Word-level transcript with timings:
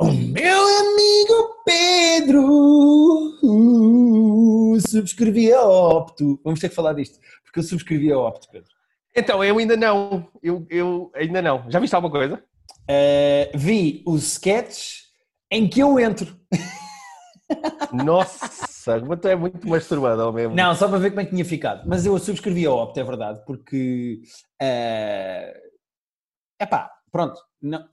O 0.00 0.06
meu 0.06 0.78
amigo 0.78 1.62
Pedro 1.62 2.42
uh, 3.42 4.80
subscrevi 4.80 5.52
a 5.52 5.62
Opto. 5.62 6.40
Vamos 6.42 6.58
ter 6.58 6.70
que 6.70 6.74
falar 6.74 6.94
disto, 6.94 7.20
porque 7.44 7.58
eu 7.58 7.62
subscrevi 7.62 8.10
a 8.10 8.18
Opto, 8.18 8.48
Pedro. 8.50 8.70
Então, 9.14 9.44
eu 9.44 9.58
ainda 9.58 9.76
não. 9.76 10.26
Eu, 10.42 10.66
eu 10.70 11.12
ainda 11.14 11.42
não. 11.42 11.70
Já 11.70 11.78
viste 11.78 11.94
alguma 11.94 12.10
coisa? 12.10 12.42
Uh, 12.88 13.58
vi 13.58 14.02
os 14.06 14.22
sketches 14.22 15.10
em 15.50 15.68
que 15.68 15.80
eu 15.80 16.00
entro. 16.00 16.34
Nossa, 17.92 18.98
mas 19.06 19.20
tu 19.20 19.28
é 19.28 19.36
muito 19.36 19.68
masturbado 19.68 20.22
ao 20.22 20.32
mesmo. 20.32 20.56
Não, 20.56 20.74
só 20.74 20.88
para 20.88 20.96
ver 20.96 21.10
como 21.10 21.20
é 21.20 21.24
que 21.26 21.32
tinha 21.32 21.44
ficado. 21.44 21.86
Mas 21.86 22.06
eu 22.06 22.18
subscrevi 22.18 22.64
a 22.64 22.72
Opto, 22.72 22.98
é 22.98 23.04
verdade, 23.04 23.42
porque. 23.44 24.22
É 24.58 25.60
uh, 26.62 26.70
pá, 26.70 26.90
pronto. 27.12 27.38
Não, 27.60 27.84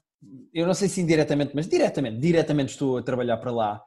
eu 0.54 0.65
não 0.65 0.73
sei 0.73 0.89
se 0.89 1.02
indiretamente, 1.02 1.55
mas 1.55 1.68
diretamente, 1.68 2.20
diretamente 2.20 2.71
estou 2.71 2.97
a 2.97 3.04
trabalhar 3.04 3.37
para 3.37 3.51
lá, 3.51 3.82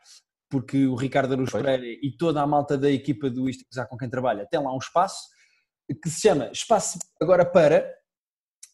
porque 0.48 0.86
o 0.86 0.94
Ricardo 0.94 1.32
Aruz 1.32 1.50
Pereira 1.50 1.86
e 1.86 2.14
toda 2.16 2.40
a 2.40 2.46
malta 2.46 2.76
da 2.76 2.90
equipa 2.90 3.30
do 3.30 3.48
Isto 3.48 3.64
com 3.88 3.96
quem 3.96 4.10
trabalha 4.10 4.46
tem 4.50 4.60
lá 4.60 4.74
um 4.74 4.78
espaço 4.78 5.28
que 6.02 6.08
se 6.08 6.20
chama 6.20 6.50
Espaço 6.52 6.98
Agora 7.20 7.44
Para, 7.44 7.92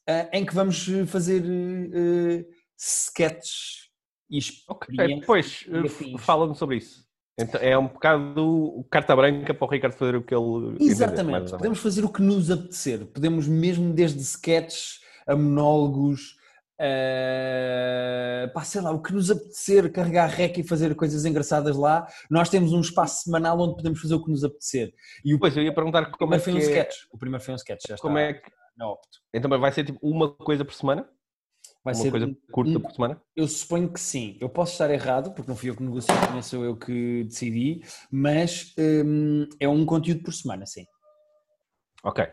uh, 0.09 0.29
em 0.33 0.45
que 0.45 0.55
vamos 0.55 0.87
fazer 1.07 1.43
uh, 1.43 2.45
sketches 2.79 3.87
e 4.31 4.41
Ok, 4.69 5.23
pois, 5.25 5.65
fala-me 6.19 6.57
sobre 6.57 6.79
isso. 6.79 7.07
Então, 7.39 7.61
é 7.61 7.77
um 7.77 7.87
bocado 7.87 8.87
carta 8.91 9.15
branca 9.15 9.55
para 9.55 9.67
o 9.67 9.71
Ricardo 9.71 9.93
fazer 9.93 10.17
o 10.17 10.23
que 10.23 10.35
ele. 10.35 10.77
Exatamente, 10.81 11.51
podemos 11.53 11.79
fazer 11.79 12.05
o 12.05 12.09
que 12.09 12.23
nos 12.23 12.51
apetecer, 12.51 13.07
podemos 13.07 13.47
mesmo 13.47 13.93
desde 13.93 14.21
sketches 14.21 15.01
a 15.27 15.37
monólogos 15.37 16.37
Uh, 16.79 18.53
pá, 18.53 18.63
sei 18.63 18.83
lá, 18.83 18.91
o 18.91 19.01
que 19.01 19.13
nos 19.13 19.31
apetecer, 19.31 19.91
carregar 19.91 20.29
rec 20.29 20.59
e 20.59 20.63
fazer 20.63 20.95
coisas 20.95 21.25
engraçadas 21.25 21.77
lá, 21.77 22.07
nós 22.31 22.49
temos 22.51 22.73
um 22.73 22.81
espaço 22.81 23.25
semanal 23.25 23.59
onde 23.59 23.77
podemos 23.77 24.01
fazer 24.01 24.15
o 24.15 24.23
que 24.23 24.31
nos 24.31 24.45
apetecer. 24.45 24.93
E 25.25 25.35
o, 25.35 25.39
pois, 25.39 25.57
eu 25.57 25.63
ia 25.63 25.75
perguntar 25.75 26.11
como 26.11 26.35
é 26.35 26.39
que 26.39 26.45
foi 26.45 26.53
um 26.53 26.59
é... 26.59 26.61
sketch. 26.61 26.97
O 27.11 27.19
primeiro 27.19 27.43
foi 27.43 27.55
um 27.55 27.57
sketch, 27.57 27.83
já 27.89 27.97
como 27.97 28.19
está 28.19 28.31
é 28.31 28.35
que... 28.35 28.51
na 28.77 28.91
Opto. 28.91 29.19
Então 29.33 29.49
vai 29.59 29.73
ser 29.73 29.85
tipo 29.85 29.99
uma 30.03 30.31
coisa 30.35 30.65
por 30.65 30.75
semana? 30.75 31.09
Vai 31.83 31.95
uma 31.95 32.03
ser 32.03 32.11
coisa 32.11 32.37
curta 32.51 32.79
um... 32.79 32.81
por 32.81 32.93
semana? 32.93 33.23
Eu 33.35 33.49
suponho 33.49 33.91
que 33.91 34.01
sim. 34.01 34.37
Eu 34.41 34.49
posso 34.49 34.73
estar 34.73 34.91
errado, 34.91 35.33
porque 35.33 35.49
não 35.49 35.57
fui 35.57 35.71
eu 35.71 35.77
que 35.77 35.83
negociei, 35.83 36.17
nem 36.33 36.43
sou 36.43 36.65
eu 36.65 36.77
que 36.77 37.25
decidi, 37.25 37.81
mas 38.11 38.75
um, 38.79 39.49
é 39.61 39.69
um 39.69 39.87
conteúdo 39.87 40.23
por 40.23 40.35
semana, 40.35 40.67
sim. 40.67 40.85
Ok. 42.05 42.27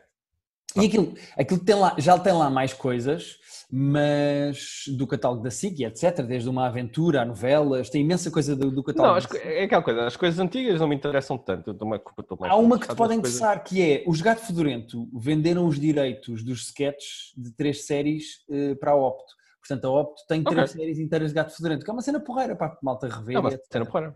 E 0.76 0.86
aquilo, 0.86 1.14
aquilo 1.38 1.60
tem 1.60 1.76
lá, 1.76 1.96
já 1.98 2.18
tem 2.18 2.34
lá 2.34 2.50
mais 2.50 2.74
coisas, 2.74 3.38
mas 3.72 4.84
do 4.98 5.08
catálogo 5.08 5.44
da 5.44 5.52
SIC, 5.52 5.84
etc., 5.84 6.22
desde 6.24 6.50
uma 6.50 6.68
aventura 6.68 7.22
a 7.22 7.26
novelas, 7.26 7.90
tem 7.90 8.02
imensa 8.02 8.30
coisa 8.30 8.56
do, 8.56 8.70
do 8.72 8.84
catálogo. 8.84 9.14
Não, 9.14 9.18
as, 9.18 9.46
é 9.46 9.64
aquela 9.64 9.82
coisa, 9.82 10.06
as 10.06 10.16
coisas 10.16 10.40
antigas 10.40 10.80
não 10.80 10.88
me 10.88 10.96
interessam 10.96 11.38
tanto. 11.38 11.76
Eu 11.80 11.88
mais, 11.88 12.02
Há 12.42 12.56
uma 12.56 12.80
que 12.80 12.88
te 12.88 12.96
pode 12.96 13.14
interessar, 13.16 13.60
coisas... 13.62 13.70
que 13.70 13.82
é 13.82 14.04
os 14.08 14.22
Gato 14.22 14.42
Fedorento 14.42 15.08
venderam 15.14 15.66
os 15.66 15.80
direitos 15.80 16.44
dos 16.44 16.68
sketches 16.68 17.34
de 17.38 17.52
três 17.52 17.86
séries 17.86 18.44
uh, 18.50 18.76
para 18.76 18.92
a 18.92 18.96
Opto. 18.96 19.34
Portanto, 19.60 19.86
a 19.88 20.02
Opto 20.02 20.22
tem 20.28 20.44
três 20.44 20.72
okay. 20.72 20.82
séries 20.82 21.00
inteiras 21.00 21.30
de 21.30 21.36
Gato 21.36 21.56
Fedorento, 21.56 21.86
que 21.86 21.90
é 21.90 21.94
uma 21.94 22.02
cena 22.02 22.20
porreira 22.20 22.56
para 22.56 22.68
a 22.68 22.78
malta 22.82 23.08
rever. 23.08 23.38
É 23.38 23.40
uma 23.40 23.52
cena 23.72 23.86
porreira. 23.86 24.16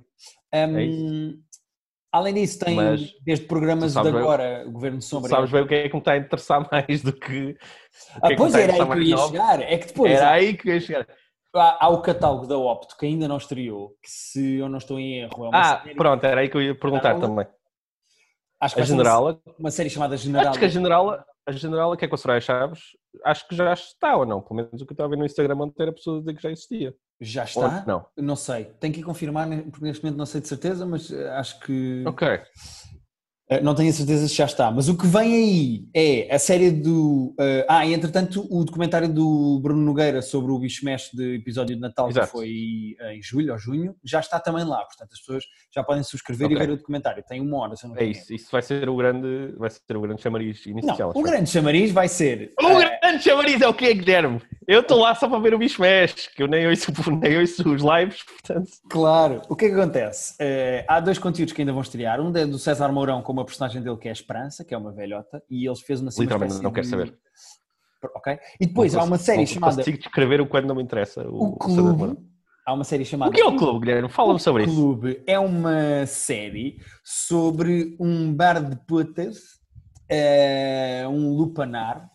Um, 0.53 0.77
é 0.77 1.33
Além 2.18 2.34
disso, 2.34 2.58
tem 2.58 2.76
Mas, 2.76 3.14
desde 3.22 3.46
programas 3.46 3.94
de 3.94 4.00
agora, 4.00 4.62
bem, 4.62 4.68
o 4.70 4.72
Governo 4.72 4.98
de 4.98 5.06
Sombra. 5.06 5.30
Sabes 5.30 5.52
bem 5.52 5.62
o 5.62 5.68
que 5.68 5.76
é 5.76 5.88
que 5.88 5.94
me 5.94 6.00
está 6.00 6.14
a 6.14 6.18
interessar 6.18 6.68
mais 6.72 7.04
do 7.04 7.14
que. 7.14 7.56
Ah, 8.20 8.32
é 8.32 8.36
pois 8.36 8.56
era 8.56 8.73
aí 8.73 8.86
que 8.88 8.92
eu 8.92 9.02
ia 9.04 9.18
chegar. 9.18 9.62
É 9.62 9.78
que 9.78 9.88
depois. 9.88 10.12
Era 10.12 10.32
aí 10.32 10.58
que 10.58 10.68
eu 10.68 10.73
ia 10.73 10.80
chegar. 10.80 11.08
Há, 11.56 11.86
há, 11.86 11.90
o 11.90 12.02
catálogo 12.02 12.48
da 12.48 12.58
Opto 12.58 12.98
que 12.98 13.06
ainda 13.06 13.28
não 13.28 13.38
estreou, 13.38 13.90
que 14.02 14.10
se 14.10 14.56
eu 14.56 14.68
não 14.68 14.80
estou 14.80 15.00
em 15.00 15.20
erro. 15.20 15.45
É 15.45 15.50
ah, 15.54 15.82
série... 15.84 15.95
pronto, 15.95 16.23
era 16.23 16.42
aí 16.42 16.50
que 16.50 16.58
eu 16.58 16.62
ia 16.62 16.73
perguntar 16.73 17.20
também. 17.20 17.45
Acho 18.60 18.76
que 18.76 18.82
a 18.82 18.86
Generala. 18.86 19.40
Uma, 19.45 19.56
uma, 19.60 19.72
série 19.72 19.90
chamada 19.90 20.18
Generala. 20.18 20.50
Acho 20.50 20.60
que 20.60 20.66
a 20.66 20.70
Generala, 20.70 21.26
a 21.45 21.52
Generala 21.52 21.95
que 21.95 22.06
é 22.06 22.08
com 22.08 22.16
a 22.16 22.17
Soraya 22.17 22.42
Chaves, 22.42 22.82
acho 23.26 23.48
que 23.48 23.56
já 23.56 23.72
está 23.73 24.17
ou 24.17 24.26
não. 24.26 24.42
Pelo 24.42 24.56
menos 24.56 24.82
o 24.82 24.86
que 24.88 24.92
eu 24.92 24.95
estava 24.95 25.08
a 25.08 25.10
ver 25.11 25.17
no 25.17 25.26
Instagram 25.26 25.56
ontem 25.60 25.83
era 25.83 25.92
a 25.92 25.94
pessoa 25.94 26.20
dizer 26.20 26.33
que 26.33 26.42
já 26.42 26.50
existia. 26.50 26.95
Já 27.20 27.44
está? 27.44 27.80
Ou 27.80 27.86
não. 27.88 28.05
Não 28.17 28.36
sei. 28.36 28.66
Tenho 28.80 28.94
que 28.94 29.02
confirmar, 29.02 29.48
porque 29.72 29.86
neste 29.86 30.04
momento 30.04 30.17
não 30.17 30.26
sei 30.26 30.42
de 30.42 30.48
certeza, 30.48 30.86
mas 30.86 31.11
eh, 31.11 31.30
acho 31.32 31.60
que. 31.61 32.04
Ok. 32.05 32.28
Eh, 33.50 33.61
não 33.61 33.73
tenho 33.73 33.89
a 33.89 33.94
certeza 33.94 34.28
se 34.28 34.36
já 34.36 34.45
está, 34.45 34.70
mas 34.70 34.89
o 34.89 34.98
que 34.98 35.08
vem 35.08 35.33
aí 35.33 35.88
é 35.94 36.36
a 36.36 36.38
série 36.38 36.70
do. 36.70 37.33
Uh, 37.39 37.64
ah, 37.67 37.86
e 37.86 37.94
entretanto, 37.94 38.45
o 38.52 38.64
documentário 38.66 39.08
do 39.08 39.60
Bruno 39.64 39.82
Nogueira 39.82 40.22
sobre 40.22 40.52
o 40.52 40.60
bicho 40.60 40.83
mexe 40.83 41.16
de 41.16 41.36
episódio 41.36 41.73
de 41.73 41.82
Natal, 41.82 42.10
Exato. 42.10 42.27
que 42.27 42.32
foi 42.33 42.95
em 43.16 43.22
julho 43.22 43.54
ou 43.54 43.58
junho, 43.58 43.95
já 44.04 44.20
está 44.20 44.38
também 44.38 44.66
lá. 44.66 44.83
Portanto, 44.83 45.14
as 45.14 45.20
pessoas 45.20 45.45
já 45.73 45.82
podem 45.82 46.04
subscrever 46.04 46.48
okay. 46.48 46.58
e 46.58 46.60
ver 46.60 46.73
o 46.73 46.77
documentário. 46.77 47.23
Tem 47.26 47.39
uma 47.39 47.58
hora, 47.60 47.76
se 47.77 47.88
não 47.88 47.95
É 47.95 48.04
isso, 48.04 48.33
isso 48.33 48.50
vai 48.52 48.61
ser 48.61 48.89
o 48.89 48.98
grande, 48.98 49.56
vai 49.58 49.70
ser 49.70 49.95
o 49.95 50.02
grande 50.02 50.22
chamariz 50.22 50.66
inicial. 50.66 51.14
Não, 51.16 51.22
o 51.22 51.23
grande 51.23 51.50
chamariz 51.50 51.92
vai 51.92 52.10
ser. 52.10 52.54
O 52.61 52.96
uh... 53.08 53.12
grande 53.12 53.23
chamariz 53.23 53.62
é 53.62 53.68
o 53.68 53.73
que, 53.73 53.94
Guilherme? 53.94 54.42
Eu 54.68 54.82
estou 54.82 55.00
lá 55.00 55.16
só 55.16 55.30
para 55.30 55.40
ver 55.40 55.54
o 55.54 55.58
bicho 55.58 55.82
mexe, 55.82 56.30
que 56.36 56.44
eu 56.44 56.48
nem 56.48 56.68
ouço, 56.68 56.92
nem 57.22 57.40
ouço 57.40 57.70
os 57.70 57.82
lives, 57.82 58.22
portanto. 58.23 58.70
Claro, 58.90 59.42
o 59.48 59.56
que 59.56 59.66
é 59.66 59.70
que 59.70 59.76
acontece? 59.76 60.34
Uh, 60.34 60.84
há 60.88 61.00
dois 61.00 61.18
conteúdos 61.18 61.54
que 61.54 61.62
ainda 61.62 61.72
vão 61.72 61.82
estrear. 61.82 62.20
Um 62.20 62.36
é 62.36 62.45
do 62.45 62.60
César 62.60 62.92
Mourão 62.92 63.22
com 63.22 63.32
uma 63.32 63.45
personagem 63.45 63.82
dele 63.82 63.95
que 63.95 64.10
é 64.10 64.12
a 64.12 64.14
Esperança, 64.14 64.66
que 64.66 64.73
é 64.73 64.78
uma 64.78 64.92
velhota, 64.92 65.42
e 65.50 65.66
eles 65.66 65.80
fez 65.80 66.02
uma 66.02 66.12
Literalmente, 66.18 66.62
não 66.62 66.72
quero 66.72 66.86
de... 66.86 66.90
saber. 66.90 67.18
Ok? 68.16 68.38
E 68.60 68.66
depois 68.68 68.94
não 68.94 69.02
há 69.02 69.04
uma 69.06 69.18
série 69.18 69.39
não 69.39 69.48
chamada. 69.48 69.76
consigo 69.78 69.98
descrever 69.98 70.42
o 70.42 70.48
quando 70.48 70.66
não 70.66 70.76
me 70.76 70.84
interessa. 70.84 71.28
O, 71.28 71.54
o 71.54 71.58
Clube. 71.58 72.18
Há 72.66 72.74
uma 72.74 72.84
série 72.84 73.06
chamada. 73.06 73.32
O 73.32 73.34
que 73.34 73.42
é 73.42 73.45
o 73.45 73.56
Clube, 73.56 73.86
Guilherme? 73.86 74.10
Fala-me 74.10 74.39
sobre 74.39 74.66
isso. 74.66 74.74
O 74.74 74.76
Clube 74.76 75.24
é 75.26 75.39
uma 75.39 76.06
série 76.06 76.78
sobre 77.04 77.95
um 77.98 78.34
bar 78.34 78.62
de 78.62 78.76
putas, 78.86 79.38
uh, 80.12 81.08
um 81.10 81.38
lupanar, 81.38 82.10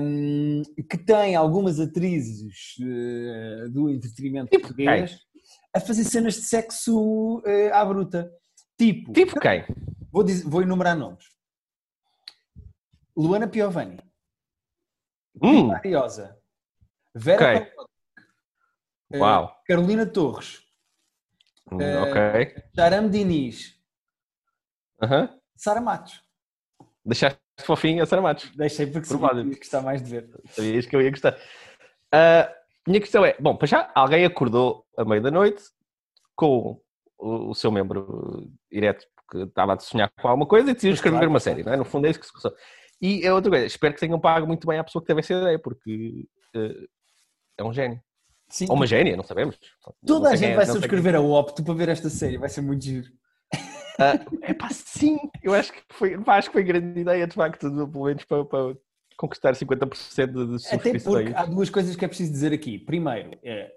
um, 0.00 0.62
que 0.88 0.98
tem 0.98 1.34
algumas 1.34 1.80
atrizes 1.80 2.76
uh, 2.80 3.70
do 3.70 3.90
entretenimento 3.90 4.50
tipo 4.50 4.62
português 4.68 5.10
quem? 5.10 5.20
a 5.74 5.80
fazer 5.80 6.04
cenas 6.04 6.34
de 6.34 6.42
sexo 6.42 7.38
uh, 7.38 7.74
à 7.74 7.84
bruta. 7.84 8.30
Tipo. 8.78 9.12
Tipo 9.12 9.40
quem? 9.40 9.64
Vou, 10.12 10.22
dizer, 10.22 10.48
vou 10.48 10.62
enumerar 10.62 10.96
nomes. 10.96 11.24
Luana 13.16 13.48
Piovani. 13.48 13.98
Hum. 15.42 15.72
Ariosa. 15.72 16.38
Vera 17.14 17.58
okay. 17.58 17.72
uh, 19.14 19.18
Uau. 19.18 19.56
Carolina 19.66 20.06
Torres. 20.06 20.62
Hum, 21.70 21.78
ok. 21.78 22.54
Charam 22.74 23.08
Diniz. 23.08 23.74
Uh 25.02 25.08
-huh. 25.08 25.40
Sara 25.56 25.80
Matos. 25.80 26.22
Deixaste 27.04 27.40
fofinho 27.64 28.02
a 28.02 28.06
Sara 28.06 28.22
Matos. 28.22 28.50
Deixei 28.56 28.86
porque 28.86 29.06
sabia 29.06 29.44
que 29.44 29.56
gostar 29.56 29.82
mais 29.82 30.02
de 30.02 30.10
ver. 30.10 30.30
Sabias 30.50 30.86
que 30.86 30.96
eu 30.96 31.02
ia 31.02 31.10
gostar. 31.10 31.36
Uh, 32.14 32.52
minha 32.86 33.00
questão 33.00 33.24
é, 33.24 33.36
bom, 33.40 33.56
para 33.56 33.66
já 33.66 33.90
alguém 33.94 34.24
acordou 34.24 34.84
à 34.96 35.04
meia 35.04 35.20
da 35.20 35.30
noite 35.30 35.62
com 36.36 36.80
o, 37.18 37.50
o, 37.50 37.54
seu 37.54 37.72
membro 37.72 38.48
direto 38.70 39.04
porque 39.14 39.44
estava 39.44 39.74
a 39.74 39.78
sonhar 39.78 40.10
com 40.20 40.28
alguma 40.28 40.46
coisa 40.46 40.70
e 40.70 40.74
decidiu 40.74 40.94
escrever 40.94 41.16
claro. 41.16 41.30
uma 41.30 41.40
série, 41.40 41.64
não 41.64 41.72
é? 41.72 41.76
No 41.76 41.84
fundo 41.84 42.06
é 42.06 42.10
isso 42.10 42.20
que 42.20 42.26
se 42.26 42.32
passou. 42.32 42.52
E 43.00 43.26
é 43.26 43.32
outra 43.32 43.50
coisa, 43.50 43.66
espero 43.66 43.92
que 43.94 44.00
tenham 44.00 44.20
pago 44.20 44.46
muito 44.46 44.66
bem 44.66 44.78
à 44.78 44.84
pessoa 44.84 45.02
que 45.02 45.08
teve 45.08 45.20
essa 45.20 45.34
ideia, 45.34 45.58
porque 45.58 46.26
uh, 46.54 46.88
é 47.58 47.64
um 47.64 47.72
gênio. 47.72 48.00
Sim. 48.48 48.66
Ou 48.68 48.76
uma 48.76 48.86
gênia, 48.86 49.16
não 49.16 49.24
sabemos. 49.24 49.58
Toda 50.06 50.26
não 50.26 50.32
a 50.32 50.36
gente 50.36 50.52
é, 50.52 50.56
vai 50.56 50.66
subscrever 50.66 51.16
a 51.16 51.20
Opto 51.20 51.64
para 51.64 51.74
ver 51.74 51.88
esta 51.88 52.08
série, 52.08 52.38
vai 52.38 52.48
ser 52.48 52.60
muito 52.60 52.84
giro. 52.84 53.08
Uh, 53.98 54.38
é 54.42 54.52
pá, 54.52 54.68
sim, 54.70 55.18
eu 55.42 55.54
acho 55.54 55.72
que 55.72 55.82
foi, 55.90 56.18
acho 56.26 56.48
que 56.48 56.52
foi 56.52 56.62
grande 56.62 57.00
ideia, 57.00 57.26
de 57.26 57.34
facto, 57.34 57.70
pelo 57.70 58.04
menos 58.04 58.24
para, 58.24 58.44
para 58.44 58.76
conquistar 59.16 59.54
50% 59.54 60.52
de 60.52 60.58
subscrições. 60.58 60.74
Até 60.74 60.98
porque 60.98 61.32
há 61.34 61.46
duas 61.46 61.70
coisas 61.70 61.96
que 61.96 62.04
é 62.04 62.08
preciso 62.08 62.30
dizer 62.30 62.52
aqui. 62.52 62.78
Primeiro, 62.78 63.30
é, 63.42 63.72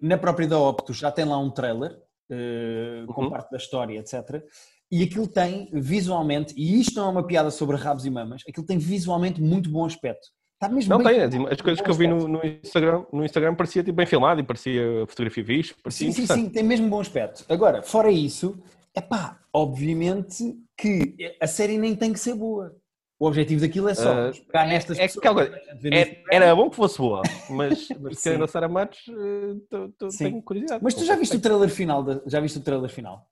na 0.00 0.18
própria 0.18 0.46
da 0.46 0.58
Optus 0.58 0.98
já 0.98 1.10
tem 1.10 1.24
lá 1.24 1.38
um 1.38 1.50
trailer 1.50 1.92
uh, 1.92 3.06
com 3.12 3.22
uhum. 3.22 3.30
parte 3.30 3.50
da 3.50 3.56
história, 3.56 3.98
etc. 3.98 4.42
E 4.90 5.02
aquilo 5.02 5.26
tem 5.26 5.70
visualmente, 5.72 6.52
e 6.54 6.78
isto 6.78 6.96
não 6.96 7.06
é 7.06 7.10
uma 7.10 7.26
piada 7.26 7.50
sobre 7.50 7.76
rabos 7.76 8.04
e 8.04 8.10
mamas, 8.10 8.42
aquilo 8.46 8.66
tem 8.66 8.76
visualmente 8.76 9.40
muito 9.40 9.70
bom 9.70 9.86
aspecto. 9.86 10.28
Está 10.54 10.72
mesmo 10.72 10.96
não 10.96 11.02
tem, 11.02 11.20
as 11.20 11.60
coisas 11.60 11.80
que 11.80 11.90
eu 11.90 11.94
vi 11.94 12.06
no, 12.06 12.28
no, 12.28 12.46
Instagram, 12.46 13.04
no 13.12 13.24
Instagram 13.24 13.54
parecia 13.54 13.82
tipo, 13.82 13.96
bem 13.96 14.06
filmado 14.06 14.40
e 14.40 14.44
parecia 14.44 15.04
fotografia 15.08 15.44
fixe, 15.44 15.74
parecia 15.82 16.12
Sim, 16.12 16.26
sim, 16.26 16.34
sim, 16.34 16.48
tem 16.50 16.62
mesmo 16.62 16.88
bom 16.88 17.00
aspecto. 17.00 17.44
Agora, 17.48 17.82
fora 17.82 18.12
isso, 18.12 18.62
é 18.94 19.00
pá, 19.00 19.40
obviamente 19.52 20.56
que 20.76 21.16
a 21.40 21.46
série 21.46 21.78
nem 21.78 21.94
tem 21.94 22.12
que 22.12 22.18
ser 22.18 22.34
boa. 22.34 22.76
O 23.18 23.26
objetivo 23.26 23.60
daquilo 23.60 23.88
é 23.88 23.94
só 23.94 24.30
uh, 24.30 24.44
pegar 24.46 24.66
nestas 24.66 24.98
é, 24.98 25.06
pessoas. 25.06 25.48
É, 25.84 26.00
é, 26.00 26.22
era 26.28 26.56
bom 26.56 26.68
que 26.68 26.74
fosse 26.74 26.98
boa, 26.98 27.22
mas, 27.48 27.88
mas 28.00 28.20
querendo 28.20 28.44
a 28.44 28.48
Sara 28.48 28.68
Matos, 28.68 28.98
uh, 29.08 30.10
tenho 30.18 30.42
curiosidade. 30.42 30.82
Mas 30.82 30.94
tu 30.94 31.04
já 31.04 31.14
viste 31.14 31.36
o 31.36 31.40
trailer 31.40 31.70
final? 31.70 32.02
De, 32.02 32.20
já 32.26 32.40
viste 32.40 32.58
o 32.58 32.62
trailer 32.62 32.90
final? 32.90 33.28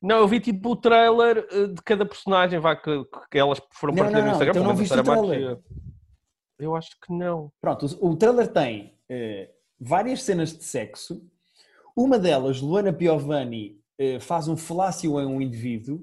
Não, 0.00 0.18
eu 0.18 0.28
vi 0.28 0.40
tipo 0.40 0.70
o 0.70 0.76
trailer 0.76 1.46
eh, 1.50 1.66
de 1.66 1.82
cada 1.82 2.06
personagem 2.06 2.60
vá, 2.60 2.76
que, 2.76 3.04
que 3.30 3.38
elas 3.38 3.60
foram 3.72 3.94
não, 3.94 4.02
partilhando 4.04 4.26
no 4.26 4.32
Instagram. 4.32 4.52
Então 4.52 4.64
não 4.64 4.76
viste 4.76 4.96
o 4.96 5.02
trailer? 5.02 5.50
Matos, 5.50 5.64
eu 6.58 6.76
acho 6.76 6.90
que 7.00 7.12
não. 7.12 7.52
Pronto, 7.60 7.86
o, 8.00 8.10
o 8.10 8.16
trailer 8.16 8.48
tem 8.48 8.94
uh, 9.10 9.52
várias 9.80 10.22
cenas 10.22 10.56
de 10.56 10.64
sexo 10.64 11.22
Uma 11.96 12.18
delas, 12.18 12.60
Luana 12.60 12.92
Piovani, 12.92 13.76
eh, 13.76 13.77
faz 14.20 14.48
um 14.48 14.56
falácio 14.56 15.18
a 15.18 15.26
um 15.26 15.40
indivíduo 15.40 16.00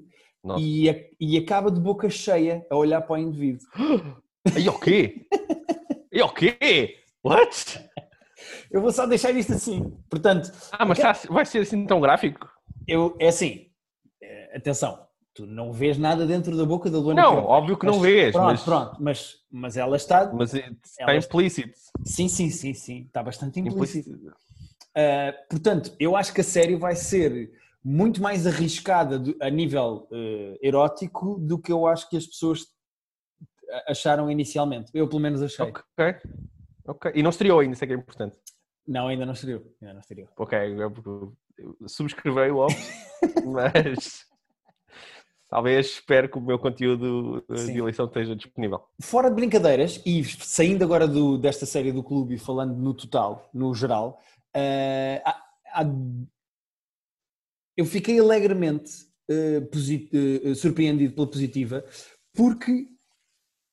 e, 0.58 0.88
a- 0.90 0.96
e 1.20 1.36
acaba 1.38 1.70
de 1.70 1.80
boca 1.80 2.08
cheia 2.10 2.64
a 2.70 2.76
olhar 2.76 3.00
para 3.02 3.14
o 3.14 3.18
indivíduo. 3.18 3.66
E 4.56 4.68
o 4.68 4.78
quê? 4.78 5.26
E 6.12 6.22
o 6.22 6.28
quê? 6.28 6.98
What? 7.24 7.80
Eu 8.70 8.80
vou 8.80 8.92
só 8.92 9.04
deixar 9.04 9.32
isto 9.32 9.54
assim. 9.54 9.92
Portanto, 10.08 10.52
Ah, 10.70 10.84
mas 10.84 10.98
tá- 11.00 11.18
vai 11.28 11.44
ser 11.44 11.58
assim 11.62 11.84
tão 11.84 12.00
gráfico? 12.00 12.48
eu, 12.86 13.16
é 13.18 13.26
assim, 13.26 13.66
eh, 14.22 14.56
atenção, 14.56 15.04
tu 15.34 15.44
não 15.46 15.72
vês 15.72 15.98
nada 15.98 16.24
dentro 16.24 16.56
da 16.56 16.64
boca 16.64 16.88
da 16.88 16.98
Luana 16.98 17.22
Não, 17.22 17.38
óbvio 17.44 17.76
que 17.76 17.84
não 17.86 17.94
Mas- 17.94 18.02
vês, 18.02 18.32
Pronto, 18.32 18.46
mas, 18.46 18.62
pronto, 18.62 18.96
mas, 19.00 19.34
mas 19.50 19.76
ela 19.76 19.96
está. 19.96 20.32
mas 20.32 20.54
está 20.54 20.70
Ela- 21.00 21.16
implícito. 21.16 21.76
Sim, 22.04 22.28
sim, 22.28 22.48
sim, 22.50 22.72
sim. 22.72 23.02
Está 23.06 23.24
bastante 23.24 23.58
implícito. 23.58 24.10
implícito. 24.10 24.36
Uh, 24.96 25.32
portanto, 25.50 25.92
eu 25.98 26.14
acho 26.14 26.32
que 26.32 26.40
a 26.40 26.44
série 26.44 26.76
vai 26.76 26.94
ser 26.94 27.50
muito 27.88 28.20
mais 28.20 28.48
arriscada 28.48 29.22
a 29.40 29.48
nível 29.48 30.08
uh, 30.10 30.58
erótico 30.60 31.38
do 31.38 31.56
que 31.56 31.70
eu 31.70 31.86
acho 31.86 32.10
que 32.10 32.16
as 32.16 32.26
pessoas 32.26 32.66
acharam 33.86 34.28
inicialmente. 34.28 34.90
Eu, 34.92 35.06
pelo 35.08 35.20
menos, 35.20 35.40
achei. 35.40 35.64
Ok. 35.64 35.82
Ok. 36.84 37.12
E 37.14 37.22
não 37.22 37.30
estreou 37.30 37.60
ainda, 37.60 37.74
isso 37.74 37.84
é 37.84 37.86
que 37.86 37.92
é 37.92 37.96
importante. 37.96 38.36
Não, 38.88 39.06
ainda 39.06 39.24
não 39.24 39.34
estreou. 39.34 39.62
Ainda 39.80 39.94
não 39.94 40.00
estreou. 40.00 40.28
Ok, 40.36 40.58
eu 40.78 41.32
subscrevi 41.86 42.50
o 42.50 42.58
óbvio, 42.58 42.78
mas 43.46 44.24
talvez 45.48 45.86
espero 45.86 46.28
que 46.28 46.38
o 46.38 46.40
meu 46.40 46.58
conteúdo 46.58 47.44
uh, 47.48 47.56
Sim. 47.56 47.72
de 47.72 47.78
eleição 47.78 48.06
esteja 48.06 48.34
disponível. 48.34 48.82
Fora 49.00 49.28
de 49.28 49.36
brincadeiras, 49.36 50.02
e 50.04 50.24
saindo 50.24 50.82
agora 50.84 51.06
do- 51.06 51.38
desta 51.38 51.66
série 51.66 51.92
do 51.92 52.02
clube 52.02 52.34
e 52.34 52.38
falando 52.38 52.76
no 52.76 52.92
total, 52.94 53.48
no 53.54 53.72
geral, 53.74 54.20
uh, 54.56 55.22
há- 55.24 55.42
há- 55.72 55.84
eu 57.76 57.84
fiquei 57.84 58.18
alegremente 58.18 58.90
uh, 59.30 60.50
uh, 60.50 60.54
surpreendido 60.54 61.14
pela 61.14 61.26
positiva, 61.26 61.84
porque 62.34 62.86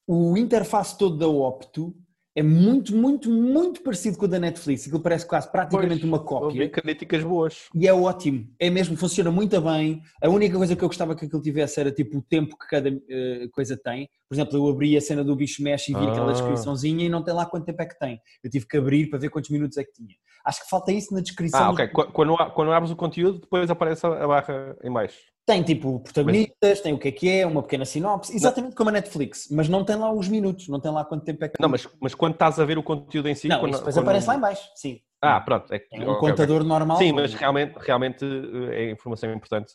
o 0.08 0.36
interface 0.38 0.98
todo 0.98 1.18
da 1.18 1.28
Opto 1.28 1.96
é 2.36 2.42
muito, 2.42 2.96
muito, 2.96 3.30
muito 3.30 3.84
parecido 3.84 4.18
com 4.18 4.26
o 4.26 4.28
da 4.28 4.40
Netflix. 4.40 4.84
Aquilo 4.88 5.00
parece 5.00 5.24
quase 5.24 5.52
praticamente 5.52 6.02
Pois, 6.02 6.04
uma 6.04 6.18
Ouvi 6.18 6.28
cópia. 6.28 6.70
críticas 6.70 7.24
boas. 7.24 7.70
E 7.76 7.88
é 7.88 7.94
ótimo, 7.94 8.50
é 8.60 8.72
mesmo, 8.72 8.98
funciona 8.98 9.30
muito 9.30 9.62
bem. 9.62 10.02
A 10.20 10.28
única 10.30 10.58
coisa 10.58 10.76
que 10.76 10.84
eu 10.84 10.88
gostava 10.88 11.16
que 11.16 11.26
aquilo 11.26 11.42
tivesse 11.44 11.80
era 11.80 11.92
tipo 11.92 12.18
o 12.18 12.22
tempo 12.24 12.58
que 12.58 12.68
cada 12.68 12.90
eh, 12.90 13.48
coisa 13.52 13.78
tem. 13.78 14.10
Por 14.28 14.34
exemplo, 14.34 14.58
eu 14.58 14.68
abri 14.68 14.98
a 14.98 15.02
cena 15.02 15.24
do 15.24 15.36
bicho 15.36 15.62
mexe 15.62 15.92
e 15.92 15.96
vi 15.96 16.02
aquela 16.08 16.32
Ah. 16.32 16.34
descriçãozinha 16.34 17.06
e 17.06 17.10
não 17.10 17.24
tem 17.24 17.36
lá 17.36 17.46
quanto 17.46 17.66
tempo 17.66 17.84
é 17.84 17.86
que 17.86 18.00
tem. 18.00 18.20
Eu 18.44 18.50
tive 18.50 18.68
que 18.68 18.78
abrir 18.78 19.12
para 19.12 19.20
ver 19.20 19.30
quantos 19.30 19.52
minutos 19.52 19.78
é 19.78 19.84
que 19.84 19.94
tinha. 19.94 20.16
Acho 20.44 20.64
que 20.64 20.70
falta 20.70 20.92
isso 20.92 21.14
na 21.14 21.22
descrição. 21.22 21.60
Ah, 21.60 21.68
do- 21.68 21.74
ok. 21.74 21.88
Qu- 21.88 22.12
Quando, 22.12 22.36
quando 22.54 22.72
abres 22.74 22.92
o 22.92 22.96
conteúdo, 22.96 23.40
depois 23.40 23.70
aparece 23.70 24.06
a 24.06 24.28
barra 24.28 24.76
em 24.84 24.92
baixo. 24.92 25.18
Tem 25.46 25.62
tipo 25.62 26.00
protagonistas, 26.00 26.80
tem 26.82 26.94
o 26.94 26.98
que 26.98 27.10
é 27.10 27.12
que 27.12 27.30
é, 27.30 27.46
uma 27.46 27.62
pequena 27.62 27.84
sinopse, 27.84 28.34
exatamente 28.34 28.76
como 28.76 28.90
a 28.90 28.94
Netflix, 28.94 29.50
mas 29.52 29.68
não 29.68 29.84
tem 29.84 29.98
lá 29.98 30.10
os 30.12 30.28
minutos, 30.30 30.70
não 30.70 30.80
tem 30.80 30.90
lá 30.92 31.04
quanto 31.04 31.26
tempo 31.26 31.44
é 31.44 31.50
que 31.50 31.56
Não, 31.60 31.68
mas, 31.68 31.86
mas 32.00 32.16
quando 32.16 32.34
estás 32.34 32.60
a 32.60 32.66
ver 32.66 32.78
o 32.78 32.84
conteúdo 32.84 33.28
em 33.28 33.36
si... 33.36 33.50
Não, 33.50 33.60
quando, 33.60 33.76
depois 33.78 33.94
quando- 33.94 34.06
aparece 34.06 34.28
lá 34.28 34.36
em 34.36 34.40
baixo, 34.40 34.70
sim. 34.76 35.02
Ah, 35.22 35.40
pronto. 35.42 35.74
É, 35.74 35.80
que- 35.80 35.94
É 35.96 36.00
um 36.00 36.02
ok, 36.04 36.12
ok. 36.16 36.30
contador 36.30 36.64
normal. 36.64 36.98
Sim, 36.98 37.12
mas 37.14 37.34
realmente, 37.34 37.74
realmente 37.78 38.26
eh, 38.26 38.84
é 38.88 38.92
informação 38.92 39.34
importante. 39.34 39.74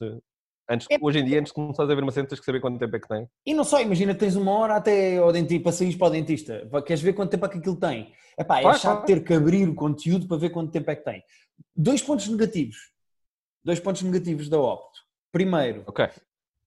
Antes, 0.70 0.86
É- 0.90 0.98
Hoje 1.00 1.18
em 1.20 1.24
dia, 1.24 1.40
antes 1.40 1.50
de 1.50 1.54
começares 1.54 1.90
a 1.90 1.94
ver 1.94 2.02
uma 2.02 2.12
cena, 2.12 2.28
tens 2.28 2.38
que 2.40 2.44
saber 2.46 2.60
quanto 2.60 2.78
tempo 2.78 2.94
é 2.94 3.00
que 3.00 3.08
tem. 3.08 3.26
E 3.46 3.54
não 3.54 3.64
só, 3.64 3.80
imagina 3.80 4.12
que 4.12 4.20
tens 4.20 4.36
uma 4.36 4.52
hora 4.52 4.76
até 4.76 5.16
ao 5.16 5.32
dentista, 5.32 5.62
para 5.62 5.72
sair 5.72 5.96
para 5.96 6.06
o 6.08 6.10
dentista. 6.10 6.68
Queres 6.86 7.02
ver 7.02 7.14
quanto 7.14 7.30
tempo 7.30 7.46
é 7.46 7.48
que 7.48 7.58
aquilo 7.58 7.76
tem? 7.76 8.12
Epá, 8.38 8.58
é 8.58 8.62
Claro, 8.62 8.78
chato 8.78 8.92
claro. 8.98 9.06
ter 9.06 9.24
que 9.24 9.32
abrir 9.32 9.68
o 9.68 9.74
conteúdo 9.74 10.28
para 10.28 10.36
ver 10.36 10.50
quanto 10.50 10.70
tempo 10.70 10.90
é 10.90 10.96
que 10.96 11.04
tem. 11.04 11.22
Dois 11.74 12.02
pontos 12.02 12.28
negativos. 12.28 12.76
Dois 13.64 13.80
pontos 13.80 14.02
negativos 14.02 14.48
da 14.48 14.58
Opto. 14.60 15.00
Primeiro, 15.32 15.84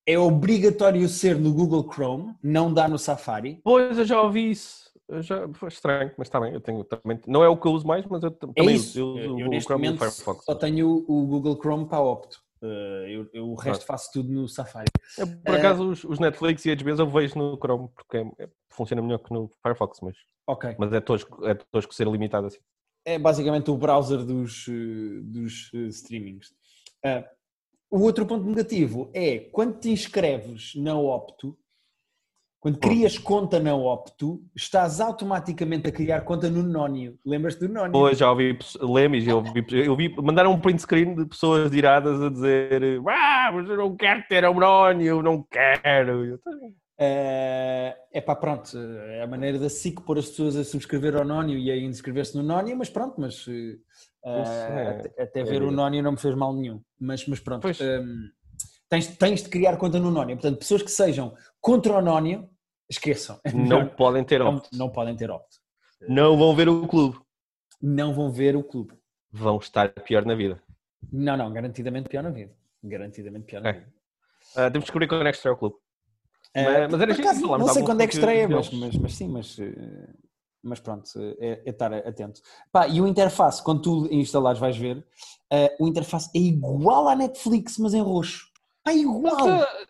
é 0.05 0.17
obrigatório 0.19 1.07
ser 1.07 1.35
no 1.37 1.53
Google 1.53 1.87
Chrome, 1.91 2.35
não 2.43 2.73
dá 2.73 2.87
no 2.87 2.97
Safari. 2.97 3.61
Pois, 3.63 3.97
eu 3.97 4.05
já 4.05 4.21
ouvi 4.21 4.51
isso. 4.51 4.89
Eu 5.07 5.21
já, 5.21 5.47
foi 5.53 5.67
estranho, 5.69 6.11
mas 6.17 6.27
está 6.27 6.39
bem. 6.39 6.53
Eu 6.53 6.61
tenho 6.61 6.83
também. 6.83 7.19
Não 7.27 7.43
é 7.43 7.49
o 7.49 7.57
que 7.57 7.67
eu 7.67 7.71
uso 7.73 7.85
mais, 7.85 8.05
mas 8.05 8.23
eu 8.23 8.29
É 8.29 8.31
também 8.31 8.75
isso. 8.75 8.89
uso. 8.89 8.99
Eu 8.99 9.07
uso 9.07 9.19
Eu, 9.23 9.31
o 9.31 9.43
Google 9.45 9.61
Chrome 9.61 9.87
e 9.87 9.89
o 9.91 9.97
Firefox. 9.97 10.45
só 10.45 10.55
tenho 10.55 11.05
o 11.07 11.25
Google 11.27 11.55
Chrome 11.61 11.85
para 11.85 11.97
a 11.97 12.03
Opto. 12.03 12.39
Uh, 12.61 13.07
eu, 13.07 13.29
eu 13.33 13.49
o 13.49 13.55
resto 13.55 13.85
faço 13.85 14.11
tudo 14.13 14.31
no 14.31 14.47
Safari. 14.47 14.87
Eu, 15.17 15.25
por 15.43 15.55
acaso, 15.55 15.89
os, 15.89 16.03
os 16.03 16.19
Netflix 16.19 16.63
e 16.65 16.75
HBs 16.75 16.99
eu 16.99 17.09
vejo 17.09 17.37
no 17.37 17.57
Chrome, 17.57 17.89
porque 17.95 18.17
é- 18.17 18.43
é- 18.43 18.49
funciona 18.69 19.01
melhor 19.01 19.17
que 19.17 19.33
no 19.33 19.49
Firefox, 19.63 19.99
mas, 20.01 20.15
Ok. 20.47 20.75
mas 20.77 20.93
é, 20.93 21.01
tosco, 21.01 21.43
é 21.45 21.55
tosco 21.55 21.93
ser 21.93 22.07
limitado 22.07 22.47
assim. 22.47 22.59
é 23.03 23.17
basicamente 23.17 23.71
o 23.71 23.77
browser 23.77 24.23
dos, 24.23 24.67
eh, 24.67 25.21
dos 25.23 25.71
eh, 25.73 25.87
streamings. 25.87 26.53
O 27.89 28.01
outro 28.01 28.25
ponto 28.27 28.45
negativo 28.45 29.09
é 29.13 29.39
quando 29.39 29.79
te 29.79 29.89
inscreves 29.89 30.73
na 30.75 30.95
Opto, 30.95 31.57
quando 32.61 32.77
crias 32.77 33.17
conta 33.17 33.59
na 33.59 33.73
Opto, 33.73 34.39
estás 34.55 35.01
automaticamente 35.01 35.89
a 35.89 35.91
criar 35.91 36.21
conta 36.21 36.47
no 36.47 36.61
Nónio. 36.61 37.17
Lembras-te 37.25 37.67
do 37.67 37.73
Nónio? 37.73 37.97
Hoje 37.99 38.19
já 38.19 38.29
ouvi 38.29 38.57
lemes, 38.79 39.27
eu 39.27 39.37
ouvi, 39.37 39.65
eu 39.71 39.95
vi, 39.95 40.15
mandaram 40.21 40.51
um 40.53 40.59
print 40.59 40.79
screen 40.79 41.15
de 41.15 41.25
pessoas 41.25 41.73
iradas 41.73 42.21
a 42.21 42.29
dizer 42.29 43.01
ah, 43.07 43.49
mas 43.51 43.67
eu 43.67 43.75
não 43.75 43.95
quero 43.95 44.23
ter 44.29 44.45
Amrónio, 44.45 45.07
eu 45.07 45.23
não 45.23 45.41
quero. 45.41 46.39
É 46.99 48.21
pá, 48.23 48.35
pronto, 48.35 48.77
é 48.77 49.23
a 49.23 49.27
maneira 49.27 49.57
da 49.57 49.67
SIC 49.67 49.99
pôr 50.01 50.19
as 50.19 50.29
pessoas 50.29 50.55
a 50.55 50.63
subscrever 50.63 51.15
ao 51.15 51.25
Nónio 51.25 51.57
e 51.57 51.71
a 51.71 51.75
inscrever-se 51.75 52.37
no 52.37 52.43
Nónio, 52.43 52.77
mas 52.77 52.91
pronto, 52.91 53.19
mas 53.19 53.43
eh, 53.49 53.77
é- 54.23 54.87
até, 54.87 55.23
até 55.23 55.39
é 55.39 55.43
ver 55.43 55.63
o 55.63 55.69
vida. 55.69 55.77
Nónio 55.81 56.03
não 56.03 56.11
me 56.11 56.17
fez 56.19 56.35
mal 56.35 56.53
nenhum. 56.53 56.79
Mas, 56.99 57.25
mas 57.25 57.39
pronto, 57.39 57.63
Pois. 57.63 57.81
hum, 57.81 58.29
tens, 58.87 59.07
tens 59.17 59.41
de 59.41 59.49
criar 59.49 59.77
conta 59.77 59.97
no 59.97 60.11
Nónio. 60.11 60.35
Portanto, 60.35 60.59
pessoas 60.59 60.83
que 60.83 60.91
sejam 60.91 61.33
contra 61.59 61.97
o 61.97 62.01
Nónio, 62.03 62.47
esqueçam. 62.91 63.39
Não 63.53 63.87
podem 63.87 64.23
ter 64.23 64.39
não, 64.39 64.55
opto. 64.57 64.69
não 64.73 64.89
podem 64.89 65.15
ter 65.15 65.31
opto. 65.31 65.57
Não 66.07 66.37
vão 66.37 66.55
ver 66.55 66.67
o 66.69 66.87
clube. 66.87 67.17
Não 67.81 68.13
vão 68.13 68.31
ver 68.31 68.55
o 68.55 68.63
clube. 68.63 68.93
Vão 69.31 69.57
estar 69.57 69.89
pior 70.03 70.25
na 70.25 70.35
vida. 70.35 70.61
Não, 71.11 71.35
não, 71.37 71.51
garantidamente 71.51 72.09
pior 72.09 72.23
na 72.23 72.29
vida. 72.29 72.53
Garantidamente 72.83 73.45
pior 73.45 73.61
na 73.61 73.69
É. 73.69 73.73
vida. 73.73 73.93
Ah, 74.55 74.69
temos 74.69 74.79
que 74.79 74.79
descobrir 74.79 75.07
quando 75.07 75.25
é 75.27 75.31
que 75.31 75.37
estreia 75.37 75.53
o 75.55 75.57
clube. 75.57 75.75
Eh, 76.53 76.63
Mas- 76.65 76.91
mas 76.91 77.01
era 77.01 77.13
acaso, 77.13 77.47
não 77.57 77.67
sei 77.69 77.83
quando 77.83 78.01
é 78.01 78.07
que 78.07 78.13
estreia, 78.13 78.49
mas, 78.49 78.69
mas, 78.71 78.95
mas 78.97 79.13
sim, 79.15 79.27
mas, 79.29 79.57
eh, 79.57 80.13
mas 80.61 80.79
pronto, 80.81 81.09
é, 81.39 81.61
é 81.65 81.69
estar 81.69 81.93
atento. 81.93 82.41
Pá, 82.71 82.87
e 82.87 82.99
o 82.99 83.07
interface, 83.07 83.63
quando 83.63 83.81
tu 83.81 84.07
instalares, 84.11 84.59
vais 84.59 84.75
ver, 84.75 85.05
eh, 85.49 85.75
o 85.79 85.87
interface 85.87 86.29
é 86.35 86.39
igual 86.39 87.07
à 87.07 87.15
Netflix, 87.15 87.77
mas 87.77 87.93
em 87.93 88.01
roxo. 88.01 88.50
É 88.87 88.93
igual! 88.95 89.47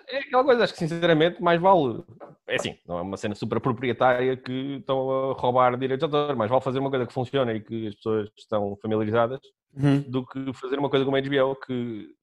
É 0.10 0.18
aquela 0.20 0.44
coisa, 0.44 0.64
acho 0.64 0.74
que 0.74 0.80
sinceramente 0.80 1.42
mais 1.42 1.62
vale. 1.62 2.04
É 2.48 2.56
assim, 2.56 2.78
não 2.86 2.98
é 2.98 3.02
uma 3.02 3.16
cena 3.18 3.34
super 3.36 3.60
proprietária 3.62 4.36
que 4.36 4.78
estão 4.80 5.32
a 5.32 5.34
roubar 5.34 5.78
direitos 5.78 6.10
de 6.10 6.16
autor, 6.16 6.36
mais 6.36 6.50
vale 6.52 6.62
fazer 6.64 6.80
uma 6.80 6.90
coisa 6.90 7.06
que 7.08 7.14
funciona 7.14 7.54
e 7.54 7.62
que 7.62 7.88
as 7.88 7.96
pessoas 7.96 8.30
estão 8.38 8.76
familiarizadas 8.82 9.40
Uhum. 9.74 10.02
do 10.02 10.26
que 10.26 10.52
fazer 10.52 10.78
uma 10.78 10.90
coisa 10.90 11.06
como 11.06 11.16
a 11.16 11.22
HBO 11.22 11.56
que 11.56 12.14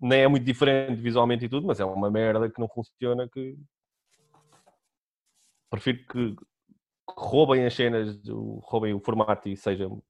nem 0.00 0.22
é 0.22 0.26
muito 0.28 0.42
diferente 0.44 1.00
visualmente 1.00 1.44
e 1.44 1.48
tudo, 1.48 1.64
mas 1.64 1.78
é 1.78 1.84
uma 1.84 2.10
merda 2.10 2.50
que 2.50 2.58
não 2.60 2.66
funciona 2.68 3.28
que 3.28 3.56
prefiro 5.70 5.98
que 6.10 6.34
roubem 7.10 7.64
as 7.66 7.74
cenas, 7.74 8.18
roubem 8.62 8.94
o 8.94 9.00
formato 9.00 9.48
e 9.48 9.56
sejam 9.56 10.02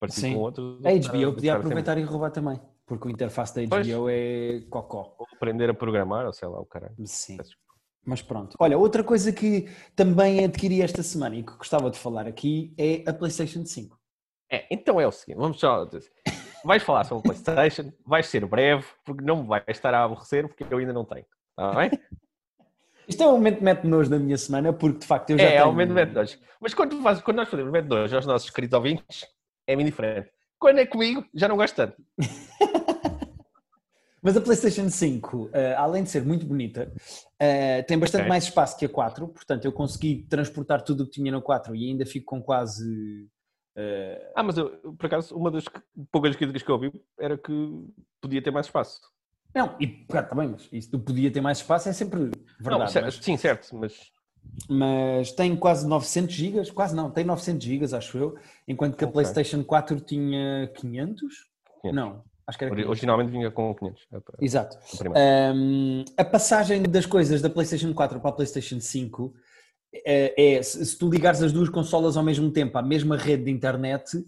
parecidos 0.00 0.30
com 0.34 0.38
outros. 0.40 0.84
A 0.84 0.90
HBO 0.92 1.34
podia 1.34 1.56
aproveitar 1.56 1.98
e 1.98 2.02
roubar 2.02 2.30
também, 2.30 2.58
porque 2.90 3.06
o 3.06 3.10
interface 3.10 3.54
da 3.54 3.68
Pois. 3.68 3.86
HBO 3.86 4.08
é 4.10 4.62
cocó. 4.68 5.14
ou 5.16 5.24
aprender 5.32 5.70
a 5.70 5.74
programar, 5.74 6.26
ou 6.26 6.32
sei 6.32 6.48
lá, 6.48 6.58
o 6.60 6.66
caralho. 6.66 6.92
Sim. 7.04 7.38
Mas 8.04 8.20
pronto. 8.20 8.56
Olha, 8.58 8.76
outra 8.76 9.04
coisa 9.04 9.32
que 9.32 9.68
também 9.94 10.44
adquiri 10.44 10.82
esta 10.82 11.00
semana 11.00 11.36
e 11.36 11.44
que 11.44 11.52
gostava 11.56 11.88
de 11.88 11.96
falar 11.96 12.26
aqui 12.26 12.74
é 12.76 13.08
a 13.08 13.14
PlayStation 13.14 13.64
5. 13.64 13.96
É, 14.50 14.66
então 14.74 15.00
é 15.00 15.06
o 15.06 15.12
seguinte, 15.12 15.38
vamos 15.38 15.60
só. 15.60 15.88
Vais 16.64 16.82
falar 16.82 17.04
sobre 17.04 17.20
o 17.20 17.22
Playstation, 17.22 17.92
vais 18.04 18.26
ser 18.26 18.44
breve, 18.44 18.84
porque 19.04 19.22
não 19.24 19.42
me 19.42 19.48
vais 19.48 19.62
estar 19.68 19.94
a 19.94 20.02
aborrecer, 20.02 20.48
porque 20.48 20.64
eu 20.68 20.78
ainda 20.78 20.92
não 20.92 21.04
tenho. 21.04 21.24
Está 21.50 21.70
bem? 21.78 21.90
Isto 23.06 23.22
é 23.22 23.26
um 23.28 23.32
momento 23.32 23.58
que 23.58 23.64
mete 23.64 23.84
nojo 23.86 24.10
na 24.10 24.18
minha 24.18 24.36
semana, 24.36 24.72
porque 24.72 24.98
de 24.98 25.06
facto 25.06 25.30
eu 25.30 25.38
já 25.38 25.44
É, 25.44 25.48
tenho... 25.50 25.60
é 25.60 25.64
o 25.64 25.70
momento 25.70 25.88
de 25.90 25.94
mete 25.94 26.10
dois. 26.10 26.40
Mas 26.60 26.74
quando, 26.74 27.00
fazes, 27.02 27.22
quando 27.22 27.36
nós 27.36 27.48
fazemos 27.48 27.70
mete 27.70 27.86
dois 27.86 28.12
aos 28.12 28.26
nossos 28.26 28.50
queridos 28.50 28.74
ouvintes, 28.76 29.24
é 29.68 29.76
bem 29.76 29.84
diferente. 29.86 30.28
Quando 30.58 30.78
é 30.78 30.84
comigo, 30.86 31.24
já 31.32 31.48
não 31.48 31.56
gosto 31.56 31.74
tanto. 31.76 31.96
Mas 34.22 34.36
a 34.36 34.40
PlayStation 34.40 34.88
5, 34.90 35.50
eh, 35.52 35.74
além 35.74 36.02
de 36.04 36.10
ser 36.10 36.24
muito 36.24 36.44
bonita, 36.44 36.92
eh, 37.38 37.82
tem 37.84 37.98
bastante 37.98 38.22
Ok. 38.22 38.28
mais 38.28 38.44
espaço 38.44 38.76
que 38.76 38.84
a 38.84 38.88
4, 38.88 39.26
portanto 39.28 39.64
eu 39.64 39.72
consegui 39.72 40.26
transportar 40.28 40.82
tudo 40.82 41.02
o 41.02 41.06
que 41.06 41.12
tinha 41.12 41.32
na 41.32 41.40
4 41.40 41.74
e 41.74 41.86
ainda 41.88 42.04
fico 42.04 42.26
com 42.26 42.42
quase... 42.42 43.28
eh, 43.76 44.30
Ah, 44.36 44.42
mas 44.42 44.58
eu, 44.58 44.68
por 44.98 45.06
acaso, 45.06 45.34
uma 45.34 45.50
das 45.50 45.64
poucas 46.12 46.36
críticas 46.36 46.62
que 46.62 46.70
eu 46.70 46.74
ouvi 46.74 46.92
era 47.18 47.38
que 47.38 47.52
podia 48.20 48.42
ter 48.42 48.50
mais 48.50 48.66
espaço. 48.66 49.00
Não, 49.54 49.74
e 49.80 49.86
claro, 50.06 50.36
bem, 50.36 50.48
mas 50.48 50.68
isso 50.70 50.90
do 50.92 51.00
podia 51.00 51.30
ter 51.32 51.40
mais 51.40 51.58
espaço 51.58 51.88
é 51.88 51.92
sempre 51.92 52.20
Não, 52.20 52.30
verdade. 52.60 52.92
cer- 52.92 53.02
mas, 53.02 53.14
Sim, 53.16 53.36
certo, 53.36 53.74
mas 53.76 54.10
mas 54.68 55.32
tem 55.32 55.54
quase 55.56 55.86
900 55.86 56.34
gigas, 56.34 56.70
quase 56.70 56.94
não, 56.94 57.10
tem 57.10 57.24
900 57.24 57.64
gigas, 57.64 57.92
acho 57.94 58.16
eu, 58.18 58.36
enquanto 58.66 58.96
que 58.96 59.04
a. 59.04 59.08
PlayStation 59.08 59.62
4 59.64 60.00
tinha 60.00 60.68
500? 60.74 61.48
500. 61.82 61.94
Não, 61.94 62.22
Acho 62.50 62.58
que 62.58 62.64
era 62.64 62.74
500. 62.74 62.90
Originalmente 62.90 63.30
vinha 63.30 63.50
com 63.50 63.74
500. 63.74 64.02
é 64.12 64.20
para- 64.20 64.36
Exato. 64.40 64.76
a. 65.14 65.52
Um, 65.54 66.04
a 66.16 66.24
passagem 66.24 66.82
das 66.82 67.06
coisas 67.06 67.40
da 67.40 67.48
PlayStation 67.48 67.92
4 67.94 68.20
para 68.20 68.30
a 68.30 68.32
PlayStation 68.34 68.78
5 68.80 69.32
é, 70.04 70.56
é, 70.56 70.62
se 70.62 70.84
se 70.84 70.98
tu 70.98 71.08
ligares 71.10 71.42
as 71.42 71.52
duas 71.52 71.68
consolas 71.68 72.16
ao 72.16 72.22
mesmo 72.22 72.50
tempo 72.50 72.78
à 72.78 72.82
mesma 72.82 73.16
rede 73.16 73.44
de 73.44 73.50
internet, 73.50 74.22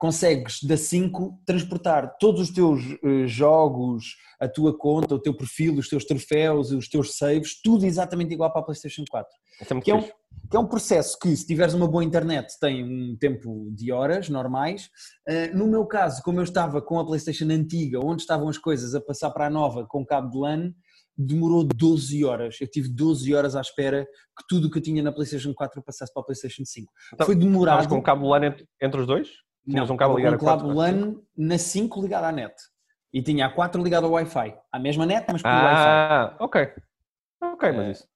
consegues 0.00 0.62
da 0.62 0.78
5 0.78 1.42
transportar 1.44 2.16
todos 2.18 2.40
os 2.40 2.50
teus 2.50 2.80
eh, 3.04 3.26
jogos, 3.26 4.16
a 4.40 4.48
tua 4.48 4.76
conta, 4.76 5.14
o 5.14 5.18
teu 5.18 5.36
perfil, 5.36 5.74
os 5.74 5.90
teus 5.90 6.06
troféus, 6.06 6.72
os 6.72 6.88
teus 6.88 7.18
saves, 7.18 7.60
tudo 7.62 7.84
exatamente 7.84 8.32
igual 8.32 8.50
para 8.50 8.62
a 8.62 8.64
PlayStation 8.64 9.04
4. 9.08 9.30
Isso 9.60 9.74
é 9.74 9.80
Que 9.82 9.90
é, 9.90 9.94
um, 9.94 10.00
que 10.00 10.56
é 10.56 10.58
um 10.58 10.66
processo 10.66 11.18
que, 11.18 11.36
se 11.36 11.46
tiveres 11.46 11.74
uma 11.74 11.86
boa 11.86 12.02
internet, 12.02 12.58
tem 12.58 12.82
um 12.82 13.14
tempo 13.18 13.70
de 13.72 13.92
horas 13.92 14.30
normais. 14.30 14.88
Uh, 15.28 15.54
no 15.54 15.66
meu 15.66 15.84
caso, 15.84 16.22
como 16.22 16.40
eu 16.40 16.44
estava 16.44 16.80
com 16.80 16.98
a 16.98 17.04
PlayStation 17.04 17.50
antiga, 17.50 18.00
onde 18.02 18.22
estavam 18.22 18.48
as 18.48 18.56
coisas 18.56 18.94
a 18.94 19.02
passar 19.02 19.30
para 19.32 19.48
a 19.48 19.50
nova 19.50 19.86
com 19.86 20.04
cabo 20.04 20.30
de 20.30 20.38
LAN, 20.38 20.72
demorou 21.14 21.62
12 21.62 22.24
horas. 22.24 22.56
Eu 22.58 22.70
tive 22.70 22.88
12 22.88 23.34
horas 23.34 23.54
à 23.54 23.60
espera 23.60 24.06
que 24.06 24.46
tudo 24.48 24.68
o 24.68 24.70
que 24.70 24.78
eu 24.78 24.82
tinha 24.82 25.02
na 25.02 25.12
PlayStation 25.12 25.52
4 25.52 25.82
passasse 25.82 26.10
para 26.10 26.22
a 26.22 26.24
PlayStation 26.24 26.64
5. 26.64 26.90
Então, 27.12 27.26
Foi 27.26 27.36
demorado. 27.36 27.86
com 27.86 27.96
um 27.96 28.02
cabo 28.02 28.26
LAN 28.26 28.46
entre, 28.46 28.66
entre 28.80 28.98
os 28.98 29.06
dois? 29.06 29.28
Tinhas 29.68 29.88
Não, 29.88 29.94
um 29.94 29.98
cabo 29.98 30.16
ligado 30.16 30.38
com 30.38 30.48
a 30.48 30.54
um 30.54 30.58
cabo 30.58 30.74
4? 30.74 30.76
LAN 30.76 31.14
na 31.36 31.58
5 31.58 32.00
ligado 32.02 32.24
à 32.24 32.32
net. 32.32 32.54
E 33.12 33.22
tinha 33.22 33.46
a 33.46 33.50
4 33.50 33.82
ligado 33.82 34.06
ao 34.06 34.12
Wi-Fi. 34.12 34.56
À 34.72 34.78
mesma 34.78 35.04
net, 35.04 35.26
mas 35.30 35.42
por 35.42 35.48
Wi-Fi. 35.48 35.66
Ah, 35.76 36.36
ok. 36.38 36.72
Ok, 37.42 37.68
É. 37.68 37.72
mas 37.72 37.98
isso. 37.98 38.08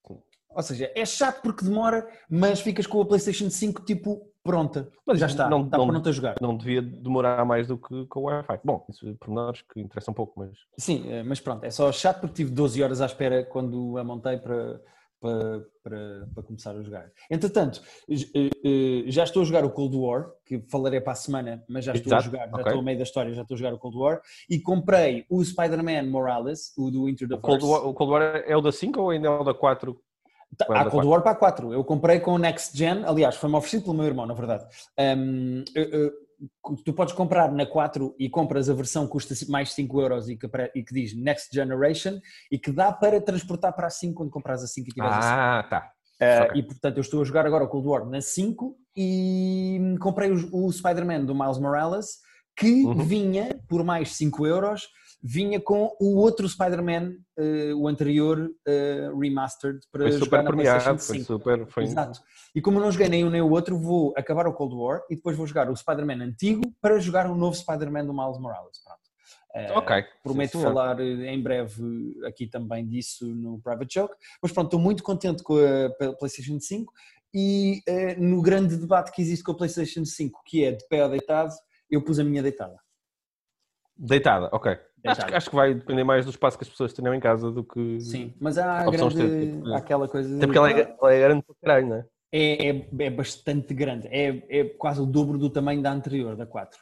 Ou 0.56 0.62
seja, 0.62 0.90
é 0.94 1.04
chato 1.04 1.42
porque 1.42 1.64
demora, 1.64 2.06
mas 2.30 2.60
ficas 2.60 2.86
com 2.86 3.00
a 3.00 3.04
PlayStation 3.06 3.50
5 3.50 3.82
tipo 3.84 4.30
pronta. 4.44 4.88
Mas 5.04 5.18
já 5.18 5.26
está, 5.26 5.48
não- 5.48 5.64
está 5.64 5.76
não- 5.78 5.88
pronto 5.88 6.08
a 6.08 6.12
jogar. 6.12 6.36
Não 6.40 6.56
devia 6.56 6.80
demorar 6.80 7.44
mais 7.44 7.66
do 7.66 7.76
que 7.76 8.06
com 8.06 8.20
o 8.20 8.22
Wi-Fi. 8.24 8.60
Bom, 8.62 8.86
isso 8.88 9.08
é 9.08 9.14
pormenores 9.14 9.62
que 9.62 9.80
interessam 9.80 10.12
um 10.12 10.14
pouco, 10.14 10.34
mas. 10.38 10.50
Sim, 10.78 11.10
eh, 11.10 11.22
mas 11.24 11.40
pronto, 11.40 11.64
é 11.64 11.70
só 11.70 11.90
chato 11.90 12.20
porque 12.20 12.34
tive 12.36 12.50
12 12.52 12.80
horas 12.82 13.00
à 13.00 13.06
espera 13.06 13.42
quando 13.44 13.98
a 13.98 14.04
montei 14.04 14.36
para, 14.38 14.80
para, 15.24 15.64
para, 15.82 16.28
para 16.34 16.42
começar 16.42 16.72
a 16.76 16.82
jogar. 16.82 17.10
Entretanto, 17.30 17.80
eh, 18.10 18.50
eh, 18.62 19.04
já 19.06 19.24
estou 19.24 19.40
a 19.40 19.44
jogar 19.46 19.64
o 19.64 19.70
Cold 19.70 19.96
War, 19.96 20.30
que 20.44 20.62
falarei 20.70 21.00
para 21.00 21.14
a 21.14 21.16
semana, 21.16 21.64
mas 21.66 21.86
já 21.86 21.94
estou 21.94 22.12
Exato, 22.12 22.22
a 22.22 22.24
jogar, 22.24 22.46
já 22.48 22.52
ok. 22.52 22.62
estou 22.64 22.78
a 22.78 22.82
meio 22.82 22.98
da 22.98 23.04
história, 23.04 23.32
já 23.32 23.40
estou 23.40 23.54
a 23.54 23.58
jogar 23.58 23.72
o 23.72 23.78
Cold 23.78 23.96
War, 23.96 24.20
e 24.50 24.60
comprei 24.60 25.24
o 25.30 25.42
Spider-Man 25.42 26.10
Morales, 26.10 26.74
o 26.76 26.90
do 26.90 27.08
Into 27.08 27.26
the 27.26 27.38
Cold. 27.38 27.64
War, 27.64 27.86
o 27.88 27.94
Cold 27.94 28.12
War 28.12 28.22
é 28.46 28.54
o 28.54 28.60
da 28.60 28.70
5 28.70 29.00
ou 29.00 29.10
ainda 29.10 29.28
é 29.28 29.30
o 29.30 29.42
da 29.42 29.54
4? 29.54 29.98
Tá, 30.58 30.66
é 30.68 30.72
Há 30.74 30.84
da 30.84 30.90
Cold 30.90 31.06
War 31.06 31.22
para 31.22 31.32
a 31.32 31.36
4. 31.36 31.72
Eu 31.72 31.82
comprei 31.82 32.20
com 32.20 32.32
o 32.32 32.38
Next 32.38 32.76
Gen, 32.76 33.04
aliás, 33.06 33.34
foi-me 33.36 33.56
oferecido 33.56 33.84
pelo 33.84 33.94
meu 33.96 34.04
irmão, 34.04 34.26
na 34.26 34.34
verdade. 34.34 34.66
Um, 34.98 35.64
eu- 35.74 35.84
eu- 35.84 36.12
tu 36.84 36.92
podes 36.92 37.14
comprar 37.14 37.50
na 37.52 37.66
4 37.66 38.14
e 38.18 38.28
compras 38.28 38.68
a 38.68 38.74
versão 38.74 39.06
que 39.06 39.12
custa 39.12 39.34
mais 39.48 39.72
5 39.72 40.00
euros 40.00 40.28
e 40.28 40.36
que, 40.36 40.46
e 40.74 40.82
que 40.82 40.94
diz 40.94 41.16
Next 41.16 41.48
Generation 41.52 42.18
e 42.50 42.58
que 42.58 42.72
dá 42.72 42.92
para 42.92 43.20
transportar 43.20 43.72
para 43.72 43.86
a 43.86 43.90
5 43.90 44.14
quando 44.14 44.30
compras 44.30 44.62
a 44.62 44.66
5 44.66 44.88
e 44.88 44.92
tiveres 44.92 45.16
a 45.16 45.22
5. 45.22 45.34
Ah, 45.34 45.66
tá. 45.68 45.90
Uh, 46.20 46.44
ok. 46.44 46.60
E 46.60 46.62
portanto 46.62 46.96
eu 46.96 47.00
estou 47.00 47.22
a 47.22 47.24
jogar 47.24 47.46
agora 47.46 47.64
o 47.64 47.68
Cold 47.68 47.88
War 47.88 48.04
na 48.06 48.20
5 48.20 48.76
e 48.96 49.96
comprei 50.00 50.30
o, 50.30 50.66
o 50.66 50.72
Spider-Man 50.72 51.24
do 51.24 51.34
Miles 51.34 51.58
Morales 51.58 52.24
que 52.56 52.84
Uhum. 52.84 52.94
vinha 52.94 53.60
por 53.68 53.82
mais 53.82 54.14
5 54.16 54.46
euros, 54.46 54.88
vinha 55.26 55.58
com 55.58 55.96
o 55.98 56.16
outro 56.16 56.46
Spider-Man, 56.46 57.14
uh, 57.38 57.74
o 57.78 57.88
anterior 57.88 58.38
uh, 58.40 59.18
remastered 59.18 59.80
para 59.90 60.02
Foi 60.02 60.12
jogar 60.12 60.24
super 60.24 60.42
na 60.42 60.50
PlayStation 60.50 60.78
premiado, 60.80 61.02
foi 61.02 61.18
5. 61.18 61.26
super. 61.26 61.66
Foi... 61.66 61.84
Exato. 61.84 62.20
E 62.54 62.60
como 62.60 62.78
eu 62.78 62.82
não 62.82 62.92
joguei 62.92 63.08
nem 63.08 63.24
um 63.24 63.30
nem 63.30 63.40
o 63.40 63.50
outro, 63.50 63.78
vou 63.78 64.12
acabar 64.18 64.46
o 64.46 64.52
Cold 64.52 64.74
War 64.74 65.00
e 65.08 65.16
depois 65.16 65.34
vou 65.34 65.46
jogar 65.46 65.70
o 65.70 65.74
Spider-Man 65.76 66.22
antigo 66.22 66.70
para 66.78 66.98
jogar 66.98 67.26
o 67.26 67.34
novo 67.34 67.56
Spider-Man 67.56 68.04
do 68.04 68.12
Miles 68.12 68.38
Morales. 68.38 68.78
Pronto. 68.84 69.00
Uh, 69.54 69.78
Ok. 69.78 70.04
Prometo 70.22 70.58
Sim, 70.58 70.62
falar 70.62 71.00
em 71.00 71.42
breve 71.42 72.20
aqui 72.26 72.46
também 72.46 72.86
disso 72.86 73.26
no 73.34 73.58
Private 73.62 73.94
Joke. 73.94 74.14
Mas 74.42 74.52
pronto, 74.52 74.66
estou 74.66 74.80
muito 74.80 75.02
contente 75.02 75.42
com 75.42 75.56
a 75.56 76.12
PlayStation 76.18 76.60
5 76.60 76.92
e 77.32 77.82
no 78.18 78.42
grande 78.42 78.76
debate 78.76 79.10
que 79.10 79.22
existe 79.22 79.42
com 79.42 79.52
a 79.52 79.56
PlayStation 79.56 80.04
5, 80.04 80.42
que 80.44 80.64
é 80.64 80.72
de 80.72 80.86
pé 80.86 81.02
ou 81.02 81.10
deitado, 81.10 81.54
eu 81.90 82.04
pus 82.04 82.18
a 82.18 82.24
minha 82.24 82.42
deitada. 82.42 82.78
Deitada, 83.96 84.48
ok. 84.52 84.76
Acho, 85.04 85.16
Deitada. 85.16 85.28
que- 85.30 85.34
acho 85.36 85.50
que 85.50 85.56
vai 85.56 85.74
depender 85.74 86.04
mais 86.04 86.24
do 86.24 86.30
espaço 86.30 86.56
que 86.56 86.64
as 86.64 86.68
pessoas 86.70 86.92
tenham 86.92 87.14
em 87.14 87.20
casa 87.20 87.50
do 87.50 87.62
que. 87.62 88.00
Sim, 88.00 88.32
mas 88.40 88.56
há 88.56 88.78
a 88.78 88.90
grande, 88.90 89.22
estética. 89.22 89.74
há 89.74 89.76
aquela 89.78 90.08
coisa. 90.08 90.36
Até 90.36 90.46
porque 90.46 90.58
ela 90.58 90.70
é, 90.70 90.96
ela 91.00 91.12
é 91.12 91.20
grande 91.20 91.42
para 91.42 91.54
caralho, 91.62 91.86
não 91.88 91.96
é? 91.96 92.06
é, 92.32 92.68
é, 92.70 92.86
é 93.00 93.10
bastante 93.10 93.72
grande, 93.72 94.08
é, 94.08 94.42
é 94.48 94.64
quase 94.64 95.00
o 95.00 95.06
dobro 95.06 95.38
do 95.38 95.48
tamanho 95.48 95.80
da 95.80 95.92
anterior, 95.92 96.34
da 96.34 96.44
4. 96.44 96.78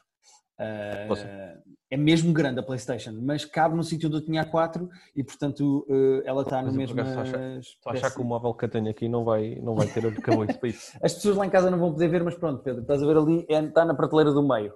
Uh, 0.59 1.09
Poxa. 1.09 1.63
é 1.91 1.97
mesmo 1.97 2.33
grande 2.33 2.61
a 2.61 2.63
PlayStation, 2.63 3.13
mas 3.21 3.45
cabe 3.45 3.75
no 3.75 3.83
sítio 3.83 4.07
onde 4.07 4.19
eu 4.19 4.25
tinha 4.25 4.43
a 4.43 4.45
4 4.45 4.89
e 5.17 5.25
portanto 5.25 5.85
uh, 5.91 6.23
ela 6.25 6.43
está 6.43 6.63
no 6.63 6.73
mesmo. 6.73 6.99
estou 7.01 7.21
a 7.21 7.59
Estou 7.59 7.91
a 7.91 7.93
achar 7.93 8.11
que 8.13 8.21
o 8.21 8.25
móvel 8.25 8.55
que 8.55 8.65
eu 8.65 8.69
tenho 8.69 8.89
aqui 8.89 9.09
não 9.09 9.25
vai, 9.25 9.57
não 9.57 9.75
vai 9.75 9.89
ter 9.89 10.07
arcabouço 10.07 10.59
para 10.61 10.69
isso. 10.69 10.93
As 11.03 11.15
pessoas 11.15 11.37
lá 11.37 11.47
em 11.47 11.51
casa 11.51 11.71
não 11.71 11.79
vão 11.79 11.93
poder 11.93 12.09
ver, 12.09 12.23
mas 12.23 12.37
pronto, 12.37 12.63
Pedro, 12.63 12.83
estás 12.83 13.03
a 13.03 13.07
ver 13.07 13.17
ali, 13.17 13.45
é- 13.49 13.65
está 13.65 13.85
na 13.85 13.95
prateleira 13.95 14.31
do 14.31 14.47
meio 14.47 14.73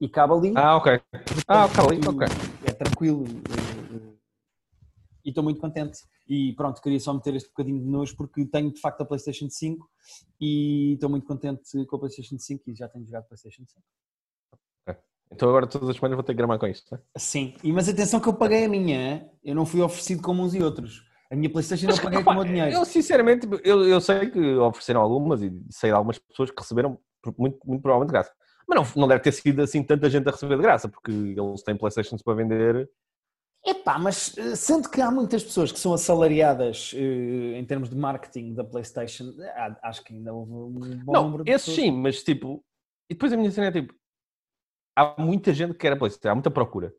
e 0.00 0.08
cabe 0.08 0.32
ali. 0.32 0.52
Ah, 0.56 0.76
ok. 0.76 1.00
Ah, 1.46 1.66
ok, 1.66 1.84
ali, 1.84 2.00
ok. 2.08 2.26
É 2.64 2.72
tranquilo. 2.72 3.24
eh, 3.26 3.96
eh, 3.96 4.14
E 5.24 5.28
estou 5.28 5.44
muito 5.44 5.60
contente. 5.60 6.00
E 6.28 6.52
pronto, 6.54 6.80
queria 6.80 6.98
só 7.00 7.12
meter 7.12 7.34
este 7.34 7.48
bocadinho 7.48 7.80
de 7.80 7.86
nojo 7.86 8.16
porque 8.16 8.44
tenho 8.46 8.72
de 8.72 8.80
facto 8.80 9.02
a 9.02 9.04
PlayStation 9.04 9.48
5 9.50 9.88
e 10.40 10.94
estou 10.94 11.10
muito 11.10 11.26
contente 11.26 11.84
com 11.86 11.96
a 11.96 11.98
PlayStation 11.98 12.38
5 12.38 12.70
e 12.70 12.74
já 12.74 12.88
tenho 12.88 13.04
jogado 13.04 13.26
PlayStation 13.26 13.64
5. 13.66 13.82
Então 15.32 15.48
agora 15.48 15.64
todas 15.66 15.88
as 15.88 15.94
semanas 15.96 16.16
vou 16.16 16.24
ter 16.24 16.32
que 16.32 16.38
gramar 16.38 16.58
com 16.58 16.66
isto. 16.66 16.90
Não 16.90 16.98
é? 16.98 17.02
Sim, 17.18 17.54
e 17.62 17.72
mas 17.72 17.88
atenção 17.88 18.18
que 18.18 18.28
eu 18.28 18.34
paguei 18.34 18.64
a 18.64 18.68
minha, 18.68 19.30
eu 19.44 19.54
não 19.54 19.64
fui 19.64 19.80
oferecido 19.80 20.20
como 20.22 20.42
uns 20.42 20.54
e 20.54 20.62
outros. 20.62 21.04
A 21.30 21.36
minha 21.36 21.48
PlayStation 21.48 21.86
eu 21.88 22.02
paguei 22.02 22.24
com 22.24 22.30
o 22.30 22.34
meu 22.34 22.44
dinheiro. 22.44 22.72
Eu 22.72 22.84
sinceramente, 22.84 23.46
eu, 23.62 23.86
eu 23.86 24.00
sei 24.00 24.28
que 24.28 24.56
ofereceram 24.56 25.00
algumas 25.00 25.40
e 25.40 25.52
sei 25.70 25.90
de 25.90 25.94
algumas 25.94 26.18
pessoas 26.18 26.50
que 26.50 26.60
receberam 26.60 26.98
muito, 27.38 27.58
muito 27.64 27.80
provavelmente 27.80 28.10
graça. 28.10 28.32
Mas 28.70 28.94
não, 28.94 29.02
não 29.02 29.08
deve 29.08 29.20
ter 29.20 29.32
sido 29.32 29.62
assim 29.62 29.82
tanta 29.82 30.08
gente 30.08 30.28
a 30.28 30.30
receber 30.30 30.54
de 30.54 30.62
graça, 30.62 30.88
porque 30.88 31.10
eles 31.10 31.62
têm 31.64 31.76
Playstations 31.76 32.22
para 32.22 32.34
vender. 32.34 32.88
Epá, 33.66 33.98
mas 33.98 34.38
eh, 34.38 34.54
sendo 34.54 34.88
que 34.88 35.00
há 35.02 35.10
muitas 35.10 35.42
pessoas 35.42 35.72
que 35.72 35.78
são 35.80 35.92
assalariadas 35.92 36.92
eh, 36.94 37.58
em 37.58 37.64
termos 37.66 37.90
de 37.90 37.96
marketing 37.96 38.54
da 38.54 38.62
PlayStation, 38.62 39.34
acho 39.82 40.04
que 40.04 40.14
ainda 40.14 40.32
houve 40.32 40.52
um 40.52 41.04
bom 41.04 41.12
não, 41.12 41.24
número 41.24 41.44
de 41.44 41.50
esses 41.50 41.66
pessoas. 41.66 41.84
sim, 41.84 41.90
mas 41.90 42.22
tipo. 42.22 42.64
E 43.10 43.14
depois 43.14 43.32
a 43.32 43.36
minha 43.36 43.50
cena 43.50 43.66
é 43.66 43.72
tipo. 43.72 43.92
Há 44.96 45.20
muita 45.20 45.52
gente 45.52 45.72
que 45.72 45.78
quer 45.78 45.92
a 45.92 45.96
Playstation, 45.96 46.30
há 46.30 46.34
muita 46.36 46.50
procura. 46.50 46.94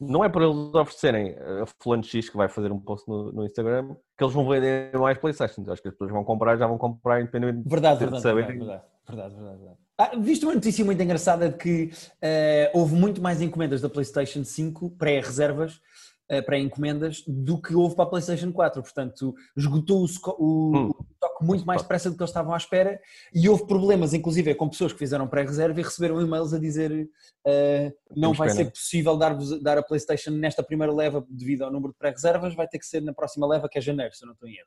Não 0.00 0.24
é 0.24 0.28
por 0.30 0.42
eles 0.42 0.56
oferecerem 0.74 1.36
a 1.62 1.66
fulano 1.80 2.02
X 2.02 2.28
que 2.28 2.36
vai 2.36 2.48
fazer 2.48 2.72
um 2.72 2.80
post 2.80 3.06
no, 3.06 3.30
no 3.32 3.44
Instagram 3.44 3.94
que 4.16 4.24
eles 4.24 4.34
vão 4.34 4.48
vender 4.48 4.98
mais 4.98 5.18
Playstations. 5.18 5.68
Acho 5.68 5.82
que 5.82 5.88
as 5.88 5.94
pessoas 5.94 6.10
vão 6.10 6.24
comprar, 6.24 6.56
já 6.56 6.66
vão 6.66 6.78
comprar 6.78 7.20
independente 7.20 7.68
Verdade, 7.68 7.98
de 7.98 8.04
verdade, 8.06 8.22
saber. 8.22 8.46
verdade, 8.46 8.58
verdade, 8.58 8.84
verdade, 9.06 9.34
verdade, 9.34 9.58
verdade. 9.58 9.78
Ah, 10.02 10.16
viste 10.18 10.44
uma 10.44 10.54
notícia 10.54 10.84
muito 10.84 11.00
engraçada 11.00 11.48
de 11.48 11.56
que 11.56 11.90
eh, 12.20 12.72
houve 12.74 12.92
muito 12.92 13.22
mais 13.22 13.40
encomendas 13.40 13.80
da 13.80 13.88
PlayStation 13.88 14.42
5 14.42 14.90
pré-reservas, 14.98 15.80
eh, 16.28 16.42
pré-encomendas, 16.42 17.22
do 17.24 17.62
que 17.62 17.72
houve 17.72 17.94
para 17.94 18.06
a 18.06 18.08
PlayStation 18.08 18.50
4. 18.50 18.82
Portanto, 18.82 19.32
esgotou 19.56 20.04
o, 20.04 20.06
o, 20.42 20.76
Hum. 20.76 20.88
o 20.88 21.04
estoque 21.12 21.44
muito 21.44 21.64
mais 21.64 21.82
depressa 21.82 22.10
do 22.10 22.16
que 22.16 22.22
eles 22.22 22.30
estavam 22.30 22.52
à 22.52 22.56
espera 22.56 22.98
e 23.32 23.48
houve 23.48 23.64
problemas, 23.64 24.12
inclusive, 24.12 24.52
com 24.56 24.68
pessoas 24.68 24.92
que 24.92 24.98
fizeram 24.98 25.28
pré-reserva 25.28 25.78
e 25.78 25.84
receberam 25.84 26.20
e-mails 26.20 26.52
a 26.52 26.58
dizer 26.58 27.08
eh, 27.46 27.92
não 28.10 28.32
Temos 28.32 28.38
vai 28.38 28.48
pena. 28.48 28.64
ser 28.64 28.70
possível 28.72 29.16
dar-vos 29.16 29.62
dar 29.62 29.78
a 29.78 29.84
PlayStation 29.84 30.32
nesta 30.32 30.64
primeira 30.64 30.92
leva 30.92 31.24
devido 31.30 31.62
ao 31.62 31.70
número 31.70 31.92
de 31.92 31.98
pré-reservas, 32.00 32.56
vai 32.56 32.66
ter 32.66 32.80
que 32.80 32.86
ser 32.86 33.00
na 33.02 33.14
próxima 33.14 33.46
leva, 33.46 33.68
que 33.68 33.78
é 33.78 33.80
janeiro, 33.80 34.12
se 34.16 34.24
eu 34.24 34.26
não 34.26 34.34
estou 34.34 34.48
em 34.48 34.54
erro. 34.56 34.66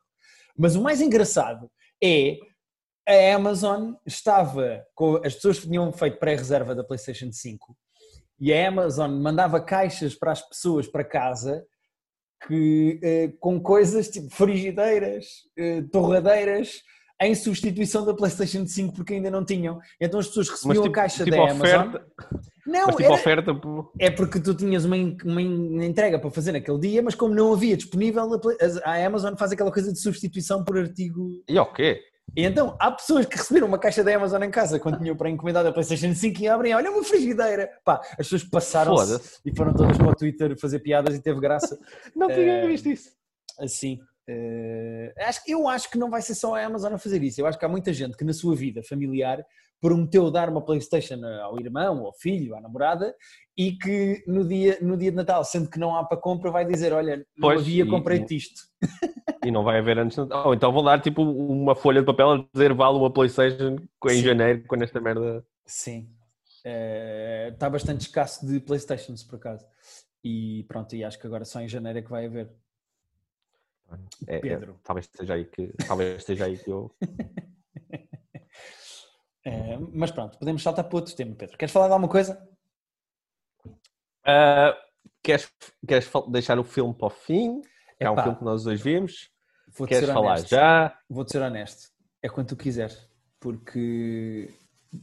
Mas 0.58 0.78
o 0.78 0.82
mais 0.82 1.02
engraçado 1.02 1.70
é 2.02 2.38
a 3.08 3.36
Amazon 3.36 3.94
estava 4.06 4.84
com 4.96 5.18
as 5.24 5.36
pessoas 5.36 5.60
tinham 5.60 5.92
feito 5.92 6.18
pré-reserva 6.18 6.74
da 6.74 6.84
PlayStation 6.84 7.32
5 7.32 7.76
e 8.40 8.52
a 8.54 8.68
Amazon 8.68 9.12
mandava 9.22 9.60
caixas 9.62 10.16
para 10.16 10.32
as 10.32 10.42
pessoas 10.42 10.88
para 10.88 11.04
casa 11.04 11.64
que, 12.48 13.00
eh, 13.04 13.34
com 13.40 13.60
coisas 13.62 14.10
tipo 14.10 14.30
frigideiras, 14.30 15.26
eh, 15.58 15.84
torradeiras 15.92 16.82
em 17.22 17.34
substituição 17.34 18.06
da 18.06 18.14
PlayStation 18.14 18.68
5 18.68 18.94
porque 18.94 19.14
ainda 19.14 19.32
não 19.32 19.46
tinham. 19.46 19.80
Então 20.02 20.20
as 20.20 20.28
pessoas 20.28 20.50
recebiam 20.50 20.84
tipo, 20.84 20.94
a 20.94 21.02
caixa 21.02 21.24
tipo 21.24 21.38
da 21.38 21.44
oferta, 21.44 21.80
Amazon. 21.80 22.02
Não, 22.68 22.86
mas 22.88 22.96
tipo 22.96 23.04
era- 23.04 23.14
oferta. 23.14 23.52
é 24.00 24.10
porque 24.12 24.40
tu 24.40 24.54
tinhas 24.54 24.84
uma, 24.84 24.96
uma 25.24 25.42
en- 25.42 25.86
entrega 25.86 26.20
para 26.20 26.30
fazer 26.32 26.52
naquele 26.52 26.80
dia, 26.80 27.02
mas 27.02 27.16
como 27.16 27.34
não 27.34 27.54
havia 27.54 27.78
disponível, 27.78 28.28
a 28.84 29.06
Amazon 29.06 29.36
faz 29.38 29.52
aquela 29.52 29.72
coisa 29.72 29.94
de 29.94 30.00
substituição 30.00 30.64
por 30.64 30.78
artigo 30.78 31.42
E 31.48 31.58
o 31.58 31.66
quê? 31.68 32.02
E 32.36 32.44
então, 32.44 32.76
há 32.80 32.92
pessoas 32.92 33.26
que 33.26 33.38
receberam 33.38 33.68
uma 33.68 33.78
caixa 33.80 34.04
da 34.04 34.16
Amazon 34.16 34.42
em 34.44 34.52
casa 34.52 34.80
quando 34.80 35.00
tinham 35.00 35.16
para 35.16 35.30
encomendar 35.30 35.66
a 35.66 35.72
PlayStation 35.72 36.14
5 36.14 36.42
e 36.42 36.48
abrem, 36.48 36.74
olha 36.74 36.92
uma 36.92 37.04
frigideira. 37.04 37.70
Pá, 37.84 38.02
as 38.12 38.18
pessoas 38.30 38.44
passaram-se 38.44 39.40
e 39.46 39.56
foram 39.56 39.74
todas 39.74 39.98
para 39.98 40.10
o 40.10 40.16
Twitter 40.16 40.58
fazer 40.60 40.80
piadas 40.80 41.16
e 41.16 41.22
teve 41.22 41.40
graça. 41.40 41.78
Não 42.16 42.28
tinha 42.28 42.54
Eh, 42.64 42.68
visto 42.68 42.90
isso. 42.90 43.12
Assim. 43.60 44.00
Uh, 44.28 45.14
acho, 45.20 45.42
eu 45.48 45.70
acho 45.70 45.90
que 45.90 46.00
não 46.00 46.10
vai 46.10 46.20
ser 46.20 46.34
só 46.34 46.56
a 46.56 46.66
Amazon 46.66 46.94
a 46.94 46.98
fazer 46.98 47.22
isso. 47.22 47.40
Eu 47.40 47.46
acho 47.46 47.60
que 47.60 47.66
há 47.66 47.70
muita 47.70 47.94
gente 47.94 48.18
que 48.18 48.24
na 48.24 48.34
sua 48.34 48.56
vida 48.56 48.82
familiar 48.84 49.46
prometeu 49.82 50.32
dar 50.32 50.50
uma 50.50 50.64
Playstation 50.64 51.24
ao 51.44 51.60
irmão, 51.60 52.06
ao 52.06 52.14
filho, 52.14 52.56
à 52.56 52.62
namorada 52.62 53.16
e 53.58 53.74
que 53.74 54.24
no 54.28 54.48
dia, 54.48 54.78
no 54.82 54.98
dia 54.98 55.12
de 55.12 55.18
Natal, 55.18 55.44
sendo 55.44 55.70
que 55.70 55.80
não 55.80 55.96
há 55.96 56.04
para 56.04 56.18
compra, 56.18 56.52
vai 56.52 56.66
dizer, 56.66 56.92
olha, 56.92 57.18
não 57.38 57.50
pois, 57.50 57.62
havia, 57.62 57.86
comprei-te 57.86 58.36
isto. 58.36 58.62
E 59.44 59.52
não 59.52 59.64
vai 59.64 59.80
haver 59.80 59.98
antes. 59.98 60.18
Ou 60.18 60.54
então 60.54 60.72
vão 60.72 60.84
dar 60.84 61.02
tipo 61.02 61.22
uma 61.22 61.76
folha 61.76 62.02
de 62.02 62.06
papel 62.06 62.32
a 62.32 62.46
dizer 62.54 62.74
vale 62.74 62.98
uma 62.98 63.12
Playstation 63.12 63.78
em 64.06 64.10
Sim. 64.10 64.22
janeiro, 64.22 64.64
quando 64.68 64.84
esta 64.84 65.00
merda... 65.00 65.46
Sim. 65.66 66.10
Uh, 66.66 67.54
está 67.54 67.70
bastante 67.70 68.02
escasso 68.02 68.46
de 68.46 68.60
Playstations, 68.60 69.24
por 69.24 69.36
acaso. 69.36 69.66
E 70.24 70.66
pronto, 70.68 70.96
e 70.96 71.04
acho 71.04 71.20
que 71.20 71.28
agora 71.28 71.46
só 71.46 71.62
em 71.62 71.68
janeiro 71.68 72.00
é 72.00 72.02
que 72.02 72.10
vai 72.10 72.26
haver. 72.26 72.52
É, 74.28 74.38
é 74.38 74.40
Pedro. 74.40 74.72
É, 74.72 74.76
talvez 74.84 75.06
esteja 75.06 75.36
aí 75.36 75.46
que, 75.46 75.72
talvez 75.88 76.16
esteja 76.18 76.46
aí 76.46 76.58
que 76.58 76.72
eu. 76.72 76.92
é, 79.46 79.78
mas 79.94 80.10
pronto, 80.10 80.40
podemos 80.40 80.64
saltar 80.64 80.86
para 80.86 80.96
outro 80.96 81.16
tema, 81.16 81.36
Pedro. 81.36 81.56
Queres 81.58 81.72
falar 81.72 81.88
de 81.88 81.94
alguma 81.94 82.10
coisa? 82.12 82.50
Uh, 83.68 84.74
queres, 85.22 85.48
queres 85.88 86.10
deixar 86.30 86.58
o 86.58 86.64
filme 86.64 86.94
para 86.96 87.08
o 87.08 87.12
fim? 87.12 87.62
É 88.00 88.10
um 88.10 88.18
filme 88.18 88.38
que 88.38 88.44
nós 88.44 88.64
dois 88.64 88.82
vimos. 88.82 89.30
Queres 89.88 90.10
falar 90.10 90.32
honesto. 90.34 90.50
já? 90.50 90.98
Vou-te 91.08 91.32
ser 91.32 91.42
honesto. 91.42 91.92
É 92.24 92.28
quando 92.28 92.48
tu 92.48 92.56
quiseres. 92.56 93.08
Porque 93.40 94.50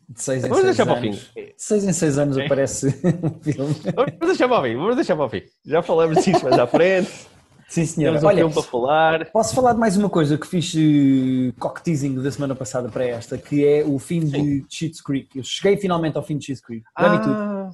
de 0.08 0.22
6 0.22 0.44
em 0.44 0.54
6 0.54 0.80
anos. 0.80 1.32
De 1.34 1.54
6 1.56 1.84
em 1.84 1.92
6 1.92 2.18
anos 2.18 2.38
aparece 2.38 2.86
um 3.22 3.42
filme. 3.42 3.74
Vamos 3.94 4.26
deixar 4.26 4.48
para 4.48 4.60
o 4.60 4.62
fim, 4.64 4.76
vamos 4.76 4.96
deixar 4.96 5.16
para 5.16 5.26
o 5.26 5.28
fim. 5.28 5.42
Já 5.64 5.82
falamos 5.82 6.24
disso 6.24 6.42
mais 6.42 6.58
à 6.58 6.66
frente. 6.66 7.28
Sim, 7.72 7.86
senhor. 7.86 8.10
Temos 8.10 8.22
um 8.22 8.26
Olha, 8.26 8.50
para 8.50 8.62
falar. 8.62 9.30
Posso 9.30 9.54
falar 9.54 9.72
de 9.72 9.78
mais 9.78 9.96
uma 9.96 10.10
coisa 10.10 10.36
que 10.36 10.46
fiz 10.46 10.74
uh, 10.74 11.58
cock 11.58 11.82
teasing 11.82 12.22
da 12.22 12.30
semana 12.30 12.54
passada 12.54 12.90
para 12.90 13.06
esta, 13.06 13.38
que 13.38 13.66
é 13.66 13.82
o 13.82 13.98
fim 13.98 14.26
Sim. 14.26 14.60
de 14.60 14.66
Cheats 14.68 15.00
Creek. 15.00 15.38
Eu 15.38 15.42
cheguei 15.42 15.78
finalmente 15.78 16.18
ao 16.18 16.22
fim 16.22 16.36
de 16.36 16.44
Cheats 16.44 16.60
Creek. 16.60 16.84
Ah, 16.94 17.70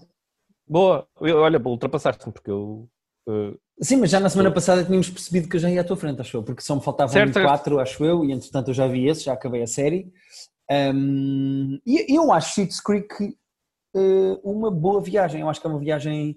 boa. 0.69 1.05
Olha, 1.21 1.61
ultrapassaste-me, 1.61 2.33
porque 2.33 2.49
eu. 2.49 2.89
Uh, 3.29 3.59
Sim, 3.81 3.97
mas 3.97 4.11
já 4.11 4.21
na 4.21 4.29
semana 4.29 4.53
passada 4.53 4.85
tínhamos 4.85 5.11
percebido 5.11 5.49
que 5.49 5.57
eu 5.57 5.61
já 5.61 5.69
ia 5.69 5.81
à 5.81 5.85
tua 5.85 5.97
frente, 5.97 6.21
acho 6.21 6.37
eu, 6.37 6.45
porque 6.45 6.63
só 6.63 6.77
me 6.77 6.81
faltavam 6.83 7.13
certo, 7.13 7.33
quatro, 7.43 7.75
certo. 7.75 7.81
acho 7.81 8.05
eu, 8.05 8.25
e 8.25 8.31
entretanto 8.31 8.69
eu 8.69 8.75
já 8.75 8.87
vi 8.87 9.09
esse, 9.09 9.25
já 9.25 9.33
acabei 9.33 9.63
a 9.63 9.67
série. 9.67 10.13
Um, 10.71 11.81
e 11.85 12.17
eu 12.17 12.31
acho 12.33 12.55
Cheats 12.55 12.81
Creek 12.81 13.37
uh, 13.97 14.41
uma 14.45 14.71
boa 14.71 15.01
viagem, 15.01 15.41
eu 15.41 15.49
acho 15.49 15.61
que 15.61 15.67
é 15.67 15.71
uma 15.71 15.81
viagem 15.81 16.37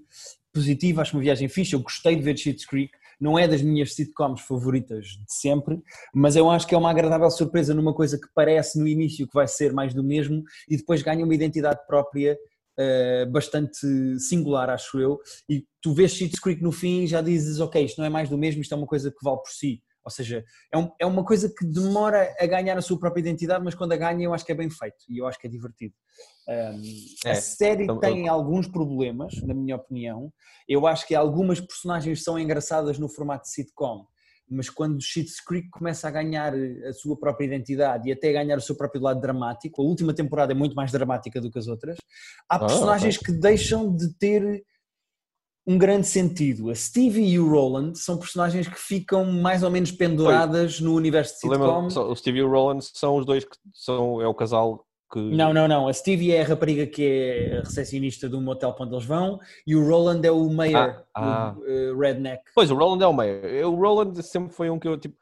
positiva, 0.52 1.04
acho 1.04 1.16
uma 1.16 1.22
viagem 1.22 1.48
fixe, 1.48 1.74
eu 1.74 1.80
gostei 1.80 2.16
de 2.16 2.24
ver 2.24 2.36
Cheats 2.38 2.66
Creek, 2.66 2.92
não 3.22 3.38
é 3.38 3.48
das 3.48 3.62
minhas 3.62 3.94
sitcoms 3.94 4.42
favoritas 4.42 5.06
de 5.06 5.34
sempre, 5.34 5.80
mas 6.14 6.36
eu 6.36 6.50
acho 6.50 6.68
que 6.68 6.74
é 6.74 6.78
uma 6.78 6.90
agradável 6.90 7.30
surpresa 7.30 7.74
numa 7.74 7.94
coisa 7.94 8.20
que 8.20 8.28
parece 8.34 8.80
no 8.80 8.88
início 8.88 9.28
que 9.28 9.34
vai 9.36 9.48
ser 9.48 9.72
mais 9.72 9.94
do 9.94 10.04
mesmo 10.04 10.44
e 10.68 10.76
depois 10.76 11.04
ganha 11.04 11.24
uma 11.24 11.36
identidade 11.36 11.80
própria 11.86 12.36
uh, 12.80 13.32
bastante 13.32 13.80
singular, 14.20 14.72
acho 14.72 15.00
eu, 15.00 15.20
e 15.48 15.64
tu 15.82 15.94
vês 15.94 16.14
Cheats 16.14 16.40
Creek 16.40 16.64
no 16.64 16.72
fim 16.72 17.04
e 17.04 17.08
já 17.08 17.22
dizes, 17.22 17.60
ok, 17.60 17.86
isto 17.86 18.00
não 18.00 18.06
é 18.06 18.10
mais 18.10 18.28
do 18.28 18.38
mesmo, 18.38 18.62
isto 18.62 18.74
é 18.74 18.78
uma 18.78 18.88
coisa 18.88 19.12
que 19.12 19.24
vale 19.24 19.38
por 19.38 19.52
si. 19.52 19.82
Ou 20.04 20.12
seja, 20.12 20.44
é, 20.72 20.78
um, 20.78 20.92
é 21.00 21.06
uma 21.06 21.24
coisa 21.24 21.48
que 21.50 21.66
demora 21.66 22.34
a 22.40 22.46
ganhar 22.46 22.78
a 22.78 22.82
sua 22.82 23.00
própria 23.00 23.22
identidade, 23.22 23.64
mas 23.64 23.76
quando 23.76 23.92
a 23.94 23.98
ganha 23.98 24.26
eu 24.26 24.34
acho 24.34 24.46
que 24.46 24.52
é 24.52 24.56
bem 24.56 24.70
feito 24.70 25.06
e 25.10 25.20
eu 25.20 25.28
acho 25.28 25.40
que 25.40 25.48
é 25.48 25.50
divertido. 25.50 25.94
Um, 26.48 26.82
é, 27.26 27.32
a 27.32 27.36
série 27.36 27.84
então, 27.84 28.00
tem 28.00 28.28
eu... 28.28 28.34
alguns 28.34 28.68
problemas, 28.68 29.42
na 29.44 29.54
minha 29.54 29.76
opinião. 29.76 30.32
Eu 30.68 30.88
acho 30.88 31.08
que 31.08 31.14
algumas 31.14 31.60
personagens 31.60 32.24
são 32.24 32.38
engraçadas 32.38 32.98
no 32.98 33.08
formato 33.08 33.44
de 33.44 33.52
sitcom, 33.52 34.06
mas 34.50 34.70
quando 34.70 34.98
o 34.98 35.02
Schitt's 35.02 35.40
Creek 35.40 35.70
começa 35.70 36.08
a 36.08 36.12
ganhar 36.12 36.54
a 36.54 36.94
sua 36.94 37.18
própria 37.18 37.46
identidade 37.46 38.10
e 38.10 38.12
até 38.12 38.34
ganhar 38.34 38.58
o 38.58 38.62
seu 38.62 38.76
próprio 38.76 39.02
lado 39.02 39.22
dramático, 39.22 39.82
a 39.82 39.86
última 39.86 40.14
temporada 40.14 40.52
é 40.52 40.56
muito 40.56 40.76
mais 40.76 40.92
dramática 40.92 41.40
do 41.40 41.50
que 41.50 41.58
as 41.58 41.68
outras, 41.68 41.98
há 42.50 42.58
ah, 42.58 42.60
personagens 42.60 43.18
que 43.18 43.32
deixam 43.32 43.96
de 43.96 44.14
ter 44.18 44.64
um 45.66 45.78
grande 45.78 46.08
sentido. 46.08 46.70
A 46.70 46.76
Stevie 46.76 47.34
e 47.34 47.40
o 47.40 47.50
Roland 47.50 47.94
são 47.96 48.18
personagens 48.18 48.68
que 48.68 48.80
ficam 48.80 49.26
mais 49.26 49.64
ou 49.64 49.70
menos 49.70 49.92
penduradas 49.92 50.80
no 50.80 50.96
universo 50.96 51.34
de 51.36 51.40
sitcom. 51.42 51.88
O 51.88 52.16
Stevie 52.16 52.40
e 52.40 52.44
o 52.44 52.50
Roland 52.50 52.82
são 52.82 53.16
os 53.18 53.26
dois 53.26 53.46
que 53.46 53.56
são, 53.74 54.22
é 54.22 54.28
o 54.28 54.34
casal 54.34 54.86
que... 55.12 55.20
Não, 55.20 55.54
não, 55.54 55.68
não. 55.68 55.88
A 55.88 55.94
Stevie 55.94 56.32
é 56.32 56.42
a 56.42 56.48
rapariga 56.48 56.88
que 56.88 57.04
é 57.04 57.62
recepcionista 57.64 58.28
do 58.28 58.42
motel 58.42 58.74
para 58.74 58.86
onde 58.86 58.96
eles 58.96 59.06
vão 59.06 59.40
e 59.68 59.76
o 59.76 59.88
Roland 59.88 60.26
é 60.26 60.32
o 60.32 60.50
mayor, 60.50 61.04
ah, 61.16 61.50
ah. 61.50 61.56
o 61.58 61.94
uh, 61.94 62.00
redneck. 62.00 62.42
Pois, 62.56 62.72
o 62.72 62.76
Roland 62.76 63.04
é 63.04 63.08
o 63.08 63.14
mayor. 63.14 63.44
O 63.66 63.76
Roland 63.76 64.22
sempre 64.24 64.54
foi 64.54 64.70
um 64.70 64.80
que 64.80 64.88
eu, 64.88 64.98
tipo, 64.98 65.16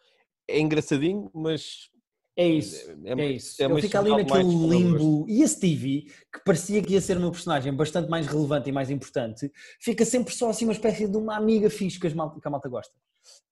é 0.47 0.59
engraçadinho, 0.59 1.29
mas 1.33 1.89
é 2.39 2.47
isso, 2.47 2.89
é, 3.03 3.11
é, 3.11 3.19
é 3.19 3.31
isso. 3.33 3.61
É 3.61 3.65
Ele 3.65 3.81
fica 3.81 3.99
ali 3.99 4.11
naquele 4.11 4.43
limbo. 4.43 5.25
E 5.27 5.43
a 5.43 5.47
Stevie, 5.47 6.03
que 6.31 6.41
parecia 6.45 6.81
que 6.81 6.93
ia 6.93 7.01
ser 7.01 7.17
uma 7.17 7.29
personagem 7.29 7.73
bastante 7.73 8.09
mais 8.09 8.27
relevante 8.27 8.69
e 8.69 8.71
mais 8.71 8.89
importante, 8.89 9.51
fica 9.81 10.05
sempre 10.05 10.33
só 10.33 10.49
assim 10.49 10.63
uma 10.63 10.71
espécie 10.71 11.05
de 11.05 11.17
uma 11.17 11.35
amiga 11.35 11.69
fixe 11.69 11.99
que, 11.99 12.07
a 12.07 12.15
malta, 12.15 12.39
que 12.39 12.47
a 12.47 12.51
malta 12.51 12.69
gosta. 12.69 12.93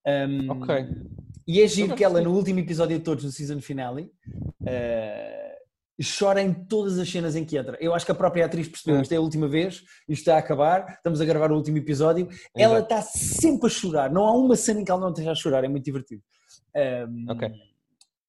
Um, 0.08 0.52
ok. 0.52 0.88
E 1.46 1.62
é 1.62 1.68
giro 1.68 1.96
que 1.96 2.04
ela, 2.04 2.22
no 2.22 2.34
último 2.34 2.60
episódio 2.60 2.98
de 2.98 3.04
todos, 3.04 3.26
no 3.26 3.32
season 3.32 3.60
finale, 3.60 4.10
uh, 4.62 5.48
chora 6.18 6.42
em 6.42 6.54
todas 6.54 6.98
as 6.98 7.10
cenas 7.10 7.36
em 7.36 7.44
que 7.44 7.58
entra. 7.58 7.78
Eu 7.82 7.94
acho 7.94 8.06
que 8.06 8.12
a 8.14 8.16
própria 8.16 8.46
atriz 8.46 8.70
percebeu, 8.70 9.02
isto 9.02 9.12
é 9.12 9.18
a 9.18 9.22
última 9.22 9.50
vez, 9.50 9.84
isto 10.08 10.22
está 10.22 10.36
a 10.36 10.40
acabar, 10.40 10.94
estamos 10.94 11.20
a 11.20 11.26
gravar 11.26 11.52
o 11.52 11.58
último 11.58 11.78
episódio. 11.78 12.28
Exato. 12.30 12.50
Ela 12.56 12.80
está 12.80 13.02
sempre 13.02 13.68
a 13.68 13.70
chorar, 13.70 14.10
não 14.10 14.26
há 14.26 14.32
uma 14.32 14.56
cena 14.56 14.80
em 14.80 14.86
que 14.86 14.92
ela 14.92 15.02
não 15.02 15.10
esteja 15.10 15.32
a 15.32 15.36
chorar, 15.36 15.66
é 15.66 15.68
muito 15.68 15.84
divertido. 15.84 16.22
Um, 16.74 17.32
ok. 17.32 17.52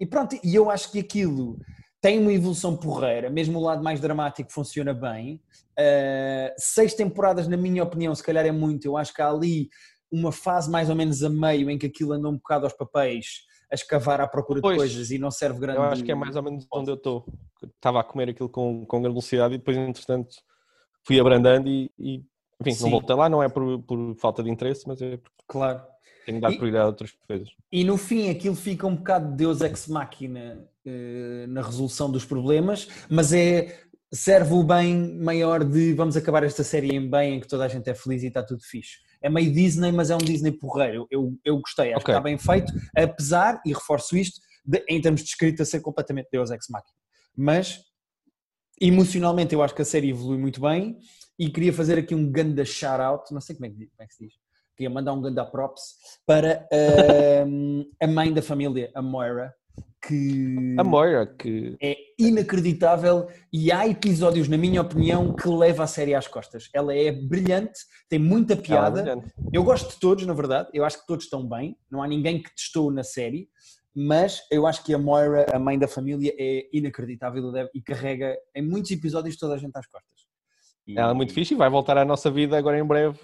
E 0.01 0.07
pronto, 0.07 0.39
e 0.43 0.55
eu 0.55 0.71
acho 0.71 0.91
que 0.93 1.01
aquilo 1.01 1.59
tem 2.01 2.19
uma 2.19 2.33
evolução 2.33 2.77
porreira, 2.77 3.29
mesmo 3.29 3.59
o 3.59 3.63
lado 3.63 3.83
mais 3.83 4.01
dramático 4.01 4.53
funciona 4.53 4.95
bem. 4.95 5.41
Uh, 5.79 6.55
seis 6.57 6.95
temporadas, 6.95 7.49
na 7.49 7.57
minha 7.57 7.83
opinião, 7.83 8.15
se 8.15 8.23
calhar 8.23 8.47
é 8.47 8.53
muito. 8.53 8.85
Eu 8.85 8.97
acho 8.97 9.13
que 9.13 9.21
há 9.21 9.29
ali 9.29 9.69
uma 10.11 10.33
fase 10.33 10.71
mais 10.71 10.89
ou 10.89 10.97
menos 10.97 11.23
a 11.23 11.29
meio 11.29 11.69
em 11.69 11.77
que 11.77 11.87
aquilo 11.87 12.13
anda 12.13 12.29
um 12.29 12.37
bocado 12.37 12.65
aos 12.65 12.73
papéis, 12.73 13.43
a 13.71 13.75
escavar 13.75 14.21
à 14.21 14.29
procura 14.29 14.61
pois, 14.61 14.75
de 14.75 14.79
coisas 14.79 15.11
e 15.11 15.19
não 15.19 15.31
serve 15.31 15.61
grande. 15.61 15.79
Eu 15.79 15.85
acho 15.85 16.05
que 16.05 16.13
é 16.13 16.15
mais 16.15 16.37
ou 16.37 16.43
menos 16.43 16.67
onde 16.73 16.91
eu 16.91 16.95
estou. 16.95 17.27
Estava 17.63 18.01
a 18.01 18.05
comer 18.05 18.31
aquilo 18.31 18.49
com, 18.49 18.87
com 18.87 19.01
grande 19.01 19.15
velocidade 19.15 19.55
e 19.55 19.59
depois, 19.59 19.77
entretanto, 19.77 20.37
fui 21.07 21.21
abrandando 21.21 21.69
e, 21.69 21.91
e 21.99 22.23
enfim, 22.61 22.73
Sim. 22.73 22.85
não 22.85 22.91
voltei 22.91 23.15
lá, 23.15 23.29
não 23.29 23.43
é 23.43 23.49
por, 23.49 23.83
por 23.83 24.15
falta 24.17 24.43
de 24.43 24.51
interesse, 24.51 24.85
mas 24.87 25.01
é 25.03 25.17
porque. 25.17 25.37
Claro. 25.47 25.83
Tenho 26.29 26.43
dado 26.43 26.57
prioridade 26.57 26.85
a 26.85 26.89
outras 26.89 27.13
coisas. 27.27 27.49
E 27.73 27.85
no 27.85 27.97
fim 27.97 28.29
aquilo 28.29 28.55
fica 28.55 28.87
um 28.87 28.97
bocado 28.97 29.31
de 29.31 29.37
Deus 29.37 29.63
ex 29.63 29.89
machina 29.89 30.63
eh, 30.85 31.47
na 31.49 31.63
resolução 31.63 32.11
dos 32.11 32.23
problemas, 32.23 32.87
mas 33.09 33.33
é 33.33 33.81
serve 34.13 34.53
o 34.53 34.63
bem 34.63 35.17
maior 35.19 35.65
de 35.65 35.95
vamos 35.95 36.19
acabar 36.19 36.43
esta 36.43 36.63
série 36.63 36.95
em 36.95 37.09
bem, 37.09 37.37
em 37.37 37.41
que 37.41 37.49
toda 37.49 37.65
a 37.65 37.69
gente 37.69 37.89
é 37.89 37.95
feliz 37.95 38.23
e 38.23 38.27
está 38.27 38.43
tudo 38.43 38.63
fixe. 38.63 38.99
É 39.23 39.31
meio 39.31 39.51
Disney, 39.51 39.91
mas 39.91 40.11
é 40.11 40.15
um 40.15 40.19
Disney 40.19 40.53
porreiro. 40.53 41.07
Eu, 41.11 41.35
eu 41.43 41.59
gostei, 41.61 41.95
acho 41.95 42.03
okay. 42.03 42.05
que 42.05 42.11
está 42.11 42.21
bem 42.21 42.37
feito, 42.37 42.71
apesar, 42.95 43.59
e 43.65 43.73
reforço 43.73 44.15
isto, 44.15 44.39
de, 44.63 44.85
em 44.87 45.01
termos 45.01 45.23
de 45.23 45.29
escrita 45.29 45.65
ser 45.65 45.81
completamente 45.81 46.29
Deus 46.31 46.51
ex 46.51 46.67
machina. 46.69 46.99
Mas 47.35 47.81
emocionalmente 48.79 49.55
eu 49.55 49.63
acho 49.63 49.75
que 49.75 49.81
a 49.81 49.85
série 49.87 50.11
evolui 50.11 50.37
muito 50.37 50.61
bem 50.61 50.99
e 51.39 51.49
queria 51.49 51.73
fazer 51.73 51.99
aqui 51.99 52.15
um 52.15 52.31
ganda 52.31 52.67
shout-out, 52.67 53.33
não 53.33 53.41
sei 53.41 53.57
como 53.57 53.65
é, 53.65 53.71
que, 53.71 53.77
como 53.77 54.03
é 54.03 54.07
que 54.07 54.15
se 54.15 54.25
diz, 54.27 54.35
queria 54.79 54.89
mandar 54.89 55.13
um 55.13 55.21
grande 55.21 55.45
props 55.51 55.97
para 56.25 56.65
uh, 56.73 57.91
a 58.01 58.07
mãe 58.07 58.33
da 58.33 58.41
família, 58.41 58.93
a 58.95 59.03
Moira, 59.03 59.53
que, 60.01 60.77
a 60.79 60.85
Moira, 60.85 61.27
que 61.27 61.77
é 61.83 61.97
inacreditável 62.17 63.29
e 63.53 63.73
há 63.73 63.89
episódios, 63.89 64.47
na 64.47 64.57
minha 64.57 64.81
opinião, 64.81 65.35
que 65.35 65.49
leva 65.49 65.83
a 65.83 65.87
série 65.89 66.15
às 66.15 66.29
costas. 66.29 66.71
Ela 66.73 66.95
é 66.95 67.11
brilhante, 67.11 67.81
tem 68.09 68.21
muita 68.21 68.53
é 68.53 68.57
piada. 68.57 69.15
É 69.15 69.17
eu 69.53 69.65
gosto 69.65 69.93
de 69.93 69.99
todos, 69.99 70.25
na 70.25 70.33
verdade, 70.33 70.69
eu 70.73 70.85
acho 70.85 71.01
que 71.01 71.07
todos 71.09 71.25
estão 71.25 71.47
bem, 71.47 71.77
não 71.91 72.01
há 72.01 72.07
ninguém 72.07 72.41
que 72.41 72.55
testou 72.55 72.93
na 72.93 73.03
série, 73.03 73.49
mas 73.93 74.43
eu 74.49 74.65
acho 74.65 74.85
que 74.85 74.95
a 74.95 74.99
Moira, 74.99 75.45
a 75.53 75.59
mãe 75.59 75.77
da 75.77 75.89
família, 75.89 76.33
é 76.39 76.69
inacreditável 76.73 77.53
e 77.75 77.83
carrega 77.83 78.39
em 78.55 78.63
muitos 78.63 78.93
episódios 78.93 79.37
toda 79.37 79.55
a 79.55 79.59
gente 79.59 79.77
às 79.77 79.89
costas. 79.89 80.29
E... 80.87 80.97
Ela 80.97 81.11
é 81.11 81.15
muito 81.15 81.35
fixe 81.35 81.55
e 81.55 81.57
vai 81.57 81.69
voltar 81.69 81.99
à 81.99 82.05
nossa 82.05 82.31
vida 82.31 82.57
agora 82.57 82.79
em 82.79 82.85
breve 82.85 83.19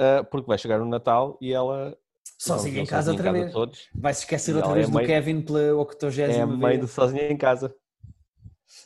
uh, 0.00 0.24
porque 0.30 0.46
vai 0.46 0.58
chegar 0.58 0.80
o 0.80 0.86
Natal 0.86 1.36
e 1.40 1.52
ela. 1.52 1.96
Sozinha 2.38 2.80
em 2.80 2.86
casa 2.86 3.12
outra 3.12 3.32
vez. 3.32 3.52
Vai 3.94 4.14
se 4.14 4.20
esquecer 4.20 4.56
outra 4.56 4.72
vez 4.72 4.86
é 4.86 4.88
do 4.88 4.94
mãe, 4.94 5.06
Kevin 5.06 5.42
pela 5.42 5.74
80 5.74 6.22
É 6.22 6.40
a 6.40 6.46
mãe 6.46 6.78
do 6.78 6.88
sozinha 6.88 7.30
em 7.30 7.36
casa. 7.36 7.74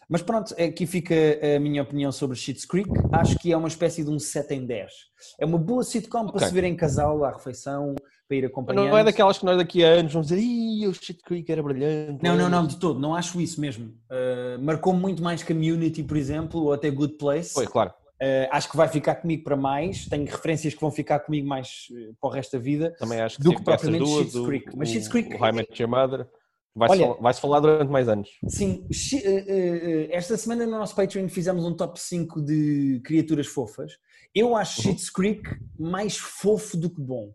Mas 0.08 0.22
pronto, 0.22 0.54
aqui 0.60 0.86
fica 0.86 1.14
a 1.14 1.60
minha 1.60 1.82
opinião 1.82 2.10
sobre 2.10 2.36
Schitt's 2.36 2.64
Creek. 2.64 2.90
Acho 3.12 3.38
que 3.38 3.52
é 3.52 3.56
uma 3.56 3.68
espécie 3.68 4.02
de 4.02 4.10
um 4.10 4.18
7 4.18 4.54
em 4.54 4.66
10. 4.66 4.92
É 5.38 5.44
uma 5.44 5.58
boa 5.58 5.84
sitcom 5.84 6.22
okay. 6.22 6.32
para 6.32 6.48
se 6.48 6.54
ver 6.54 6.64
em 6.64 6.74
casal, 6.74 7.24
à 7.24 7.30
refeição, 7.30 7.94
para 8.26 8.36
ir 8.36 8.44
acompanhando. 8.46 8.88
Não 8.88 8.98
é 8.98 9.04
daquelas 9.04 9.38
que 9.38 9.44
nós 9.44 9.56
daqui 9.56 9.84
a 9.84 9.88
anos 9.88 10.12
vamos 10.12 10.28
dizer 10.28 10.40
Ih, 10.40 10.86
o 10.88 10.94
Schitt's 10.94 11.22
Creek 11.22 11.50
era 11.50 11.62
brilhante. 11.62 12.22
Não, 12.22 12.36
não, 12.36 12.48
não, 12.48 12.66
de 12.66 12.76
todo. 12.76 12.98
Não 12.98 13.14
acho 13.14 13.40
isso 13.40 13.60
mesmo. 13.60 13.94
Uh, 14.10 14.60
marcou 14.62 14.92
muito 14.92 15.22
mais 15.22 15.42
Community, 15.42 16.02
por 16.02 16.16
exemplo, 16.16 16.62
ou 16.62 16.72
até 16.72 16.90
Good 16.90 17.14
Place. 17.14 17.52
Foi, 17.52 17.66
claro. 17.66 17.92
Uh, 18.22 18.46
acho 18.52 18.70
que 18.70 18.76
vai 18.76 18.88
ficar 18.88 19.16
comigo 19.16 19.42
para 19.42 19.56
mais. 19.56 20.06
Tenho 20.06 20.24
referências 20.24 20.72
que 20.72 20.80
vão 20.80 20.90
ficar 20.90 21.20
comigo 21.20 21.48
mais 21.48 21.88
uh, 21.90 22.14
para 22.20 22.30
o 22.30 22.32
resto 22.32 22.52
da 22.52 22.58
vida. 22.58 22.94
Também 22.98 23.20
acho 23.20 23.36
que 23.38 23.42
do 23.42 23.54
que 23.56 23.62
propriamente 23.62 24.04
duas, 24.04 24.26
Schitt's 24.26 24.46
Creek. 24.46 24.68
O, 24.72 24.78
Mas 24.78 24.88
Schitt's 24.88 25.08
Creek. 25.08 25.34
O 25.34 25.38
High 25.38 25.52
Met 25.52 25.82
Your 25.82 25.90
Mother. 25.90 26.28
Vai-se 26.76 26.98
falar, 26.98 27.14
vai-se 27.20 27.40
falar 27.40 27.60
durante 27.60 27.90
mais 27.90 28.08
anos. 28.08 28.28
Sim, 28.48 28.86
uh, 28.90 30.08
esta 30.10 30.36
semana 30.36 30.64
no 30.64 30.72
nosso 30.72 30.94
Patreon 30.94 31.28
fizemos 31.28 31.64
um 31.64 31.74
top 31.74 32.00
5 32.00 32.40
de 32.40 33.00
criaturas 33.04 33.46
fofas. 33.46 33.98
Eu 34.34 34.56
acho 34.56 34.80
Uhum. 34.80 34.88
Schitt's 34.88 35.10
Creek 35.10 35.42
mais 35.78 36.16
fofo 36.16 36.76
do 36.76 36.90
que 36.90 37.00
bom. 37.00 37.32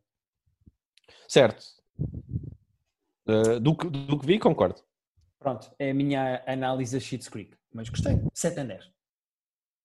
Certo. 1.28 1.64
Uh, 3.28 3.60
do, 3.60 3.76
que, 3.76 3.90
do 3.90 4.20
que 4.20 4.26
vi, 4.26 4.40
concordo. 4.40 4.82
Pronto, 5.40 5.72
é 5.78 5.92
a 5.92 5.94
minha 5.94 6.44
análise 6.46 6.98
a 6.98 7.00
Schitt's 7.00 7.30
Creek. 7.30 7.56
Mas 7.74 7.88
gostei. 7.88 8.20
7 8.34 8.60
em 8.60 8.68
10. 8.68 8.99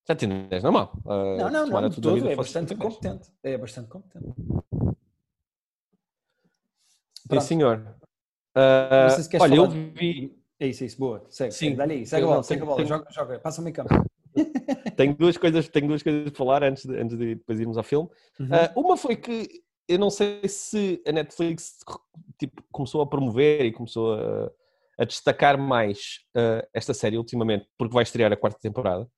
Já 0.07 0.15
tinha 0.15 0.47
10, 0.49 0.63
não 0.63 0.71
é 0.71 0.73
mal. 0.73 0.93
Uh, 1.05 1.37
Não, 1.39 1.51
não, 1.51 1.67
não, 1.67 1.89
de 1.89 1.95
tudo 1.97 2.11
todo. 2.17 2.29
É 2.31 2.37
bastante 2.37 2.75
10. 2.75 2.81
competente. 2.81 3.31
É 3.43 3.57
bastante 3.57 3.89
competente. 3.89 4.27
Sim, 7.31 7.41
senhor. 7.41 7.79
Não 7.81 7.95
Uh, 8.57 9.11
sei 9.11 9.25
se 9.25 9.37
olha, 9.41 9.57
eu 9.57 9.67
vi. 9.69 10.39
É 10.61 10.69
isso, 10.69 10.85
é 10.85 10.87
isso. 10.87 10.97
Boa. 10.97 11.25
Segue, 11.29 11.53
Sim. 11.53 11.75
segue. 11.77 11.93
Aí. 11.93 12.07
Segue 12.07 12.23
a 12.23 12.27
bola, 12.27 12.37
não 12.37 12.43
segue 12.45 12.63
a 12.63 12.65
bola. 12.65 12.77
tenho- 12.77 12.89
Joga, 12.89 13.07
joga. 13.11 13.39
Passa-me 13.41 13.71
em 13.71 13.73
campo. 13.73 13.89
Tenho 14.97 15.15
duas 15.17 15.37
coisas, 15.37 15.69
tenho 15.69 15.89
duas 15.89 16.03
coisas 16.05 16.23
para 16.31 16.37
falar 16.39 16.63
antes 16.63 16.85
de, 16.87 16.97
antes 16.97 17.19
de 17.19 17.35
depois 17.35 17.59
irmos 17.59 17.77
ao 17.77 17.83
filme. 17.83 18.09
Uhum. 18.39 18.47
Uh, 18.47 18.81
uma 18.81 18.97
foi 18.97 19.17
que 19.17 19.49
eu 19.89 19.99
não 19.99 20.09
sei 20.11 20.47
se 20.49 21.03
a 21.07 21.11
Netflix 21.13 21.79
tipo, 22.39 22.63
começou 22.71 23.01
a 23.03 23.07
promover 23.09 23.65
e 23.65 23.73
começou 23.73 24.15
a, 24.15 24.51
a 24.99 25.05
destacar 25.05 25.59
mais 25.59 26.21
uh, 26.37 26.65
esta 26.73 26.95
série 26.95 27.17
ultimamente, 27.19 27.67
porque 27.77 27.93
vai 27.95 28.05
estrear 28.05 28.33
a 28.33 28.37
quarta 28.37 28.59
temporada. 28.61 29.09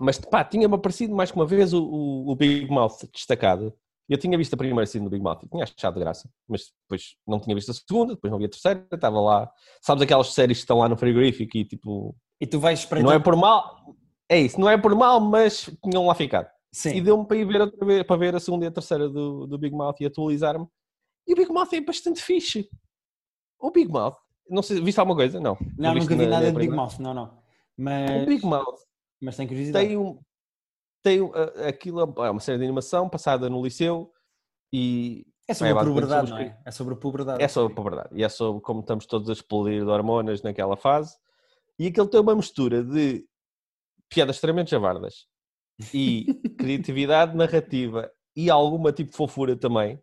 Mas 0.00 0.18
pá, 0.18 0.44
tinha-me 0.44 0.74
aparecido 0.74 1.14
mais 1.14 1.30
que 1.30 1.36
uma 1.36 1.46
vez 1.46 1.72
o, 1.72 1.82
o- 1.84 2.30
o 2.30 2.36
Big 2.36 2.68
Mouth 2.70 3.08
destacado. 3.12 3.72
Eu 4.08 4.18
tinha 4.18 4.36
visto 4.36 4.52
a 4.52 4.56
primeira 4.56 4.84
cena 4.86 5.04
do 5.04 5.10
Big 5.10 5.22
Mouth 5.22 5.42
e 5.44 5.48
tinha 5.48 5.64
achado 5.64 5.98
graça, 5.98 6.28
mas 6.46 6.70
depois 6.82 7.16
não 7.26 7.40
tinha 7.40 7.54
visto 7.54 7.70
a 7.70 7.74
segunda, 7.74 8.14
depois 8.14 8.30
não 8.30 8.38
vi 8.38 8.44
a 8.44 8.48
terceira, 8.50 8.86
estava 8.92 9.18
lá. 9.20 9.50
Sabes 9.80 10.02
aquelas 10.02 10.34
séries 10.34 10.58
que 10.58 10.62
estão 10.64 10.78
lá 10.78 10.88
no 10.88 10.96
frigorífico 10.96 11.56
e 11.56 11.64
tipo. 11.64 12.14
E 12.40 12.46
tu 12.46 12.58
vais 12.60 12.86
Não 12.90 13.10
é 13.12 13.18
por 13.18 13.34
mal, 13.34 13.94
é 14.28 14.40
isso, 14.40 14.60
não 14.60 14.68
é 14.68 14.76
por 14.76 14.94
mal, 14.94 15.20
mas 15.20 15.70
tinham 15.82 16.06
lá 16.06 16.14
ficado. 16.14 16.46
E 16.72 16.76
Sim. 16.76 17.02
deu-me 17.02 17.24
para 17.26 17.36
ir 17.36 17.46
ver 17.46 17.60
outra 17.62 17.86
vez, 17.86 18.02
para 18.02 18.16
ver 18.16 18.34
a 18.34 18.40
segunda 18.40 18.64
e 18.66 18.68
a 18.68 18.72
terceira 18.72 19.08
do, 19.08 19.46
do 19.46 19.56
Big 19.56 19.74
Mouth 19.74 19.96
e 20.00 20.06
atualizar-me. 20.06 20.66
E 21.26 21.32
o 21.32 21.36
Big 21.36 21.50
Mouth 21.50 21.72
é 21.72 21.80
bastante 21.80 22.20
fixe. 22.20 22.68
O 23.58 23.70
Big 23.70 23.90
Mouth, 23.90 24.16
não 24.50 24.60
sei, 24.62 24.82
viste 24.82 24.98
alguma 24.98 25.16
coisa? 25.16 25.40
Não. 25.40 25.56
Não, 25.78 25.94
viste 25.94 26.10
nunca 26.10 26.16
vi 26.22 26.24
na- 26.28 26.30
nada 26.40 26.46
na 26.46 26.50
de 26.52 26.58
Big? 26.66 26.70
Mouth. 26.76 26.98
Não, 26.98 27.14
não. 27.14 27.24
O 27.26 27.32
Mas, 27.78 28.26
Big 28.26 28.44
Mouth 28.44 28.80
mas 29.24 29.36
tenho 29.36 29.48
curiosidade. 29.48 29.86
tem 29.86 29.96
um. 29.96 30.20
Tem 31.02 31.20
um, 31.20 31.32
aquilo, 31.68 32.00
é 32.00 32.30
uma 32.30 32.40
série 32.40 32.58
de 32.58 32.64
animação 32.64 33.08
passada 33.08 33.50
no 33.50 33.62
liceu 33.62 34.10
e 34.72 35.26
É 35.46 35.52
sobre 35.52 35.72
É, 35.72 35.76
a 35.76 35.84
puberdade, 35.84 36.30
não 36.30 36.38
é? 36.38 36.58
É 36.64 36.70
sobre 36.70 36.94
a 36.94 36.96
puberdade. 36.96 37.42
é 37.42 37.48
sobre 37.48 37.78
a 37.78 37.82
verdade. 37.82 38.08
E 38.12 38.24
é 38.24 38.28
sobre 38.28 38.62
como 38.62 38.80
estamos 38.80 39.06
todos 39.06 39.28
a 39.28 39.32
explodir 39.32 39.84
de 39.84 39.90
hormonas 39.90 40.42
naquela 40.42 40.76
fase. 40.76 41.16
E 41.78 41.88
aquilo 41.88 42.08
tem 42.08 42.20
uma 42.20 42.34
mistura 42.34 42.82
de 42.82 43.26
piadas 44.08 44.36
extremamente 44.36 44.70
javardas 44.70 45.26
e 45.92 46.26
criatividade 46.58 47.36
narrativa 47.36 48.10
e 48.36 48.48
alguma 48.48 48.92
tipo 48.92 49.10
de 49.10 49.16
fofura 49.16 49.56
também, 49.56 50.00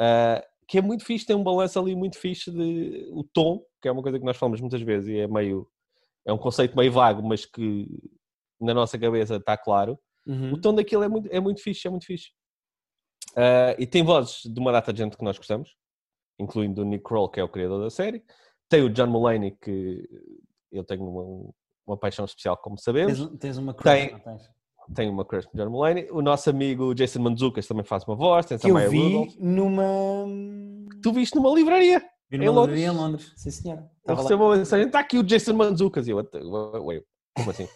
ah, 0.00 0.44
que 0.68 0.78
é 0.78 0.82
muito 0.82 1.04
fixe, 1.04 1.26
tem 1.26 1.36
um 1.36 1.42
balanço 1.42 1.78
ali 1.78 1.94
muito 1.94 2.18
fixe 2.18 2.50
de 2.50 3.08
o 3.12 3.24
tom, 3.24 3.62
que 3.80 3.88
é 3.88 3.92
uma 3.92 4.02
coisa 4.02 4.18
que 4.18 4.24
nós 4.24 4.36
falamos 4.36 4.60
muitas 4.60 4.82
vezes 4.82 5.08
e 5.08 5.18
é 5.18 5.26
meio 5.26 5.68
é 6.24 6.32
um 6.32 6.38
conceito 6.38 6.76
meio 6.76 6.92
vago, 6.92 7.22
mas 7.22 7.44
que 7.44 7.88
na 8.62 8.74
nossa 8.74 8.98
cabeça 8.98 9.36
está 9.36 9.56
claro. 9.56 9.98
Uhum. 10.26 10.52
O 10.54 10.60
tom 10.60 10.74
daquilo 10.74 11.02
é 11.02 11.08
muito, 11.08 11.28
é 11.30 11.40
muito 11.40 11.60
fixe, 11.62 11.86
é 11.86 11.90
muito 11.90 12.06
fixe. 12.06 12.30
Ah, 13.36 13.74
e 13.78 13.86
tem 13.86 14.02
vozes 14.02 14.42
de 14.44 14.58
uma 14.60 14.72
data 14.72 14.92
de 14.92 14.98
gente 15.02 15.16
que 15.16 15.24
nós 15.24 15.36
gostamos, 15.36 15.70
incluindo 16.38 16.82
o 16.82 16.84
Nick 16.84 17.02
Kroll, 17.04 17.28
que 17.28 17.40
é 17.40 17.44
o 17.44 17.48
criador 17.48 17.82
da 17.82 17.90
série. 17.90 18.22
Tem 18.68 18.82
o 18.82 18.90
John 18.90 19.06
Mulaney, 19.08 19.56
que 19.60 20.08
eu 20.70 20.84
tenho 20.84 21.04
uma, 21.04 21.50
uma 21.86 21.96
paixão 21.96 22.24
especial, 22.24 22.56
como 22.56 22.78
sabemos. 22.78 23.18
Tens, 23.18 23.38
tens 23.38 23.56
uma 23.58 23.74
Tem- 23.74 24.08
crush, 24.08 24.12
não 24.12 24.20
tens? 24.20 24.50
Tenho 24.94 25.12
uma 25.12 25.24
crush 25.24 25.46
no 25.52 25.62
John 25.64 25.70
Mulaney. 25.70 26.08
O 26.10 26.20
nosso 26.22 26.50
amigo 26.50 26.94
Jason 26.94 27.20
Mantzoukas 27.20 27.66
também 27.66 27.84
faz 27.84 28.04
uma 28.04 28.16
voz. 28.16 28.46
Tem 28.46 28.58
Que 28.58 28.70
eu 28.70 28.90
vi 28.90 28.98
Rudolph. 29.14 29.36
numa... 29.38 30.26
Tu 31.02 31.12
viste 31.12 31.36
numa 31.36 31.50
livraria. 31.54 32.00
Vi 32.30 32.36
em 32.36 32.40
numa 32.46 32.52
Londres. 32.60 32.78
livraria 32.78 32.98
em 32.98 33.02
Londres. 33.04 33.32
Sim, 33.36 33.50
senhora. 33.50 33.90
Eu 34.06 34.14
recebo 34.16 34.44
uma 34.46 34.56
mensagem, 34.56 34.86
está 34.86 34.98
aqui 35.00 35.18
o 35.18 35.22
Jason 35.22 35.52
Mantzoukas. 35.54 36.06
E 36.08 36.10
eu, 36.10 36.16
"What 36.16 36.30
the- 36.30 36.42
wait, 36.42 37.04
como 37.36 37.50
assim? 37.50 37.68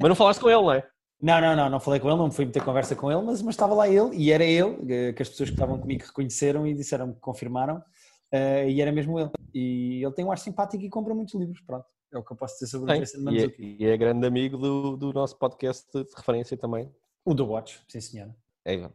Mas 0.00 0.08
não 0.08 0.14
falaste 0.14 0.40
com 0.40 0.48
ele, 0.48 0.62
não 0.62 0.72
é? 0.72 0.86
Não, 1.20 1.40
não, 1.40 1.56
não, 1.56 1.70
não 1.70 1.80
falei 1.80 2.00
com 2.00 2.08
ele, 2.08 2.18
não 2.18 2.30
fui 2.30 2.44
meter 2.44 2.62
conversa 2.62 2.94
com 2.94 3.10
ele, 3.10 3.22
mas, 3.22 3.40
mas 3.40 3.54
estava 3.54 3.74
lá 3.74 3.88
ele 3.88 4.14
e 4.14 4.30
era 4.30 4.44
ele, 4.44 4.76
eh, 4.92 5.12
que 5.12 5.22
as 5.22 5.28
pessoas 5.28 5.48
que 5.48 5.54
estavam 5.54 5.78
comigo 5.78 6.04
reconheceram 6.04 6.66
e 6.66 6.74
disseram 6.74 7.14
que 7.14 7.20
confirmaram, 7.20 7.82
eh, 8.30 8.70
e 8.70 8.80
era 8.82 8.92
mesmo 8.92 9.18
ele. 9.18 9.30
E 9.54 10.04
ele 10.04 10.12
tem 10.12 10.24
um 10.24 10.30
ar 10.30 10.38
simpático 10.38 10.84
e 10.84 10.90
compra 10.90 11.14
muitos 11.14 11.34
livros, 11.34 11.60
pronto. 11.62 11.86
É 12.12 12.18
o 12.18 12.22
que 12.22 12.32
eu 12.32 12.36
posso 12.36 12.54
dizer 12.54 12.66
sobre 12.66 12.92
o. 12.92 12.98
Jason 12.98 13.30
E 13.30 13.42
é, 13.42 13.54
e 13.58 13.86
é 13.86 13.96
grande 13.96 14.26
amigo 14.26 14.58
do, 14.58 14.96
do 14.96 15.12
nosso 15.12 15.38
podcast 15.38 15.86
de 15.92 16.04
referência 16.14 16.56
também. 16.56 16.92
O 17.24 17.34
The 17.34 17.42
Watch, 17.42 17.80
sim 17.88 18.00
senhora. 18.00 18.36
É. 18.64 18.90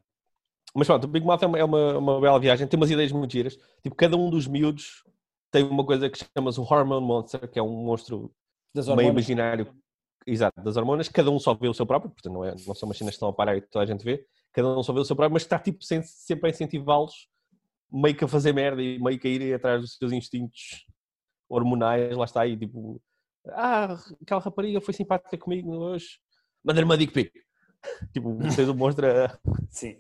Mas 0.76 0.86
pronto, 0.86 1.06
o 1.06 1.08
Big 1.08 1.26
Mouth 1.26 1.42
é 1.42 1.48
uma, 1.48 1.58
é 1.58 1.64
uma, 1.64 1.98
uma 1.98 2.22
bela 2.22 2.40
viagem, 2.40 2.68
tem 2.68 2.80
umas 2.80 2.92
ideias 2.92 3.12
muito 3.12 3.32
giras. 3.32 3.58
Tipo, 3.82 3.96
cada 3.96 4.16
um 4.16 4.30
dos 4.30 4.46
miúdos 4.46 5.04
tem 5.52 5.64
uma 5.64 5.84
coisa 5.84 6.08
que 6.10 6.20
chama-se 6.38 6.60
um 6.60 6.64
Hormone 6.64 7.06
Monster, 7.06 7.50
que 7.50 7.58
é 7.58 7.64
um 7.64 7.84
monstro 7.84 8.32
meio 8.96 9.10
imaginário 9.10 9.74
exato, 10.32 10.62
das 10.62 10.78
hormonas. 10.78 11.10
Cada 11.10 11.30
um 11.32 11.40
só 11.40 11.54
vê 11.54 11.68
o 11.68 11.74
seu 11.74 11.86
próprio, 11.86 12.12
portanto, 12.12 12.34
não, 12.34 12.46
é, 12.46 12.56
não 12.66 12.76
são 12.76 12.88
machinas 12.88 13.12
que 13.12 13.16
estão 13.18 13.30
a 13.30 13.34
parar 13.34 13.56
e 13.58 13.62
toda 13.62 13.84
a 13.84 13.88
gente 13.88 14.04
vê. 14.04 14.26
Cada 14.54 14.68
um 14.78 14.84
só 14.84 14.94
vê 14.94 15.00
o 15.00 15.06
seu 15.06 15.16
próprio, 15.16 15.34
mas 15.34 15.44
está 15.44 15.60
tipo 15.60 15.84
sem- 15.84 16.02
sempre 16.04 16.48
a 16.48 16.50
incentivá-los 16.52 17.28
meio 17.92 18.16
que 18.16 18.24
a 18.24 18.28
fazer 18.28 18.54
merda 18.54 18.82
e 18.82 19.00
meio 19.00 19.20
que 19.20 19.28
a 19.28 19.32
irem 19.32 19.54
atrás 19.54 19.82
dos 19.82 19.96
seus 19.98 20.12
instintos 20.12 20.86
hormonais. 21.50 22.16
Lá 22.16 22.26
está 22.26 22.42
aí, 22.42 22.58
tipo, 22.58 23.02
ah, 23.50 23.98
aquela 24.22 24.42
rapariga 24.42 24.82
foi 24.82 24.94
simpática 24.94 25.38
comigo 25.38 25.72
hoje, 25.76 26.20
manda-lhe 26.64 26.86
uma 26.86 26.98
dick 26.98 27.14
pic. 27.14 27.32
tipo, 28.14 28.38
tens 28.56 28.68
o 28.70 28.76
monstro 28.76 29.08
a, 29.08 29.40
Sim. 29.70 29.98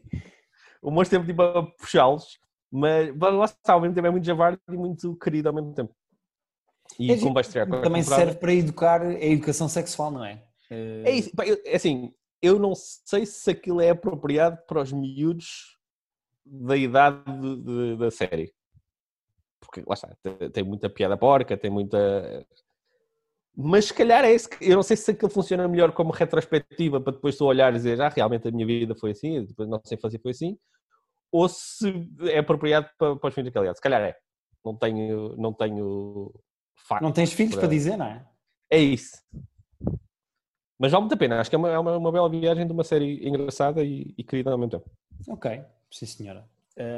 o 0.81 0.91
monstro 0.91 1.17
sempre 1.17 1.31
tipo 1.33 1.41
a 1.41 1.65
puxá-los, 1.77 2.39
mas 2.71 3.15
lá 3.17 3.45
está, 3.45 3.73
ao 3.73 3.81
mesmo 3.81 3.95
tempo 3.95 4.07
é 4.07 4.11
muito 4.11 4.25
javardo 4.25 4.59
e 4.69 4.77
muito 4.77 5.15
querido 5.17 5.49
ao 5.49 5.55
mesmo 5.55 5.73
tempo. 5.73 5.95
E 6.97 7.12
É 7.12 7.15
Também 7.82 8.04
serve 8.04 8.36
para 8.38 8.54
educar 8.54 9.02
a 9.02 9.13
educação 9.25 9.67
sexual, 9.69 10.12
não 10.12 10.23
é? 10.25 10.43
Eh, 10.71 11.04
É 11.06 11.12
isso, 11.12 11.32
é 11.65 11.75
assim, 11.75 12.13
eu 12.41 12.58
não 12.60 12.73
sei 12.75 13.25
se 13.25 13.52
aquilo 13.52 13.82
é 13.82 13.89
apropriado 13.89 14.58
para 14.67 14.82
os 14.82 14.91
miúdos 14.91 15.78
da 16.45 16.75
idade 16.75 17.23
de- 17.39 17.58
de- 17.63 17.97
da 17.97 18.10
série. 18.12 18.54
Porque 19.60 19.84
lá 19.86 19.93
está, 19.93 20.10
tem- 20.52 20.63
muita 20.63 20.89
piada 20.89 21.15
porca, 21.17 21.56
tem 21.58 21.69
muita. 21.69 22.45
Mas 23.56 23.86
se 23.86 23.93
calhar 23.93 24.23
é 24.23 24.32
esse. 24.32 24.47
Eu 24.62 24.75
não 24.78 24.84
sei 24.84 24.95
se 24.97 25.12
aquilo 25.12 25.30
funciona 25.30 25.67
melhor 25.67 25.91
como 25.91 26.12
retrospectiva 26.12 26.99
para 27.02 27.13
depois 27.13 27.38
tu 27.38 27.45
olhar 27.45 27.71
e 27.71 27.75
dizer, 27.75 28.02
ah, 28.02 28.10
realmente 28.10 28.47
a 28.47 28.52
minha 28.52 28.65
vida 28.65 28.95
foi 28.95 29.12
assim, 29.12 29.43
depois 29.45 29.67
a 29.67 29.71
nossa 29.71 29.93
infância 29.93 30.19
foi 30.21 30.32
assim, 30.32 30.58
ou 31.32 31.47
se 31.49 32.10
é 32.32 32.39
apropriado 32.39 32.89
para, 32.97 33.15
para 33.17 33.28
os 33.28 33.34
filhos 33.36 33.49
daquela 33.49 33.65
idade. 33.65 33.78
Se 33.78 33.84
calhar 33.84 34.02
é. 34.02 34.15
Não 34.63 34.75
tenho, 34.75 35.36
não 35.38 35.54
tenho 35.54 36.34
facto. 36.85 37.03
Não 37.03 37.11
tens 37.11 37.31
filhos 37.33 37.51
para- 37.53 37.61
para 37.61 37.69
dizer, 37.69 37.97
não 37.97 38.05
é? 38.05 38.25
É 38.71 38.79
isso. 38.79 39.17
Mas 40.77 40.91
vale 40.91 41.01
muito 41.01 41.13
a 41.13 41.17
pena. 41.17 41.39
Acho 41.39 41.49
que 41.49 41.55
é 41.55 41.59
uma, 41.59 41.69
é 41.69 41.77
uma, 41.79 41.97
uma 41.97 42.11
bela 42.11 42.29
viagem 42.29 42.65
de 42.65 42.71
uma 42.71 42.83
série 42.83 43.27
engraçada 43.27 43.83
e, 43.83 44.13
e 44.17 44.23
querida 44.23 44.51
ao 44.51 44.57
mesmo 44.57 44.71
tempo. 44.71 44.89
Ok, 45.27 45.61
sim 45.91 46.05
senhora. 46.05 46.45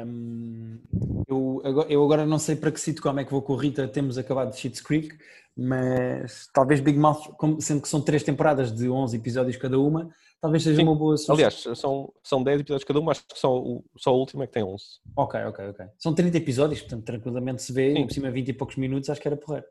Hum, 0.06 0.78
eu, 1.26 1.60
agora, 1.64 1.88
eu 1.92 2.04
agora 2.04 2.26
não 2.26 2.38
sei 2.38 2.54
para 2.54 2.70
que 2.70 2.80
sitcom 2.80 3.18
é 3.18 3.24
que 3.24 3.32
vou 3.32 3.42
com 3.42 3.54
a 3.54 3.60
Rita, 3.60 3.88
temos 3.88 4.16
acabado 4.16 4.50
de 4.50 4.56
Schitt's 4.56 4.80
Creek, 4.80 5.18
mas 5.56 6.48
talvez 6.54 6.78
Big 6.80 6.96
Mouth, 6.96 7.32
como- 7.36 7.60
sendo 7.60 7.82
que 7.82 7.88
são 7.88 8.00
três 8.00 8.22
temporadas 8.22 8.70
de 8.72 8.88
11 8.88 9.16
episódios 9.16 9.56
cada 9.56 9.78
uma, 9.80 10.08
talvez 10.42 10.62
seja 10.64 10.76
Sim. 10.76 10.82
uma 10.82 10.94
boa 10.94 11.16
sugestão. 11.16 11.34
Aliás, 11.36 11.54
são, 11.78 12.12
são 12.22 12.42
10 12.42 12.60
episódios 12.60 12.84
cada 12.84 13.00
um, 13.00 13.08
acho 13.08 13.24
que 13.26 13.38
só, 13.38 13.56
o- 13.58 13.82
só 13.96 14.14
o 14.14 14.18
último 14.18 14.42
é 14.42 14.46
que 14.46 14.52
tem 14.52 14.62
11. 14.64 14.84
Ok, 15.16 15.40
ok, 15.44 15.68
ok. 15.70 15.86
São 15.98 16.12
30 16.14 16.36
episódios, 16.36 16.80
portanto 16.82 17.04
tranquilamente 17.04 17.62
se 17.62 17.72
vê, 17.72 17.94
Sim. 17.94 18.06
por 18.06 18.12
cima 18.12 18.30
20 18.30 18.48
e 18.48 18.52
poucos 18.52 18.76
minutos, 18.76 19.08
acho 19.08 19.20
que 19.20 19.28
era 19.28 19.36
porreiro. 19.36 19.66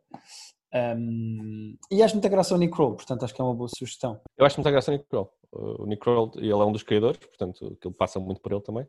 Hum, 0.74 1.76
e 1.92 2.02
acho 2.02 2.16
muita 2.16 2.30
graça 2.30 2.54
ao 2.54 2.60
Nick 2.60 2.74
Kroll, 2.74 2.96
portanto 2.96 3.24
acho 3.24 3.34
que 3.36 3.42
é 3.42 3.44
uma 3.44 3.54
boa 3.54 3.68
sugestão. 3.70 4.20
Eu 4.38 4.46
acho 4.46 4.58
muita 4.58 4.72
graça 4.72 4.90
o 4.90 4.94
Nick 4.94 5.06
Kroll. 5.10 5.30
O 5.52 5.86
Nick 5.86 6.00
Kroll, 6.02 6.32
ele 6.38 6.50
é 6.52 6.56
um 6.56 6.72
dos 6.72 6.82
criadores, 6.84 7.20
portanto, 7.20 7.76
aquilo 7.78 7.94
passa 7.94 8.20
muito 8.20 8.40
por 8.42 8.54
ele 8.54 8.62
também. 8.62 8.86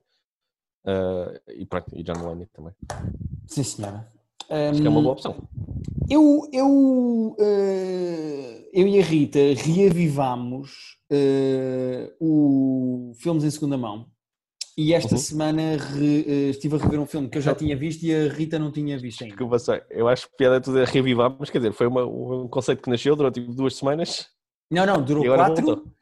Uh, 0.84 1.38
e 1.48 1.66
pronto, 1.66 1.86
e 1.96 2.02
John 2.02 2.18
Mulaney 2.18 2.46
também. 2.46 2.72
Sim 3.48 3.64
senhora. 3.64 4.08
Acho 4.70 4.80
que 4.80 4.86
é 4.86 4.90
uma 4.90 5.00
boa 5.00 5.12
opção. 5.12 5.36
Eu, 6.10 6.48
eu, 6.52 7.36
eh, 7.40 8.68
eu 8.72 8.86
e 8.86 8.98
a 8.98 9.02
Rita 9.02 9.38
reavivámos 9.56 10.98
eh, 11.10 12.12
o 12.20 13.12
Filmes 13.18 13.44
em 13.44 13.50
Segunda 13.50 13.78
Mão 13.78 14.06
e 14.76 14.92
esta 14.92 15.14
Uhum. 15.14 15.20
semana 15.20 15.76
re- 15.76 16.24
eh, 16.26 16.50
estive 16.50 16.76
a 16.76 16.78
rever 16.78 17.00
um 17.00 17.06
filme 17.06 17.28
que 17.28 17.38
eu 17.38 17.42
já 17.42 17.54
tinha 17.54 17.76
visto 17.76 18.02
e 18.02 18.14
a 18.14 18.28
Rita 18.32 18.58
não 18.58 18.70
tinha 18.70 18.98
visto 18.98 19.22
ainda. 19.24 19.36
Eu, 19.42 19.58
sei, 19.58 19.80
eu 19.90 20.08
acho 20.08 20.28
que 20.28 20.36
piada 20.36 20.56
é 20.56 20.60
tudo 20.60 20.80
a 20.80 20.84
reavivar, 20.84 21.34
mas 21.38 21.48
quer 21.50 21.58
dizer, 21.58 21.72
foi 21.72 21.86
uma- 21.86 22.04
um 22.06 22.48
conceito 22.48 22.82
que 22.82 22.90
nasceu 22.90 23.16
durante 23.16 23.40
tipo, 23.40 23.54
duas 23.54 23.74
semanas 23.76 24.26
Não, 24.70 24.84
não, 24.84 25.02
durou 25.02 25.24
quatro, 25.24 25.64
voltou. 25.64 25.92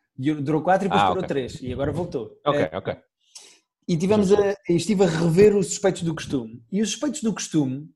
Durou 0.42 0.60
4 0.60 0.86
e 0.86 0.88
depois 0.88 1.02
Ah, 1.02 1.08
durou 1.08 1.22
ok. 1.24 1.28
3 1.28 1.62
e 1.62 1.72
agora 1.72 1.92
voltou. 1.92 2.36
Ok, 2.44 2.68
ok. 2.74 2.96
E 3.88 3.96
tivemos 3.96 4.30
a, 4.32 4.54
estive 4.68 5.02
a 5.04 5.06
rever 5.06 5.56
os 5.56 5.68
Suspeitos 5.68 6.02
do 6.02 6.14
Costume. 6.14 6.62
E 6.70 6.82
os 6.82 6.90
Suspeitos 6.90 7.22
do 7.22 7.32
Costume 7.32 7.88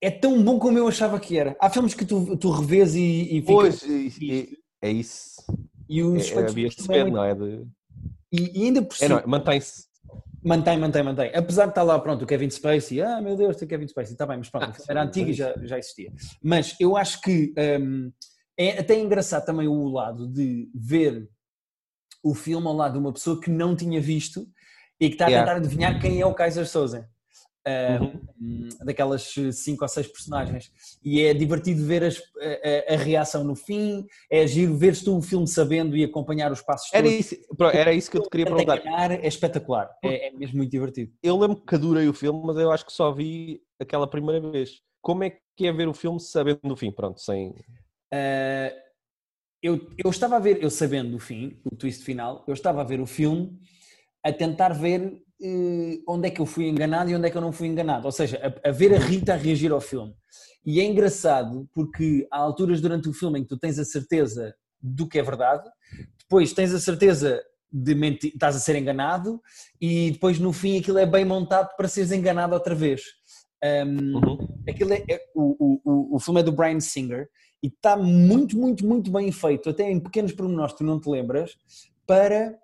é 0.00 0.10
tão 0.10 0.42
bom 0.42 0.58
como 0.58 0.78
eu 0.78 0.86
achava 0.88 1.18
que 1.20 1.36
era. 1.38 1.56
Há 1.60 1.70
filmes 1.70 1.94
que 1.94 2.04
tu, 2.04 2.36
tu 2.36 2.50
revês 2.50 2.94
e, 2.94 3.36
e. 3.36 3.42
Pois, 3.42 3.82
e- 3.82 4.58
é 4.82 4.90
isso. 4.90 5.42
e 5.88 6.02
os 6.02 6.30
É, 6.30 6.38
havia 6.38 6.52
do 6.52 6.60
este 6.68 6.76
Costume 6.78 6.98
é 6.98 7.04
medo, 7.04 7.16
muito- 7.16 7.16
não 7.16 7.24
é? 7.24 7.34
De... 7.34 7.66
e, 8.32 8.60
e 8.60 8.64
ainda 8.66 8.82
por 8.82 8.94
É, 8.94 9.06
cima. 9.06 9.20
é? 9.20 9.26
mantém-se. 9.26 9.84
Mantém, 10.44 10.78
mantém, 10.78 11.02
mantém. 11.02 11.30
Apesar 11.34 11.64
de 11.64 11.70
estar 11.70 11.82
lá, 11.82 11.98
pronto, 11.98 12.22
o 12.22 12.26
Kevin 12.26 12.50
Spacey, 12.50 13.00
ah, 13.00 13.18
meu 13.22 13.34
Deus, 13.34 13.56
tem 13.56 13.66
Kevin 13.66 13.88
Spacey, 13.88 14.12
está 14.12 14.26
bem, 14.26 14.36
mas 14.36 14.50
pronto, 14.50 14.66
Ah, 14.66 14.76
o 14.78 14.90
era 14.90 15.00
sim, 15.02 15.08
antigo 15.08 15.30
e 15.30 15.32
já, 15.32 15.54
já 15.62 15.78
existia. 15.78 16.12
Mas 16.42 16.76
eu 16.78 16.98
acho 16.98 17.22
que 17.22 17.54
hum, 17.80 18.12
é 18.58 18.78
até 18.78 18.98
engraçado 19.00 19.46
também 19.46 19.66
o 19.66 19.88
lado 19.88 20.28
de 20.28 20.68
ver 20.74 21.26
o 22.22 22.34
filme 22.34 22.66
ao 22.66 22.74
lado 22.74 22.92
de 22.92 22.98
uma 22.98 23.12
pessoa 23.12 23.40
que 23.40 23.50
não 23.50 23.74
tinha 23.74 24.00
visto 24.02 24.46
e 25.00 25.08
que 25.08 25.14
está 25.14 25.26
a 25.26 25.28
Yeah. 25.30 25.50
tentar 25.50 25.64
adivinhar 25.66 25.98
quem 25.98 26.20
é 26.20 26.26
o 26.26 26.34
Kaiser 26.34 26.66
Soze. 26.68 27.02
Uhum. 27.66 28.20
Hum, 28.40 28.68
daquelas 28.84 29.32
cinco 29.52 29.84
ou 29.84 29.88
seis 29.88 30.06
personagens 30.06 30.70
e 31.02 31.22
é 31.22 31.32
divertido 31.32 31.82
ver 31.86 32.04
as- 32.04 32.18
a, 32.18 32.92
a- 32.92 32.96
reação 32.98 33.42
no 33.42 33.56
fim 33.56 34.04
é 34.30 34.46
giro 34.46 34.76
ver 34.76 34.94
tu 35.02 35.16
o 35.16 35.22
filme 35.22 35.48
sabendo 35.48 35.96
e 35.96 36.04
acompanhar 36.04 36.52
os 36.52 36.60
passos 36.60 36.92
Era 36.92 37.04
todos. 37.08 37.18
isso, 37.32 37.36
era 37.72 37.92
isso 37.94 38.10
que 38.10 38.18
eu 38.18 38.22
te 38.22 38.28
queria 38.28 38.44
perguntar. 38.44 38.76
ganhar, 38.76 39.10
é 39.12 39.26
espetacular 39.26 39.90
é, 40.02 40.28
é 40.28 40.30
mesmo 40.32 40.58
muito 40.58 40.70
divertido 40.70 41.10
Eu 41.22 41.38
lembro 41.38 41.56
que 41.64 41.74
adorei 41.74 42.06
o 42.06 42.12
filme, 42.12 42.42
mas 42.44 42.56
eu 42.58 42.70
acho 42.70 42.84
que 42.84 42.92
só 42.92 43.10
vi 43.10 43.62
aquela 43.80 44.06
primeira 44.06 44.50
vez. 44.50 44.82
Como 45.00 45.24
é 45.24 45.30
que 45.56 45.66
é 45.66 45.72
ver 45.72 45.88
o 45.88 45.94
filme 45.94 46.20
sabendo 46.20 46.60
do 46.64 46.76
fim? 46.76 46.90
Pronto, 46.92 47.18
sem. 47.20 47.48
Uh, 48.12 48.70
eu, 49.62 49.90
eu 50.04 50.10
estava 50.10 50.36
a 50.36 50.38
ver, 50.38 50.62
eu 50.62 50.68
sabendo 50.70 51.16
o 51.16 51.18
fim, 51.18 51.58
o 51.64 51.74
twist 51.74 52.02
final, 52.04 52.44
eu 52.46 52.52
estava 52.52 52.82
a 52.82 52.84
ver 52.84 53.00
o 53.00 53.06
filme 53.06 53.58
a 54.24 54.32
tentar 54.32 54.70
ver 54.72 55.22
eh, 55.42 55.98
onde 56.08 56.28
é 56.28 56.30
que 56.30 56.40
eu 56.40 56.46
fui 56.46 56.66
enganado 56.68 57.10
e 57.10 57.14
onde 57.14 57.26
é 57.26 57.30
que 57.30 57.36
eu 57.36 57.42
não 57.42 57.52
fui 57.52 57.68
enganado. 57.68 58.06
Ou 58.06 58.12
seja, 58.12 58.40
a, 58.64 58.68
a 58.68 58.72
ver 58.72 58.94
a 58.94 58.98
Rita 58.98 59.34
a 59.34 59.36
reagir 59.36 59.70
ao 59.70 59.80
filme. 59.80 60.14
E 60.64 60.80
é 60.80 60.84
engraçado 60.84 61.68
porque 61.74 62.26
há 62.30 62.38
alturas 62.38 62.80
durante 62.80 63.08
o 63.08 63.12
filme 63.12 63.38
em 63.40 63.42
que 63.42 63.48
tu 63.50 63.58
tens 63.58 63.78
a 63.78 63.84
certeza 63.84 64.54
do 64.80 65.06
que 65.06 65.18
é 65.18 65.22
verdade, 65.22 65.68
depois 66.18 66.52
tens 66.52 66.72
a 66.74 66.80
certeza 66.80 67.42
de 67.70 67.94
mentir, 67.94 68.30
estás 68.32 68.54
a 68.56 68.60
ser 68.60 68.76
enganado 68.76 69.40
e 69.80 70.12
depois 70.12 70.38
no 70.38 70.52
fim 70.52 70.78
aquilo 70.78 70.98
é 70.98 71.04
bem 71.06 71.24
montado 71.24 71.74
para 71.76 71.88
seres 71.88 72.12
enganado 72.12 72.54
outra 72.54 72.74
vez. 72.74 73.02
Um, 73.86 74.14
Uhum. 74.16 74.48
aquilo 74.68 74.92
é, 74.92 75.02
é- 75.08 75.20
o, 75.34 75.56
o, 75.58 75.80
o, 75.84 76.16
o 76.16 76.20
filme 76.20 76.40
é 76.40 76.42
do 76.42 76.52
Brian 76.52 76.80
Singer 76.80 77.28
e 77.62 77.68
está 77.68 77.96
muito, 77.96 78.56
muito, 78.58 78.86
muito 78.86 79.10
bem 79.10 79.32
feito, 79.32 79.70
até 79.70 79.90
em 79.90 79.98
pequenos 79.98 80.32
pormenores 80.32 80.72
que 80.72 80.78
tu 80.78 80.84
não 80.84 81.00
te 81.00 81.08
lembras, 81.08 81.56
para 82.06 82.58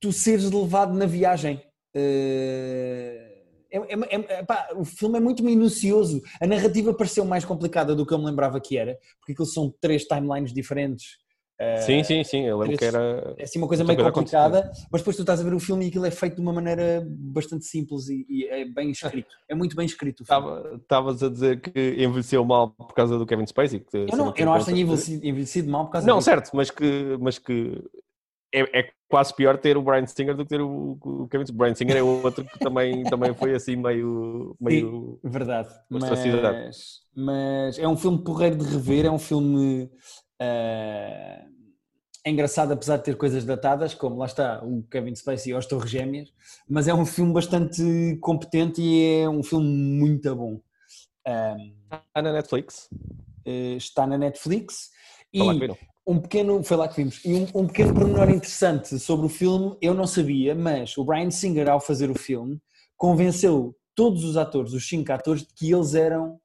tu 0.00 0.12
seres 0.12 0.50
levado 0.50 0.94
na 0.94 1.06
viagem. 1.06 1.62
Eh, 1.94 3.42
é- 3.70 3.78
é- 3.78 4.38
é- 4.38 4.42
pá, 4.42 4.68
o 4.74 4.84
filme 4.84 5.18
é 5.18 5.20
muito 5.20 5.44
minucioso. 5.44 6.20
A 6.40 6.46
narrativa 6.46 6.92
pareceu 6.94 7.24
mais 7.24 7.44
complicada 7.44 7.94
do 7.94 8.06
que 8.06 8.12
eu 8.14 8.18
me 8.18 8.24
lembrava 8.26 8.60
que 8.60 8.76
era, 8.76 8.98
porque 9.20 9.32
aquilo 9.32 9.46
são 9.46 9.72
três 9.80 10.04
timelines 10.04 10.52
diferentes. 10.52 11.18
Eh, 11.60 11.76
Sim, 11.82 12.02
sim, 12.02 12.24
sim. 12.24 12.46
Eu 12.46 12.58
lembro 12.58 12.78
que 12.78 12.84
era. 12.84 13.34
é 13.36 13.44
assim 13.44 13.58
uma 13.58 13.68
coisa 13.68 13.84
meio 13.84 13.96
coisa 13.98 14.10
complicada, 14.10 14.70
mas 14.90 15.02
depois 15.02 15.14
tu 15.14 15.20
estás 15.20 15.40
a 15.40 15.44
ver 15.44 15.52
o 15.52 15.60
filme 15.60 15.84
e 15.84 15.88
aquilo 15.88 16.06
é 16.06 16.10
feito 16.10 16.36
de 16.36 16.40
uma 16.40 16.54
maneira 16.54 17.06
bastante 17.06 17.66
simples 17.66 18.08
e, 18.08 18.24
e 18.28 18.44
é 18.46 18.64
bem 18.64 18.90
escrito. 18.90 19.36
É 19.46 19.54
muito 19.54 19.76
bem 19.76 19.84
escrito 19.84 20.22
Estavas 20.22 21.22
a 21.22 21.28
dizer 21.28 21.60
que 21.60 21.96
envelheceu 22.02 22.42
mal 22.46 22.70
por 22.70 22.94
causa 22.94 23.18
do 23.18 23.26
Kevin 23.26 23.46
Spacey. 23.46 23.84
Eu 23.92 24.16
não, 24.16 24.32
eu 24.34 24.46
não 24.46 24.54
acho 24.54 24.64
que 24.64 24.70
tenha 24.72 24.82
envelhecido, 24.82 25.26
envelhecido 25.26 25.70
mal 25.70 25.84
por 25.84 25.92
causa 25.92 26.06
Não, 26.06 26.16
disso. 26.16 26.30
certo, 26.30 26.50
mas 26.54 26.70
que, 26.70 27.18
mas 27.20 27.38
que 27.38 27.84
é, 28.54 28.80
é 28.80 28.90
quase 29.10 29.34
pior 29.34 29.58
ter 29.58 29.76
o 29.76 29.82
Brian 29.82 30.06
Singer 30.06 30.36
do 30.36 30.44
que 30.44 30.50
ter 30.50 30.60
o, 30.60 30.96
o 31.02 31.28
Kevin. 31.28 31.44
O 31.50 31.54
Brian 31.54 31.74
Singer 31.74 31.96
é 31.96 32.02
outro 32.02 32.44
que 32.44 32.58
também, 32.58 33.02
também 33.10 33.34
foi 33.34 33.54
assim 33.54 33.76
meio. 33.76 34.56
meio... 34.60 35.20
Verdade. 35.22 35.68
Ostracidade. 35.90 36.66
Mas, 36.66 37.00
mas 37.14 37.78
é 37.78 37.86
um 37.86 37.96
filme 37.96 38.22
porreiro 38.22 38.56
de 38.56 38.64
rever, 38.64 39.04
é 39.04 39.10
um 39.10 39.18
filme 39.18 39.90
ah, 40.40 41.44
é 42.24 42.30
engraçado, 42.30 42.72
apesar 42.72 42.98
de 42.98 43.04
ter 43.04 43.16
coisas 43.16 43.44
datadas, 43.44 43.94
como 43.94 44.16
lá 44.16 44.26
está 44.26 44.62
o 44.64 44.82
Kevin 44.90 45.14
Spacey 45.14 45.52
e 45.52 45.56
as 45.56 45.66
Torres 45.66 45.90
Gêmeas, 45.90 46.32
mas 46.68 46.86
é 46.86 46.94
um 46.94 47.06
filme 47.06 47.32
bastante 47.32 48.18
competente 48.20 48.80
e 48.82 49.22
é 49.22 49.28
um 49.28 49.42
filme 49.42 49.66
muito 49.66 50.34
bom. 50.34 50.60
Ah, 51.26 51.56
Ah, 52.14 52.22
na 52.22 52.32
Netflix. 52.32 52.88
eh, 53.44 53.74
está 53.76 54.06
na 54.06 54.16
Netflix 54.18 54.90
e 55.32 55.40
Um 56.06 56.18
pequeno, 56.18 56.62
foi 56.64 56.76
lá 56.76 56.88
que 56.88 56.96
vimos, 56.96 57.20
e 57.24 57.34
um, 57.34 57.46
um 57.54 57.66
pequeno 57.66 57.94
pormenor 57.94 58.28
interessante 58.30 58.98
sobre 58.98 59.26
o 59.26 59.28
filme, 59.28 59.76
eu 59.80 59.94
não 59.94 60.06
sabia, 60.06 60.54
mas 60.54 60.96
o 60.96 61.04
Brian 61.04 61.30
Singer, 61.30 61.68
ao 61.68 61.80
fazer 61.80 62.10
o 62.10 62.18
filme, 62.18 62.58
convenceu 62.96 63.76
todos 63.94 64.24
os 64.24 64.36
atores, 64.36 64.72
os 64.72 64.88
cinco 64.88 65.12
atores, 65.12 65.42
de 65.46 65.54
que 65.54 65.70
eles 65.72 65.94
eram 65.94 66.40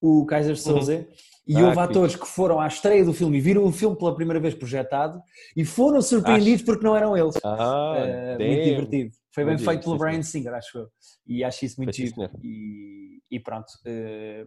o 0.00 0.24
Kaiser 0.26 0.56
Soze, 0.56 1.08
e 1.46 1.56
Ah, 1.56 1.64
houve 1.64 1.74
que 1.76 1.80
atores 1.80 2.14
que 2.14 2.26
foram 2.26 2.60
à 2.60 2.66
estreia 2.66 3.02
do 3.02 3.14
filme 3.14 3.38
e 3.38 3.40
viram 3.40 3.64
o 3.64 3.72
filme 3.72 3.96
pela 3.96 4.14
primeira 4.14 4.38
vez 4.38 4.54
projetado 4.54 5.20
e 5.56 5.64
foram 5.64 6.02
surpreendidos 6.02 6.62
porque 6.62 6.84
não 6.84 6.94
eram 6.94 7.16
eles. 7.16 7.34
Ah, 7.42 7.94
damn. 8.38 8.46
muito 8.46 8.62
divertido. 8.62 9.10
Foi 9.34 9.44
bem 9.46 9.56
feito 9.56 9.84
pelo 9.84 9.96
Brian 9.96 10.22
Singer, 10.22 10.52
acho 10.52 10.78
eu. 10.78 10.88
E 11.26 11.42
acho 11.42 11.64
isso 11.64 11.76
muito 11.78 11.96
giro. 11.96 12.14
E, 12.42 13.20
e 13.30 13.40
pronto. 13.40 13.66
eh, 13.86 14.46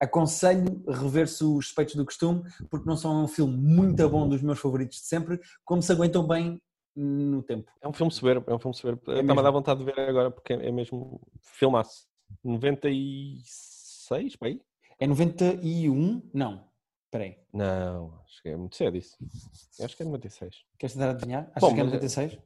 aconselho 0.00 0.84
rever-se 0.88 1.44
os 1.44 1.66
Suspeitos 1.66 1.94
do 1.94 2.04
Costume, 2.04 2.42
porque 2.70 2.88
não 2.88 2.96
são 2.96 3.24
um 3.24 3.28
filme 3.28 3.56
muito 3.56 4.08
bom 4.08 4.28
dos 4.28 4.42
meus 4.42 4.58
favoritos 4.58 4.98
de 4.98 5.04
sempre, 5.06 5.40
como 5.64 5.82
se 5.82 5.90
aguentam 5.92 6.26
bem 6.26 6.60
no 6.94 7.42
tempo. 7.42 7.70
É 7.80 7.88
um 7.88 7.92
filme 7.92 8.10
soberbo, 8.12 8.50
é 8.50 8.54
um 8.54 8.58
filme 8.58 8.74
soberbo. 8.76 9.02
É 9.12 9.20
Está-me 9.20 9.38
a 9.40 9.42
dar 9.42 9.50
vontade 9.50 9.80
de 9.80 9.84
ver 9.86 9.98
agora 10.00 10.30
porque 10.30 10.52
é 10.54 10.68
é 10.68 10.72
mesmo 10.72 11.20
filmaço. 11.40 12.06
96, 12.44 14.36
para 14.36 14.48
aí? 14.48 14.60
É 14.98 15.06
91? 15.06 16.22
Não. 16.32 16.64
Espera 17.04 17.24
aí. 17.24 17.36
Não, 17.52 18.18
acho 18.24 18.42
que 18.42 18.48
é 18.48 18.56
muito 18.56 18.76
cedo 18.76 18.96
isso. 18.96 19.16
Eu 19.78 19.84
acho 19.84 19.96
que 19.96 20.02
é 20.02 20.06
96. 20.06 20.64
Queres 20.78 20.94
tentar 20.94 21.10
adivinhar? 21.10 21.50
Achas 21.54 21.68
Bom, 21.68 21.74
que 21.74 21.80
é 21.80 21.84
mas 21.84 21.92
é- 21.92 21.96
96? 21.96 22.38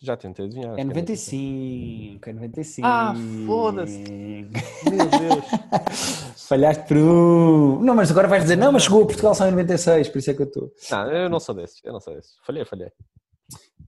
Já 0.00 0.16
tentei 0.16 0.46
adivinhar. 0.46 0.70
acho 0.72 0.80
É 0.80 0.82
que 0.84 0.88
95. 0.88 2.30
É 2.30 2.32
95. 2.32 2.86
Ah, 2.88 3.14
foda-se. 3.46 3.98
95. 3.98 4.90
Meu 4.90 5.10
Deus. 5.10 5.44
Falhaste 6.46 6.94
um. 6.94 7.80
Não, 7.80 7.94
mas 7.94 8.10
agora 8.10 8.28
vais 8.28 8.44
dizer, 8.44 8.56
não, 8.56 8.70
mas 8.70 8.84
chegou 8.84 9.02
a 9.02 9.06
Portugal 9.06 9.34
só 9.34 9.48
em 9.48 9.50
96, 9.50 10.08
por 10.10 10.18
isso 10.18 10.30
é 10.30 10.34
que 10.34 10.42
eu 10.42 10.46
estou. 10.46 10.72
Não, 10.92 11.10
eu 11.12 11.28
não 11.28 11.40
sou 11.40 11.54
desses, 11.54 11.80
eu 11.82 11.92
não 11.92 12.00
sou 12.00 12.14
desses. 12.14 12.36
Falhei, 12.44 12.64
falhei. 12.64 12.92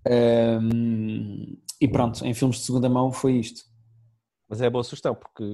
Ahm, 0.04 1.56
e 1.80 1.86
pronto, 1.86 2.24
em 2.26 2.34
filmes 2.34 2.58
de 2.58 2.64
segunda 2.64 2.88
mão 2.88 3.12
foi 3.12 3.34
isto. 3.34 3.62
Mas 4.48 4.60
é 4.60 4.68
boa 4.68 4.82
sugestão, 4.82 5.14
porque 5.14 5.44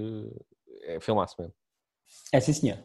é 0.85 0.99
filmaço 0.99 1.35
mesmo. 1.39 1.53
É 2.33 2.41
sim, 2.41 2.55
senhor. 2.55 2.79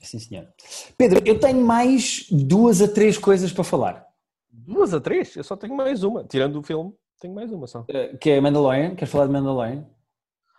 É 0.00 0.04
sim, 0.04 0.18
senhor. 0.18 0.48
Pedro, 0.96 1.20
eu 1.26 1.38
tenho 1.38 1.60
mais 1.60 2.26
duas 2.30 2.80
a 2.80 2.88
três 2.88 3.18
coisas 3.18 3.52
para 3.52 3.64
falar. 3.64 4.06
Duas 4.50 4.94
a 4.94 5.00
três? 5.00 5.36
Eu 5.36 5.44
só 5.44 5.56
tenho 5.56 5.76
mais 5.76 6.02
uma. 6.02 6.24
Tirando 6.24 6.56
o 6.58 6.62
filme, 6.62 6.94
tenho 7.20 7.34
mais 7.34 7.52
uma 7.52 7.66
só. 7.66 7.80
Uh, 7.80 8.16
Que 8.18 8.30
é 8.30 8.40
Mandalorian. 8.40 8.94
Queres 8.94 9.10
falar 9.10 9.26
de 9.26 9.32
Mandalorian? 9.32 9.84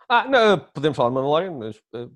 Ah, 0.08 0.28
não, 0.28 0.58
podemos 0.58 0.96
falar 0.96 1.08
de 1.08 1.14
Mandalorian, 1.14 1.52
mas 1.52 1.76
eh, 1.94 2.08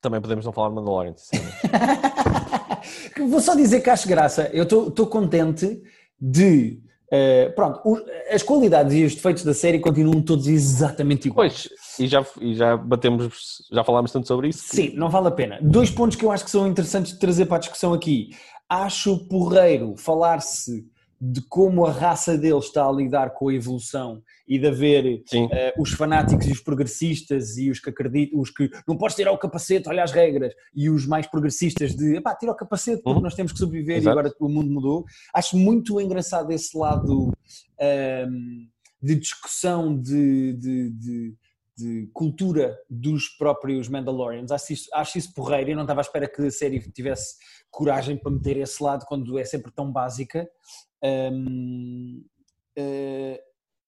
também 0.00 0.20
podemos 0.20 0.44
não 0.44 0.52
falar 0.52 0.68
de 0.70 0.74
Mandalorian. 0.76 1.14
Vou 3.28 3.40
só 3.40 3.54
dizer 3.54 3.80
que 3.80 3.90
acho 3.90 4.08
graça. 4.08 4.50
Eu 4.52 4.64
estou 4.64 5.06
contente 5.06 5.80
de. 6.20 6.80
uh, 7.12 7.54
pronto, 7.54 7.80
o- 7.84 8.00
as 8.34 8.42
qualidades 8.42 8.94
e 8.94 9.04
os 9.04 9.14
defeitos 9.14 9.44
da 9.44 9.52
série 9.54 9.78
continuam 9.78 10.22
todos 10.22 10.46
exatamente 10.46 11.28
iguais. 11.28 11.68
Pois, 11.68 11.98
e 11.98 12.06
já, 12.08 12.24
e 12.40 12.54
já 12.54 12.76
batemos, 12.76 13.62
já 13.70 13.84
falámos 13.84 14.10
tanto 14.12 14.26
sobre 14.26 14.48
isso. 14.48 14.68
que- 14.70 14.76
Sim, 14.76 14.92
não 14.96 15.08
vale 15.10 15.28
a 15.28 15.32
pena. 15.32 15.58
Dois 15.62 15.90
pontos 15.90 16.16
que 16.16 16.24
eu 16.24 16.30
acho 16.32 16.44
que 16.44 16.50
são 16.50 16.66
interessantes 16.66 17.12
de 17.12 17.18
trazer 17.18 17.46
para 17.46 17.56
a 17.56 17.60
discussão 17.60 17.92
aqui. 17.92 18.30
Acho 18.68 19.18
porreiro 19.28 19.94
falar-se 19.96 20.84
de 21.22 21.42
como 21.42 21.84
a 21.84 21.92
raça 21.92 22.38
deles 22.38 22.64
está 22.64 22.86
a 22.88 22.90
lidar 22.92 23.34
com 23.34 23.48
a 23.48 23.54
evolução 23.54 24.22
e 24.48 24.58
de 24.58 24.66
haver 24.66 25.22
eh, 25.52 25.74
os 25.78 25.90
fanáticos 25.92 26.46
e 26.46 26.52
os 26.52 26.60
progressistas 26.60 27.58
e 27.58 27.70
os 27.70 27.78
que 27.78 27.90
acreditam, 27.90 28.40
os 28.40 28.50
que 28.50 28.70
não 28.88 28.96
podes 28.96 29.16
tirar 29.16 29.30
o 29.32 29.36
capacete, 29.38 29.86
olha 29.88 30.02
as 30.02 30.12
regras, 30.12 30.54
e 30.74 30.88
os 30.88 31.06
mais 31.06 31.26
progressistas 31.26 31.94
de 31.94 32.16
epá, 32.16 32.34
tira 32.34 32.52
o 32.52 32.56
capacete 32.56 33.02
porque 33.02 33.18
Uhum. 33.18 33.22
nós 33.22 33.34
temos 33.34 33.52
que 33.52 33.58
sobreviver 33.58 33.98
Exato. 33.98 34.08
e 34.16 34.18
agora 34.18 34.34
o 34.40 34.48
mundo 34.48 34.70
mudou. 34.70 35.04
Acho 35.34 35.58
muito 35.58 36.00
engraçado 36.00 36.50
esse 36.52 36.76
lado 36.76 37.30
ehm, 37.78 38.66
de 39.02 39.14
discussão 39.16 39.94
de, 40.00 40.54
de- 40.54 40.90
de- 40.90 41.34
de 41.76 42.10
cultura 42.12 42.76
dos 42.90 43.28
próprios 43.38 43.88
Mandalorians. 43.88 44.50
Acho 44.52 44.72
isso, 44.74 44.88
acho 44.92 45.16
isso 45.16 45.32
porreiro. 45.32 45.70
Eu 45.70 45.76
não 45.76 45.84
estava 45.84 46.00
à 46.00 46.02
espera 46.02 46.28
que 46.28 46.42
a 46.42 46.50
série 46.50 46.78
tivesse 46.92 47.36
coragem 47.70 48.18
para 48.18 48.30
meter 48.32 48.58
esse 48.58 48.82
lado 48.82 49.06
quando 49.06 49.38
é 49.38 49.44
sempre 49.44 49.72
tão 49.72 49.90
básica. 49.90 50.46
Um, 51.02 52.24
eh, 52.76 53.40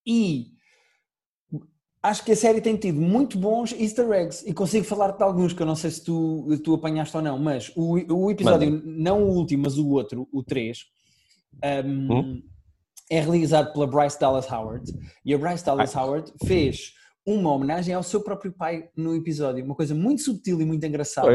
e 0.06 0.46
acho 2.02 2.24
que 2.24 2.32
a 2.32 2.36
série 2.36 2.60
tem 2.60 2.76
tido 2.76 3.00
muito 3.00 3.38
bons 3.38 3.72
easter 3.72 4.10
eggs 4.10 4.44
e 4.48 4.52
consigo 4.52 4.84
falar 4.84 5.12
de 5.12 5.22
alguns 5.22 5.52
que 5.52 5.62
eu 5.62 5.66
não 5.66 5.76
sei 5.76 5.90
se 5.90 6.02
tu, 6.02 6.46
tu 6.64 6.74
apanhaste 6.74 7.16
ou 7.16 7.22
não, 7.22 7.38
mas 7.38 7.72
o, 7.76 7.94
o 8.12 8.30
episódio, 8.30 8.70
Manda. 8.70 8.82
não 8.84 9.22
o 9.22 9.36
último, 9.36 9.62
mas 9.64 9.78
o 9.78 9.88
outro, 9.90 10.28
o 10.32 10.42
3, 10.42 10.78
um, 11.84 12.12
Hum? 12.12 12.42
é 13.10 13.20
realizado 13.20 13.72
pela 13.72 13.86
Bryce 13.86 14.18
Dallas 14.18 14.50
Howard 14.50 14.90
e 15.24 15.32
a 15.32 15.38
Bryce 15.38 15.64
Dallas 15.64 15.94
Howard 15.94 16.32
fez 16.46 16.94
uma 17.24 17.52
homenagem 17.52 17.94
ao 17.94 18.02
seu 18.02 18.20
próprio 18.20 18.52
pai 18.52 18.88
no 18.96 19.14
episódio, 19.14 19.64
uma 19.64 19.76
coisa 19.76 19.94
muito 19.94 20.22
subtil 20.22 20.60
e 20.60 20.64
muito 20.64 20.84
engraçada. 20.84 21.28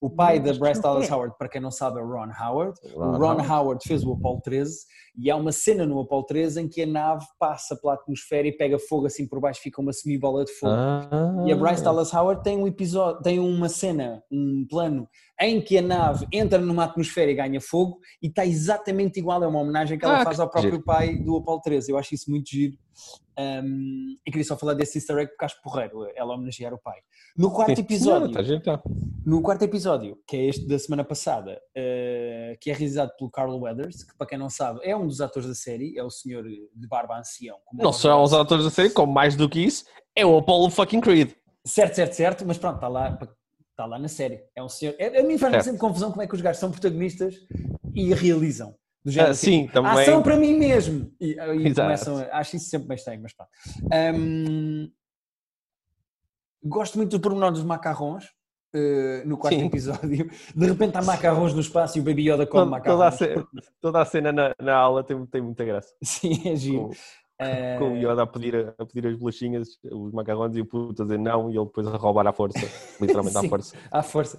O 0.00 0.10
pai 0.10 0.40
da 0.40 0.52
Bryce 0.52 0.82
Dallas. 0.82 1.08
Howard, 1.10 1.36
para 1.38 1.48
quem 1.48 1.60
não 1.60 1.70
sabe, 1.70 2.00
é 2.00 2.02
o 2.02 2.08
Ron 2.08 2.32
Howard. 2.40 2.80
Ron 2.92 3.00
o 3.00 3.12
Ron 3.12 3.24
Howard. 3.26 3.52
Howard 3.52 3.84
fez 3.86 4.02
o 4.02 4.12
Apollo 4.12 4.40
13 4.42 4.76
e 5.16 5.30
há 5.30 5.36
uma 5.36 5.52
cena 5.52 5.86
no 5.86 6.00
Apollo 6.00 6.24
13 6.24 6.62
em 6.62 6.68
que 6.68 6.82
a 6.82 6.86
nave 6.86 7.24
passa 7.38 7.76
pela 7.76 7.94
atmosfera 7.94 8.46
e 8.48 8.52
pega 8.52 8.78
fogo 8.78 9.06
assim 9.06 9.26
por 9.26 9.40
baixo, 9.40 9.60
fica 9.60 9.80
uma 9.80 9.92
semibola 9.92 10.44
de 10.44 10.52
fogo. 10.52 10.72
Ah. 10.72 11.44
E 11.46 11.52
a 11.52 11.56
Bryce 11.56 11.82
Dallas 11.82 12.12
Howard 12.12 12.42
tem 12.42 12.56
um 12.56 12.66
episódio, 12.66 13.22
tem 13.22 13.38
uma 13.38 13.68
cena, 13.68 14.22
um 14.30 14.66
plano 14.68 15.08
em 15.40 15.60
que 15.60 15.78
a 15.78 15.82
nave 15.82 16.26
entra 16.32 16.58
numa 16.58 16.84
atmosfera 16.84 17.30
e 17.30 17.34
ganha 17.34 17.60
fogo 17.60 17.98
e 18.22 18.26
está 18.26 18.44
exatamente 18.44 19.18
igual, 19.18 19.42
é 19.42 19.46
uma 19.46 19.60
homenagem 19.60 19.98
que 19.98 20.04
ela 20.04 20.20
Ah, 20.20 20.24
faz 20.24 20.38
ao 20.38 20.50
próprio 20.50 20.72
giro. 20.72 20.84
pai 20.84 21.16
do 21.16 21.36
Apollo 21.36 21.62
13. 21.62 21.90
Eu 21.90 21.96
acho 21.98 22.14
isso 22.14 22.30
muito 22.30 22.50
giro. 22.50 22.76
Um, 23.38 24.18
e 24.26 24.30
queria 24.30 24.44
só 24.44 24.54
falar 24.54 24.74
desse 24.74 24.98
easter 24.98 25.16
egg 25.16 25.30
porque 25.30 25.44
acho 25.46 25.62
porreiro 25.62 26.06
ela 26.14 26.34
homenagear 26.34 26.74
o 26.74 26.78
pai. 26.78 26.98
No 27.34 27.50
quarto 27.50 27.76
Sim, 27.76 27.80
episódio, 27.82 28.28
senhora, 28.44 28.60
tá 28.60 28.76
tá. 28.76 28.82
no 29.24 29.40
quarto 29.40 29.62
episódio, 29.62 30.18
que 30.26 30.36
é 30.36 30.44
este 30.46 30.66
da 30.68 30.78
semana 30.78 31.02
passada, 31.04 31.58
eh, 31.74 32.58
que 32.60 32.70
é 32.70 32.74
realizado 32.74 33.16
pelo 33.16 33.30
Carl 33.30 33.58
Weathers, 33.58 34.04
que 34.04 34.14
para 34.18 34.26
quem 34.26 34.36
não 34.36 34.50
sabe 34.50 34.80
é 34.82 34.94
um 34.94 34.99
dos 35.06 35.20
atores 35.20 35.48
da 35.48 35.54
série, 35.54 35.96
é 35.98 36.02
o 36.02 36.10
senhor 36.10 36.44
de 36.44 36.86
barba 36.88 37.18
ancião. 37.18 37.58
como 37.64 37.82
Não 37.82 37.90
o 37.90 37.92
são 37.92 38.22
os 38.22 38.30
Roberto. 38.32 38.46
atores 38.46 38.64
da 38.64 38.70
série, 38.70 38.90
como 38.90 39.12
mais 39.12 39.36
do 39.36 39.48
que 39.48 39.60
isso, 39.60 39.84
é 40.14 40.24
o 40.24 40.36
Apollo 40.38 40.70
fucking 40.70 41.00
Creed. 41.00 41.32
Certo, 41.64 41.94
certo, 41.94 42.12
certo, 42.14 42.44
mas 42.46 42.58
pronto, 42.58 42.76
está 42.76 42.88
lá, 42.88 43.18
está 43.70 43.86
lá 43.86 43.98
na 43.98 44.08
série. 44.08 44.42
É 44.56 44.62
um 44.62 44.68
senhor. 44.68 44.94
é- 44.98 45.20
A 45.20 45.22
mim 45.22 45.36
Certo. 45.38 45.62
sempre 45.62 45.78
confusão 45.80 46.10
como 46.10 46.22
é 46.22 46.26
que 46.26 46.34
os 46.34 46.40
gajos 46.40 46.58
são 46.60 46.70
protagonistas 46.70 47.34
e 47.94 48.12
realizam. 48.14 48.74
Do 49.04 49.10
género 49.10 49.32
Ah, 49.32 49.34
sim, 49.34 49.66
também. 49.68 49.92
Ação 50.02 50.22
para 50.22 50.36
mim 50.36 50.54
mesmo! 50.54 51.10
E, 51.20 51.30
e 51.32 51.36
começam 51.74 52.18
a, 52.18 52.38
acho 52.38 52.56
isso 52.56 52.68
sempre 52.68 52.88
bem 52.88 52.96
estranho, 52.96 53.20
mas 53.22 53.32
pronto. 53.32 53.50
Hum, 54.14 54.90
gosto 56.62 56.98
muito 56.98 57.10
do 57.10 57.20
pormenor 57.20 57.50
dos 57.52 57.62
macarrões. 57.64 58.24
Eh, 58.74 59.22
no 59.26 59.36
quarto 59.36 59.58
Sim. 59.58 59.66
episódio, 59.66 60.30
de 60.54 60.66
repente 60.66 60.96
há 60.96 61.02
macarrões 61.02 61.54
no 61.54 61.60
espaço 61.60 61.98
e 61.98 62.00
o 62.00 62.04
Baby 62.04 62.30
Yoda 62.30 62.46
come 62.46 62.64
Toda, 62.70 62.82
toda 62.82 62.94
a 63.06 63.10
macarrões. 63.10 63.14
cena, 63.18 63.46
toda 63.80 64.00
a 64.00 64.04
cena 64.04 64.32
na, 64.32 64.54
na 64.60 64.74
aula 64.76 65.02
tem, 65.04 65.24
tem 65.26 65.40
muita 65.42 65.64
graça. 65.64 65.94
Sim, 66.02 66.48
é 66.48 66.56
giro. 66.56 66.88
Com, 66.88 66.94
Eh, 67.42 67.78
com 67.78 67.94
o 67.94 67.96
Yoda 67.96 68.22
a 68.24 68.26
pedir, 68.26 68.54
a 68.78 68.84
pedir 68.84 69.06
as 69.08 69.16
bolachinhas, 69.16 69.68
os 69.90 70.12
macarrões 70.12 70.54
e 70.54 70.60
o 70.60 70.66
puto 70.66 71.00
a 71.00 71.04
dizer 71.06 71.18
não 71.18 71.50
e 71.50 71.56
ele 71.56 71.64
depois 71.64 71.86
a 71.86 71.96
roubar 71.96 72.26
à 72.26 72.34
força, 72.34 72.58
literalmente 73.00 73.34
à 73.38 73.40
Sim. 73.40 73.48
força. 73.48 73.76
À 73.90 74.02
força. 74.02 74.38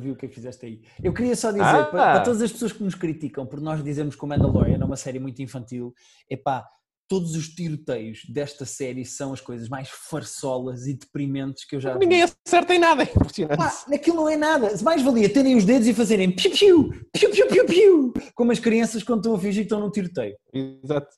Viu 0.00 0.14
o 0.14 0.16
que 0.16 0.26
é 0.26 0.28
que 0.28 0.34
fizeste 0.34 0.66
aí. 0.66 0.82
Eu 1.00 1.12
queria 1.14 1.36
só 1.36 1.52
dizer, 1.52 1.62
Ah! 1.62 1.84
para, 1.84 1.90
para 2.14 2.20
todas 2.24 2.42
as 2.42 2.50
pessoas 2.50 2.72
que 2.72 2.82
nos 2.82 2.96
criticam 2.96 3.46
por 3.46 3.60
nós 3.60 3.84
dizermos 3.84 4.16
que 4.16 4.24
o 4.24 4.26
Mandalorian 4.26 4.78
é 4.80 4.84
uma 4.84 4.96
série 4.96 5.20
muito 5.20 5.40
infantil, 5.40 5.94
epá, 6.28 6.66
todos 7.08 7.34
os 7.34 7.48
tiroteios 7.48 8.20
desta 8.28 8.64
série 8.66 9.04
são 9.04 9.32
as 9.32 9.40
coisas 9.40 9.68
mais 9.68 9.88
farsolas 9.88 10.86
e 10.86 10.94
deprimentes 10.94 11.64
que 11.64 11.76
eu 11.76 11.80
já 11.80 11.94
vi. 11.94 12.00
Ninguém 12.00 12.22
acerta 12.22 12.74
em 12.74 12.78
nada, 12.78 13.02
é 13.02 13.06
impressionante. 13.10 13.56
Pá, 13.56 13.72
aquilo 13.94 14.16
não 14.16 14.28
é 14.28 14.36
nada. 14.36 14.76
Se 14.76 14.84
mais 14.84 15.00
valia 15.02 15.28
terem 15.32 15.56
os 15.56 15.64
dedos 15.64 15.88
e 15.88 15.94
fazerem 15.94 16.30
piu 16.30 16.50
piu, 16.50 16.90
piu 17.12 17.30
piu 17.30 17.46
piu 17.48 17.66
piu, 17.66 18.12
como 18.34 18.52
as 18.52 18.58
crianças 18.60 19.02
quando 19.02 19.20
estão 19.20 19.34
a 19.34 19.38
fingir 19.38 19.62
que 19.62 19.66
estão 19.66 19.80
num 19.80 19.90
tiroteio. 19.90 20.36
Exato. 20.52 21.08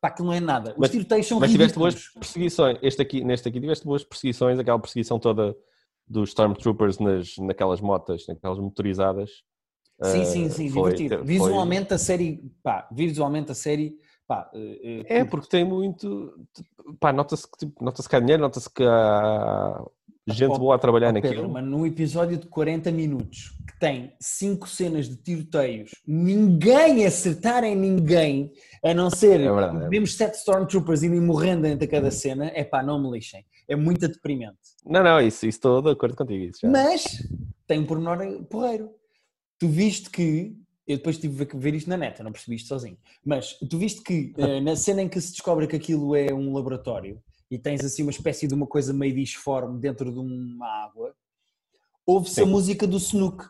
Pá, 0.00 0.08
aquilo 0.08 0.28
não 0.28 0.34
é 0.34 0.40
nada. 0.40 0.72
Os 0.72 0.76
Mas- 0.78 0.90
tiroteios 0.90 1.26
são 1.26 1.40
Mas 1.40 1.50
tiveste 1.50 1.78
ridículos. 1.78 1.94
boas 1.94 2.12
perseguições. 2.14 2.78
Este 2.82 3.00
aqui, 3.00 3.24
neste 3.24 3.48
aqui 3.48 3.58
tiveste 3.60 3.84
boas 3.86 4.04
perseguições, 4.04 4.58
aquela 4.58 4.78
perseguição 4.78 5.18
toda 5.18 5.56
dos 6.06 6.28
Stormtroopers 6.30 6.98
nas, 6.98 7.38
naquelas 7.38 7.80
motas, 7.80 8.26
naquelas 8.28 8.58
motorizadas. 8.58 9.30
Sim, 10.02 10.20
Ah, 10.20 10.24
sim, 10.26 10.50
sim, 10.50 10.68
foi- 10.70 10.92
divertido. 10.92 11.16
foi- 11.18 11.26
Visualmente 11.26 11.94
a 11.94 11.98
série, 11.98 12.42
pá, 12.62 12.86
visualmente 12.92 13.52
a 13.52 13.54
série, 13.54 13.96
pá, 14.26 14.50
eh, 14.54 15.02
eh, 15.08 15.18
É, 15.20 15.24
porque 15.24 15.48
tem 15.48 15.64
muito. 15.64 16.34
Pá, 17.00 17.12
nota-se 17.12 17.50
que, 17.50 17.58
tipo, 17.58 17.84
nota 17.84 18.02
que 18.08 18.16
há 18.16 18.20
dinheiro, 18.20 18.42
nota-se 18.42 18.68
que 18.70 18.82
há 18.84 19.84
gente 20.26 20.58
boa 20.58 20.74
a 20.76 20.78
trabalhar 20.78 21.10
Oh, 21.10 21.14
Pedro, 21.14 21.28
naquilo. 21.30 21.48
mas 21.50 21.64
num 21.64 21.84
episódio 21.86 22.38
de 22.38 22.46
40 22.46 22.90
minutos 22.90 23.50
que 23.66 23.78
tem 23.78 24.14
cinco 24.20 24.66
cenas 24.68 25.08
de 25.08 25.16
tiroteios, 25.16 25.90
ninguém 26.06 27.04
acertar 27.04 27.62
em 27.64 27.76
ninguém, 27.76 28.50
a 28.82 28.94
não 28.94 29.10
ser 29.10 29.40
É 29.40 29.52
verdade, 29.52 29.84
é 29.84 29.88
vemos 29.88 30.14
sete 30.16 30.36
Stormtroopers 30.38 31.02
irem 31.02 31.20
morrendo 31.20 31.62
dentro 31.62 31.80
de 31.80 31.86
cada 31.86 32.10
cena, 32.10 32.50
é 32.54 32.64
pá, 32.64 32.82
não 32.82 33.02
me 33.02 33.10
lixem. 33.10 33.44
É 33.68 33.76
muito 33.76 34.06
deprimente. 34.08 34.58
Não, 34.84 35.02
não, 35.02 35.20
isso, 35.20 35.46
isso 35.46 35.56
estou 35.56 35.80
de 35.82 35.90
acordo 35.90 36.16
contigo. 36.16 36.44
Isso 36.44 36.60
já. 36.62 36.68
Mas 36.70 37.04
tem 37.66 37.80
um 37.80 37.86
pormenor 37.86 38.18
porreiro. 38.44 38.90
Tu 39.58 39.68
viste 39.68 40.10
que. 40.10 40.54
Eu 40.86 40.98
depois 40.98 41.18
tive 41.18 41.46
que 41.46 41.56
ver 41.56 41.74
isto 41.74 41.88
na 41.88 41.96
neta, 41.96 42.22
não 42.22 42.32
percebi 42.32 42.56
isto 42.56 42.68
sozinho. 42.68 42.98
Mas 43.24 43.58
tu 43.70 43.78
viste 43.78 44.02
que 44.02 44.34
eh, 44.36 44.60
na 44.60 44.76
cena 44.76 45.02
em 45.02 45.08
que 45.08 45.20
se 45.20 45.32
descobre 45.32 45.66
que 45.66 45.76
aquilo 45.76 46.14
é 46.14 46.32
um 46.32 46.52
laboratório 46.54 47.22
e 47.50 47.58
tens 47.58 47.84
assim 47.84 48.02
uma 48.02 48.10
espécie 48.10 48.46
de 48.46 48.54
uma 48.54 48.66
coisa 48.66 48.92
meio 48.92 49.14
disforme 49.14 49.80
dentro 49.80 50.12
de 50.12 50.18
uma 50.18 50.66
água, 50.84 51.14
ouve-se 52.06 52.42
a 52.42 52.46
música 52.46 52.86
do 52.86 52.98
Snook. 52.98 53.44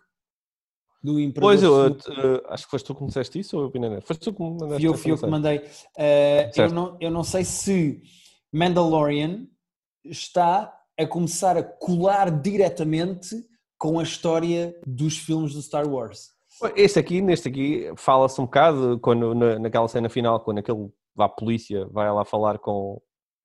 Do 1.03 1.21
Imperador 1.21 1.51
Pois, 1.51 2.17
eu, 2.17 2.43
acho 2.49 2.65
que 2.65 2.71
foste 2.71 2.87
tu 2.87 2.95
que 2.95 3.03
me 3.03 3.09
disseste 3.09 3.39
isso 3.39 3.57
ou 3.57 3.65
eu 3.65 3.69
opinei? 3.69 4.01
Foste 4.01 4.21
tu 4.21 4.33
que 4.33 4.43
me 4.43 4.51
mandaste 4.51 4.77
Fui 4.77 4.87
eu, 4.87 4.95
essa 4.95 5.03
fui 5.03 5.13
eu 5.13 5.19
que 5.19 5.27
mandei. 5.27 5.63
Eh, 5.99 6.51
eu, 6.57 6.71
não, 6.71 6.97
eu 6.99 7.11
não 7.11 7.23
sei 7.23 7.45
se 7.45 8.03
Mandalorian 8.51 9.47
está 10.05 10.73
a 10.99 11.07
começar 11.07 11.57
a 11.57 11.63
colar 11.63 12.31
diretamente 12.41 13.37
com 13.77 13.99
a 13.99 14.03
história 14.03 14.79
dos 14.87 15.19
filmes 15.19 15.53
do 15.53 15.61
Star 15.61 15.87
Wars. 15.87 16.34
Este 16.77 16.99
aqui, 16.99 17.21
neste 17.21 17.49
aqui, 17.49 17.93
fala-se 17.97 18.41
um 18.41 18.45
bocado 18.45 18.99
quando, 19.01 19.35
na, 19.35 19.59
naquela 19.59 19.89
cena 19.89 20.09
final, 20.09 20.41
quando 20.41 20.59
aquele 20.59 20.91
a 21.19 21.29
polícia 21.29 21.87
vai 21.87 22.11
lá 22.13 22.25
falar 22.25 22.59
com, 22.59 23.01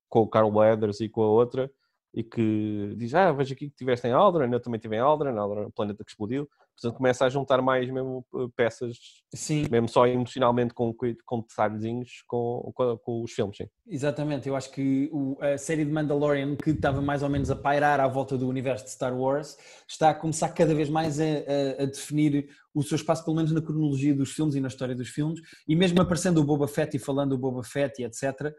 com 0.08 0.20
o 0.20 0.28
Carl 0.28 0.50
Weathers 0.50 1.00
e 1.00 1.08
com 1.08 1.22
a 1.22 1.28
outra 1.28 1.70
e 2.12 2.24
que 2.24 2.94
diz, 2.96 3.14
ah, 3.14 3.32
vejo 3.32 3.54
aqui 3.54 3.66
que 3.66 3.72
estiveste 3.72 4.06
em 4.08 4.12
Aldrin, 4.12 4.52
eu 4.52 4.60
também 4.60 4.78
estive 4.78 4.96
em 4.96 4.98
Aldrin, 4.98 5.36
Aldrin 5.36 5.66
o 5.66 5.70
planeta 5.70 6.04
que 6.04 6.10
explodiu. 6.10 6.48
Portanto, 6.80 6.96
começa 6.96 7.26
a 7.26 7.28
juntar 7.28 7.60
mais 7.60 7.90
mesmo 7.90 8.24
eh, 8.34 8.46
peças, 8.56 8.96
Sim, 9.34 9.66
mesmo 9.70 9.86
só 9.88 10.06
emocionalmente 10.06 10.72
com, 10.72 10.94
com 11.26 11.40
detalhezinhos 11.40 12.22
com, 12.26 12.72
com, 12.74 12.96
com 12.98 13.22
os 13.22 13.32
filmes, 13.32 13.58
sim. 13.58 13.66
exatamente. 13.86 14.48
Eu 14.48 14.56
acho 14.56 14.70
que 14.72 15.10
o- 15.12 15.36
a 15.40 15.58
série 15.58 15.84
de 15.84 15.92
Mandalorian, 15.92 16.56
que 16.56 16.70
estava 16.70 17.02
mais 17.02 17.22
ou 17.22 17.28
menos 17.28 17.50
a 17.50 17.56
pairar 17.56 18.00
à 18.00 18.08
volta 18.08 18.38
do 18.38 18.48
universo 18.48 18.84
de 18.86 18.92
Star 18.92 19.14
Wars, 19.14 19.56
está 19.86 20.10
a 20.10 20.14
começar 20.14 20.48
cada 20.50 20.74
vez 20.74 20.88
mais 20.88 21.20
a, 21.20 21.24
a- 21.24 21.82
a 21.82 21.86
definir 21.86 22.48
o 22.74 22.82
seu 22.82 22.96
espaço, 22.96 23.24
pelo 23.24 23.36
menos 23.36 23.52
na 23.52 23.60
cronologia 23.60 24.14
dos 24.14 24.30
filmes 24.32 24.54
e 24.54 24.60
na 24.60 24.68
história 24.68 24.94
dos 24.94 25.08
filmes, 25.08 25.40
e 25.68 25.76
mesmo 25.76 26.00
aparecendo 26.00 26.38
o 26.40 26.44
Boba 26.44 26.66
Fett 26.68 26.96
e 26.96 27.00
falando 27.00 27.32
o 27.32 27.38
Boba 27.38 27.62
Fett 27.62 28.00
e 28.00 28.04
etc. 28.04 28.54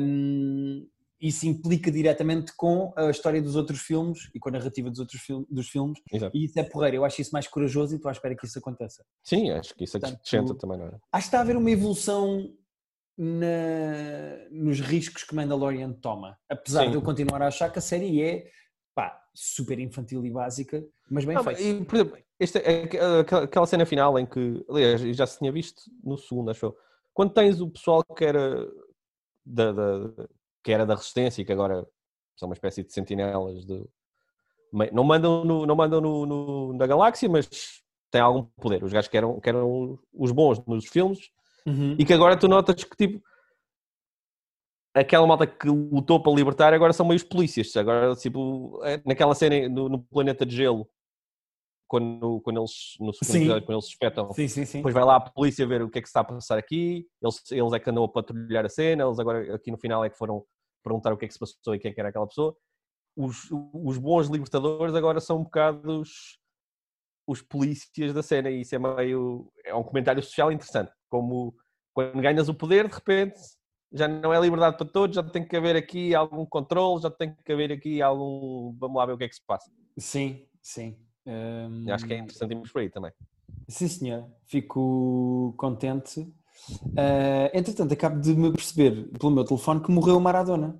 hum, 0.00 0.86
isso 1.20 1.46
implica 1.46 1.90
diretamente 1.90 2.52
com 2.56 2.92
a 2.96 3.10
história 3.10 3.40
dos 3.40 3.56
outros 3.56 3.80
filmes 3.80 4.28
e 4.34 4.38
com 4.38 4.48
a 4.48 4.52
narrativa 4.52 4.90
dos 4.90 4.98
outros 5.00 5.20
fil- 5.22 5.46
dos 5.50 5.68
filmes, 5.68 5.98
Exato. 6.12 6.36
e 6.36 6.44
isso 6.44 6.58
é 6.58 6.62
porreiro. 6.62 6.96
Eu 6.96 7.04
acho 7.04 7.20
isso 7.22 7.30
mais 7.32 7.46
corajoso 7.48 7.94
e 7.94 7.96
estou 7.96 8.08
à 8.08 8.12
espera 8.12 8.36
que 8.36 8.46
isso 8.46 8.58
aconteça. 8.58 9.04
Sim, 9.22 9.50
acho 9.50 9.74
que 9.74 9.84
isso 9.84 9.98
Portanto, 9.98 10.18
acrescenta 10.18 10.54
também, 10.54 10.78
não 10.78 10.86
é? 10.86 10.90
Acho 10.90 11.00
que 11.10 11.18
está 11.28 11.38
a 11.38 11.40
haver 11.40 11.56
uma 11.56 11.70
evolução 11.70 12.52
na- 13.16 14.48
nos 14.50 14.80
riscos 14.80 15.24
que 15.24 15.34
Mandalorian 15.34 15.92
toma. 15.94 16.36
Apesar 16.48 16.84
Sim. 16.84 16.90
de 16.90 16.96
eu 16.96 17.02
continuar 17.02 17.40
a 17.42 17.46
achar 17.48 17.70
que 17.72 17.78
a 17.78 17.82
série 17.82 18.20
é 18.22 18.46
pá, 18.94 19.18
super 19.34 19.78
infantil 19.78 20.24
e 20.24 20.30
básica, 20.30 20.82
mas 21.10 21.24
bem 21.24 21.34
Não, 21.34 21.44
feita. 21.44 21.60
e, 21.62 21.84
por 21.84 21.94
exemplo, 21.96 22.18
esta, 22.38 22.58
aquela- 22.58 23.44
aquela 23.44 23.66
cena 23.66 23.84
final 23.86 24.18
em 24.18 24.24
que, 24.26 24.64
aliás, 24.70 25.00
já 25.16 25.26
se 25.26 25.38
tinha 25.38 25.52
visto 25.52 25.82
no 26.02 26.16
segundo, 26.16 26.50
acho 26.50 26.66
eu, 26.66 26.76
quando 27.12 27.32
tens 27.32 27.60
o 27.60 27.70
pessoal 27.70 28.02
que 28.04 28.24
era 28.24 28.66
da, 29.44 29.72
da- 29.72 30.28
que 30.66 30.72
era 30.72 30.84
da 30.84 30.96
resistência 30.96 31.40
e 31.42 31.44
que 31.44 31.52
agora 31.52 31.86
são 32.36 32.48
uma 32.48 32.52
espécie 32.54 32.82
de 32.82 32.92
sentinelas 32.92 33.64
de 33.64 33.88
não 34.92 35.04
mandam, 35.04 35.44
no, 35.44 35.64
não 35.64 35.76
mandam 35.76 36.00
no, 36.00 36.26
no- 36.26 36.72
na 36.72 36.84
galáxia, 36.88 37.28
mas 37.28 37.48
têm 38.10 38.20
algum 38.20 38.42
poder. 38.60 38.82
Os 38.82 38.92
gajos 38.92 39.06
que 39.08 39.16
eram, 39.16 39.38
que 39.38 39.48
eram 39.48 39.96
os 40.12 40.32
bons 40.32 40.58
nos 40.66 40.86
filmes 40.86 41.30
Uhum. 41.64 41.94
e 41.98 42.04
que 42.04 42.12
agora 42.12 42.36
tu 42.36 42.48
notas 42.48 42.82
que 42.82 42.96
tipo 42.96 43.20
aquela 44.94 45.24
malta 45.26 45.46
que 45.46 45.68
lutou 45.68 46.20
para 46.20 46.32
libertar 46.32 46.72
agora 46.74 46.92
são 46.92 47.06
meio 47.06 47.16
os 47.16 47.22
polícias. 47.22 47.76
Agora, 47.76 48.14
tipo, 48.16 48.80
é 48.84 49.00
naquela 49.04 49.34
cena 49.36 49.68
no, 49.68 49.88
no 49.88 50.02
planeta 50.02 50.44
de 50.44 50.54
gelo, 50.56 50.88
quando, 51.88 52.40
quando 52.40 52.58
eles, 52.60 52.96
no 52.98 53.12
segundo 53.12 53.36
episódio, 53.36 53.66
quando 53.66 53.76
eles 53.76 53.84
suspeitam, 53.84 54.32
Sim, 54.32 54.48
sim, 54.48 54.64
sim. 54.64 54.78
depois 54.78 54.94
vai 54.94 55.04
lá 55.04 55.16
a 55.16 55.20
polícia 55.20 55.64
ver 55.66 55.82
o 55.82 55.88
que 55.90 55.98
é 55.98 56.02
que 56.02 56.08
se 56.08 56.10
está 56.10 56.20
a 56.20 56.24
passar 56.24 56.58
aqui, 56.58 57.06
eles, 57.22 57.42
eles 57.52 57.72
é 57.72 57.78
que 57.78 57.88
andam 57.90 58.02
a 58.04 58.08
patrulhar 58.08 58.64
a 58.64 58.68
cena, 58.68 59.04
eles 59.04 59.18
agora 59.20 59.54
aqui 59.54 59.70
no 59.70 59.78
final 59.78 60.04
é 60.04 60.10
que 60.10 60.16
foram 60.18 60.44
perguntar 60.86 61.12
o 61.12 61.16
que 61.16 61.24
é 61.24 61.28
que 61.28 61.34
se 61.34 61.40
passou 61.40 61.74
e 61.74 61.78
quem 61.78 61.90
é 61.90 61.94
que 61.94 62.00
era 62.00 62.10
aquela 62.10 62.26
pessoa. 62.26 62.56
Os, 63.16 63.48
os 63.72 63.98
bons 63.98 64.28
libertadores 64.28 64.94
agora 64.94 65.20
são 65.20 65.38
um 65.38 65.44
bocado 65.44 66.00
os, 66.00 66.38
os 67.26 67.42
polícias 67.42 68.12
da 68.14 68.22
cena 68.22 68.50
e 68.50 68.60
isso 68.60 68.74
é 68.74 68.78
meio, 68.78 69.50
é 69.64 69.74
um 69.74 69.82
comentário 69.82 70.22
social 70.22 70.52
interessante, 70.52 70.92
como 71.08 71.54
quando 71.94 72.20
ganhas 72.20 72.48
o 72.48 72.54
poder, 72.54 72.88
de 72.88 72.94
repente 72.94 73.38
já 73.92 74.06
não 74.06 74.32
é 74.32 74.40
liberdade 74.40 74.76
para 74.76 74.86
todos, 74.86 75.16
já 75.16 75.22
tem 75.22 75.46
que 75.46 75.56
haver 75.56 75.76
aqui 75.76 76.14
algum 76.14 76.44
controle, 76.44 77.02
já 77.02 77.10
tem 77.10 77.34
que 77.34 77.52
haver 77.52 77.72
aqui 77.72 78.02
algum. 78.02 78.76
Vamos 78.78 78.96
lá 78.96 79.06
ver 79.06 79.12
o 79.12 79.18
que 79.18 79.24
é 79.24 79.28
que 79.28 79.36
se 79.36 79.44
passa. 79.46 79.70
Sim, 79.96 80.46
sim. 80.60 80.98
Acho 81.92 82.06
que 82.06 82.14
é 82.14 82.18
interessante 82.18 82.50
irmos 82.50 82.70
por 82.70 82.80
aí 82.80 82.90
também. 82.90 83.12
Sim, 83.68 83.88
senhor. 83.88 84.30
Fico 84.44 85.54
contente. 85.56 86.32
Uh, 86.70 87.50
entretanto, 87.52 87.92
acabo 87.92 88.20
de 88.20 88.34
me 88.34 88.52
perceber 88.52 89.08
pelo 89.18 89.32
meu 89.32 89.44
telefone 89.44 89.82
que 89.82 89.90
morreu 89.90 90.16
o 90.16 90.20
Maradona. 90.20 90.78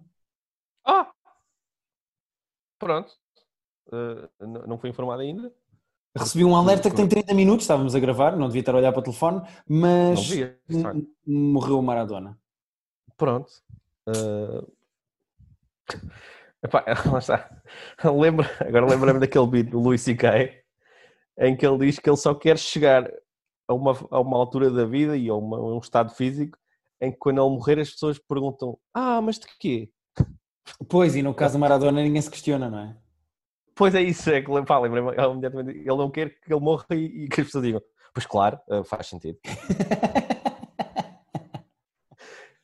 Ah! 0.85 1.11
Pronto. 2.79 3.13
Uh, 3.89 4.47
não 4.67 4.79
fui 4.79 4.91
informado 4.91 5.23
ainda. 5.23 5.53
Recebi 6.17 6.45
um 6.45 6.57
alerta 6.57 6.89
que 6.89 6.97
tem 6.97 7.07
30 7.07 7.35
minutos, 7.35 7.65
estávamos 7.65 7.95
a 7.95 8.01
gravar, 8.01 8.37
não 8.37 8.47
devia 8.47 8.61
estar 8.61 8.75
a 8.75 8.79
olhar 8.79 8.91
para 8.91 9.01
o 9.01 9.05
telefone, 9.05 9.43
mas 9.69 10.31
morreu 11.27 11.79
o 11.79 11.83
Maradona. 11.83 12.39
Pronto. 13.17 13.51
Uh... 14.09 14.67
Epá, 16.63 16.85
lá 17.13 17.19
está. 17.19 17.63
Lembra, 18.05 18.51
agora 18.61 18.87
lembra-me 18.87 19.21
daquele 19.21 19.47
vídeo 19.47 19.73
do 19.73 19.81
Luís 19.81 20.01
C.K. 20.01 20.65
em 21.39 21.57
que 21.57 21.67
ele 21.67 21.87
diz 21.87 21.99
que 21.99 22.09
ele 22.09 22.17
só 22.17 22.35
quer 22.35 22.59
chegar 22.59 23.09
a 23.69 23.75
uma, 23.75 23.97
a 24.11 24.21
uma 24.21 24.37
altura 24.37 24.71
da 24.71 24.85
vida 24.85 25.17
e 25.17 25.29
a, 25.29 25.35
uma, 25.35 25.57
a 25.57 25.75
um 25.75 25.79
estado 25.79 26.13
físico 26.15 26.59
em 27.01 27.11
que 27.11 27.19
quando 27.19 27.41
ele 27.41 27.51
morrer 27.51 27.79
as 27.79 27.91
pessoas 27.91 28.19
perguntam 28.19 28.79
ah, 28.95 29.21
mas 29.21 29.39
de 29.39 29.47
quê? 29.59 29.91
Pois, 30.89 31.15
e 31.15 31.23
no 31.23 31.33
caso 31.33 31.55
do 31.57 31.61
Maradona 31.61 32.03
ninguém 32.03 32.21
se 32.21 32.31
questiona, 32.31 32.69
não 32.69 32.79
é? 32.81 32.97
Pois 33.75 33.95
é 33.95 34.03
isso, 34.03 34.31
é 34.31 34.43
que 34.43 34.49
pá, 34.65 34.81
ele 34.85 35.85
não 35.85 36.11
quer 36.11 36.31
que 36.41 36.53
ele 36.53 36.61
morra 36.61 36.87
e, 36.91 37.25
e 37.25 37.29
que 37.29 37.41
as 37.41 37.47
pessoas 37.47 37.65
digam, 37.65 37.83
pois 38.13 38.27
claro, 38.27 38.59
eh, 38.69 38.83
faz 38.83 39.07
sentido. 39.07 39.39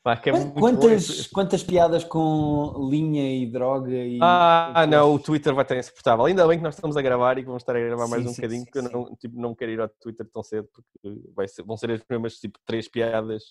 Pá, 0.03 0.15
é 0.15 0.51
quantas, 0.59 1.29
quantas 1.29 1.63
piadas 1.63 2.03
com 2.03 2.89
linha 2.91 3.37
e 3.37 3.47
droga 3.47 3.95
e... 3.95 4.19
Ah, 4.21 4.85
não, 4.89 5.15
o 5.15 5.19
Twitter 5.19 5.55
vai 5.55 5.63
estar 5.63 5.77
insuportável. 5.77 6.25
Ainda 6.25 6.45
bem 6.49 6.59
que 6.59 6.65
nós 6.65 6.75
estamos 6.75 6.97
a 6.97 7.03
gravar 7.03 7.39
e 7.39 7.43
que 7.43 7.47
vamos 7.47 7.63
estar 7.63 7.77
a 7.77 7.81
gravar 7.81 8.09
mais 8.09 8.25
sim, 8.25 8.29
um 8.29 8.33
sim, 8.33 8.43
bocadinho, 8.43 8.61
sim, 8.61 8.65
porque 8.65 8.79
eu 8.81 8.91
não, 8.91 9.15
tipo, 9.15 9.41
não 9.41 9.55
quero 9.55 9.71
ir 9.71 9.81
ao 9.81 9.89
Twitter 9.89 10.27
tão 10.33 10.43
cedo, 10.43 10.69
porque 10.73 11.23
vai 11.37 11.47
ser, 11.47 11.63
vão 11.63 11.77
ser 11.77 11.93
as 11.93 12.01
mesmas 12.11 12.35
tipo 12.35 12.59
três 12.67 12.89
piadas 12.89 13.45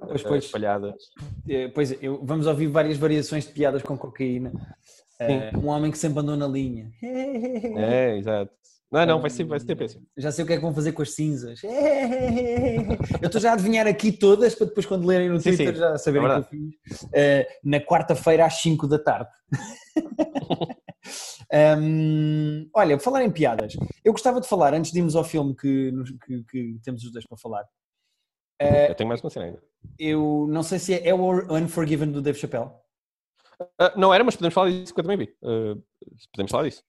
pois, 0.00 0.22
pois, 0.22 0.44
espalhadas. 0.44 0.94
Eh, 1.46 1.68
pois, 1.68 2.02
eu, 2.02 2.24
vamos 2.24 2.46
ouvir 2.46 2.68
várias 2.68 2.96
variações 2.96 3.46
de 3.46 3.52
piadas 3.52 3.82
com 3.82 3.98
cocaína. 3.98 4.50
Uh, 5.20 5.58
um 5.58 5.68
homem 5.68 5.90
que 5.90 5.98
sempre 5.98 6.20
andou 6.20 6.36
na 6.38 6.46
linha. 6.46 6.90
É, 7.02 8.16
exato. 8.16 8.52
Não, 8.90 9.04
não, 9.04 9.20
vai 9.20 9.28
ser, 9.28 9.44
vai 9.44 9.60
ser 9.60 9.76
péssimo. 9.76 10.06
Já 10.16 10.32
sei 10.32 10.44
o 10.44 10.46
que 10.46 10.54
é 10.54 10.56
que 10.56 10.62
vão 10.62 10.72
fazer 10.72 10.92
com 10.92 11.02
as 11.02 11.14
cinzas. 11.14 11.60
Eu 13.20 13.26
estou 13.26 13.40
já 13.40 13.50
a 13.50 13.52
adivinhar 13.52 13.86
aqui 13.86 14.10
todas 14.10 14.54
para 14.54 14.66
depois, 14.66 14.86
quando 14.86 15.06
lerem 15.06 15.28
no 15.28 15.42
Twitter, 15.42 15.68
sim, 15.68 15.74
sim. 15.74 15.78
já 15.78 15.98
saberem 15.98 16.26
é 16.26 16.38
o 16.38 16.44
que 16.44 16.56
eu 16.56 16.60
fiz. 16.60 17.02
Uh, 17.02 17.44
na 17.62 17.80
quarta-feira 17.80 18.46
às 18.46 18.62
5 18.62 18.88
da 18.88 18.98
tarde. 18.98 19.28
um, 21.78 22.66
olha, 22.74 22.98
falar 22.98 23.22
em 23.24 23.30
piadas. 23.30 23.76
Eu 24.02 24.12
gostava 24.12 24.40
de 24.40 24.48
falar, 24.48 24.72
antes 24.72 24.90
de 24.90 24.98
irmos 24.98 25.14
ao 25.14 25.24
filme 25.24 25.54
que, 25.54 25.92
que, 26.24 26.44
que 26.44 26.80
temos 26.82 27.04
os 27.04 27.12
dois 27.12 27.26
para 27.26 27.36
falar. 27.36 27.64
Uh, 28.60 28.88
eu 28.88 28.94
tenho 28.94 29.08
mais 29.08 29.20
uma 29.20 29.28
cena 29.28 29.46
ainda. 29.46 29.62
Eu 29.98 30.46
não 30.48 30.62
sei 30.62 30.78
se 30.78 30.94
é, 30.94 31.08
é 31.08 31.14
o 31.14 31.54
Unforgiven 31.54 32.10
do 32.10 32.22
Dave 32.22 32.38
Chappelle. 32.38 32.70
Uh, 33.60 33.90
não 33.96 34.14
era, 34.14 34.24
mas 34.24 34.36
podemos 34.36 34.54
falar 34.54 34.70
disso 34.70 34.94
que 34.94 35.00
eu 35.00 35.04
também 35.04 35.18
vi. 35.18 35.34
Uh, 35.42 35.82
podemos 36.32 36.50
falar 36.50 36.64
disso. 36.64 36.82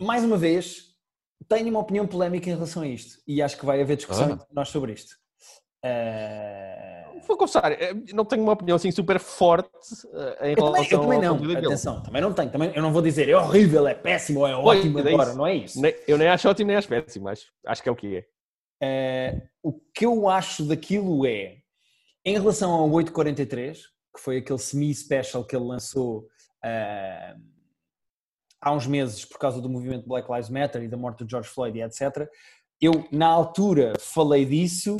Mais 0.00 0.22
uma 0.22 0.36
vez, 0.36 0.87
tenho 1.46 1.68
uma 1.68 1.80
opinião 1.80 2.06
polémica 2.06 2.48
em 2.50 2.54
relação 2.54 2.82
a 2.82 2.88
isto 2.88 3.18
e 3.26 3.40
acho 3.42 3.56
que 3.56 3.66
vai 3.66 3.80
haver 3.80 3.96
discussão 3.96 4.38
ah. 4.40 4.46
nós 4.52 4.68
sobre 4.68 4.92
isto. 4.92 5.14
Uh... 5.84 7.20
Vou 7.26 7.36
confessar, 7.36 7.72
eh, 7.72 7.94
não 8.14 8.24
tenho 8.24 8.42
uma 8.42 8.52
opinião 8.52 8.76
assim 8.76 8.90
super 8.90 9.18
forte 9.18 9.68
eh, 10.12 10.50
em 10.50 10.54
eu 10.56 10.64
relação 10.64 11.00
também, 11.00 11.18
eu 11.22 11.34
também 11.34 11.54
não, 11.54 11.68
atenção, 11.68 12.02
também 12.02 12.22
não 12.22 12.32
tenho, 12.32 12.50
também, 12.50 12.72
eu 12.74 12.82
não 12.82 12.92
vou 12.92 13.02
dizer 13.02 13.28
é 13.28 13.36
horrível, 13.36 13.86
é 13.86 13.94
péssimo, 13.94 14.46
é 14.46 14.56
ótimo 14.56 14.98
é 15.00 15.12
agora, 15.12 15.34
não 15.34 15.46
é 15.46 15.56
isso. 15.56 15.80
Eu 16.06 16.16
nem 16.16 16.28
acho 16.28 16.48
ótimo 16.48 16.68
nem 16.68 16.76
acho 16.76 16.88
péssimo, 16.88 17.28
acho, 17.28 17.46
acho 17.66 17.82
que 17.82 17.88
é 17.88 17.92
o 17.92 17.96
que 17.96 18.16
é. 18.16 19.34
Uh, 19.34 19.48
o 19.62 19.72
que 19.94 20.06
eu 20.06 20.28
acho 20.28 20.64
daquilo 20.64 21.26
é, 21.26 21.58
em 22.24 22.38
relação 22.38 22.70
ao 22.70 22.90
843, 22.90 23.78
que 23.78 24.20
foi 24.20 24.38
aquele 24.38 24.58
semi-special 24.58 25.44
que 25.44 25.56
ele 25.56 25.64
lançou 25.64 26.20
uh, 26.64 27.40
há 28.60 28.72
uns 28.72 28.86
meses 28.86 29.24
por 29.24 29.38
causa 29.38 29.60
do 29.60 29.68
movimento 29.68 30.08
Black 30.08 30.30
Lives 30.30 30.50
Matter 30.50 30.82
e 30.82 30.88
da 30.88 30.96
morte 30.96 31.24
do 31.24 31.30
George 31.30 31.48
Floyd 31.48 31.78
e 31.78 31.82
etc. 31.82 32.28
Eu, 32.80 33.06
na 33.10 33.26
altura, 33.26 33.94
falei 33.98 34.44
disso 34.44 34.96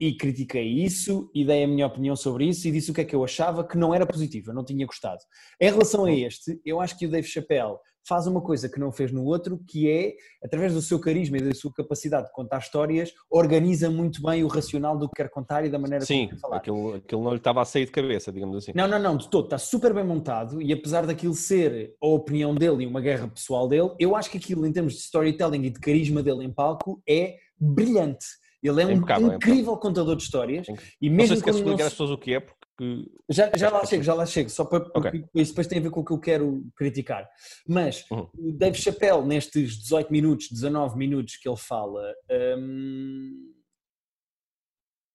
e 0.00 0.16
critiquei 0.16 0.66
isso 0.66 1.30
e 1.34 1.44
dei 1.44 1.62
a 1.62 1.68
minha 1.68 1.86
opinião 1.86 2.16
sobre 2.16 2.46
isso 2.46 2.66
e 2.66 2.72
disse 2.72 2.90
o 2.90 2.94
que 2.94 3.02
é 3.02 3.04
que 3.04 3.14
eu 3.14 3.22
achava 3.22 3.62
que 3.62 3.76
não 3.76 3.94
era 3.94 4.06
positivo, 4.06 4.50
eu 4.50 4.54
não 4.54 4.64
tinha 4.64 4.86
gostado. 4.86 5.20
Em 5.60 5.70
relação 5.70 6.06
a 6.06 6.12
este, 6.12 6.58
eu 6.64 6.80
acho 6.80 6.98
que 6.98 7.06
o 7.06 7.10
Dave 7.10 7.26
Chappelle 7.26 7.76
faz 8.08 8.26
uma 8.26 8.40
coisa 8.40 8.66
que 8.66 8.80
não 8.80 8.90
fez 8.90 9.12
no 9.12 9.24
outro, 9.24 9.60
que 9.68 9.90
é, 9.90 10.14
através 10.42 10.72
do 10.72 10.80
seu 10.80 10.98
carisma 10.98 11.36
e 11.36 11.42
da 11.42 11.54
sua 11.54 11.70
capacidade 11.70 12.28
de 12.28 12.32
contar 12.32 12.58
histórias, 12.58 13.12
organiza 13.30 13.90
muito 13.90 14.22
bem 14.22 14.42
o 14.42 14.48
racional 14.48 14.96
do 14.96 15.06
que 15.06 15.16
quer 15.16 15.28
contar 15.28 15.66
e 15.66 15.68
da 15.68 15.78
maneira 15.78 16.04
Sim, 16.04 16.26
como 16.26 16.30
quer 16.30 16.40
falar. 16.40 16.54
Sim, 16.54 16.60
aquilo, 16.60 16.94
aquilo 16.94 17.22
não 17.22 17.30
lhe 17.32 17.36
estava 17.36 17.60
a 17.60 17.64
sair 17.66 17.84
de 17.84 17.92
cabeça, 17.92 18.32
digamos 18.32 18.56
assim. 18.56 18.72
Não, 18.74 18.88
não, 18.88 18.98
não, 18.98 19.16
de 19.18 19.28
todo, 19.28 19.44
está 19.44 19.58
super 19.58 19.92
bem 19.92 20.04
montado 20.04 20.62
e 20.62 20.72
apesar 20.72 21.06
daquilo 21.06 21.34
ser 21.34 21.94
a 22.02 22.06
opinião 22.06 22.54
dele 22.54 22.84
e 22.84 22.86
uma 22.86 23.02
guerra 23.02 23.28
pessoal 23.28 23.68
dele, 23.68 23.94
eu 23.98 24.16
acho 24.16 24.30
que 24.30 24.38
aquilo 24.38 24.66
em 24.66 24.72
termos 24.72 24.94
de 24.94 25.00
storytelling 25.00 25.64
e 25.64 25.70
de 25.70 25.78
carisma 25.78 26.22
dele 26.22 26.44
em 26.44 26.50
palco 26.50 27.02
é 27.06 27.36
brilhante. 27.60 28.26
Ele 28.62 28.82
é, 28.82 28.84
é 28.84 28.86
um 28.86 29.34
incrível 29.34 29.74
é 29.74 29.78
contador 29.78 30.16
de 30.16 30.22
histórias. 30.22 30.66
E 31.00 31.08
mesmo 31.08 31.34
não 31.34 31.42
sei 31.42 31.52
se 31.52 31.58
explicar 31.58 31.86
às 31.86 31.92
pessoas 31.92 32.10
o 32.10 32.18
que 32.18 32.34
é, 32.34 32.40
porque 32.40 32.60
que. 32.80 33.12
Já, 33.28 33.50
já 33.54 33.68
lá 33.70 33.84
chego, 33.84 34.02
já 34.02 34.14
lá 34.14 34.24
chego, 34.24 34.48
só 34.48 34.64
para. 34.64 34.78
Okay. 34.94 35.24
Isso 35.34 35.52
depois 35.52 35.66
tem 35.66 35.78
a 35.78 35.82
ver 35.82 35.90
com 35.90 36.00
o 36.00 36.04
que 36.04 36.12
eu 36.12 36.18
quero 36.18 36.66
criticar. 36.74 37.28
Mas 37.68 38.06
uhum. 38.10 38.26
o 38.38 38.52
Dave 38.52 38.78
Chappelle, 38.78 39.22
nestes 39.22 39.78
18 39.78 40.10
minutos, 40.10 40.48
19 40.50 40.96
minutos 40.96 41.36
que 41.36 41.46
ele 41.46 41.58
fala. 41.58 42.14
Hum, 42.58 43.52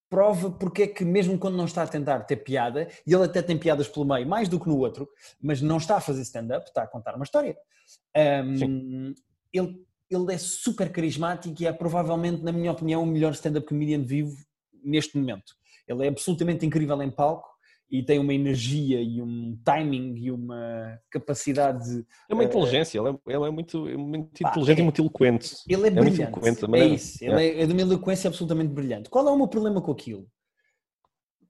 prova 0.08 0.52
porque 0.52 0.84
é 0.84 0.88
que 0.88 1.04
mesmo 1.04 1.38
quando 1.40 1.58
não 1.58 1.66
está 1.66 1.82
a 1.82 1.88
tentar 1.88 2.20
ter 2.22 2.38
piada, 2.38 2.88
e 3.06 3.14
ele 3.14 3.24
até 3.24 3.42
tem 3.42 3.58
piadas 3.58 3.88
pelo 3.88 4.06
meio, 4.06 4.28
mais 4.28 4.48
do 4.48 4.60
que 4.60 4.68
no 4.68 4.78
outro, 4.78 5.10
mas 5.42 5.60
não 5.62 5.78
está 5.78 5.98
a 5.98 6.02
fazer 6.02 6.22
stand-up, 6.22 6.68
está 6.68 6.84
a 6.84 6.88
contar 6.88 7.16
uma 7.16 7.26
história. 7.26 7.58
Um, 8.46 9.14
ele, 9.52 9.86
ele 10.10 10.34
é 10.34 10.38
super 10.38 10.92
carismático 10.92 11.56
e 11.62 11.66
é 11.66 11.74
provavelmente, 11.74 12.44
na 12.44 12.52
minha 12.52 12.72
opinião, 12.72 13.04
o 13.04 13.06
melhor 13.06 13.34
stand-up 13.34 13.68
comedian 13.68 14.04
vivo 14.04 14.36
neste 14.84 15.18
momento. 15.18 15.54
Ele 15.88 16.06
é 16.06 16.08
absolutamente 16.08 16.66
incrível 16.66 17.02
em 17.02 17.12
palco 17.12 17.48
e 17.90 18.04
tem 18.04 18.20
uma 18.20 18.34
energia 18.34 19.02
e 19.02 19.22
um 19.22 19.58
timing 19.64 20.16
e 20.18 20.32
uma 20.32 21.00
capacidade. 21.12 22.06
É 22.30 22.34
uma 22.34 22.44
inteligência, 22.44 23.02
uh, 23.02 23.08
ele, 23.08 23.18
é, 23.28 23.36
ele 23.36 23.46
é 23.46 23.52
muito, 23.52 23.88
é 23.88 23.98
muito 23.98 24.42
pá, 24.42 24.50
inteligente 24.50 24.78
é, 24.78 24.82
e 24.82 24.84
muito 24.84 25.02
eloquente. 25.02 25.56
Ele 25.68 25.84
é, 25.84 25.88
é 25.88 25.92
brilhante. 25.92 26.40
Muito 26.40 26.76
é 26.76 26.86
isso, 26.86 27.24
ele 27.24 27.44
é. 27.44 27.62
é 27.62 27.66
de 27.66 27.72
uma 27.72 27.82
eloquência 27.82 28.28
absolutamente 28.28 28.74
brilhante. 28.74 29.10
Qual 29.10 29.28
é 29.28 29.32
o 29.32 29.38
meu 29.38 29.48
problema 29.48 29.82
com 29.82 29.92
aquilo? 29.92 30.28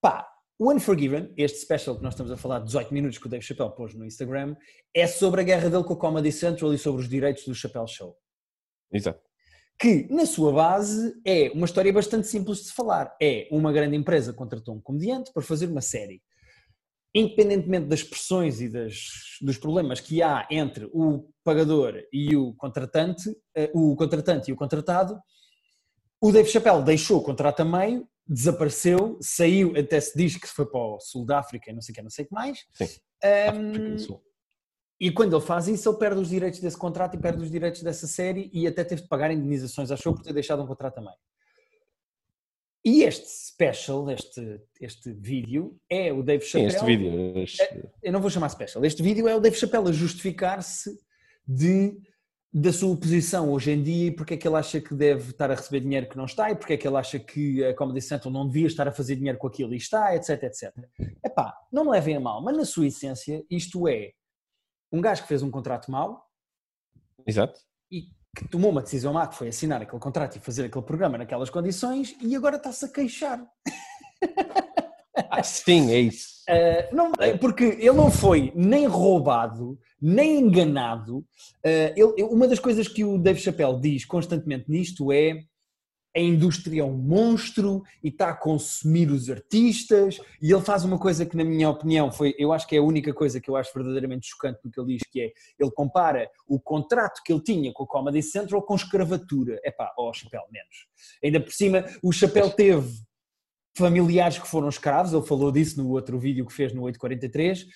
Pá, 0.01 0.27
o 0.59 0.71
Unforgiven, 0.71 1.33
este 1.37 1.59
special 1.59 1.97
que 1.97 2.03
nós 2.03 2.13
estamos 2.13 2.31
a 2.31 2.37
falar, 2.37 2.59
18 2.59 2.93
minutos 2.93 3.17
que 3.17 3.27
o 3.27 3.29
Dave 3.29 3.43
Chappelle 3.43 3.75
pôs 3.75 3.93
no 3.93 4.05
Instagram, 4.05 4.55
é 4.93 5.07
sobre 5.07 5.41
a 5.41 5.43
guerra 5.43 5.69
dele 5.69 5.83
com 5.83 5.93
a 5.93 5.97
Comedy 5.97 6.31
Central 6.31 6.73
e 6.73 6.77
sobre 6.77 7.01
os 7.01 7.09
direitos 7.09 7.45
do 7.45 7.55
Chappelle 7.55 7.87
Show. 7.87 8.15
Exato 8.91 9.25
que 9.79 10.07
na 10.09 10.25
sua 10.25 10.51
base 10.51 11.13
é 11.25 11.51
uma 11.53 11.65
história 11.65 11.91
bastante 11.91 12.27
simples 12.27 12.59
de 12.59 12.63
se 12.65 12.73
falar. 12.73 13.15
É 13.21 13.47
uma 13.51 13.71
grande 13.71 13.95
empresa 13.95 14.33
contratou 14.33 14.75
um 14.75 14.81
comediante 14.81 15.31
para 15.33 15.43
fazer 15.43 15.67
uma 15.67 15.81
série. 15.81 16.21
Independentemente 17.13 17.87
das 17.87 18.03
pressões 18.03 18.59
e 18.61 18.69
das, 18.69 19.09
dos 19.41 19.57
problemas 19.57 19.99
que 19.99 20.21
há 20.21 20.47
entre 20.51 20.89
o 20.93 21.29
pagador 21.43 22.01
e 22.11 22.35
o 22.35 22.53
contratante, 22.55 23.33
eh, 23.55 23.71
o 23.73 23.95
contratante 23.95 24.49
e 24.49 24.53
o 24.53 24.57
contratado, 24.57 25.17
o 26.21 26.31
Dave 26.31 26.49
Chappelle 26.49 26.83
deixou 26.83 27.19
o 27.19 27.23
contrato 27.23 27.61
a 27.61 27.65
meio, 27.65 28.07
desapareceu, 28.27 29.17
saiu, 29.21 29.77
até 29.77 29.99
se 29.99 30.17
diz 30.17 30.35
que 30.35 30.47
foi 30.47 30.65
para 30.65 30.79
o 30.79 30.99
Sul 30.99 31.25
da 31.25 31.39
África, 31.39 31.71
não 31.71 31.81
sei 31.81 31.93
o 31.93 31.95
que, 31.95 32.01
não 32.01 32.09
sei 32.09 32.25
o 32.25 32.27
que 32.27 32.33
mais. 32.33 32.65
Sim. 32.73 32.87
Um, 33.53 33.95
e 34.99 35.11
quando 35.11 35.35
ele 35.35 35.45
faz 35.45 35.67
isso, 35.67 35.89
ele 35.89 35.97
perde 35.97 36.21
os 36.21 36.29
direitos 36.29 36.59
desse 36.59 36.77
contrato 36.77 37.15
e 37.15 37.19
perde 37.19 37.43
os 37.43 37.51
direitos 37.51 37.81
dessa 37.81 38.07
série 38.07 38.49
e 38.53 38.65
até 38.65 38.83
teve 38.83 39.01
de 39.01 39.07
pagar 39.07 39.31
indenizações 39.31 39.89
show 39.99 40.13
por 40.13 40.23
ter 40.23 40.33
deixado 40.33 40.63
um 40.63 40.67
contrato 40.67 40.95
também. 40.95 41.13
E 42.83 43.01
este 43.03 43.27
special, 43.27 44.09
este, 44.11 44.61
este 44.79 45.11
vídeo, 45.11 45.75
é 45.89 46.13
o 46.13 46.21
Dave 46.21 46.45
Chappelle. 46.45 46.69
Sim, 46.69 46.77
este 46.77 46.85
vídeo. 46.85 47.37
Este... 47.39 47.61
É, 47.63 47.83
eu 48.03 48.13
não 48.13 48.21
vou 48.21 48.29
chamar 48.29 48.47
special. 48.49 48.85
Este 48.85 49.01
vídeo 49.01 49.27
é 49.27 49.35
o 49.35 49.39
Dave 49.39 49.55
Chappelle 49.55 49.89
a 49.89 49.91
justificar-se 49.91 50.95
de, 51.47 51.97
da 52.53 52.71
sua 52.71 52.95
posição 52.95 53.51
hoje 53.51 53.71
em 53.71 53.81
dia 53.81 54.07
e 54.09 54.11
porque 54.11 54.35
é 54.35 54.37
que 54.37 54.47
ele 54.47 54.55
acha 54.55 54.79
que 54.79 54.93
deve 54.93 55.31
estar 55.31 55.49
a 55.49 55.55
receber 55.55 55.79
dinheiro 55.79 56.07
que 56.07 56.15
não 56.15 56.25
está 56.25 56.51
e 56.51 56.55
porque 56.55 56.73
é 56.73 56.77
que 56.77 56.87
ele 56.87 56.95
acha 56.95 57.17
que 57.17 57.65
a 57.65 57.73
Comedy 57.73 58.01
Central 58.01 58.31
não 58.31 58.47
devia 58.47 58.67
estar 58.67 58.87
a 58.87 58.91
fazer 58.91 59.15
dinheiro 59.15 59.39
com 59.39 59.47
aquilo 59.47 59.73
e 59.73 59.77
está, 59.77 60.15
etc, 60.15 60.43
etc. 60.43 60.71
Epá, 61.25 61.57
não 61.71 61.85
me 61.85 61.91
levem 61.91 62.15
a 62.15 62.19
mal, 62.19 62.41
mas 62.41 62.55
na 62.55 62.65
sua 62.65 62.85
essência 62.85 63.43
isto 63.49 63.87
é 63.87 64.13
um 64.95 65.01
gajo 65.01 65.23
que 65.23 65.27
fez 65.27 65.43
um 65.43 65.51
contrato 65.51 65.91
mau. 65.91 66.25
Exato. 67.27 67.59
E 67.91 68.03
que 68.35 68.47
tomou 68.49 68.71
uma 68.71 68.81
decisão 68.81 69.13
má, 69.13 69.27
que 69.27 69.35
foi 69.35 69.49
assinar 69.49 69.81
aquele 69.81 69.99
contrato 69.99 70.37
e 70.37 70.39
fazer 70.39 70.65
aquele 70.65 70.85
programa 70.85 71.17
naquelas 71.17 71.49
condições, 71.49 72.15
e 72.21 72.35
agora 72.35 72.57
está-se 72.57 72.85
a 72.85 72.89
queixar. 72.89 73.45
Ah, 75.29 75.41
Sim, 75.43 75.91
é 75.91 75.99
isso. 75.99 76.43
Uh, 76.49 76.93
não, 76.95 77.11
porque 77.39 77.63
ele 77.63 77.93
não 77.93 78.11
foi 78.11 78.51
nem 78.53 78.85
roubado, 78.85 79.79
nem 80.01 80.39
enganado. 80.39 81.19
Uh, 81.19 81.93
ele, 81.95 82.23
uma 82.23 82.47
das 82.47 82.59
coisas 82.59 82.87
que 82.87 83.03
o 83.05 83.17
Dave 83.17 83.39
Chappelle 83.39 83.79
diz 83.79 84.05
constantemente 84.05 84.69
nisto 84.69 85.11
é 85.11 85.41
a 86.15 86.19
indústria 86.19 86.81
é 86.81 86.83
um 86.85 86.97
monstro 86.97 87.83
e 88.01 88.07
está 88.07 88.29
a 88.29 88.33
consumir 88.33 89.11
os 89.11 89.29
artistas 89.29 90.17
e 90.41 90.51
ele 90.51 90.61
faz 90.61 90.85
uma 90.85 90.97
coisa 90.97 91.25
que 91.25 91.35
na 91.35 91.43
minha 91.43 91.69
opinião 91.69 92.09
foi, 92.09 92.33
eu 92.37 92.53
acho 92.53 92.65
que 92.65 92.75
é 92.75 92.79
a 92.79 92.83
única 92.83 93.13
coisa 93.13 93.41
que 93.41 93.49
eu 93.49 93.57
acho 93.57 93.73
verdadeiramente 93.73 94.29
chocante 94.29 94.59
no 94.63 94.71
que 94.71 94.79
ele 94.79 94.95
diz, 94.95 95.03
que 95.11 95.19
é, 95.19 95.33
ele 95.59 95.71
compara 95.71 96.29
o 96.47 96.57
contrato 96.57 97.21
que 97.23 97.33
ele 97.33 97.41
tinha 97.41 97.73
com 97.73 97.83
a 97.83 97.87
Comedy 97.87 98.23
Central 98.23 98.61
com 98.61 98.75
escravatura. 98.75 99.59
É 99.63 99.71
pá, 99.71 99.93
ó, 99.97 100.09
oh, 100.09 100.13
chapéu, 100.13 100.43
menos. 100.49 100.87
Ainda 101.21 101.41
por 101.41 101.51
cima, 101.51 101.83
o 102.01 102.13
chapéu 102.13 102.49
teve 102.49 102.89
familiares 103.77 104.39
que 104.39 104.47
foram 104.47 104.69
escravos, 104.69 105.11
ele 105.11 105.21
falou 105.21 105.51
disso 105.51 105.83
no 105.83 105.89
outro 105.89 106.17
vídeo 106.17 106.45
que 106.45 106.53
fez 106.53 106.73
no 106.73 106.83
843, 106.83 107.67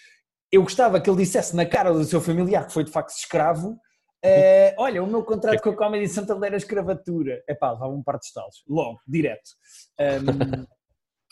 eu 0.49 0.63
gostava 0.63 1.01
que 1.01 1.09
ele 1.09 1.17
dissesse 1.17 1.53
na 1.55 1.65
cara 1.65 1.91
do 1.91 2.03
seu 2.05 2.21
familiar 2.21 2.65
que 2.65 2.73
foi 2.73 2.85
de 2.85 2.91
facto 2.91 3.09
escravo, 3.09 3.77
Uh, 4.25 4.75
olha, 4.77 5.01
o 5.01 5.07
meu 5.07 5.23
contrato 5.23 5.61
com 5.61 5.69
a 5.69 5.75
Comedy 5.75 6.07
Central 6.07 6.43
era 6.43 6.57
escravatura. 6.57 7.41
É 7.47 7.53
pá, 7.53 7.71
levava 7.71 7.93
um 7.93 8.03
par 8.03 8.19
de 8.19 8.25
estalos. 8.25 8.63
Logo, 8.67 8.99
direto. 9.07 9.51
Um, 9.99 10.65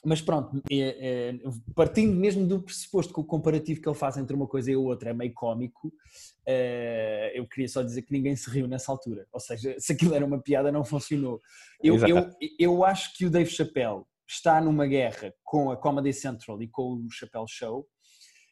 mas 0.05 0.21
pronto, 0.21 0.61
é, 0.71 0.77
é, 0.79 1.39
partindo 1.75 2.15
mesmo 2.15 2.47
do 2.47 2.61
pressuposto 2.61 3.13
que 3.13 3.19
o 3.19 3.25
comparativo 3.25 3.81
que 3.81 3.89
ele 3.89 3.97
faz 3.97 4.15
entre 4.15 4.35
uma 4.35 4.47
coisa 4.47 4.71
e 4.71 4.75
a 4.75 4.79
outra 4.79 5.09
é 5.09 5.13
meio 5.13 5.33
cómico, 5.33 5.87
uh, 5.87 7.29
eu 7.33 7.45
queria 7.47 7.67
só 7.67 7.81
dizer 7.81 8.03
que 8.03 8.13
ninguém 8.13 8.35
se 8.35 8.49
riu 8.49 8.67
nessa 8.67 8.91
altura. 8.91 9.27
Ou 9.33 9.39
seja, 9.39 9.75
se 9.77 9.91
aquilo 9.91 10.15
era 10.15 10.25
uma 10.25 10.41
piada, 10.41 10.71
não 10.71 10.85
funcionou. 10.85 11.41
Eu, 11.83 11.97
eu, 12.07 12.29
eu 12.57 12.85
acho 12.85 13.17
que 13.17 13.25
o 13.25 13.29
Dave 13.29 13.49
Chappelle 13.49 14.03
está 14.25 14.61
numa 14.61 14.87
guerra 14.87 15.33
com 15.43 15.71
a 15.71 15.77
Comedy 15.77 16.13
Central 16.13 16.61
e 16.61 16.67
com 16.67 17.05
o 17.05 17.11
Chappelle 17.11 17.47
Show 17.47 17.85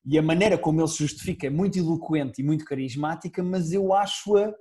e 0.06 0.18
a 0.18 0.22
maneira 0.22 0.58
como 0.58 0.80
ele 0.80 0.88
se 0.88 0.99
justifica 0.99 1.47
é 1.47 1.49
muito 1.49 1.80
eloquente 1.80 2.41
e 2.41 2.45
muito 2.45 2.64
carismática, 2.64 3.41
mas 3.41 3.74
eu 3.74 3.93
acho-a 3.93 4.53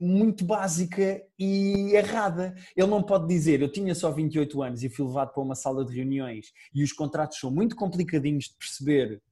muito 0.00 0.44
básica 0.44 1.22
e 1.38 1.92
errada. 1.94 2.54
Ele 2.76 2.86
não 2.86 3.02
pode 3.02 3.26
dizer, 3.26 3.60
eu 3.60 3.70
tinha 3.70 3.94
só 3.94 4.10
28 4.10 4.62
anos 4.62 4.82
e 4.82 4.88
fui 4.88 5.06
levado 5.06 5.32
para 5.32 5.42
uma 5.42 5.54
sala 5.54 5.84
de 5.84 5.94
reuniões 5.94 6.52
e 6.74 6.84
os 6.84 6.92
contratos 6.92 7.38
são 7.38 7.50
muito 7.50 7.74
complicadinhos 7.74 8.44
de 8.44 8.54
perceber, 8.56 9.22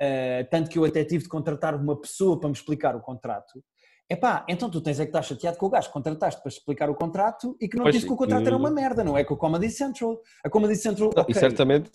uh, 0.00 0.48
tanto 0.50 0.70
que 0.70 0.78
eu 0.78 0.84
até 0.84 1.04
tive 1.04 1.24
de 1.24 1.28
contratar 1.28 1.74
uma 1.74 1.98
pessoa 2.00 2.38
para 2.38 2.48
me 2.48 2.54
explicar 2.54 2.96
o 2.96 3.00
contrato. 3.00 3.62
Epá, 4.08 4.44
então 4.48 4.68
tu 4.68 4.80
tens 4.80 4.98
é 4.98 5.04
que 5.04 5.10
estar 5.10 5.22
chateado 5.22 5.56
com 5.56 5.66
o 5.66 5.70
gajo 5.70 5.86
que 5.86 5.92
contrataste 5.92 6.42
para 6.42 6.48
explicar 6.48 6.90
o 6.90 6.96
contrato 6.96 7.56
e 7.60 7.68
que 7.68 7.76
não 7.76 7.84
pois, 7.84 7.94
disse 7.94 8.06
que 8.06 8.12
o 8.12 8.16
contrato 8.16 8.44
era 8.44 8.56
uma 8.56 8.70
merda, 8.70 9.04
não 9.04 9.16
é 9.16 9.22
com 9.22 9.34
a 9.34 9.38
Comedy 9.38 9.70
Central. 9.70 10.20
A 10.44 10.50
Comedy 10.50 10.74
Central. 10.74 11.10
Não, 11.14 11.22
okay. 11.22 11.34
E 11.34 11.38
certamente. 11.38 11.90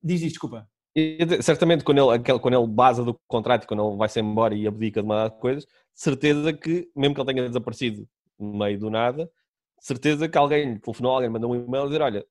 Diz 0.00 0.20
isto, 0.20 0.34
desculpa. 0.34 0.68
E, 0.96 1.42
certamente 1.42 1.84
quando 1.84 2.14
ele, 2.14 2.38
quando 2.40 2.56
ele 2.56 2.66
basa 2.66 3.04
do 3.04 3.20
contrato 3.28 3.64
e 3.64 3.66
quando 3.66 3.86
ele 3.86 3.98
vai-se 3.98 4.18
embora 4.18 4.54
e 4.54 4.66
abdica 4.66 5.02
de 5.02 5.06
uma 5.06 5.28
de 5.28 5.38
coisas, 5.38 5.66
certeza 5.92 6.54
que, 6.54 6.90
mesmo 6.96 7.14
que 7.14 7.20
ele 7.20 7.34
tenha 7.34 7.46
desaparecido 7.46 8.08
no 8.38 8.56
meio 8.56 8.78
do 8.78 8.88
nada, 8.88 9.30
certeza 9.78 10.26
que 10.26 10.38
alguém 10.38 10.78
telefonou, 10.78 11.12
alguém 11.12 11.28
mandou 11.28 11.52
um 11.52 11.54
e-mail 11.54 11.84
a 11.84 11.86
dizer, 11.86 12.00
olha, 12.00 12.26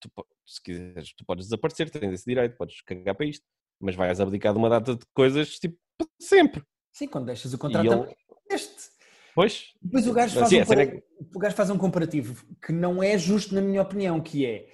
tu, 0.00 0.08
se 0.46 0.62
quiseres, 0.62 1.12
tu 1.12 1.24
podes 1.24 1.46
desaparecer, 1.46 1.90
tens 1.90 2.12
esse 2.12 2.24
direito, 2.24 2.56
podes 2.56 2.80
cagar 2.82 3.16
para 3.16 3.26
isto, 3.26 3.44
mas 3.80 3.96
vais 3.96 4.20
abdicar 4.20 4.52
de 4.52 4.58
uma 4.60 4.70
data 4.70 4.94
de 4.94 5.04
coisas, 5.12 5.58
tipo, 5.58 5.76
sempre. 6.20 6.62
Sim, 6.92 7.08
quando 7.08 7.26
deixas 7.26 7.52
o 7.52 7.58
contrato 7.58 7.92
ele... 7.92 8.16
este. 8.48 8.94
Pois. 9.34 9.72
Depois 9.82 10.06
o 10.06 10.12
gajo, 10.12 10.38
faz 10.38 10.46
assim, 10.46 10.58
um, 10.60 10.80
é... 10.80 11.02
o 11.34 11.38
gajo 11.40 11.56
faz 11.56 11.68
um 11.68 11.78
comparativo 11.78 12.46
que 12.64 12.72
não 12.72 13.02
é 13.02 13.18
justo 13.18 13.52
na 13.52 13.60
minha 13.60 13.82
opinião, 13.82 14.20
que 14.20 14.46
é 14.46 14.68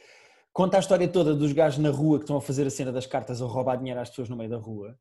Conta 0.60 0.76
a 0.76 0.80
história 0.80 1.08
toda 1.08 1.34
dos 1.34 1.52
gajos 1.52 1.78
na 1.78 1.88
rua 1.88 2.18
que 2.18 2.24
estão 2.24 2.36
a 2.36 2.40
fazer 2.42 2.66
a 2.66 2.70
cena 2.70 2.92
das 2.92 3.06
cartas 3.06 3.40
ou 3.40 3.48
roubar 3.48 3.76
dinheiro 3.76 3.98
às 3.98 4.10
pessoas 4.10 4.28
no 4.28 4.36
meio 4.36 4.50
da 4.50 4.58
rua. 4.58 4.94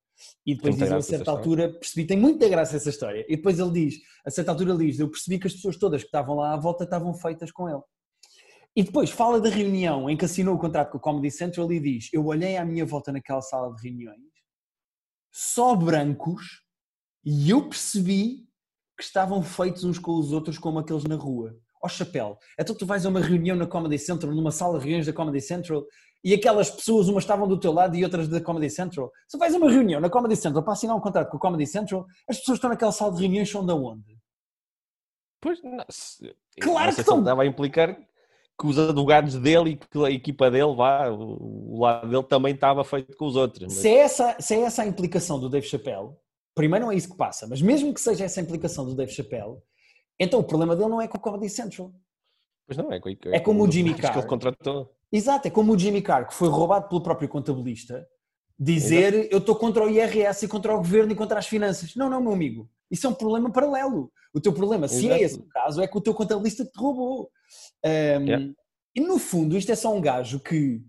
E 0.46 0.56
depois 0.56 0.78
diz 0.78 0.90
a 0.90 1.02
certa 1.02 1.32
altura, 1.32 1.74
percebi, 1.74 2.08
tem 2.08 2.18
muita 2.18 2.48
graça 2.48 2.78
essa 2.78 2.90
história. 2.90 3.26
E 3.28 3.36
depois 3.36 3.60
ele 3.60 3.72
diz, 3.72 4.00
a 4.26 4.32
certa 4.32 4.52
altura 4.54 4.72
ele 4.72 4.86
diz, 4.86 5.02
eu 5.02 5.10
percebi 5.10 5.38
que 5.38 5.48
as 5.48 5.54
pessoas 5.54 5.76
todas 5.76 6.02
que 6.02 6.08
estavam 6.08 6.38
lá 6.38 6.54
à 6.54 6.56
volta 6.56 6.86
estavam 6.86 7.14
feitas 7.14 7.52
com 7.52 7.68
ele. 7.68 7.82
E 8.74 8.84
depois 8.84 9.10
fala 9.10 9.42
da 9.42 9.50
reunião 9.50 10.10
em 10.10 10.16
que 10.16 10.24
assinou 10.24 10.56
o 10.56 10.58
contrato 10.58 10.92
com 10.92 10.98
a 10.98 11.02
Comedy 11.02 11.30
Central 11.30 11.70
e 11.74 11.80
diz, 11.82 12.08
eu 12.14 12.26
olhei 12.26 12.56
à 12.56 12.64
minha 12.64 12.86
volta 12.86 13.12
naquela 13.12 13.42
sala 13.42 13.76
de 13.76 13.84
reuniões, 13.84 14.32
só 15.30 15.76
brancos, 15.76 16.64
e 17.22 17.50
eu 17.50 17.68
percebi 17.68 18.48
que 18.98 19.04
estavam 19.04 19.44
feitos 19.44 19.84
uns 19.84 20.00
com 20.00 20.14
os 20.14 20.32
outros 20.32 20.58
como 20.58 20.80
aqueles 20.80 21.04
na 21.04 21.16
rua 21.16 21.54
ó 21.82 21.86
oh, 21.86 21.90
chapéu, 21.90 22.38
então 22.60 22.76
tu 22.76 22.86
vais 22.86 23.06
a 23.06 23.10
uma 23.10 23.20
reunião 23.20 23.56
na 23.56 23.66
Comedy 23.66 23.98
Central, 23.98 24.34
numa 24.34 24.52
sala 24.52 24.78
de 24.78 24.86
reuniões 24.86 25.06
da 25.06 25.14
Comedy 25.14 25.42
Central, 25.42 25.86
e 26.24 26.34
aquelas 26.34 26.70
pessoas, 26.70 27.08
umas 27.08 27.24
estavam 27.24 27.48
do 27.48 27.60
teu 27.60 27.72
lado 27.72 27.96
e 27.96 28.04
outras 28.04 28.28
da 28.28 28.42
Comedy 28.42 28.70
Central. 28.70 29.12
Se 29.28 29.38
vais 29.38 29.54
a 29.54 29.58
uma 29.58 29.72
reunião 29.72 30.02
na 30.02 30.10
Comedy 30.10 30.36
Central 30.36 30.64
para 30.64 30.74
assinar 30.74 30.96
um 30.96 31.00
contrato 31.00 31.30
com 31.30 31.38
a 31.38 31.40
Comedy 31.40 31.66
Central, 31.66 32.06
as 32.28 32.38
pessoas 32.38 32.56
que 32.56 32.60
estão 32.60 32.70
naquela 32.70 32.92
sala 32.92 33.14
de 33.14 33.22
reuniões 33.22 33.50
são 33.50 33.66
de 33.66 33.72
onde? 33.72 34.20
Pois, 35.42 35.62
não, 35.64 35.86
se, 35.90 36.36
claro 36.60 36.94
que 36.94 37.00
estão. 37.00 37.20
Estava 37.20 37.44
a 37.44 37.46
implicar 37.46 37.98
que 38.60 38.68
os 38.68 38.78
advogados 38.78 39.36
dele 39.36 39.72
e 39.72 39.76
que 39.78 40.06
a 40.06 40.12
equipa 40.12 40.52
dele, 40.52 40.76
vá, 40.76 41.10
o 41.10 41.80
lado 41.80 42.10
dele 42.10 42.24
também 42.24 42.54
estava 42.54 42.84
feito 42.84 43.16
com 43.16 43.26
os 43.26 43.38
outros. 43.38 43.64
Mas... 43.64 43.74
Se, 43.74 43.88
é 43.88 44.00
essa, 44.00 44.36
se 44.38 44.56
é 44.56 44.62
essa 44.62 44.84
a 44.84 44.86
implicação 44.86 45.40
do 45.40 45.48
Dave 45.48 45.66
Chappelle, 45.66 46.10
primeiro 46.54 46.86
não 46.86 46.92
é 46.92 46.96
isso 46.96 47.10
que 47.10 47.16
passa, 47.16 47.48
mas 47.48 47.62
mesmo 47.62 47.94
que 47.94 48.02
seja 48.02 48.26
essa 48.26 48.42
a 48.42 48.44
implicação 48.44 48.86
do 48.86 48.94
Dave 48.94 49.14
Chappelle, 49.14 49.56
então 50.20 50.40
o 50.40 50.44
problema 50.44 50.76
dele 50.76 50.90
não 50.90 51.02
é 51.02 51.08
com 51.08 51.18
o 51.18 51.22
Comedy 51.22 51.50
Central. 51.50 51.94
Pois 52.68 52.78
não, 52.78 52.92
é, 52.92 53.00
com, 53.00 53.10
é, 53.10 53.16
é 53.26 53.40
como 53.40 53.64
o 53.64 53.72
Jimmy 53.72 53.96
Carr. 53.96 54.14
Que 54.14 54.20
ele 54.20 54.28
contratou. 54.28 54.96
Exato, 55.12 55.48
é 55.48 55.52
como 55.52 55.74
o 55.74 55.80
Jimmy 55.80 56.02
Carr, 56.02 56.28
que 56.28 56.34
foi 56.34 56.50
roubado 56.50 56.88
pelo 56.88 57.02
próprio 57.02 57.28
contabilista, 57.28 58.08
dizer 58.60 59.14
Exato. 59.14 59.30
eu 59.32 59.40
estou 59.40 59.56
contra 59.56 59.84
o 59.84 59.90
IRS 59.90 60.46
e 60.46 60.48
contra 60.48 60.74
o 60.74 60.78
governo 60.78 61.12
e 61.12 61.16
contra 61.16 61.40
as 61.40 61.48
finanças. 61.48 61.96
Não, 61.96 62.10
não, 62.10 62.22
meu 62.22 62.34
amigo. 62.34 62.70
Isso 62.92 63.08
é 63.08 63.10
um 63.10 63.14
problema 63.14 63.52
paralelo. 63.52 64.12
O 64.34 64.40
teu 64.40 64.54
problema, 64.54 64.86
Exato. 64.86 65.02
se 65.02 65.10
é 65.10 65.22
esse 65.22 65.40
o 65.40 65.48
caso, 65.48 65.82
é 65.82 65.88
que 65.88 65.98
o 65.98 66.02
teu 66.02 66.14
contabilista 66.14 66.64
te 66.64 66.78
roubou. 66.78 67.32
Um, 67.84 67.90
yeah. 67.90 68.54
E 68.96 69.02
no 69.02 69.18
fundo, 69.18 69.58
isto 69.58 69.72
é 69.72 69.76
só 69.76 69.96
um 69.96 70.02
gajo 70.02 70.40
que. 70.40 70.84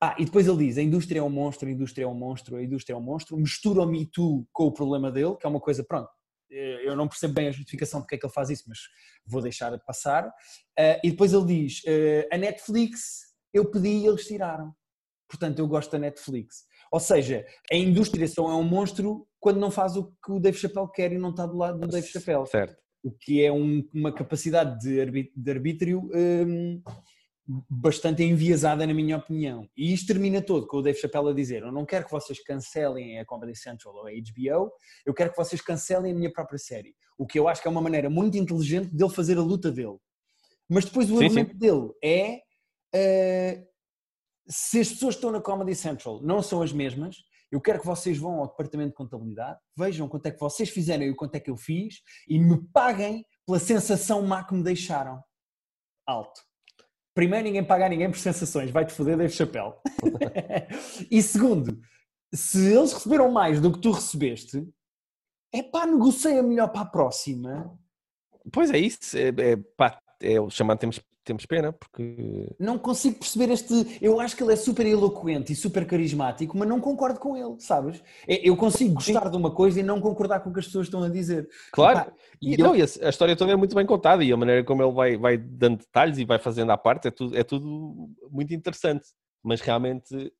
Ah, 0.00 0.16
e 0.18 0.24
depois 0.24 0.46
ele 0.46 0.66
diz: 0.66 0.78
a 0.78 0.82
indústria 0.82 1.20
é 1.20 1.22
um 1.22 1.30
monstro, 1.30 1.68
a 1.68 1.72
indústria 1.72 2.04
é 2.04 2.08
um 2.08 2.14
monstro, 2.14 2.56
a 2.56 2.62
indústria 2.62 2.94
é 2.94 2.96
um 2.96 3.02
monstro. 3.02 3.36
Mistura 3.36 3.82
o 3.82 3.86
Me 3.86 4.06
Too 4.06 4.46
com 4.52 4.66
o 4.66 4.72
problema 4.72 5.10
dele, 5.10 5.36
que 5.36 5.46
é 5.46 5.50
uma 5.50 5.60
coisa, 5.60 5.84
pronto, 5.84 6.08
eu 6.52 6.94
não 6.94 7.08
percebo 7.08 7.34
bem 7.34 7.48
a 7.48 7.52
justificação 7.52 8.00
de 8.00 8.06
que 8.06 8.14
é 8.14 8.18
que 8.18 8.26
ele 8.26 8.32
faz 8.32 8.50
isso, 8.50 8.64
mas 8.66 8.78
vou 9.26 9.40
deixar 9.40 9.70
de 9.70 9.84
passar. 9.84 10.26
Uh, 10.26 11.00
e 11.02 11.10
depois 11.10 11.32
ele 11.32 11.46
diz: 11.46 11.80
uh, 11.84 12.28
a 12.30 12.36
Netflix 12.36 13.32
eu 13.52 13.70
pedi 13.70 13.88
e 13.88 14.06
eles 14.06 14.26
tiraram. 14.26 14.74
Portanto, 15.28 15.58
eu 15.58 15.66
gosto 15.66 15.90
da 15.90 15.98
Netflix. 15.98 16.64
Ou 16.90 17.00
seja, 17.00 17.46
a 17.70 17.74
indústria 17.74 18.28
só 18.28 18.50
é 18.50 18.54
um 18.54 18.62
monstro 18.62 19.26
quando 19.40 19.58
não 19.58 19.70
faz 19.70 19.96
o 19.96 20.12
que 20.24 20.30
o 20.30 20.38
Dave 20.38 20.58
Chappelle 20.58 20.92
quer 20.92 21.12
e 21.12 21.18
não 21.18 21.30
está 21.30 21.46
do 21.46 21.56
lado 21.56 21.78
do 21.80 21.88
Dave 21.88 22.06
Chappelle. 22.06 22.46
Certo. 22.46 22.76
O 23.02 23.10
que 23.10 23.42
é 23.42 23.50
um, 23.50 23.82
uma 23.94 24.12
capacidade 24.12 24.78
de 24.80 25.00
arbítrio 25.50 26.10
um, 26.14 26.82
bastante 27.68 28.22
enviesada, 28.22 28.86
na 28.86 28.94
minha 28.94 29.16
opinião. 29.16 29.68
E 29.76 29.92
isto 29.92 30.06
termina 30.06 30.40
todo 30.40 30.66
com 30.66 30.78
o 30.78 30.82
Dave 30.82 30.98
Chappelle 30.98 31.30
a 31.30 31.34
dizer: 31.34 31.62
Eu 31.62 31.72
não 31.72 31.84
quero 31.84 32.04
que 32.04 32.10
vocês 32.10 32.42
cancelem 32.42 33.18
a 33.18 33.24
Comedy 33.24 33.56
Central 33.56 33.94
ou 33.94 34.06
a 34.06 34.10
HBO, 34.10 34.72
eu 35.04 35.14
quero 35.14 35.30
que 35.30 35.36
vocês 35.36 35.60
cancelem 35.60 36.12
a 36.12 36.14
minha 36.14 36.32
própria 36.32 36.58
série. 36.58 36.94
O 37.18 37.26
que 37.26 37.38
eu 37.38 37.48
acho 37.48 37.60
que 37.60 37.68
é 37.68 37.70
uma 37.70 37.80
maneira 37.80 38.08
muito 38.08 38.36
inteligente 38.36 38.94
dele 38.94 39.10
fazer 39.10 39.38
a 39.38 39.42
luta 39.42 39.70
dele. 39.70 39.98
Mas 40.68 40.84
depois 40.84 41.10
o 41.10 41.18
sim, 41.18 41.24
argumento 41.24 41.52
sim. 41.52 41.58
dele 41.58 41.90
é: 42.02 42.42
uh, 42.94 43.66
se 44.48 44.80
as 44.80 44.88
pessoas 44.90 45.14
que 45.14 45.18
estão 45.18 45.32
na 45.32 45.40
Comedy 45.40 45.74
Central 45.74 46.22
não 46.22 46.42
são 46.42 46.62
as 46.62 46.72
mesmas, 46.72 47.16
eu 47.50 47.60
quero 47.60 47.80
que 47.80 47.86
vocês 47.86 48.16
vão 48.16 48.40
ao 48.40 48.48
departamento 48.48 48.90
de 48.90 48.96
contabilidade, 48.96 49.58
vejam 49.76 50.08
quanto 50.08 50.26
é 50.26 50.30
que 50.30 50.40
vocês 50.40 50.70
fizeram 50.70 51.04
e 51.04 51.14
quanto 51.14 51.34
é 51.34 51.40
que 51.40 51.50
eu 51.50 51.56
fiz 51.56 51.96
e 52.26 52.38
me 52.38 52.58
paguem 52.72 53.26
pela 53.44 53.58
sensação 53.58 54.22
má 54.22 54.42
que 54.42 54.54
me 54.54 54.62
deixaram. 54.62 55.22
Alto. 56.06 56.51
Primeiro, 57.14 57.44
ninguém 57.44 57.64
paga 57.64 57.86
a 57.86 57.88
ninguém 57.88 58.10
por 58.10 58.18
sensações, 58.18 58.70
vai-te 58.70 58.92
foder, 58.92 59.16
Dave 59.16 59.32
Chapéu. 59.32 59.80
e 61.10 61.20
segundo, 61.22 61.78
se 62.32 62.72
eles 62.72 62.92
receberam 62.92 63.30
mais 63.30 63.60
do 63.60 63.70
que 63.70 63.80
tu 63.80 63.90
recebeste, 63.90 64.66
é 65.52 65.62
pá, 65.62 65.86
negocia 65.86 66.42
melhor 66.42 66.68
para 66.68 66.80
a 66.82 66.86
próxima. 66.86 67.78
Pois 68.50 68.70
é 68.70 68.78
isso, 68.78 69.16
é, 69.16 69.28
é, 69.28 69.56
pá, 69.76 70.00
é 70.20 70.40
o 70.40 70.48
chamado 70.48 70.78
temos 70.78 70.98
temos 71.24 71.46
pena, 71.46 71.72
porque. 71.72 72.48
Não 72.58 72.78
consigo 72.78 73.18
perceber 73.18 73.52
este. 73.52 73.98
Eu 74.00 74.20
acho 74.20 74.36
que 74.36 74.42
ele 74.42 74.52
é 74.52 74.56
super 74.56 74.86
eloquente 74.86 75.52
e 75.52 75.56
super 75.56 75.86
carismático, 75.86 76.56
mas 76.56 76.68
não 76.68 76.80
concordo 76.80 77.18
com 77.18 77.36
ele, 77.36 77.60
sabes? 77.60 78.02
É, 78.26 78.48
eu 78.48 78.56
consigo 78.56 78.94
gostar 78.94 79.24
Sim. 79.24 79.30
de 79.30 79.36
uma 79.36 79.50
coisa 79.50 79.80
e 79.80 79.82
não 79.82 80.00
concordar 80.00 80.40
com 80.40 80.50
o 80.50 80.52
que 80.52 80.60
as 80.60 80.66
pessoas 80.66 80.86
estão 80.86 81.02
a 81.02 81.08
dizer. 81.08 81.48
Claro, 81.72 82.12
e, 82.40 82.56
não, 82.56 82.74
eu... 82.74 82.76
e 82.76 82.82
a, 82.82 83.08
história 83.08 83.36
toda 83.36 83.52
é 83.52 83.56
muito 83.56 83.74
bem 83.74 83.86
contada 83.86 84.24
e 84.24 84.32
a 84.32 84.36
maneira 84.36 84.64
como 84.64 84.82
ele 84.82 84.92
vai, 84.92 85.16
vai 85.16 85.38
dando 85.38 85.78
detalhes 85.78 86.18
e 86.18 86.24
vai 86.24 86.38
fazendo 86.38 86.72
à 86.72 86.76
parte 86.76 87.08
é 87.08 87.10
tudo, 87.10 87.36
é 87.36 87.44
tudo 87.44 88.10
muito 88.30 88.52
interessante. 88.54 89.08
Mas 89.44 89.60
realmente 89.60 90.32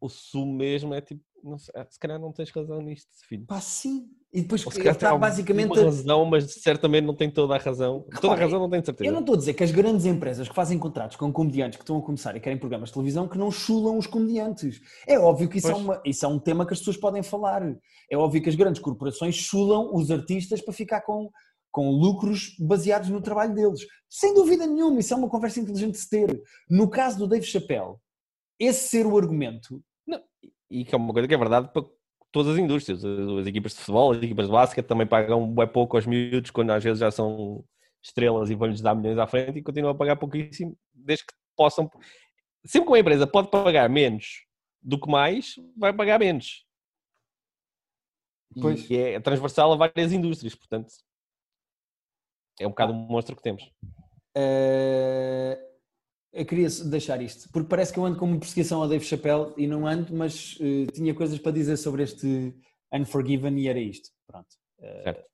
o 0.00 0.08
sumo 0.08 0.52
mesmo 0.54 0.94
é 0.94 1.00
tipo, 1.00 1.22
não 1.42 1.58
sei, 1.58 1.74
se 1.88 1.98
calhar 1.98 2.18
não 2.18 2.32
tens 2.32 2.50
razão 2.50 2.80
nisto, 2.82 3.08
filho. 3.28 3.44
Pá, 3.46 3.60
sim. 3.60 4.06
E 4.32 4.42
depois 4.42 4.64
Ou 4.64 4.70
se 4.70 4.78
calhar 4.78 4.94
está 4.94 5.10
tem 5.10 5.18
basicamente. 5.18 5.66
uma 5.72 5.82
razão, 5.82 6.24
mas 6.24 6.52
certamente 6.54 7.04
não 7.04 7.16
tem 7.16 7.28
toda 7.28 7.56
a 7.56 7.58
razão. 7.58 8.06
toda 8.20 8.34
a 8.34 8.36
razão 8.36 8.60
não 8.60 8.70
tenho 8.70 8.84
certeza. 8.84 9.08
Eu 9.08 9.12
não 9.12 9.20
estou 9.20 9.34
a 9.34 9.38
dizer 9.38 9.54
que 9.54 9.64
as 9.64 9.72
grandes 9.72 10.06
empresas 10.06 10.48
que 10.48 10.54
fazem 10.54 10.78
contratos 10.78 11.16
com 11.16 11.32
comediantes 11.32 11.76
que 11.78 11.82
estão 11.82 11.98
a 11.98 12.02
começar 12.02 12.36
e 12.36 12.40
querem 12.40 12.56
programas 12.58 12.90
de 12.90 12.92
televisão 12.94 13.26
que 13.26 13.36
não 13.36 13.50
chulam 13.50 13.98
os 13.98 14.06
comediantes. 14.06 14.80
É 15.06 15.18
óbvio 15.18 15.48
que 15.48 15.58
isso, 15.58 15.68
é, 15.68 15.74
uma- 15.74 16.00
isso 16.04 16.24
é 16.24 16.28
um 16.28 16.38
tema 16.38 16.64
que 16.64 16.72
as 16.72 16.78
pessoas 16.78 16.96
podem 16.96 17.22
falar. 17.24 17.62
É 18.08 18.16
óbvio 18.16 18.40
que 18.40 18.48
as 18.48 18.54
grandes 18.54 18.80
corporações 18.80 19.34
chulam 19.34 19.90
os 19.92 20.12
artistas 20.12 20.60
para 20.60 20.72
ficar 20.74 21.00
com, 21.00 21.28
com 21.72 21.90
lucros 21.90 22.54
baseados 22.60 23.08
no 23.08 23.20
trabalho 23.20 23.52
deles. 23.54 23.80
Sem 24.08 24.32
dúvida 24.32 24.64
nenhuma, 24.64 25.00
isso 25.00 25.12
é 25.12 25.16
uma 25.16 25.28
conversa 25.28 25.58
inteligente 25.58 25.92
de 25.94 25.98
se 25.98 26.08
ter. 26.08 26.40
No 26.70 26.88
caso 26.88 27.18
do 27.18 27.26
Dave 27.26 27.44
Chappelle, 27.44 27.94
esse 28.60 28.88
ser 28.90 29.06
o 29.06 29.18
argumento, 29.18 29.82
E 30.70 30.84
que 30.84 30.94
é 30.94 30.98
uma 30.98 31.12
coisa 31.12 31.26
que 31.26 31.34
é 31.34 31.38
verdade 31.38 31.68
para 31.72 31.84
todas 32.30 32.52
as 32.54 32.58
indústrias. 32.58 33.04
As 33.04 33.28
as 33.40 33.46
equipas 33.46 33.72
de 33.72 33.78
futebol, 33.78 34.12
as 34.12 34.22
equipas 34.22 34.46
de 34.46 34.52
basquete 34.52 34.86
também 34.86 35.06
pagam 35.06 35.52
bem 35.52 35.66
pouco 35.66 35.96
aos 35.96 36.06
miúdos 36.06 36.50
quando 36.50 36.70
às 36.70 36.82
vezes 36.82 37.00
já 37.00 37.10
são 37.10 37.64
estrelas 38.02 38.50
e 38.50 38.54
vão-lhes 38.54 38.80
dar 38.80 38.94
milhões 38.94 39.18
à 39.18 39.26
frente 39.26 39.58
e 39.58 39.62
continuam 39.62 39.92
a 39.92 39.98
pagar 39.98 40.16
pouquíssimo, 40.16 40.76
desde 40.94 41.26
que 41.26 41.34
possam. 41.56 41.90
Sempre 42.64 42.86
que 42.86 42.92
uma 42.92 42.98
empresa 42.98 43.26
pode 43.26 43.50
pagar 43.50 43.88
menos 43.88 44.44
do 44.82 44.98
que 44.98 45.10
mais, 45.10 45.54
vai 45.76 45.92
pagar 45.92 46.18
menos. 46.18 46.64
Pois. 48.60 48.88
E 48.90 48.96
é 48.96 49.20
transversal 49.20 49.72
a 49.72 49.76
várias 49.76 50.12
indústrias, 50.12 50.54
portanto. 50.54 50.92
É 52.58 52.66
um 52.66 52.70
bocado 52.70 52.92
um 52.92 52.96
monstro 52.96 53.36
que 53.36 53.42
temos. 53.42 53.70
Eh, 54.36 55.69
eu 56.32 56.44
queria 56.46 56.68
deixar 56.86 57.20
isto, 57.22 57.48
porque 57.52 57.68
parece 57.68 57.92
que 57.92 57.98
eu 57.98 58.04
ando 58.04 58.18
com 58.18 58.24
uma 58.26 58.38
perseguição 58.38 58.80
ao 58.82 58.88
Dave 58.88 59.04
Chappelle 59.04 59.52
e 59.56 59.66
não 59.66 59.86
ando, 59.86 60.14
mas 60.14 60.56
eh, 60.60 60.86
tinha 60.92 61.14
coisas 61.14 61.38
para 61.38 61.52
dizer 61.52 61.76
sobre 61.76 62.02
este 62.04 62.54
Unforgiven 62.92 63.56
e 63.58 63.68
era 63.68 63.78
isto. 63.80 64.10
Pronto. 64.26 64.48
Eh, 64.80 65.02
Certo. 65.04 65.24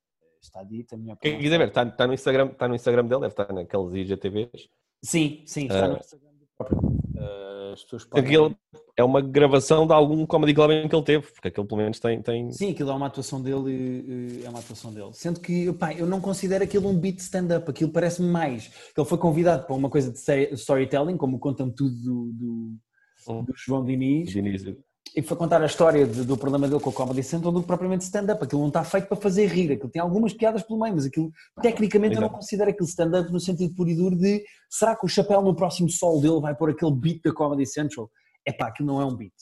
está 0.43 0.63
dito 0.63 0.95
a 0.95 0.99
minha 0.99 1.17
Quem 1.17 1.33
opinião. 1.33 1.43
quiser 1.43 1.59
ver, 1.59 1.69
está, 1.69 1.83
está 1.85 2.07
no 2.07 2.15
Instagram, 2.15 2.47
está 2.53 2.69
no 2.69 2.75
Instagram 2.75 3.05
dele, 3.07 3.21
deve 3.23 3.33
estar 3.33 3.53
naqueles 3.53 3.95
IGTVs. 3.95 4.69
Sim, 5.03 5.43
sim, 5.47 5.67
está 5.67 5.89
no 5.89 5.95
Ah. 5.95 5.99
Instagram 5.99 6.33
do 6.33 6.47
próprio. 6.57 6.96
Eh, 7.17 7.73
as 7.73 7.83
pessoas 7.83 8.05
podem... 8.05 8.35
ele 8.35 8.57
é 8.97 9.05
uma 9.05 9.21
gravação 9.21 9.87
de 9.87 9.93
algum 9.93 10.25
comedy 10.27 10.55
club 10.55 10.71
em 10.71 10.89
que 10.89 10.95
ele 10.97 11.05
teve, 11.05 11.27
porque 11.33 11.49
aquele 11.49 11.67
pelo 11.67 11.81
menos 11.81 11.99
tem. 11.99 12.23
tem... 12.23 12.51
Sim, 12.53 12.71
aquilo 12.71 12.91
é 12.91 12.95
uma 12.95 13.07
atuação 13.07 13.41
dele, 13.43 14.41
eh, 14.43 14.47
é 14.47 14.49
uma 14.49 14.59
atuação 14.59 14.93
dele. 14.93 15.11
Sendo 15.13 15.41
que, 15.41 15.73
pá, 15.75 15.93
eu 15.93 16.07
não 16.07 16.21
considero 16.21 16.65
aquilo 16.65 16.89
um 16.89 16.99
beat 16.99 17.19
stand-up, 17.19 17.69
aquilo 17.71 17.91
parece-me 17.91 18.29
mais. 18.29 18.71
Ele 18.97 19.07
foi 19.07 19.19
convidado 19.19 19.67
para 19.67 19.75
uma 19.75 19.91
coisa 19.91 20.13
de 20.13 20.55
storytelling, 20.55 21.17
como 21.17 21.39
conta-me 21.39 21.75
tudo 21.75 21.95
do, 21.97 22.33
do, 22.33 22.77
Hum. 23.29 23.45
do 23.45 23.53
João 23.57 23.85
Diniz, 23.85 24.31
de 24.31 24.39
início. 24.39 24.77
E 25.15 25.23
foi 25.23 25.37
contar 25.37 25.63
a 25.63 25.67
história 25.67 26.07
de- 26.07 26.25
do 26.25 26.37
problema 26.37 26.69
dele 26.69 26.81
com 26.81 26.91
o 26.91 26.93
Comedy 26.93 27.23
Central 27.23 27.53
do 27.53 27.61
que 27.61 27.67
propriamente 27.67 28.05
stand-up. 28.05 28.43
Aquilo 28.43 28.61
não 28.61 28.69
está 28.69 28.85
feito 28.85 29.07
para 29.09 29.17
fazer 29.17 29.47
rir, 29.47 29.73
aquilo 29.73 29.89
tem 29.89 30.01
algumas 30.03 30.33
piadas 30.33 30.63
pelo 30.63 30.79
meio, 30.81 30.95
mas 30.95 31.07
aquilo, 31.07 31.33
tecnicamente, 31.63 32.15
eu 32.15 32.21
não 32.21 32.29
Exato. 32.29 32.41
considero 32.41 32.71
aquilo 32.71 32.87
stand-up 32.89 33.31
no 33.33 33.41
sentido 33.41 33.75
puro 33.75 33.89
e 33.89 33.97
duro 33.97 34.17
de 34.17 34.45
será 34.69 34.95
que 34.97 35.05
o 35.05 35.09
chapéu 35.09 35.41
no 35.43 35.55
próximo 35.55 35.89
sol 35.89 36.21
dele 36.21 36.41
vai 36.41 36.55
pôr 36.55 36.71
aquele 36.71 36.93
beat 36.93 37.23
da 37.23 37.33
Comedy 37.33 37.67
Central? 37.67 38.11
É 38.45 38.53
pá, 38.53 38.69
aquilo 38.69 38.87
não 38.89 39.01
é 39.01 39.05
um 39.05 39.15
beat. 39.17 39.33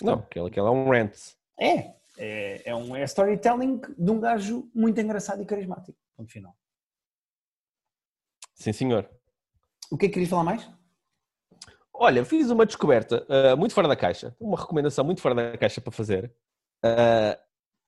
Não, 0.00 0.14
aquele, 0.14 0.46
aquele 0.46 0.66
é 0.66 0.70
um 0.70 0.88
rant. 0.88 1.16
É, 1.58 1.94
é, 2.16 2.70
é 2.70 2.74
um 2.74 2.94
é 2.94 3.02
storytelling 3.04 3.80
de 3.98 4.10
um 4.10 4.20
gajo 4.20 4.70
muito 4.74 5.00
engraçado 5.00 5.42
e 5.42 5.46
carismático. 5.46 5.98
Ponto 6.16 6.30
final. 6.30 6.54
Sim, 8.54 8.72
senhor. 8.72 9.08
O 9.90 9.96
que 9.96 10.06
é 10.06 10.08
que 10.08 10.14
querias 10.14 10.30
falar 10.30 10.44
mais? 10.44 10.68
Olha, 12.00 12.24
fiz 12.24 12.48
uma 12.48 12.64
descoberta 12.64 13.26
ah, 13.28 13.56
muito 13.56 13.74
fora 13.74 13.88
da 13.88 13.96
caixa, 13.96 14.34
uma 14.38 14.56
recomendação 14.56 15.04
muito 15.04 15.20
fora 15.20 15.34
da 15.34 15.58
caixa 15.58 15.80
para 15.80 15.90
fazer. 15.90 16.32
Ah, 16.80 17.36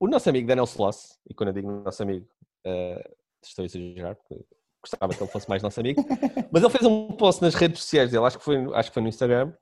o 0.00 0.08
nosso 0.08 0.28
amigo 0.28 0.48
Daniel 0.48 0.64
Sloss, 0.64 1.16
e 1.28 1.32
quando 1.32 1.50
eu 1.50 1.52
digo 1.52 1.70
nosso 1.70 2.02
amigo, 2.02 2.26
ah, 2.66 3.08
estou 3.40 3.62
a 3.62 3.66
exagerar, 3.66 4.16
porque 4.16 4.44
gostava 4.82 5.14
que 5.14 5.22
ele 5.22 5.30
fosse 5.30 5.48
mais 5.48 5.62
nosso 5.62 5.78
amigo, 5.78 6.04
mas 6.50 6.60
ele 6.60 6.72
fez 6.72 6.84
um 6.84 7.12
post 7.12 7.40
nas 7.40 7.54
redes 7.54 7.82
sociais 7.82 8.10
dele, 8.10 8.24
acho 8.24 8.38
que 8.38 8.44
foi, 8.44 8.56
acho 8.74 8.90
que 8.90 8.94
foi 8.94 9.02
no 9.02 9.08
Instagram, 9.08 9.52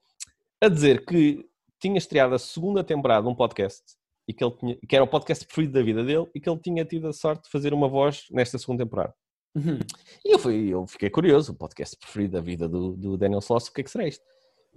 a 0.62 0.68
dizer 0.68 1.04
que 1.04 1.46
tinha 1.78 1.98
estreado 1.98 2.34
a 2.34 2.38
segunda 2.38 2.82
temporada 2.82 3.24
de 3.24 3.28
um 3.28 3.34
podcast, 3.34 3.82
e 4.26 4.32
que, 4.32 4.42
ele 4.42 4.56
tinha, 4.56 4.76
que 4.76 4.96
era 4.96 5.04
o 5.04 5.08
podcast 5.08 5.44
preferido 5.44 5.74
da 5.74 5.82
vida 5.82 6.02
dele, 6.02 6.26
e 6.34 6.40
que 6.40 6.48
ele 6.48 6.58
tinha 6.58 6.86
tido 6.86 7.06
a 7.06 7.12
sorte 7.12 7.44
de 7.44 7.50
fazer 7.50 7.74
uma 7.74 7.86
voz 7.88 8.24
nesta 8.30 8.56
segunda 8.56 8.82
temporada. 8.82 9.14
Uhum. 9.54 9.78
E 10.24 10.34
eu, 10.34 10.38
fui, 10.38 10.68
eu 10.68 10.86
fiquei 10.86 11.10
curioso, 11.10 11.52
o 11.52 11.54
podcast 11.54 11.96
preferido 11.98 12.32
da 12.32 12.40
vida 12.40 12.66
do, 12.66 12.96
do 12.96 13.16
Daniel 13.18 13.40
Sloss, 13.40 13.68
o 13.68 13.74
que 13.74 13.82
é 13.82 13.84
que 13.84 13.90
será 13.90 14.06
isto? 14.06 14.24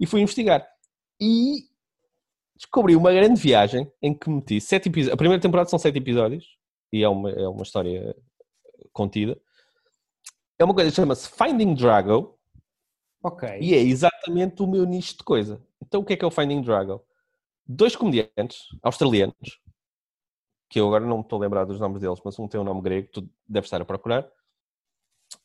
E 0.02 0.06
fui 0.06 0.20
investigar. 0.20 0.68
E 1.20 1.68
descobri 2.56 2.96
uma 2.96 3.12
grande 3.12 3.40
viagem 3.40 3.88
em 4.02 4.12
que 4.12 4.28
meti 4.28 4.60
sete 4.60 4.88
episódios. 4.88 5.14
A 5.14 5.16
primeira 5.16 5.40
temporada 5.40 5.68
são 5.68 5.78
sete 5.78 5.98
episódios, 5.98 6.58
e 6.92 7.04
é 7.04 7.08
uma, 7.08 7.30
é 7.30 7.46
uma 7.46 7.62
história 7.62 8.12
contida. 8.92 9.40
É 10.58 10.64
uma 10.64 10.74
coisa 10.74 10.90
que 10.90 10.96
chama-se 10.96 11.28
Finding 11.30 11.74
Drago, 11.74 12.36
Ok. 13.22 13.48
e 13.60 13.74
é 13.74 13.78
exatamente 13.78 14.60
o 14.60 14.66
meu 14.66 14.84
nicho 14.84 15.18
de 15.18 15.22
coisa. 15.22 15.64
Então 15.80 16.00
o 16.00 16.04
que 16.04 16.14
é 16.14 16.16
que 16.16 16.24
é 16.24 16.28
o 16.28 16.32
Finding 16.32 16.62
Drago? 16.62 17.00
Dois 17.64 17.94
comediantes 17.94 18.58
australianos, 18.82 19.60
que 20.68 20.80
eu 20.80 20.88
agora 20.88 21.06
não 21.06 21.18
me 21.18 21.22
estou 21.22 21.38
a 21.38 21.42
lembrar 21.42 21.64
dos 21.64 21.78
nomes 21.78 22.00
deles, 22.00 22.18
mas 22.24 22.36
um 22.40 22.48
tem 22.48 22.60
um 22.60 22.64
nome 22.64 22.82
grego, 22.82 23.08
tu 23.12 23.30
deves 23.48 23.68
estar 23.68 23.80
a 23.80 23.84
procurar. 23.84 24.28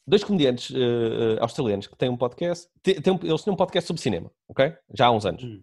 Dois 0.07 0.23
comediantes 0.23 0.73
eh, 0.73 1.37
australianos 1.41 1.87
que 1.87 1.95
têm 1.97 2.09
um 2.09 2.15
podcast, 2.17 2.69
têm 2.81 2.95
um- 3.13 3.19
eles 3.27 3.43
têm 3.43 3.53
um 3.53 3.57
podcast 3.57 3.85
sobre 3.87 4.01
cinema, 4.01 4.31
ok? 4.47 4.73
Já 4.93 5.07
há 5.07 5.11
uns 5.11 5.25
anos. 5.25 5.43
Hum. 5.43 5.61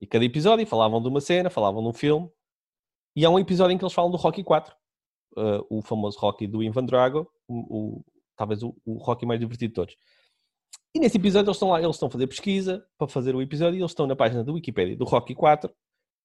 E 0.00 0.06
cada 0.06 0.24
episódio 0.24 0.66
falavam 0.66 1.02
de 1.02 1.08
uma 1.08 1.20
cena, 1.20 1.50
falavam 1.50 1.82
de 1.82 1.88
um 1.88 1.92
filme, 1.92 2.30
e 3.14 3.24
há 3.24 3.30
um 3.30 3.38
episódio 3.38 3.74
em 3.74 3.78
que 3.78 3.84
eles 3.84 3.92
falam 3.92 4.10
do 4.10 4.16
Rocky 4.16 4.42
4, 4.42 4.74
eh, 5.36 5.60
o 5.68 5.82
famoso 5.82 6.18
Rocky 6.18 6.46
do 6.46 6.62
Ivan 6.62 6.84
Drago, 6.86 7.30
o, 7.46 7.56
o- 7.98 8.04
talvez 8.36 8.62
o, 8.62 8.74
o 8.86 8.94
Rocky 8.94 9.26
mais 9.26 9.38
divertido 9.38 9.68
de 9.68 9.74
todos. 9.74 9.96
E 10.94 10.98
nesse 10.98 11.18
episódio 11.18 11.48
eles 11.48 11.56
estão 11.56 11.70
lá, 11.70 11.80
eles 11.82 11.94
estão 11.96 12.08
a 12.08 12.10
fazer 12.10 12.26
pesquisa 12.26 12.84
para 12.98 13.06
fazer 13.08 13.34
o 13.34 13.42
episódio 13.42 13.76
e 13.76 13.80
eles 13.80 13.90
estão 13.90 14.06
na 14.06 14.16
página 14.16 14.42
da 14.42 14.52
Wikipedia 14.52 14.96
do 14.96 15.04
Rocky 15.04 15.34
4 15.34 15.70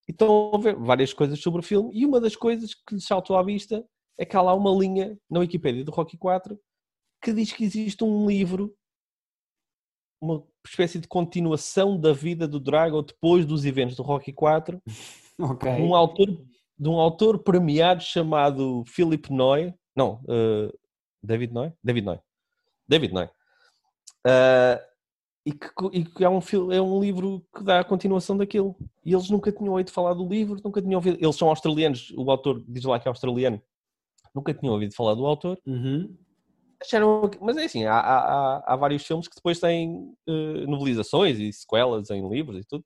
e 0.07 0.11
estão 0.11 0.51
a 0.53 0.57
ver 0.57 0.75
várias 0.77 1.13
coisas 1.13 1.39
sobre 1.41 1.59
o 1.59 1.63
filme 1.63 1.89
e 1.93 2.05
uma 2.05 2.19
das 2.21 2.35
coisas 2.35 2.73
que 2.73 2.95
lhes 2.95 3.05
saltou 3.05 3.37
à 3.37 3.43
vista 3.43 3.85
é 4.17 4.25
que 4.25 4.35
há 4.35 4.41
lá 4.41 4.53
uma 4.53 4.71
linha 4.71 5.17
na 5.29 5.39
Wikipedia 5.41 5.83
do 5.85 5.91
Rocky 5.91 6.17
4 6.17 6.57
que 7.21 7.33
diz 7.33 7.51
que 7.51 7.63
existe 7.63 8.03
um 8.03 8.27
livro, 8.27 8.75
uma 10.21 10.43
espécie 10.65 10.99
de 10.99 11.07
continuação 11.07 11.99
da 11.99 12.13
vida 12.13 12.47
do 12.47 12.59
Drago 12.59 13.01
depois 13.01 13.45
dos 13.45 13.65
eventos 13.65 13.95
do 13.95 14.03
Rocky 14.03 14.33
4 14.33 14.81
Ok. 15.39 15.75
de 15.75 15.81
um 15.81 15.95
autor, 15.95 16.27
de 16.79 16.89
um 16.89 16.99
autor 16.99 17.39
premiado 17.39 18.01
chamado 18.01 18.83
Philip 18.87 19.31
Noy. 19.31 19.73
Não, 19.95 20.23
eh, 20.27 20.71
David 21.23 21.53
Noy? 21.53 21.71
David 21.83 22.05
Noy. 22.05 22.19
David 22.87 23.13
Noy. 23.13 23.29
Eh, 24.25 24.87
e, 25.45 25.51
que, 25.53 25.69
e 25.93 26.03
que 26.03 26.25
é, 26.25 26.29
um, 26.29 26.39
é 26.71 26.81
um 26.81 26.99
livro 26.99 27.45
que 27.55 27.63
dá 27.63 27.79
a 27.79 27.83
continuação 27.83 28.35
daquilo. 28.35 28.75
E 29.05 29.13
eles 29.13 29.29
nunca 29.29 29.49
tinham 29.49 29.71
ouvido 29.71 29.91
falar 29.91 30.13
do 30.13 30.27
livro, 30.27 30.59
nunca 30.61 30.81
tinham 30.81 30.97
ouvido. 30.97 31.17
Eles 31.21 31.35
são 31.37 31.47
australianos, 31.47 32.11
o 32.17 32.29
autor 32.29 32.61
diz 32.67 32.83
lá 32.83 32.99
que 32.99 33.07
é 33.07 33.09
australiano. 33.09 33.61
Nunca 34.35 34.53
tinham 34.53 34.73
ouvido 34.73 34.93
falar 34.93 35.13
do 35.13 35.25
autor. 35.25 35.57
Uhum. 35.65 36.13
Que- 37.31 37.39
mas 37.41 37.57
é 37.57 37.65
assim, 37.65 37.85
há, 37.85 37.95
há, 37.99 38.73
há- 38.73 38.75
vários 38.75 39.05
filmes 39.05 39.27
que 39.27 39.35
depois 39.35 39.59
têm 39.59 40.13
eh, 40.27 40.65
novelizações 40.67 41.39
e 41.39 41.51
sequelas 41.51 42.09
em 42.11 42.27
livros 42.29 42.59
e 42.59 42.63
tudo. 42.63 42.85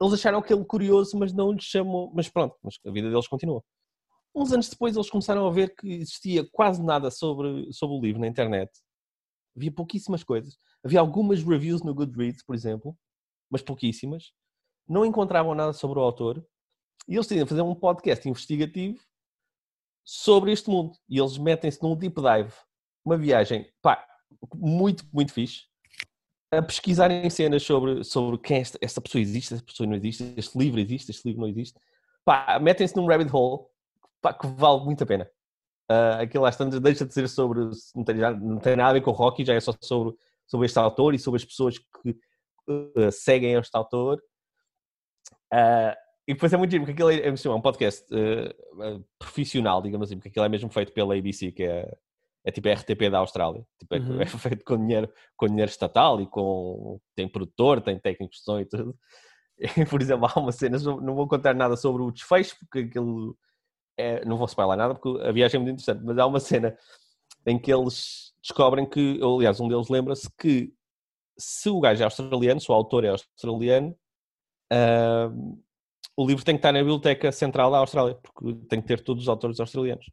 Eles 0.00 0.14
acharam 0.14 0.38
aquele 0.38 0.64
curioso, 0.64 1.16
mas 1.16 1.32
não 1.32 1.52
lhes 1.52 1.64
chamou. 1.64 2.10
Mas 2.14 2.28
pronto, 2.28 2.56
mas 2.62 2.78
a 2.84 2.90
vida 2.90 3.08
deles 3.08 3.28
continua. 3.28 3.62
Uns 4.34 4.52
anos 4.52 4.68
depois 4.68 4.96
eles 4.96 5.08
começaram 5.10 5.46
a 5.46 5.50
ver 5.50 5.74
que 5.76 5.86
existia 5.88 6.44
quase 6.50 6.82
nada 6.82 7.10
sobre, 7.10 7.72
sobre 7.72 7.96
o 7.96 8.00
livro 8.00 8.20
na 8.20 8.26
internet. 8.26 8.70
Havia 9.56 9.70
pouquíssimas 9.70 10.24
coisas. 10.24 10.56
Havia 10.84 10.98
algumas 10.98 11.42
reviews 11.44 11.82
no 11.82 11.94
Goodreads, 11.94 12.42
por 12.42 12.54
exemplo, 12.56 12.96
mas 13.50 13.62
pouquíssimas. 13.62 14.32
Não 14.88 15.04
encontravam 15.06 15.54
nada 15.54 15.72
sobre 15.72 15.98
o 16.00 16.02
autor. 16.02 16.44
E 17.06 17.14
eles 17.14 17.26
decidiram 17.26 17.46
fazer 17.46 17.62
um 17.62 17.74
podcast 17.74 18.28
investigativo 18.28 18.98
sobre 20.04 20.50
este 20.52 20.68
mundo. 20.68 20.96
E 21.08 21.18
eles 21.20 21.38
metem-se 21.38 21.80
num 21.82 21.94
deep 21.94 22.16
dive 22.20 22.52
uma 23.04 23.16
viagem, 23.16 23.70
pá, 23.80 24.04
muito, 24.54 25.04
muito 25.12 25.32
fixe, 25.32 25.62
a 26.52 26.60
pesquisarem 26.60 27.28
cenas 27.30 27.62
sobre, 27.62 28.04
sobre 28.04 28.38
quem 28.38 28.58
esta, 28.58 28.78
esta 28.80 29.00
pessoa 29.00 29.22
existe, 29.22 29.54
esta 29.54 29.64
pessoa 29.64 29.86
não 29.86 29.96
existe, 29.96 30.34
este 30.36 30.58
livro 30.58 30.78
existe, 30.78 31.10
este 31.10 31.26
livro 31.26 31.40
não 31.40 31.48
existe. 31.48 31.78
Pá, 32.24 32.58
metem-se 32.60 32.94
num 32.94 33.06
rabbit 33.06 33.34
hole, 33.34 33.64
pá, 34.20 34.34
que 34.34 34.46
vale 34.46 34.84
muito 34.84 35.02
a 35.02 35.06
pena. 35.06 35.30
Uh, 35.90 36.22
aquilo 36.22 36.44
às 36.44 36.56
tantas 36.56 36.80
deixa 36.80 37.06
de 37.06 37.12
ser 37.12 37.28
sobre, 37.28 37.60
não 37.94 38.04
tem, 38.04 38.16
já, 38.16 38.30
não 38.32 38.58
tem 38.58 38.76
nada 38.76 38.90
a 38.90 38.92
ver 38.92 39.00
com 39.00 39.10
o 39.10 39.14
Rocky, 39.14 39.44
já 39.44 39.54
é 39.54 39.60
só 39.60 39.74
sobre, 39.80 40.14
sobre 40.46 40.66
este 40.66 40.78
autor 40.78 41.14
e 41.14 41.18
sobre 41.18 41.38
as 41.38 41.44
pessoas 41.44 41.78
que 41.78 42.10
uh, 42.68 43.10
seguem 43.10 43.54
este 43.54 43.74
autor. 43.74 44.22
Uh, 45.52 45.96
e 46.26 46.34
depois 46.34 46.52
é 46.52 46.56
muito 46.56 46.70
giro, 46.70 46.84
porque 46.84 46.92
aquilo 46.92 47.10
é, 47.10 47.28
é, 47.28 47.28
é 47.28 47.50
um 47.50 47.60
podcast 47.60 48.06
uh, 48.14 49.04
profissional, 49.18 49.82
digamos 49.82 50.08
assim, 50.08 50.16
porque 50.16 50.28
aquilo 50.28 50.44
é 50.44 50.48
mesmo 50.48 50.70
feito 50.70 50.92
pela 50.92 51.16
ABC, 51.16 51.50
que 51.50 51.64
é, 51.64 51.90
é 52.44 52.50
tipo 52.50 52.68
a 52.68 52.72
RTP 52.72 53.10
da 53.10 53.18
Austrália. 53.18 53.64
Tipo, 53.78 53.94
é, 53.94 53.98
Uhum. 53.98 54.20
é 54.22 54.26
feito 54.26 54.64
com 54.64 54.76
dinheiro, 54.76 55.12
com 55.36 55.46
dinheiro 55.46 55.70
estatal 55.70 56.20
e 56.20 56.26
com. 56.26 57.00
tem 57.14 57.28
produtor, 57.28 57.80
tem 57.80 57.98
técnico 57.98 58.32
de 58.32 58.40
som 58.40 58.60
e 58.60 58.64
tudo. 58.64 58.96
Por 59.90 60.02
exemplo, 60.02 60.26
há 60.32 60.38
uma 60.38 60.52
cena, 60.52 60.78
não 60.78 61.14
vou 61.14 61.28
contar 61.28 61.54
nada 61.54 61.76
sobre 61.76 62.02
o 62.02 62.10
desfecho, 62.10 62.56
porque 62.60 62.80
aquilo 62.80 63.36
é, 63.96 64.24
não 64.24 64.36
vou 64.36 64.46
spoiler 64.46 64.76
nada, 64.76 64.94
porque 64.94 65.22
a 65.22 65.32
viagem 65.32 65.58
é 65.58 65.62
muito 65.62 65.74
interessante, 65.74 66.04
mas 66.04 66.18
há 66.18 66.26
uma 66.26 66.40
cena 66.40 66.76
em 67.46 67.58
que 67.58 67.72
eles 67.72 68.32
descobrem 68.42 68.88
que, 68.88 69.22
ou, 69.22 69.38
aliás, 69.38 69.60
um 69.60 69.68
deles 69.68 69.88
lembra-se 69.88 70.28
que 70.38 70.72
se 71.38 71.68
o 71.70 71.80
gajo 71.80 72.02
é 72.02 72.04
australiano, 72.04 72.60
se 72.60 72.70
o 72.70 72.74
autor 72.74 73.04
é 73.04 73.08
australiano, 73.08 73.96
uh, 74.72 75.62
o 76.16 76.26
livro 76.26 76.44
tem 76.44 76.54
que 76.54 76.58
estar 76.58 76.72
na 76.72 76.80
biblioteca 76.80 77.32
central 77.32 77.70
da 77.70 77.78
Austrália, 77.78 78.14
porque 78.22 78.54
tem 78.68 78.80
que 78.80 78.86
ter 78.86 79.02
todos 79.02 79.24
os 79.24 79.28
autores 79.28 79.58
australianos. 79.60 80.06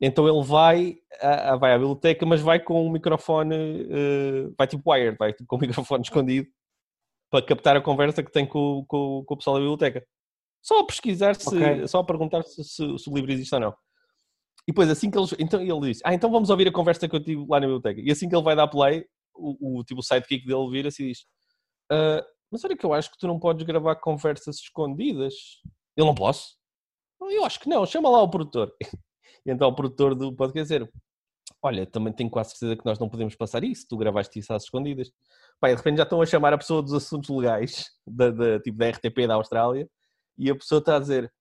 Então 0.00 0.28
ele 0.28 0.46
vai, 0.46 0.98
uh, 1.22 1.58
vai 1.58 1.72
à 1.72 1.78
biblioteca, 1.78 2.24
mas 2.24 2.40
vai 2.40 2.60
com 2.60 2.86
um 2.86 2.90
microfone, 2.90 3.82
uh, 3.82 4.54
vai 4.56 4.66
tipo 4.66 4.90
wired, 4.90 5.16
vai 5.18 5.32
tipo, 5.32 5.46
com 5.46 5.56
o 5.56 5.58
microfone 5.60 6.02
escondido, 6.02 6.48
para 7.30 7.44
captar 7.44 7.76
a 7.76 7.80
conversa 7.80 8.22
que 8.22 8.30
tem 8.30 8.46
com, 8.46 8.84
com, 8.86 9.24
com 9.26 9.34
o 9.34 9.36
pessoal 9.36 9.56
da 9.56 9.60
biblioteca. 9.60 10.06
Só 10.62 10.80
a 10.80 10.86
pesquisar, 10.86 11.34
se, 11.34 11.48
okay. 11.48 11.86
só 11.86 12.00
a 12.00 12.04
perguntar 12.04 12.42
se, 12.42 12.62
se, 12.62 12.98
se, 12.98 13.10
o 13.10 13.14
livro 13.14 13.32
existe 13.32 13.54
ou 13.54 13.60
não. 13.60 13.70
E 14.66 14.72
depois, 14.72 14.88
assim 14.90 15.10
que 15.10 15.18
eles. 15.18 15.34
Então 15.38 15.60
ele 15.60 15.80
diz: 15.80 16.00
Ah, 16.04 16.14
então 16.14 16.30
vamos 16.30 16.50
ouvir 16.50 16.68
a 16.68 16.72
conversa 16.72 17.08
que 17.08 17.16
eu 17.16 17.22
tive 17.22 17.44
lá 17.48 17.58
na 17.58 17.66
biblioteca. 17.66 18.00
E 18.00 18.10
assim 18.10 18.28
que 18.28 18.36
ele 18.36 18.44
vai 18.44 18.54
dar 18.54 18.68
play, 18.68 19.04
o, 19.34 19.78
o 19.78 19.84
tipo 19.84 20.00
o 20.00 20.02
sidekick 20.02 20.46
dele 20.46 20.70
vira-se 20.70 21.02
e 21.02 21.08
diz: 21.08 21.24
ah, 21.90 22.24
Mas 22.50 22.64
olha 22.64 22.76
que 22.76 22.84
eu 22.84 22.92
acho 22.92 23.10
que 23.10 23.18
tu 23.18 23.26
não 23.26 23.38
podes 23.38 23.64
gravar 23.64 23.96
conversas 23.96 24.56
escondidas. 24.56 25.34
Eu 25.96 26.04
não 26.04 26.14
posso? 26.14 26.56
Eu 27.20 27.44
acho 27.44 27.58
que 27.58 27.68
não, 27.68 27.84
chama 27.84 28.10
lá 28.10 28.22
o 28.22 28.30
produtor. 28.30 28.72
Então 29.44 29.68
o 29.68 29.74
produtor 29.74 30.14
do 30.14 30.34
podcast 30.34 30.72
dizer: 30.72 30.90
Olha, 31.62 31.86
também 31.86 32.12
tenho 32.12 32.30
quase 32.30 32.50
certeza 32.50 32.76
que 32.76 32.84
nós 32.84 32.98
não 32.98 33.08
podemos 33.08 33.34
passar 33.34 33.64
isso, 33.64 33.86
tu 33.88 33.96
gravaste 33.96 34.38
isso 34.38 34.52
às 34.52 34.64
escondidas. 34.64 35.10
Pai, 35.60 35.72
de 35.72 35.76
repente 35.76 35.96
já 35.96 36.02
estão 36.04 36.20
a 36.22 36.26
chamar 36.26 36.52
a 36.52 36.58
pessoa 36.58 36.82
dos 36.82 36.92
assuntos 36.92 37.30
legais, 37.30 37.86
da, 38.06 38.30
da, 38.30 38.60
tipo 38.60 38.78
da 38.78 38.88
RTP 38.90 39.26
da 39.26 39.34
Austrália, 39.34 39.88
e 40.36 40.50
a 40.50 40.54
pessoa 40.54 40.78
está 40.78 40.96
a 40.96 41.00
dizer: 41.00 41.32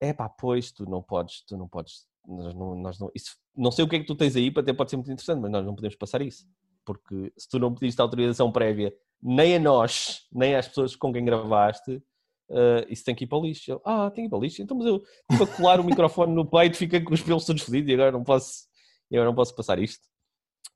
É 0.00 0.12
pá, 0.12 0.28
pois, 0.28 0.72
tu 0.72 0.88
não 0.88 1.02
podes, 1.02 1.44
tu 1.46 1.56
não 1.56 1.68
podes, 1.68 2.06
nós 2.26 2.54
não, 2.54 2.74
nós 2.76 2.98
não, 2.98 3.10
isso, 3.14 3.36
não 3.56 3.70
sei 3.70 3.84
o 3.84 3.88
que 3.88 3.96
é 3.96 3.98
que 4.00 4.06
tu 4.06 4.14
tens 4.14 4.36
aí, 4.36 4.52
até 4.56 4.72
pode 4.72 4.90
ser 4.90 4.96
muito 4.96 5.10
interessante, 5.10 5.40
mas 5.40 5.50
nós 5.50 5.64
não 5.64 5.74
podemos 5.74 5.96
passar 5.96 6.22
isso. 6.22 6.46
Porque 6.84 7.32
se 7.36 7.48
tu 7.48 7.58
não 7.58 7.74
pediste 7.74 8.00
autorização 8.00 8.50
prévia, 8.50 8.94
nem 9.22 9.56
a 9.56 9.58
nós, 9.58 10.26
nem 10.32 10.54
às 10.54 10.68
pessoas 10.68 10.96
com 10.96 11.12
quem 11.12 11.24
gravaste, 11.24 12.02
Uh, 12.50 12.86
isso 12.88 13.04
tem 13.04 13.14
que 13.14 13.24
ir 13.24 13.26
para 13.26 13.38
o 13.38 13.42
lixo. 13.42 13.70
Eu, 13.70 13.82
ah, 13.84 14.10
tem 14.10 14.24
que 14.24 14.28
ir 14.28 14.30
para 14.30 14.38
o 14.38 14.42
lixo. 14.42 14.62
Então, 14.62 14.76
mas 14.76 14.86
eu 14.86 15.02
para 15.36 15.46
colar 15.46 15.80
o 15.80 15.84
microfone 15.84 16.34
no 16.34 16.48
peito, 16.48 16.76
fica 16.76 17.00
com 17.00 17.12
os 17.12 17.22
pelos 17.22 17.44
todos 17.44 17.62
fodidos 17.62 17.90
e 17.90 17.94
agora 17.94 18.12
não 18.12 18.24
posso, 18.24 18.66
agora 19.12 19.26
não 19.26 19.34
posso 19.34 19.54
passar 19.54 19.78
isto. 19.78 20.02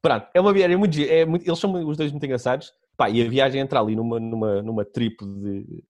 Pronto, 0.02 0.26
é 0.34 0.40
uma 0.40 0.52
viagem 0.52 0.76
muito, 0.76 0.98
é 1.00 1.24
muito, 1.24 1.46
eles 1.46 1.58
são 1.58 1.72
os 1.88 1.96
dois 1.96 2.10
muito 2.10 2.24
engraçados. 2.24 2.72
Pá, 2.96 3.08
e 3.08 3.24
a 3.24 3.28
viagem 3.28 3.60
entra 3.60 3.80
ali 3.80 3.96
numa, 3.96 4.20
numa, 4.20 4.62
numa 4.62 4.84
trip 4.84 5.24
de 5.24 5.82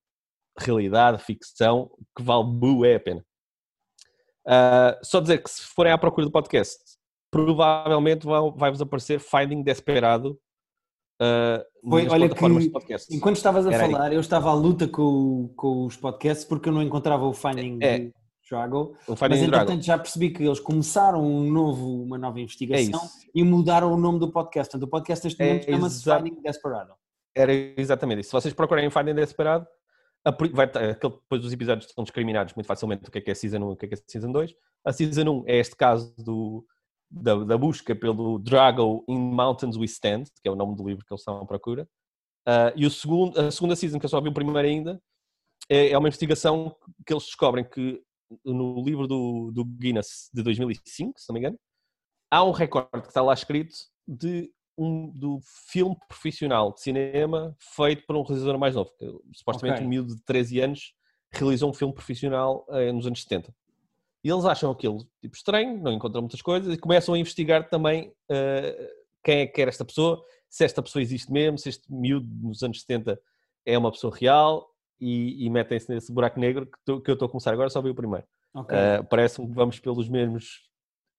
realidade, 0.59 1.23
ficção, 1.23 1.91
que 2.17 2.23
vale 2.23 2.45
bué 2.45 2.97
a 2.97 3.01
pena. 3.01 3.25
Uh, 4.47 4.99
só 5.05 5.21
dizer 5.21 5.43
que 5.43 5.51
se 5.51 5.63
forem 5.63 5.93
à 5.93 5.99
procura 5.99 6.27
do 6.27 6.33
podcast, 6.33 6.79
provavelmente 7.31 8.27
vai-vos 8.57 8.81
aparecer 8.81 9.19
Finding 9.19 9.63
Desperado 9.63 10.39
Uh, 11.23 11.89
Foi, 11.89 12.09
olha 12.09 12.29
que, 12.29 13.15
enquanto 13.15 13.37
estavas 13.37 13.65
a 13.65 13.73
Era 13.73 13.87
falar, 13.87 14.07
aí. 14.07 14.15
eu 14.15 14.21
estava 14.21 14.51
à 14.51 14.55
luta 14.55 14.89
com, 14.89 15.53
com 15.55 15.87
os 15.87 15.97
podcasts 15.97 16.45
porque 16.45 16.69
eu 16.69 16.73
não 16.73 16.83
encontrava 16.83 17.25
o 17.25 17.33
Finding 17.33 17.79
é, 17.81 18.11
Dragon. 18.51 18.93
O 19.07 19.15
Finding 19.15 19.35
mas 19.35 19.43
entretanto 19.43 19.67
Dragon. 19.67 19.83
já 19.83 19.99
percebi 19.99 20.31
que 20.31 20.43
eles 20.43 20.59
começaram 20.59 21.25
um 21.25 21.49
novo, 21.49 22.03
uma 22.03 22.19
nova 22.19 22.41
investigação 22.41 23.01
é 23.01 23.31
e 23.37 23.45
mudaram 23.45 23.93
o 23.93 23.97
nome 23.97 24.19
do 24.19 24.33
podcast. 24.33 24.73
Portanto, 24.73 24.89
o 24.89 24.91
podcast 24.91 25.25
neste 25.25 25.41
é 25.41 25.47
momento 25.47 25.69
é 25.69 25.73
chama-se 25.73 26.03
Finding 26.03 26.43
Desperado. 26.43 26.93
Era 27.37 27.53
exatamente 27.53 28.21
isso. 28.23 28.31
Se 28.31 28.33
vocês 28.33 28.53
procurarem 28.53 28.91
Finding 28.91 29.15
Desperado, 29.15 29.67
vai, 30.53 30.67
depois 30.67 31.45
os 31.45 31.53
episódios 31.53 31.87
estão 31.87 32.03
discriminados 32.03 32.53
muito 32.55 32.67
facilmente 32.67 33.09
o 33.09 33.13
que 33.13 33.19
é 33.19 33.21
que 33.21 33.31
é 33.31 33.35
Season 33.35 33.59
1 33.59 33.71
e 33.71 33.73
o 33.73 33.77
que 33.77 33.87
é 33.87 33.89
que 33.89 33.95
é 33.95 33.99
Season 34.09 34.33
2. 34.33 34.55
A 34.85 34.93
Season 34.93 35.31
1 35.31 35.45
é 35.47 35.57
este 35.59 35.77
caso 35.77 36.13
do, 36.19 36.67
da, 37.13 37.45
da, 37.45 37.59
busca 37.59 37.95
pelo 37.95 38.39
Drago 38.39 39.05
in 39.09 39.19
Mountains 39.19 39.77
We 39.77 39.85
Stand, 39.85 40.25
que 40.43 40.49
é 40.49 40.51
o 40.51 40.57
nome 40.57 40.77
do 40.77 40.87
livro 40.87 41.05
que 41.05 41.13
eles 41.13 41.21
estão 41.21 41.37
à 41.37 41.47
procura. 41.47 41.87
Uh, 42.49 42.73
e 42.75 42.87
o 42.87 42.91
segundo, 42.91 43.39
a 43.39 43.51
segunda 43.51 43.77
season, 43.77 43.99
que 43.99 44.07
eu 44.07 44.11
só 44.11 44.21
vi 44.21 44.29
o 44.29 44.35
primeiro 44.35 44.67
ainda, 44.67 45.01
é, 45.69 45.91
é 45.91 45.99
uma 45.99 46.09
investigação 46.09 46.75
que 47.07 47.13
eles 47.13 47.25
descobrem 47.25 47.65
que 47.65 48.03
no 48.45 48.83
livro 48.83 49.07
do, 49.07 49.51
do, 49.53 49.65
Guinness 49.65 50.31
de 50.33 50.43
2005, 50.43 51.21
se 51.21 51.29
não 51.29 51.35
me 51.35 51.41
engano, 51.41 51.59
há 52.31 52.43
um 52.43 52.51
recorde 52.51 53.03
que 53.03 53.09
está 53.09 53.23
lá 53.23 53.35
escrito 53.35 53.75
de 54.09 54.51
um, 54.77 55.11
do 55.11 55.39
filme 55.71 55.97
profissional 56.09 56.73
de 56.73 56.81
cinema 56.81 57.55
feito 57.77 58.05
por 58.07 58.17
um 58.17 58.23
realizador 58.23 58.59
mais 58.59 58.75
novo. 58.75 58.91
Que, 58.99 59.07
supostamente 59.35 59.77
okay. 59.77 59.87
um 59.87 59.91
miúdo 59.91 60.17
de 60.17 60.23
13 60.25 60.61
anos 60.61 60.95
realizou 61.31 61.71
um 61.71 61.75
filme 61.75 61.95
profissional 61.95 62.67
eh, 62.71 62.93
nos 62.93 63.07
anos 63.07 63.23
70. 63.23 63.55
E 64.25 64.31
eles 64.31 64.45
acham 64.45 64.71
aquilo 64.71 65.05
tipo 65.21 65.35
estranho, 65.35 65.79
não 65.79 65.93
encontram 65.93 66.23
muitas 66.23 66.41
coisas 66.41 66.73
e 66.73 66.79
começam 66.79 67.15
a 67.15 67.19
investigar 67.19 67.69
também 67.69 68.09
uh, 68.31 68.89
quem 69.23 69.41
é 69.41 69.47
que 69.47 69.61
era 69.61 69.69
esta 69.69 69.85
pessoa, 69.85 70.23
se 70.49 70.65
esta 70.65 70.83
pessoa 70.83 71.03
existe 71.03 71.33
mesmo, 71.33 71.59
se 71.59 71.69
este 71.69 71.93
miúdo 71.93 72.29
nos 72.41 72.63
anos 72.63 72.81
70 72.83 73.21
é 73.67 73.77
uma 73.77 73.91
pessoa 73.91 74.15
real 74.15 74.69
e, 75.01 75.45
e 75.45 75.51
metem-se 75.51 75.93
nesse 75.93 76.13
buraco 76.13 76.39
negro 76.39 76.67
que, 76.67 77.01
que 77.01 77.11
eu 77.11 77.15
estou 77.15 77.27
a 77.27 77.29
começar 77.29 77.53
agora, 77.53 77.69
só 77.69 77.83
vi 77.83 77.91
o 77.91 77.95
primeiro. 77.95 78.25
Okay. 78.55 78.77
Uh, 78.77 79.05
Parece-me 79.05 79.49
que 79.49 79.55
vamos 79.55 79.81
pelos 79.81 80.09
mesmos, 80.09 80.69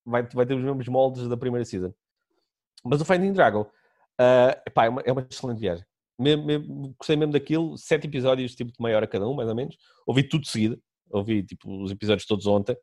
vai, 0.05 0.23
vai 0.23 0.45
ter 0.45 0.53
os 0.53 0.63
mesmos 0.63 0.87
moldes 0.87 1.27
da 1.27 1.35
primeira 1.35 1.65
season. 1.65 1.93
Mas 2.85 3.01
o 3.01 3.05
Finding 3.05 3.33
Dragon, 3.33 3.61
uh, 3.63 4.61
epá, 4.65 4.85
é, 4.85 4.89
uma, 4.89 5.01
é 5.01 5.11
uma 5.11 5.27
excelente 5.29 5.59
viagem. 5.59 5.85
Mesmo, 6.17 6.45
mesmo, 6.45 6.95
gostei 6.97 7.17
mesmo 7.17 7.33
daquilo, 7.33 7.77
sete 7.77 8.07
episódios, 8.07 8.55
tipo 8.55 8.71
de 8.71 8.81
meia 8.81 8.95
hora 8.95 9.07
cada 9.07 9.27
um, 9.27 9.33
mais 9.33 9.49
ou 9.49 9.55
menos. 9.55 9.75
Ouvi 10.05 10.23
tudo 10.23 10.43
de 10.43 10.49
seguida, 10.49 10.79
ouvi 11.09 11.43
tipo 11.43 11.83
os 11.83 11.91
episódios 11.91 12.25
todos 12.25 12.45
ontem 12.45 12.77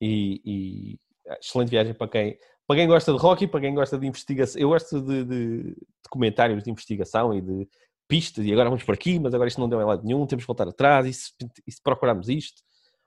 e, 0.00 0.40
e 0.44 0.98
ah, 1.28 1.38
excelente 1.40 1.70
viagem 1.70 1.94
para 1.94 2.08
quem, 2.08 2.38
para 2.66 2.76
quem 2.76 2.88
gosta 2.88 3.12
de 3.12 3.18
rock 3.18 3.44
e 3.44 3.48
para 3.48 3.60
quem 3.60 3.74
gosta 3.74 3.98
de 3.98 4.06
investigação. 4.06 4.60
Eu 4.60 4.68
gosto 4.70 5.00
de, 5.00 5.24
de, 5.24 5.62
de 5.62 5.76
comentários 6.08 6.62
de 6.62 6.70
investigação 6.70 7.34
e 7.34 7.40
de 7.40 7.68
pistas, 8.08 8.44
e 8.44 8.52
agora 8.52 8.68
vamos 8.68 8.84
por 8.84 8.94
aqui, 8.94 9.18
mas 9.20 9.32
agora 9.32 9.48
isto 9.48 9.60
não 9.60 9.68
deu 9.68 9.80
em 9.80 9.84
lado 9.84 10.04
nenhum, 10.04 10.26
temos 10.26 10.42
que 10.42 10.48
voltar 10.48 10.66
atrás, 10.66 11.06
e 11.06 11.12
se, 11.12 11.32
e 11.66 11.70
se 11.70 11.80
procurarmos 11.82 12.28
isto. 12.28 12.60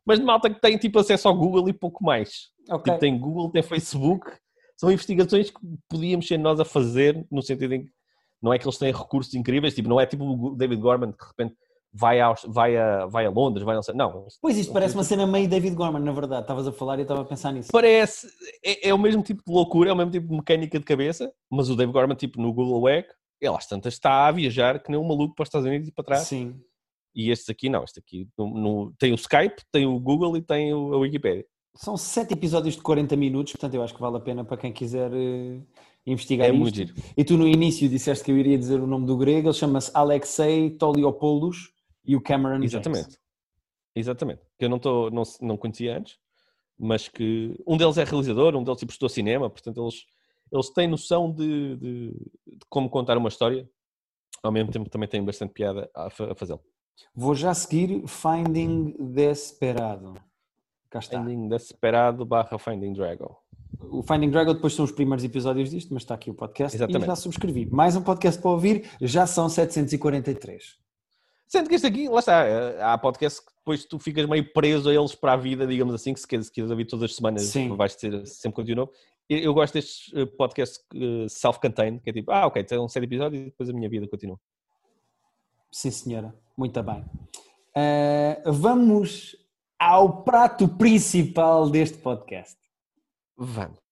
Mas 0.05 0.19
de 0.19 0.25
malta 0.25 0.49
que 0.49 0.59
tem 0.59 0.77
tipo 0.77 0.99
acesso 0.99 1.27
ao 1.27 1.35
Google 1.35 1.67
e 1.69 1.73
pouco 1.73 2.03
mais. 2.03 2.49
Okay. 2.69 2.93
Tipo, 2.93 2.99
tem 2.99 3.19
Google, 3.19 3.51
tem 3.51 3.61
Facebook, 3.61 4.31
são 4.77 4.91
investigações 4.91 5.49
que 5.49 5.59
podíamos 5.89 6.27
ser 6.27 6.37
nós 6.37 6.59
a 6.59 6.65
fazer, 6.65 7.25
no 7.31 7.41
sentido 7.41 7.73
em 7.73 7.85
que 7.85 7.91
não 8.41 8.53
é 8.53 8.59
que 8.59 8.65
eles 8.65 8.77
têm 8.77 8.91
recursos 8.91 9.33
incríveis, 9.33 9.73
tipo, 9.73 9.87
não 9.87 9.99
é 9.99 10.05
tipo 10.05 10.25
o 10.25 10.55
David 10.55 10.81
Gorman 10.81 11.11
que 11.11 11.23
de 11.23 11.27
repente 11.29 11.55
vai 11.93 12.19
a, 12.19 12.33
vai 12.47 12.75
a, 12.75 13.05
vai 13.05 13.25
a 13.25 13.29
Londres, 13.29 13.63
vai 13.63 13.75
não 13.75 13.83
sei. 13.83 13.93
Não. 13.93 14.25
Pois 14.41 14.57
isto 14.57 14.73
parece 14.73 14.95
uma 14.95 15.03
cena 15.03 15.27
meio 15.27 15.47
David 15.47 15.75
Gorman, 15.75 16.01
na 16.01 16.11
verdade. 16.11 16.41
Estavas 16.41 16.67
a 16.67 16.71
falar 16.71 16.97
e 16.97 17.01
eu 17.01 17.03
estava 17.03 17.21
a 17.21 17.25
pensar 17.25 17.51
nisso. 17.51 17.69
Parece, 17.71 18.27
é, 18.65 18.89
é, 18.89 18.93
o 18.93 18.97
mesmo 18.97 19.21
tipo 19.21 19.43
de 19.45 19.53
loucura, 19.53 19.91
é 19.91 19.93
o 19.93 19.95
mesmo 19.95 20.11
tipo 20.11 20.27
de 20.27 20.35
mecânica 20.35 20.79
de 20.79 20.85
cabeça, 20.85 21.31
mas 21.49 21.69
o 21.69 21.75
David 21.75 21.93
Gorman, 21.93 22.15
tipo, 22.15 22.41
no 22.41 22.51
Google 22.51 22.89
Egg, 22.89 23.07
ele 23.39 23.55
às 23.55 23.67
tantas 23.67 23.93
está 23.93 24.27
a 24.27 24.31
viajar 24.31 24.81
que 24.81 24.89
nem 24.89 24.99
um 24.99 25.07
maluco 25.07 25.35
para 25.35 25.43
os 25.43 25.47
Estados 25.47 25.67
Unidos 25.67 25.87
e 25.87 25.91
para 25.91 26.03
trás. 26.03 26.23
Sim. 26.23 26.55
E 27.15 27.29
este 27.29 27.51
aqui 27.51 27.69
não, 27.69 27.83
este 27.83 27.99
aqui 27.99 28.27
no, 28.35 28.49
no, 28.49 28.93
tem 28.97 29.11
o 29.11 29.15
Skype, 29.15 29.61
tem 29.71 29.85
o 29.85 29.99
Google 29.99 30.35
e 30.35 30.41
tem 30.41 30.73
o, 30.73 30.95
a 30.95 30.97
Wikipedia. 30.97 31.45
São 31.75 31.95
sete 31.95 32.33
episódios 32.33 32.75
de 32.75 32.81
40 32.81 33.15
minutos, 33.15 33.53
portanto 33.53 33.73
eu 33.75 33.83
acho 33.83 33.93
que 33.93 34.01
vale 34.01 34.17
a 34.17 34.19
pena 34.19 34.43
para 34.43 34.57
quem 34.57 34.71
quiser 34.71 35.11
uh, 35.11 35.63
investigar 36.07 36.47
é 36.47 36.51
isto. 36.51 36.59
Muito 36.59 36.75
giro. 36.75 36.93
E 37.15 37.23
tu 37.23 37.37
no 37.37 37.47
início 37.47 37.87
disseste 37.87 38.23
que 38.23 38.31
eu 38.31 38.37
iria 38.37 38.57
dizer 38.57 38.79
o 38.79 38.87
nome 38.87 39.05
do 39.05 39.15
grego, 39.15 39.47
ele 39.47 39.53
chama-se 39.53 39.91
Alexei 39.93 40.71
Toliopoulos 40.71 41.73
e 42.05 42.15
o 42.15 42.21
Cameron 42.21 42.63
Exatamente. 42.63 43.03
James. 43.03 43.19
Exatamente. 43.95 44.41
Que 44.57 44.65
eu 44.65 44.69
não, 44.69 44.79
tô, 44.79 45.09
não, 45.09 45.23
não 45.41 45.57
conhecia 45.57 45.97
antes, 45.97 46.17
mas 46.77 47.07
que 47.07 47.55
um 47.65 47.77
deles 47.77 47.97
é 47.97 48.03
realizador, 48.03 48.55
um 48.55 48.63
deles 48.63 48.79
tipo 48.79 48.91
estudou 48.91 49.09
cinema, 49.09 49.49
portanto 49.49 49.81
eles, 49.81 50.05
eles 50.51 50.69
têm 50.69 50.87
noção 50.87 51.31
de, 51.31 51.75
de, 51.77 52.11
de 52.47 52.65
como 52.69 52.89
contar 52.89 53.17
uma 53.17 53.29
história, 53.29 53.69
ao 54.41 54.51
mesmo 54.51 54.71
tempo 54.71 54.89
também 54.89 55.07
têm 55.07 55.23
bastante 55.23 55.53
piada 55.53 55.89
a, 55.95 56.07
a 56.07 56.35
fazê-lo. 56.35 56.61
Vou 57.15 57.33
já 57.33 57.53
seguir 57.53 58.03
Finding 58.07 58.95
Desperado. 58.99 60.15
Cá 60.89 60.99
está. 60.99 61.19
Finding 61.19 61.47
Desperado 61.47 62.25
barra 62.25 62.57
Finding 62.59 62.93
Dragon. 62.93 63.35
O 63.79 64.03
Finding 64.03 64.29
Dragon 64.29 64.53
depois 64.53 64.73
são 64.73 64.85
os 64.85 64.91
primeiros 64.91 65.23
episódios 65.23 65.71
disto, 65.71 65.93
mas 65.93 66.03
está 66.03 66.15
aqui 66.15 66.29
o 66.29 66.33
podcast 66.33 66.75
Exatamente. 66.75 67.03
e 67.03 67.07
já 67.07 67.15
subscrevi. 67.15 67.65
Mais 67.65 67.95
um 67.95 68.03
podcast 68.03 68.39
para 68.41 68.51
ouvir, 68.51 68.89
já 69.01 69.25
são 69.25 69.49
743. 69.49 70.82
Sendo 71.53 71.69
que 71.69 71.75
este 71.75 71.85
aqui, 71.85 72.09
lá 72.09 72.17
está, 72.17 72.47
eh, 72.47 72.81
há 72.81 72.97
podcast 72.97 73.39
que 73.39 73.51
depois 73.55 73.85
tu 73.85 73.99
ficas 73.99 74.25
meio 74.25 74.51
preso 74.51 74.89
a 74.89 74.93
eles 74.95 75.13
para 75.13 75.33
a 75.33 75.37
vida, 75.37 75.67
digamos 75.67 75.93
assim, 75.93 76.11
que 76.11 76.19
se 76.19 76.27
queres, 76.27 76.49
queres 76.49 76.71
ouvir 76.71 76.85
todas 76.85 77.11
as 77.11 77.15
semanas, 77.15 77.43
Sim. 77.43 77.75
vais 77.75 77.95
ter 77.95 78.25
sempre 78.25 78.55
conteúdo 78.55 78.77
novo. 78.79 78.91
Eu 79.29 79.53
gosto 79.53 79.75
destes 79.75 80.11
eh, 80.15 80.25
podcasts 80.25 80.83
eh, 80.95 81.27
self-contained, 81.29 82.01
que 82.01 82.09
é 82.09 82.13
tipo, 82.13 82.31
ah, 82.31 82.47
ok, 82.47 82.63
tem 82.63 82.79
um 82.79 82.87
série 82.87 83.05
de 83.05 83.13
episódios 83.13 83.39
e 83.39 83.45
depois 83.45 83.69
a 83.69 83.73
minha 83.73 83.87
vida 83.87 84.07
continua. 84.07 84.39
Sim, 85.71 85.91
senhora. 85.91 86.33
Muito 86.57 86.81
bem. 86.81 87.05
Uh, 87.77 88.51
vamos 88.51 89.35
ao 89.77 90.23
prato 90.23 90.67
principal 90.67 91.69
deste 91.69 91.99
podcast. 91.99 92.57
Vamos. 93.37 93.82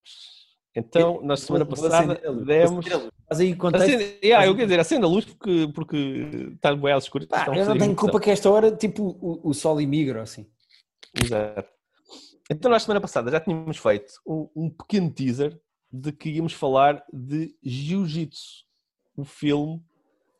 Então, 0.75 1.21
na 1.21 1.35
semana 1.35 1.65
passada 1.65 2.15
demos. 2.45 2.85
Faz 3.27 3.39
aí 3.41 3.55
contexto. 3.55 3.85
Acende... 3.85 4.17
Yeah, 4.23 4.45
eu 4.45 4.55
quero 4.55 4.67
dizer, 4.67 4.79
acenda 4.79 5.05
a 5.05 5.09
luz 5.09 5.25
porque, 5.25 5.69
porque 5.73 6.51
está 6.55 6.75
bem 6.75 6.93
às 6.93 7.03
escuras. 7.03 7.27
Pá, 7.27 7.45
eu 7.47 7.65
não 7.65 7.77
tenho 7.77 7.95
culpa 7.95 8.19
que 8.19 8.29
esta 8.29 8.49
hora, 8.49 8.71
tipo, 8.71 9.17
o, 9.21 9.49
o 9.49 9.53
sol 9.53 9.81
imigra, 9.81 10.21
assim. 10.21 10.47
Exato. 11.13 11.69
Então, 12.49 12.71
na 12.71 12.79
semana 12.79 13.01
passada 13.01 13.29
já 13.31 13.39
tínhamos 13.39 13.77
feito 13.77 14.13
um, 14.25 14.49
um 14.55 14.69
pequeno 14.69 15.11
teaser 15.11 15.59
de 15.91 16.11
que 16.11 16.29
íamos 16.29 16.53
falar 16.53 17.03
de 17.11 17.53
Jiu-Jitsu, 17.61 18.65
um 19.17 19.25
filme 19.25 19.81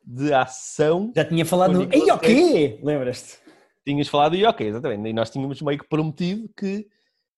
de 0.04 0.32
ação. 0.32 1.12
Já 1.14 1.24
tinha 1.24 1.44
falado 1.44 1.74
no... 1.74 1.82
O 1.84 2.18
quê? 2.18 2.78
Lembras-te? 2.82 3.38
Tinhas 3.84 4.08
falado 4.08 4.34
e 4.34 4.44
ok, 4.44 4.66
exatamente. 4.66 5.08
E 5.08 5.12
nós 5.12 5.30
tínhamos 5.30 5.60
meio 5.60 5.78
que 5.78 5.88
prometido 5.88 6.48
que 6.56 6.88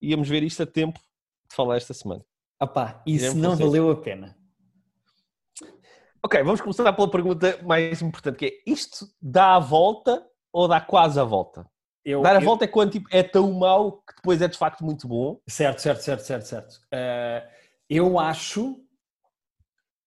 íamos 0.01 0.29
ver 0.29 0.43
isto 0.43 0.63
a 0.63 0.67
tempo 0.67 0.99
de 1.49 1.55
falar 1.55 1.77
esta 1.77 1.93
semana. 1.95 2.25
Opá, 2.65 3.03
isso 3.07 3.37
não 3.37 3.51
vocês. 3.57 3.69
valeu 3.69 3.91
a 3.91 3.97
pena. 3.97 4.37
Ok, 6.23 6.43
vamos 6.43 6.61
começar 6.61 6.91
pela 6.93 7.11
pergunta 7.11 7.59
mais 7.63 8.01
importante, 8.01 8.37
que 8.39 8.47
é 8.47 8.71
isto 8.71 9.07
dá 9.21 9.57
a 9.57 9.59
volta 9.59 10.25
ou 10.53 10.67
dá 10.67 10.81
quase 10.81 11.21
a 11.21 11.25
volta? 11.25 11.67
Eu, 12.05 12.23
Dar 12.23 12.37
a 12.37 12.41
eu- 12.41 12.45
volta 12.45 12.65
é 12.65 12.69
quando 12.69 12.93
tipo, 12.93 13.09
é 13.11 13.23
tão 13.23 13.53
mau 13.53 13.93
que 14.03 14.15
depois 14.17 14.41
é 14.41 14.49
de 14.49 14.57
facto 14.57 14.85
muito 14.85 15.07
bom. 15.07 15.39
Certo, 15.47 15.81
certo, 15.81 16.01
certo, 16.03 16.21
certo, 16.23 16.45
certo. 16.47 16.81
Eh, 16.93 17.47
eu 17.91 18.19
acho 18.19 18.77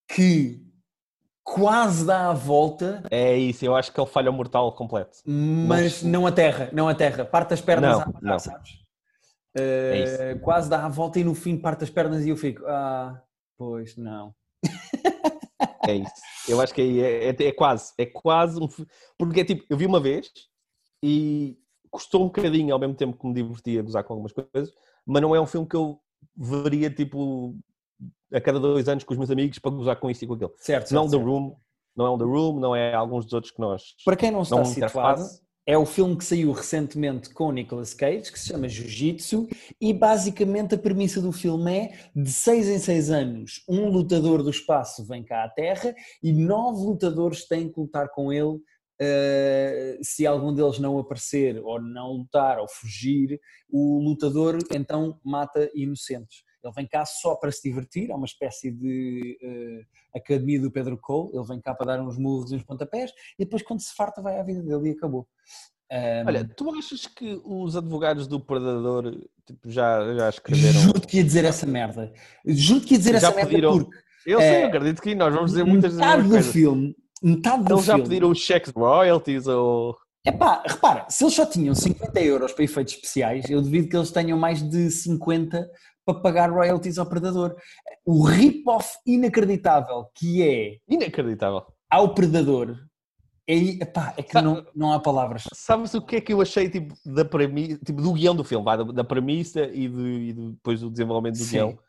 que 0.08 0.60
quase 1.44 2.06
dá 2.06 2.30
a 2.30 2.34
volta, 2.34 3.04
É 3.12 3.36
isso, 3.38 3.64
eu 3.66 3.76
acho 3.76 3.92
que 3.92 4.00
ele 4.00 4.10
falha 4.10 4.30
o 4.30 4.34
mortal 4.34 4.72
completo. 4.74 5.20
mas 5.26 6.02
não 6.04 6.26
aterra, 6.28 6.70
não 6.74 6.88
aterra. 6.90 7.26
Parte 7.26 7.54
as 7.54 7.62
pernas 7.62 7.92
Não, 8.00 8.06
matar, 8.08 8.22
não. 8.22 8.40
sabes? 8.40 8.72
Eh, 9.60 10.32
É 10.32 10.36
quase 10.36 10.70
dá 10.70 10.86
a 10.86 10.90
volta 10.90 11.20
e 11.20 11.24
no 11.24 11.34
fim 11.36 11.58
parte 11.58 11.84
as 11.84 11.90
pernas 11.90 12.26
e 12.26 12.30
eu 12.30 12.38
fico, 12.38 12.64
ah, 12.68 13.22
pois 13.58 13.96
não. 13.98 14.34
É 15.88 15.96
isso. 15.96 16.12
Eu 16.50 16.60
acho 16.62 16.74
que 16.74 16.82
aí 16.82 17.00
é, 17.00 17.30
é, 17.30 17.36
é 17.44 17.52
quase, 17.52 17.94
é 17.98 18.06
quase 18.06 18.62
um. 18.62 18.68
Porque 19.18 19.42
é 19.42 19.46
tipo, 19.46 19.64
eu 19.70 19.78
vi 19.78 19.86
uma 19.86 20.00
vez 20.00 20.30
e 21.02 21.58
custou 21.90 22.24
um 22.24 22.26
bocadinho 22.26 22.74
ao 22.74 22.80
mesmo 22.80 22.96
tempo 22.96 23.18
que 23.18 23.26
me 23.28 23.34
divertia 23.34 23.80
a 23.80 23.84
gozar 23.84 24.04
com 24.04 24.14
algumas 24.14 24.34
coisas, 24.34 24.74
mas 25.06 25.22
não 25.22 25.36
é 25.36 25.40
um 25.40 25.46
filme 25.46 25.68
que 25.68 25.76
eu 25.76 26.00
veria 26.36 26.90
tipo 26.90 27.56
a 28.34 28.42
cada 28.42 28.60
dois 28.60 28.88
anos 28.90 29.04
com 29.06 29.14
os 29.14 29.18
meus 29.18 29.32
amigos 29.32 29.58
para 29.60 29.72
gozar 29.72 29.96
com 29.98 30.10
isto 30.10 30.24
e 30.24 30.28
com 30.28 30.34
aquilo. 30.34 30.54
Certo, 30.58 30.92
Não 30.94 31.04
certo, 31.04 31.12
The 31.12 31.18
certo. 31.18 31.30
Room, 31.32 31.56
não 31.96 32.06
é 32.06 32.10
um 32.12 32.18
The 32.18 32.24
Room, 32.26 32.60
não 32.60 32.76
é 32.76 32.94
alguns 32.94 33.24
dos 33.26 33.34
outros 33.34 33.52
que 33.54 33.60
nós 33.62 33.96
Para 34.04 34.16
quem 34.18 34.30
não 34.32 34.42
está 34.42 34.56
não 34.58 34.66
situado, 34.66 35.22
interface. 35.22 35.42
É 35.68 35.78
o 35.78 35.86
filme 35.86 36.16
que 36.16 36.24
saiu 36.24 36.54
recentemente 36.54 37.30
com 37.34 37.52
Nicolas 37.52 37.94
Cage, 37.94 38.32
que 38.32 38.40
se 38.40 38.48
chama 38.48 38.70
Jiu-Jitsu, 38.70 39.50
e 39.82 39.94
basicamente 39.94 40.76
a 40.76 40.78
premissa 40.78 41.22
do 41.22 41.34
filme 41.34 41.78
é, 41.78 41.94
de 42.16 42.32
seis 42.32 42.70
em 42.70 42.80
seis 42.80 43.12
anos, 43.12 43.64
um 43.68 43.90
lutador 43.90 44.42
do 44.42 44.50
espaço 44.50 45.06
vem 45.06 45.26
cá 45.26 45.44
à 45.44 45.50
Terra 45.50 45.94
e 46.24 46.32
nove 46.32 46.86
lutadores 46.86 47.46
têm 47.46 47.70
que 47.70 47.80
lutar 47.80 48.10
com 48.10 48.32
ele. 48.32 48.58
eh, 49.00 50.00
se 50.02 50.26
algum 50.26 50.52
deles 50.52 50.80
não 50.80 50.98
aparecer 50.98 51.62
ou 51.64 51.80
não 51.80 52.14
lutar 52.14 52.58
ou 52.60 52.68
fugir, 52.68 53.40
o 53.70 54.00
lutador 54.00 54.58
então 54.74 55.20
mata 55.24 55.70
inocentes. 55.76 56.47
Ele 56.64 56.74
vem 56.74 56.88
cá 56.88 57.06
só 57.06 57.36
para 57.36 57.52
se 57.52 57.62
divertir, 57.64 58.10
é 58.10 58.16
uma 58.16 58.26
espécie 58.26 58.72
de 58.72 59.38
eh, 59.42 60.18
academia 60.18 60.60
do 60.60 60.72
Pedro 60.72 60.98
Cole. 60.98 61.30
Ele 61.36 61.46
vem 61.46 61.62
cá 61.62 61.74
para 61.74 61.96
dar 61.96 62.02
uns 62.02 62.18
murros 62.18 62.52
e 62.52 62.56
uns 62.56 62.64
pontapés 62.64 63.12
e 63.38 63.44
depois, 63.46 63.62
quando 63.64 63.80
se 63.82 63.94
farta, 63.96 64.22
vai 64.22 64.40
à 64.40 64.44
vida 64.44 64.62
dele 64.62 64.90
e 64.90 64.92
acabou. 64.92 65.28
Um, 65.90 66.28
Olha, 66.28 66.44
tu 66.44 66.70
achas 66.78 67.06
que 67.08 67.40
os 67.46 67.78
advogados 67.78 68.28
do 68.28 68.40
Predador 68.42 69.10
tipo, 69.46 69.70
já, 69.72 70.14
já 70.16 70.30
escreveram? 70.30 70.82
juro 70.82 71.00
que 71.02 71.18
ia 71.18 71.24
dizer 71.24 71.46
essa 71.46 71.66
merda. 71.66 72.12
Juro 72.46 72.82
que 72.82 72.94
ia 72.96 72.98
dizer 72.98 73.12
Já 73.14 73.28
essa 73.28 73.36
merda 73.36 73.50
pediram- 73.50 73.78
porque 73.80 73.98
Eu 74.26 74.40
sei, 74.42 74.50
É, 74.50 74.64
eu 74.64 74.68
acredito 74.68 75.02
que 75.02 75.16
nós 75.16 75.34
vamos 75.34 75.52
dizer 75.52 75.64
muitas 75.64 75.92
das 75.96 76.02
metade 76.02 76.24
do 76.24 76.30
coisas. 76.30 76.52
filme, 76.52 76.96
metade 77.24 77.64
do 77.64 77.74
Eles 77.76 77.86
já 77.86 77.94
filme. 77.94 78.10
pediram 78.10 78.32
os 78.32 78.40
cheques 78.40 78.74
de 78.74 78.78
royalties 78.80 79.48
ou. 79.48 79.96
Epá, 80.26 80.62
repara, 80.68 81.06
se 81.10 81.24
eles 81.24 81.34
só 81.34 81.46
tinham 81.46 81.74
50 81.74 82.20
euros 82.20 82.52
para 82.52 82.66
efeitos 82.66 82.96
especiais, 82.96 83.50
eu 83.50 83.62
duvido 83.62 83.88
que 83.88 83.96
eles 83.96 84.12
tenham 84.12 84.38
mais 84.38 84.62
de 84.62 84.92
50 84.92 85.66
para 86.08 86.20
pagar 86.22 86.50
royalties 86.50 86.98
ao 86.98 87.06
Predador. 87.06 87.56
O 88.06 88.24
rip-off 88.24 88.98
inacreditável 89.06 90.06
que 90.16 90.42
é 90.42 90.78
Inacreditável. 90.88 91.66
ao 91.90 92.14
Predador, 92.14 92.78
é, 93.46 93.54
é 93.56 94.24
que 94.24 94.32
Sabe- 94.32 94.46
não, 94.48 94.66
não 94.74 94.94
há 94.94 95.00
palavras. 95.00 95.44
Sabes 95.54 95.94
o 95.94 96.02
que 96.02 96.16
é 96.16 96.22
que 96.22 96.32
eu 96.34 96.42
achei 96.42 96.70
tipo, 96.70 96.94
da 97.06 97.26
premissa, 97.26 97.78
tipo, 97.86 98.02
do 98.02 98.14
guião 98.14 98.36
do 98.36 98.44
filme, 98.44 98.64
vá, 98.64 98.78
da, 98.78 98.84
da 98.86 99.04
premissa 99.04 99.66
e, 99.66 99.88
de, 99.90 100.02
e 100.02 100.34
de- 100.34 100.52
depois 100.54 100.80
do 100.80 100.90
desenvolvimento 100.90 101.38
do 101.38 101.44
Sim. 101.44 101.52
guião? 101.52 101.80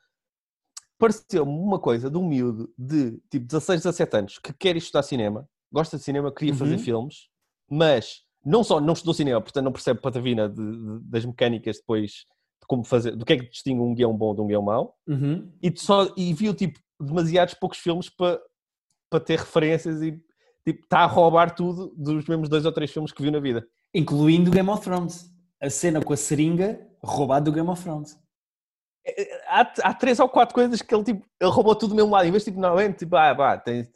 Pareceu-me 0.98 1.52
uma 1.52 1.78
coisa 1.78 2.10
de 2.10 2.16
um 2.18 2.26
miúdo 2.28 2.72
de 2.76 3.12
tipo 3.30 3.46
16, 3.46 3.82
17 3.82 4.16
anos 4.16 4.38
que 4.38 4.52
quer 4.52 4.76
estudar 4.76 5.04
cinema, 5.04 5.48
gosta 5.72 5.96
de 5.96 6.02
cinema, 6.02 6.32
queria 6.32 6.54
fazer 6.54 6.72
Uhum. 6.72 6.78
filmes, 6.80 7.28
mas 7.70 8.22
não 8.44 8.64
só 8.64 8.80
não 8.80 8.94
estudou 8.94 9.14
cinema, 9.14 9.40
portanto 9.40 9.64
não 9.64 9.72
percebe 9.72 10.00
patavina 10.00 10.48
de- 10.48 10.56
de- 10.56 11.00
das 11.04 11.24
mecânicas 11.24 11.76
depois 11.76 12.10
de 12.10 12.26
como 12.66 12.84
fazer, 12.84 13.16
do 13.16 13.24
que 13.24 13.32
é 13.32 13.38
que 13.38 13.48
distingue 13.50 13.80
um 13.80 13.94
guião 13.94 14.12
bom 14.16 14.34
de 14.34 14.40
um 14.40 14.46
guião 14.46 14.62
mau, 14.62 14.96
Uhum. 15.06 15.50
e, 15.62 15.72
só, 15.78 16.12
e 16.16 16.32
viu 16.34 16.52
tipo 16.54 16.78
demasiados 17.00 17.54
poucos 17.54 17.78
filmes 17.78 18.09
para 18.11 18.40
para 19.11 19.20
ter 19.20 19.38
referências 19.38 20.02
e 20.02 20.12
tipo, 20.66 20.82
está 20.84 20.98
a 21.00 21.06
roubar 21.06 21.54
tudo 21.54 21.94
dos 21.96 22.26
mesmos 22.26 22.48
dois 22.48 22.66
ou 22.66 22.72
três 22.72 22.90
filmes 22.92 23.11
que 23.11 23.22
viu 23.22 23.32
na 23.32 23.40
vida. 23.40 23.66
Incluindo 23.94 24.50
Game 24.50 24.68
of 24.68 24.82
Thrones. 24.82 25.32
A 25.61 25.70
cena 25.70 26.02
com 26.02 26.12
a 26.12 26.16
seringa 26.16 26.78
roubada 27.02 27.46
do 27.46 27.52
Game 27.52 27.68
of 27.70 27.82
Thrones. 27.82 28.18
há, 29.46 29.61
há 29.82 29.94
três 29.94 30.20
ou 30.20 30.28
quatro 30.28 30.54
coisas 30.54 30.82
que 30.82 30.94
ele, 30.94 31.04
tipo, 31.04 31.24
ele 31.40 31.50
roubou 31.50 31.74
tudo 31.74 31.90
do 31.90 31.96
mesmo 31.96 32.11
lado. 32.11 32.26
Em 32.26 32.30
vez 32.30 32.44
de, 32.44 32.50
tipo, 32.50 32.61
normalmente, 32.61 32.98
tipo, 32.98 33.16
ah, 33.16 33.34
pá, 33.34 33.56
tem, 33.56 33.88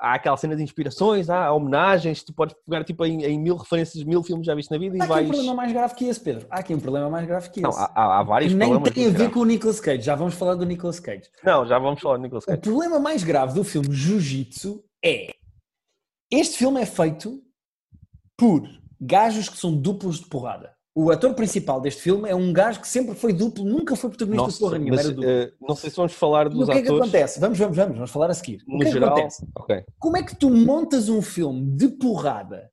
há 0.00 0.14
aquela 0.14 0.36
cena 0.36 0.56
de 0.56 0.62
inspirações, 0.62 1.28
há 1.28 1.52
homenagens, 1.52 2.22
tu 2.22 2.32
podes 2.32 2.56
pegar, 2.66 2.82
tipo, 2.84 3.04
em, 3.04 3.22
em 3.24 3.38
mil 3.38 3.56
referências, 3.56 4.02
mil 4.02 4.22
filmes 4.22 4.46
já 4.46 4.54
viste 4.54 4.70
na 4.70 4.78
vida 4.78 4.96
e 4.96 5.00
Há 5.00 5.04
aqui 5.04 5.12
vais... 5.12 5.26
um 5.26 5.30
problema 5.30 5.54
mais 5.54 5.72
grave 5.72 5.94
que 5.94 6.04
esse, 6.06 6.20
Pedro. 6.20 6.46
Há 6.50 6.58
aqui 6.60 6.74
um 6.74 6.80
problema 6.80 7.10
mais 7.10 7.26
grave 7.26 7.50
que 7.50 7.60
Não, 7.60 7.70
esse. 7.70 7.78
há, 7.78 7.84
há- 7.94 8.18
há 8.18 8.22
vários 8.22 8.52
nem 8.54 8.68
problemas 8.70 8.94
tem 8.94 9.06
a 9.06 9.10
ver 9.10 9.30
com 9.30 9.40
o 9.40 9.44
Nicolas 9.44 9.78
Cage. 9.80 10.02
Já 10.02 10.14
vamos 10.14 10.34
falar 10.34 10.54
do 10.54 10.64
Nicolas 10.64 10.98
Cage. 10.98 11.30
Não, 11.44 11.66
já 11.66 11.78
vamos 11.78 12.00
falar 12.00 12.16
de 12.16 12.22
Nicolas 12.22 12.44
O 12.44 12.46
Cage. 12.46 12.60
problema 12.60 12.98
mais 12.98 13.22
grave 13.22 13.52
do 13.54 13.62
filme 13.62 13.92
Jiu-Jitsu 13.92 14.82
é 15.04 15.34
este 16.32 16.58
filme 16.58 16.80
é 16.80 16.86
feito 16.86 17.42
por 18.38 18.62
gajos 19.00 19.48
que 19.48 19.56
são 19.58 19.74
duplos 19.76 20.20
de 20.20 20.26
porrada. 20.26 20.72
O 20.94 21.10
ator 21.10 21.34
principal 21.34 21.80
deste 21.80 22.02
filme 22.02 22.28
é 22.28 22.34
um 22.34 22.52
gajo 22.52 22.80
que 22.80 22.88
sempre 22.88 23.14
foi 23.14 23.32
duplo, 23.32 23.64
nunca 23.64 23.94
foi 23.94 24.10
protagonista 24.10 24.46
de 24.46 24.50
Nossa, 24.52 24.58
porra 24.60 24.78
nenhuma, 24.78 25.24
eh, 25.24 25.52
não 25.60 25.76
sei 25.76 25.88
se 25.88 25.96
vamos 25.96 26.12
falar 26.14 26.48
dos 26.48 26.68
o 26.68 26.72
que 26.72 26.78
é 26.78 26.82
que 26.82 26.88
atores 26.88 27.02
acontece? 27.02 27.38
Vamos, 27.40 27.58
vamos, 27.58 27.76
vamos, 27.76 27.94
vamos 27.94 28.10
falar 28.10 28.30
a 28.30 28.34
seguir. 28.34 28.60
O 28.66 28.72
no 28.72 28.78
que 28.78 28.84
é 28.84 28.86
que 28.88 28.92
geral. 28.94 29.10
acontece? 29.10 29.46
Ok. 29.54 29.84
Como 30.00 30.16
é 30.16 30.22
que 30.24 30.34
tu 30.34 30.50
montas 30.50 31.08
um 31.08 31.22
filme 31.22 31.70
de 31.76 31.88
porrada? 31.88 32.70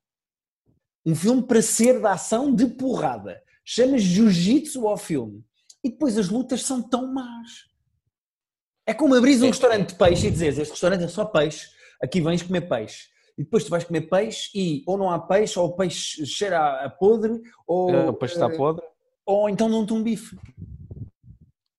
Um 1.06 1.14
filme 1.14 1.42
para 1.42 1.62
ser 1.62 2.00
de 2.00 2.06
ação 2.06 2.52
de 2.52 2.66
porrada. 2.66 3.40
Chamas 3.64 4.02
jiu-jitsu 4.02 4.86
ao 4.88 4.96
filme. 4.96 5.44
E 5.84 5.88
depois 5.90 6.18
as 6.18 6.28
lutas 6.28 6.62
são 6.64 6.82
tão 6.82 7.12
más. 7.12 7.68
É 8.84 8.92
como 8.92 9.14
abrir 9.14 9.38
um 9.40 9.44
É. 9.44 9.48
restaurante 9.48 9.90
de 9.90 9.94
peixe 9.94 10.26
e 10.26 10.30
dizeres, 10.30 10.58
este 10.58 10.72
restaurante 10.72 11.04
é 11.04 11.08
só 11.08 11.24
peixe, 11.24 11.68
aqui 12.02 12.20
vens 12.20 12.42
comer 12.42 12.62
peixe. 12.68 13.06
E 13.38 13.44
depois 13.44 13.62
tu 13.64 13.70
vais 13.70 13.84
comer 13.84 14.02
peixe 14.02 14.50
e 14.52 14.82
ou 14.84 14.98
não 14.98 15.10
há 15.10 15.18
peixe, 15.18 15.56
ou 15.58 15.66
o 15.68 15.72
peixe 15.76 16.26
cheira 16.26 16.84
a, 16.84 16.90
podre, 16.90 17.40
ou, 17.66 17.88
Eh, 17.90 18.08
O 18.10 18.12
peixe 18.14 18.34
está 18.34 18.46
eh, 18.52 18.56
podre. 18.56 18.84
ou 19.24 19.48
então 19.48 19.68
não 19.68 19.86
te 19.86 19.92
um 19.92 20.02
bife. 20.02 20.36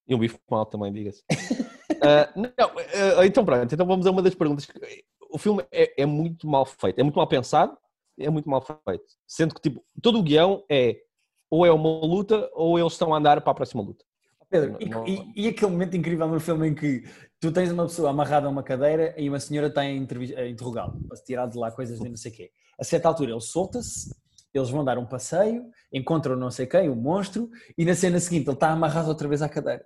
E 0.08 0.16
um 0.16 0.20
bife 0.20 0.40
mal 0.50 0.66
também, 0.66 0.92
diga-se. 0.92 1.24
Ah, 2.02 2.32
não, 2.34 2.72
ah, 3.20 3.26
então 3.26 3.44
pronto, 3.44 3.74
então 3.76 3.86
vamos 3.86 4.08
a 4.08 4.12
uma 4.12 4.22
das 4.22 4.34
perguntas. 4.34 4.66
O 5.30 5.38
filme 5.38 5.66
é, 5.70 6.02
é 6.02 6.06
muito 6.06 6.48
mal 6.48 6.66
feito, 6.66 6.98
é 6.98 7.04
muito 7.04 7.18
mal 7.18 7.28
pensado, 7.28 7.78
é 8.18 8.30
muito 8.30 8.50
mal 8.50 8.62
feito. 8.62 9.04
Sendo 9.28 9.54
que, 9.54 9.60
tipo, 9.60 9.84
todo 10.02 10.18
o 10.18 10.24
guião 10.24 10.64
é 10.72 10.96
ou 11.52 11.66
é 11.66 11.72
uma 11.74 11.90
luta 12.06 12.50
ou 12.54 12.80
eles 12.80 12.94
estão 12.94 13.14
a 13.14 13.18
andar 13.18 13.42
para 13.42 13.52
a 13.52 13.56
próxima 13.56 13.84
luta. 13.84 14.06
Pedro, 14.50 14.78
e, 14.80 15.12
e- 15.12 15.32
e 15.44 15.48
aquele 15.50 15.72
momento 15.72 15.98
incrível 15.98 16.26
no 16.30 16.40
filme 16.40 16.70
em 16.70 16.74
que 16.76 17.04
tu 17.40 17.52
tens 17.52 17.72
uma 17.72 17.84
pessoa 17.86 18.10
amarrada 18.10 18.48
a 18.48 18.50
uma 18.50 18.64
cadeira 18.64 19.14
e 19.18 19.30
uma 19.30 19.40
senhora 19.40 19.68
está 19.68 19.82
a, 19.82 19.86
a 19.86 20.48
interrogá-lo, 20.48 21.00
se 21.16 21.24
tirar 21.24 21.48
de 21.48 21.58
lá 21.58 21.72
coisas 21.72 22.00
de 22.00 22.10
não 22.10 22.18
sei 22.18 22.32
o 22.32 22.36
quê. 22.36 22.52
A 22.80 22.84
certa 22.84 23.08
altura 23.08 23.32
ele 23.32 23.42
solta-se, 23.42 24.14
eles 24.54 24.70
vão 24.70 24.84
dar 24.84 24.98
um 24.98 25.06
passeio, 25.06 25.66
encontram 25.94 26.36
não 26.36 26.52
sei 26.52 26.66
quem, 26.66 26.90
um 26.90 26.96
monstro, 26.96 27.50
e 27.78 27.86
na 27.86 27.96
cena 27.96 28.20
seguinte 28.20 28.48
ele 28.48 28.56
está 28.56 28.72
amarrado 28.72 29.08
outra 29.10 29.28
vez 29.28 29.42
à 29.42 29.50
cadeira. 29.50 29.86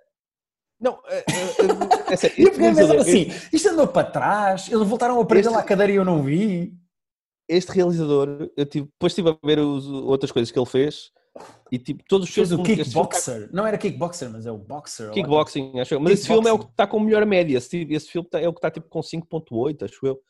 Não, 0.80 0.94
ah, 0.94 1.00
ah, 1.08 2.04
ah, 2.08 2.12
é 2.12 2.16
sério, 2.16 2.36
eu 2.38 2.44
este 2.48 2.54
fiquei 2.54 2.66
a 2.66 2.74
pensar 2.74 2.86
realizador- 2.92 3.00
assim, 3.00 3.46
isto 3.52 3.68
andou 3.68 3.86
para 3.88 4.10
trás, 4.10 4.68
eles 4.70 4.86
voltaram 4.88 5.20
a 5.20 5.24
prender 5.24 5.46
Este- 5.46 5.54
lá 5.54 5.60
a 5.60 5.64
cadeira 5.66 5.92
e 5.92 5.96
eu 5.96 6.04
não 6.04 6.22
vi. 6.22 6.74
este 7.48 7.70
realizador, 7.72 8.50
eu 8.56 8.66
tive, 8.66 8.86
depois 8.86 9.12
estive 9.12 9.30
a 9.30 9.38
ver 9.46 9.58
os- 9.60 9.86
outras 9.86 10.32
coisas 10.32 10.50
que 10.50 10.58
ele 10.58 10.66
fez 10.66 11.10
e 11.72 11.78
tipo, 11.78 12.02
todos 12.08 12.28
os 12.28 12.34
Fez 12.34 12.48
filmes. 12.48 12.62
o 12.62 12.66
filme 12.66 12.78
tá- 12.84 12.84
kickboxer, 12.84 13.50
não 13.52 13.66
era 13.66 13.76
kickboxer, 13.78 14.30
mas 14.30 14.46
é 14.46 14.52
o 14.52 14.58
boxer. 14.58 15.08
lá. 15.08 15.12
Kickboxing, 15.12 15.80
acho 15.80 15.94
eu. 15.94 16.00
Mas 16.00 16.12
esse 16.14 16.26
filme 16.28 16.48
é 16.48 16.52
o 16.52 16.58
que 16.58 16.66
está 16.66 16.86
com 16.86 17.00
melhor 17.00 17.26
média. 17.26 17.56
Esse, 17.58 17.86
esse 17.90 18.08
filme 18.08 18.28
tá- 18.28 18.40
é 18.40 18.48
o 18.48 18.52
que 18.52 18.58
está 18.58 18.70
tipo 18.70 18.88
com 18.88 19.00
5.8, 19.02 19.84
acho 19.84 20.06
eu. 20.06 20.20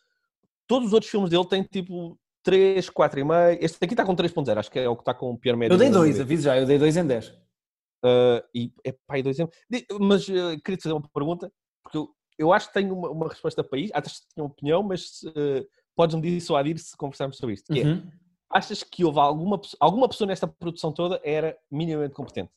Todos 0.67 0.89
os 0.89 0.95
outros 0.95 1.11
filmes 1.11 1.29
dele 1.31 1.47
têm 1.47 1.63
tipo 1.63 2.19
3, 2.43 2.89
4,5. 2.89 3.59
Este 3.61 3.79
aqui 3.85 3.93
está 3.95 4.05
com 4.05 4.15
3.0, 4.17 4.59
acho 4.59 4.71
que 4.71 4.79
é 4.79 4.89
o 4.89 4.97
que 4.97 5.03
está 5.03 5.13
com 5.13 5.37
pior 5.37 5.57
média. 5.57 5.75
Eu 5.75 5.79
dei 5.79 5.91
da 5.91 5.99
dois, 5.99 6.13
vida. 6.13 6.23
aviso 6.25 6.43
já, 6.45 6.59
eu 6.59 6.67
dei 6.67 6.79
dois 6.79 6.97
em 6.97 7.07
10. 7.07 7.29
Uh, 7.29 8.41
e 8.55 8.73
é 8.85 8.95
e 9.19 9.23
dois 9.23 9.39
anos. 9.41 9.55
Di- 9.71 9.87
Mas 10.01 10.29
uh, 10.29 10.59
queria 10.65 10.77
te 10.77 10.83
fazer 10.83 10.93
uma 10.95 11.09
pergunta, 11.13 11.51
porque 11.83 11.99
eu 12.39 12.53
acho 12.53 12.69
que 12.69 12.75
tenho 12.75 12.95
uma, 12.95 13.11
uma 13.11 13.29
resposta 13.29 13.63
para 13.65 13.79
isto. 13.79 13.95
Acho 13.95 14.15
que 14.23 14.29
tinha 14.35 14.45
uma 14.45 14.51
opinião, 14.51 14.83
mas 14.83 15.23
uh, 15.25 15.67
podes-me 15.97 16.21
dissuadir 16.23 16.79
se 16.79 16.97
conversarmos 16.97 17.37
sobre 17.37 17.55
isto. 17.55 17.73
Que 17.73 17.81
é, 17.81 17.85
Uhum. 17.85 18.11
Achas 18.55 18.83
que 18.85 19.05
houve 19.05 19.19
alguma, 19.19 19.61
alguma 19.81 20.09
pessoa 20.09 20.29
nesta 20.29 20.47
produção 20.47 20.93
toda 20.93 21.21
era 21.25 21.59
minimamente 21.71 22.15
competente? 22.15 22.53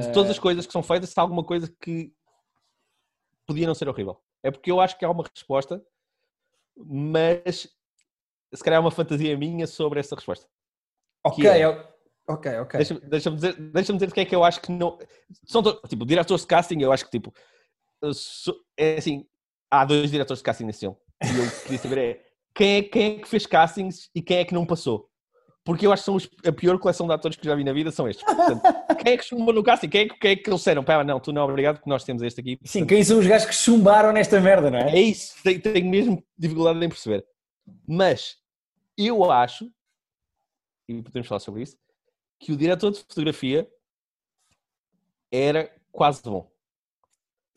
De 0.00 0.12
todas 0.12 0.30
as 0.32 0.38
coisas 0.38 0.66
que 0.66 0.72
são 0.72 0.82
feitas, 0.82 1.10
se 1.10 1.18
há 1.20 1.22
alguma 1.22 1.44
coisa 1.44 1.72
que 1.80 2.12
podia 3.46 3.66
não 3.66 3.74
ser 3.74 3.88
horrível. 3.88 4.20
É 4.42 4.50
porque 4.50 4.70
eu 4.70 4.80
acho 4.80 4.98
que 4.98 5.04
há 5.04 5.10
uma 5.10 5.24
resposta, 5.24 5.84
mas 6.76 7.68
se 8.52 8.64
calhar 8.64 8.78
é 8.78 8.80
uma 8.80 8.90
fantasia 8.90 9.36
minha 9.38 9.66
sobre 9.66 10.00
essa 10.00 10.16
resposta. 10.16 10.46
Ok, 11.24 11.46
é- 11.48 11.66
ok, 12.28 12.58
ok. 12.58 12.78
Deixa-me 12.78 13.00
deixa-me 13.00 13.36
dizer, 13.36 13.54
deixa 13.72 13.92
dizer 13.92 14.08
o 14.08 14.12
que 14.12 14.20
é 14.20 14.24
que 14.24 14.34
eu 14.34 14.42
acho 14.44 14.60
que 14.60 14.72
não. 14.72 14.98
São 15.44 15.62
to- 15.62 15.80
tipo, 15.88 16.04
diretores 16.04 16.42
de 16.42 16.46
casting, 16.48 16.80
eu 16.80 16.90
acho 16.92 17.04
que 17.04 17.10
tipo. 17.12 17.32
sou- 18.12 18.56
É 18.76 18.96
assim, 18.98 19.26
há 19.70 19.84
dois 19.84 20.10
diretores 20.10 20.40
de 20.40 20.44
casting 20.44 20.64
nesse 20.64 20.80
filme. 20.80 20.96
E 21.24 21.38
eu 21.38 21.62
queria 21.62 21.78
saber 21.78 21.98
é 21.98 22.25
quem, 22.56 22.76
é 22.78 22.82
quem 22.82 23.16
é 23.16 23.18
que 23.20 23.28
fez 23.28 23.46
castings 23.46 24.08
e 24.14 24.22
quem 24.22 24.38
é 24.38 24.44
que 24.44 24.54
não 24.54 24.64
passou. 24.66 25.08
Porque 25.64 25.84
eu 25.84 25.92
acho 25.92 26.02
que 26.02 26.06
são 26.06 26.14
os- 26.14 26.30
a 26.46 26.52
pior 26.52 26.78
coleção 26.78 27.08
de 27.08 27.12
atores 27.12 27.36
que 27.36 27.44
já 27.44 27.54
vi 27.54 27.64
na 27.64 27.72
vida 27.72 27.90
são 27.90 28.08
estes. 28.08 28.24
Portanto, 28.24 28.62
quem 29.04 29.12
é 29.14 29.16
que 29.16 29.24
chumbou 29.24 29.52
no 29.52 29.64
casting? 29.64 29.88
Quem 29.88 30.02
é, 30.02 30.08
que- 30.08 30.18
quem 30.18 30.30
é 30.30 30.36
que 30.36 30.48
eles 30.48 30.60
disseram? 30.60 30.84
Pá, 30.84 31.02
não, 31.02 31.18
tu 31.18 31.32
não, 31.32 31.42
obrigado, 31.44 31.76
porque 31.78 31.90
nós 31.90 32.04
temos 32.04 32.22
este 32.22 32.40
aqui. 32.40 32.58
Sim, 32.64 32.86
quem 32.86 33.02
são 33.02 33.18
os 33.18 33.26
gajos 33.26 33.48
que 33.48 33.54
chumbaram 33.54 34.12
nesta 34.12 34.40
merda, 34.40 34.70
não 34.70 34.78
é? 34.78 34.94
É 34.96 35.00
isso, 35.00 35.34
tenho, 35.42 35.60
tenho 35.60 35.90
mesmo 35.90 36.24
dificuldade 36.38 36.84
em 36.84 36.88
perceber. 36.88 37.26
Mas 37.86 38.36
eu 38.96 39.28
acho, 39.30 39.68
e 40.88 41.02
podemos 41.02 41.26
falar 41.26 41.40
sobre 41.40 41.62
isso, 41.62 41.76
que 42.38 42.52
o 42.52 42.56
diretor 42.56 42.92
de 42.92 43.00
fotografia 43.00 43.68
era 45.32 45.68
quase 45.90 46.22
bom. 46.22 46.48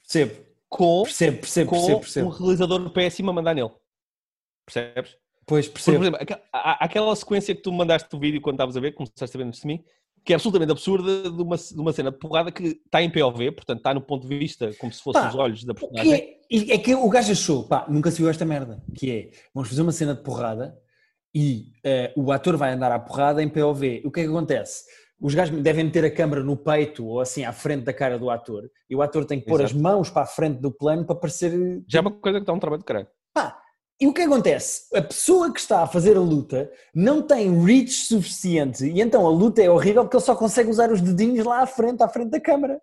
Percebo, 0.01 0.45
Com, 0.67 1.03
percebo, 1.03 1.37
percebo, 1.41 1.69
com 1.69 1.75
percebo, 1.77 1.97
um 1.97 2.01
percebo. 2.01 2.29
realizador 2.29 2.89
péssimo 2.89 3.29
a 3.29 3.33
mandar 3.33 3.53
nele. 3.53 3.71
Percebes? 4.73 5.15
Pois, 5.45 5.67
Porque, 5.67 5.83
percebo. 5.83 5.97
por 5.97 6.21
exemplo, 6.21 6.43
há- 6.53 6.71
há 6.71 6.85
aquela 6.85 7.15
sequência 7.15 7.55
que 7.55 7.61
tu 7.61 7.71
me 7.71 7.77
mandaste 7.79 8.07
do 8.09 8.19
vídeo 8.19 8.39
quando 8.41 8.55
estavas 8.55 8.77
a 8.77 8.79
ver, 8.79 8.91
começaste 8.93 9.35
a 9.35 9.37
ver 9.39 9.45
antes 9.47 9.61
de 9.61 9.67
mim, 9.67 9.83
que 10.23 10.31
é 10.33 10.35
absolutamente 10.35 10.71
absurda 10.71 11.23
de 11.23 11.41
uma, 11.41 11.55
de 11.57 11.79
uma 11.79 11.91
cena 11.93 12.11
de 12.11 12.17
porrada 12.19 12.51
que 12.51 12.79
está 12.85 13.01
em 13.01 13.09
POV, 13.09 13.51
portanto 13.53 13.77
está 13.79 13.93
no 13.93 14.01
ponto 14.01 14.27
de 14.27 14.37
vista 14.37 14.71
como 14.79 14.91
se 14.93 15.01
fossem 15.01 15.27
os 15.27 15.33
olhos 15.35 15.63
da 15.63 15.71
O 15.71 15.75
que 15.75 15.87
personagem. 15.87 16.37
é, 16.51 16.73
é 16.75 16.77
que 16.77 16.93
o 16.93 17.09
gajo 17.09 17.31
achou, 17.31 17.63
pá, 17.63 17.85
nunca 17.89 18.11
se 18.11 18.17
viu 18.21 18.29
esta 18.29 18.45
merda, 18.45 18.83
que 18.95 19.09
é, 19.11 19.31
vamos 19.53 19.69
fazer 19.69 19.81
uma 19.81 19.91
cena 19.91 20.13
de 20.13 20.21
porrada 20.21 20.77
e 21.33 21.71
eh, 21.83 22.13
o 22.15 22.31
ator 22.31 22.57
vai 22.57 22.73
andar 22.73 22.91
à 22.91 22.99
porrada 22.99 23.41
em 23.41 23.47
POV. 23.49 24.01
O 24.05 24.11
que 24.11 24.19
é 24.19 24.23
que 24.23 24.29
acontece? 24.29 24.83
Os 25.21 25.33
gajos 25.33 25.59
devem 25.61 25.85
meter 25.85 26.05
a 26.05 26.11
câmera 26.11 26.43
no 26.43 26.55
peito 26.57 27.05
ou 27.05 27.19
assim 27.21 27.43
à 27.43 27.51
frente 27.53 27.83
da 27.83 27.93
cara 27.93 28.17
do 28.19 28.29
ator 28.29 28.69
e 28.89 28.95
o 28.95 29.01
ator 29.01 29.25
tem 29.25 29.39
que 29.39 29.45
pôr 29.47 29.61
Exato. 29.61 29.75
as 29.75 29.81
mãos 29.81 30.09
para 30.09 30.23
a 30.23 30.25
frente 30.27 30.59
do 30.59 30.71
plano 30.71 31.05
para 31.05 31.15
parecer... 31.15 31.51
Já 31.87 31.99
é 31.99 32.01
uma 32.01 32.11
coisa 32.11 32.39
que 32.39 32.45
dá 32.45 32.53
um 32.53 32.59
trabalho 32.59 32.79
de 32.81 32.85
caralho. 32.85 33.07
Pá, 33.33 33.59
e 34.01 34.07
o 34.07 34.13
que 34.13 34.21
acontece? 34.21 34.83
A 34.95 35.01
pessoa 35.01 35.51
que 35.51 35.59
está 35.59 35.83
a 35.83 35.87
fazer 35.87 36.15
a 36.15 36.21
luta 36.21 36.71
não 36.95 37.21
tem 37.21 37.63
reach 37.63 37.91
suficiente 37.91 38.85
e 38.85 39.01
então 39.01 39.27
a 39.27 39.29
luta 39.29 39.61
é 39.61 39.69
horrível 39.69 40.03
porque 40.03 40.15
ele 40.15 40.23
só 40.23 40.35
consegue 40.35 40.69
usar 40.69 40.89
os 40.89 41.01
dedinhos 41.01 41.45
lá 41.45 41.61
à 41.61 41.65
frente, 41.65 42.01
à 42.01 42.07
frente 42.07 42.29
da 42.29 42.39
câmara. 42.39 42.79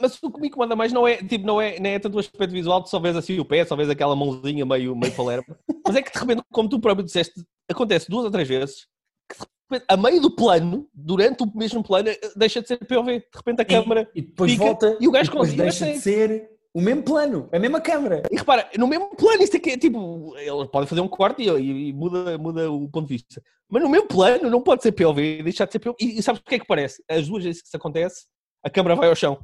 Mas 0.00 0.20
o 0.22 0.30
que 0.30 0.40
me 0.40 0.48
incomoda 0.48 0.74
mais 0.74 0.92
não 0.92 1.06
é, 1.06 1.16
tipo, 1.16 1.46
não 1.46 1.60
é, 1.60 1.78
não 1.78 1.90
é 1.90 1.98
tanto 1.98 2.16
o 2.16 2.20
aspecto 2.20 2.52
visual, 2.52 2.82
tu 2.82 2.88
só 2.88 2.98
vês 2.98 3.16
assim 3.16 3.38
o 3.38 3.44
pé, 3.44 3.64
só 3.64 3.76
vês 3.76 3.88
aquela 3.90 4.16
mãozinha 4.16 4.64
meio, 4.64 4.96
meio 4.96 5.14
palerma. 5.14 5.56
Mas 5.86 5.96
é 5.96 6.02
que 6.02 6.12
de 6.12 6.18
repente, 6.18 6.42
como 6.52 6.68
tu 6.68 6.80
próprio 6.80 7.04
disseste, 7.04 7.44
acontece 7.68 8.08
duas 8.08 8.24
ou 8.24 8.30
três 8.30 8.48
vezes 8.48 8.86
que 9.28 9.36
de 9.36 9.44
repente, 9.70 9.84
a 9.88 9.96
meio 9.96 10.20
do 10.20 10.30
plano, 10.30 10.88
durante 10.94 11.42
o 11.42 11.52
mesmo 11.56 11.82
plano, 11.82 12.08
deixa 12.36 12.62
de 12.62 12.68
ser 12.68 12.78
POV. 12.78 13.18
De 13.18 13.26
repente 13.34 13.62
a 13.62 13.64
câmara. 13.64 14.08
E 14.14 14.22
depois 14.22 14.52
fica, 14.52 14.64
volta 14.64 14.96
e 15.00 15.08
o 15.08 15.10
gajo 15.10 15.32
consegue, 15.32 15.56
deixa 15.56 15.86
de 15.86 15.92
consegue. 15.94 16.00
ser 16.00 16.55
o 16.76 16.80
mesmo 16.82 17.02
plano, 17.02 17.48
a 17.50 17.58
mesma 17.58 17.80
câmara. 17.80 18.22
E 18.30 18.36
repara, 18.36 18.68
no 18.76 18.86
mesmo 18.86 19.08
plano, 19.16 19.42
isto 19.42 19.56
aqui 19.56 19.70
é 19.70 19.78
tipo. 19.78 20.36
Eles 20.36 20.68
podem 20.68 20.86
fazer 20.86 21.00
um 21.00 21.08
corte 21.08 21.42
e, 21.42 21.48
e- 21.48 21.88
e 21.88 21.92
muda, 21.94 22.36
muda 22.36 22.70
o 22.70 22.86
ponto 22.86 23.06
de 23.08 23.14
vista. 23.14 23.42
Mas 23.66 23.82
no 23.82 23.88
mesmo 23.88 24.06
plano 24.06 24.50
não 24.50 24.60
pode 24.60 24.82
ser 24.82 24.92
POV, 24.92 25.42
deixar 25.42 25.64
de 25.64 25.72
ser 25.72 25.78
POV. 25.78 25.96
E, 25.98 26.18
e 26.18 26.22
sabes 26.22 26.40
o 26.40 26.44
que 26.44 26.56
é 26.56 26.58
que 26.58 26.66
parece? 26.66 27.02
As 27.08 27.26
duas 27.26 27.42
vezes 27.44 27.62
que 27.62 27.68
isso 27.68 27.76
acontece, 27.78 28.26
a 28.62 28.68
câmara 28.68 28.94
vai 28.94 29.08
ao 29.08 29.14
chão. 29.16 29.38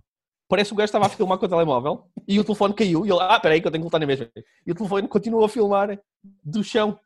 Parece 0.46 0.68
que 0.68 0.74
o 0.74 0.76
gajo 0.76 0.84
estava 0.88 1.06
a 1.06 1.08
filmar 1.08 1.38
com 1.38 1.46
o 1.46 1.48
telemóvel 1.48 2.04
e 2.28 2.38
o 2.38 2.44
telefone 2.44 2.74
caiu. 2.74 3.06
E 3.06 3.10
ele, 3.10 3.18
ah, 3.22 3.40
peraí, 3.40 3.62
que 3.62 3.66
eu 3.66 3.70
tenho 3.72 3.80
que 3.80 3.84
voltar 3.90 3.98
na 3.98 4.06
mesma. 4.06 4.28
E 4.66 4.70
o 4.70 4.74
telefone 4.74 5.08
continua 5.08 5.46
a 5.46 5.48
filmar 5.48 5.98
do 6.44 6.62
chão. 6.62 6.98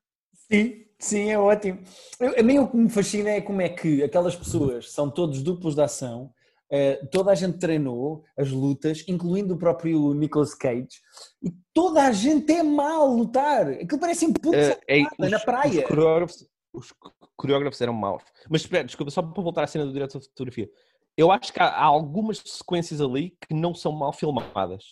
Sim, 0.51 0.83
sim, 0.99 1.31
é 1.31 1.39
ótimo. 1.39 1.79
Eu- 2.18 2.35
a 2.37 2.43
mim 2.43 2.59
o 2.59 2.66
que 2.66 2.77
me 2.77 2.89
fascina 2.91 3.31
é 3.31 3.41
como 3.41 3.61
é 3.62 3.68
que 3.68 4.03
aquelas 4.03 4.35
pessoas 4.35 4.91
são 4.91 5.09
todos 5.09 5.41
duplos 5.41 5.77
de 5.77 5.83
ação, 5.83 6.33
eh, 6.71 6.97
toda 7.12 7.31
a 7.31 7.35
gente 7.35 7.59
treinou 7.59 8.25
as 8.37 8.51
lutas, 8.51 9.05
incluindo 9.09 9.55
o 9.55 9.59
próprio 9.59 10.12
Nicolas 10.14 10.55
Cage, 10.55 11.01
e 11.43 11.53
toda 11.73 12.03
a 12.03 12.12
gente 12.12 12.53
é 12.53 12.61
a 12.61 13.05
lutar. 13.05 13.69
Aquilo 13.69 14.01
parece 14.01 14.27
um 14.27 14.33
puto 14.33 14.55
Eh, 14.55 14.79
é, 14.89 15.03
salada 15.03 15.31
na 15.31 15.39
praia. 15.41 15.83
Os 15.83 15.89
coreógrafos, 15.89 16.49
os 16.73 16.95
coreógrafos 17.37 17.81
eram 17.81 17.93
maus. 17.93 18.23
Mas 18.51 18.62
espera, 18.62 18.85
desculpa, 18.85 19.11
só 19.11 19.23
para 19.23 19.43
voltar 19.43 19.64
à 19.64 19.67
cena 19.67 19.87
do 19.87 19.93
diretor 19.93 20.19
de 20.19 20.27
fotografia. 20.27 20.69
Eu 21.17 21.31
acho 21.31 21.53
que 21.53 21.61
há, 21.61 21.69
há 21.69 21.85
algumas 21.85 22.39
sequências 22.45 23.01
ali 23.01 23.37
que 23.47 23.55
não 23.55 23.75
são 23.75 23.93
mal 23.93 24.12
filmadas. 24.12 24.85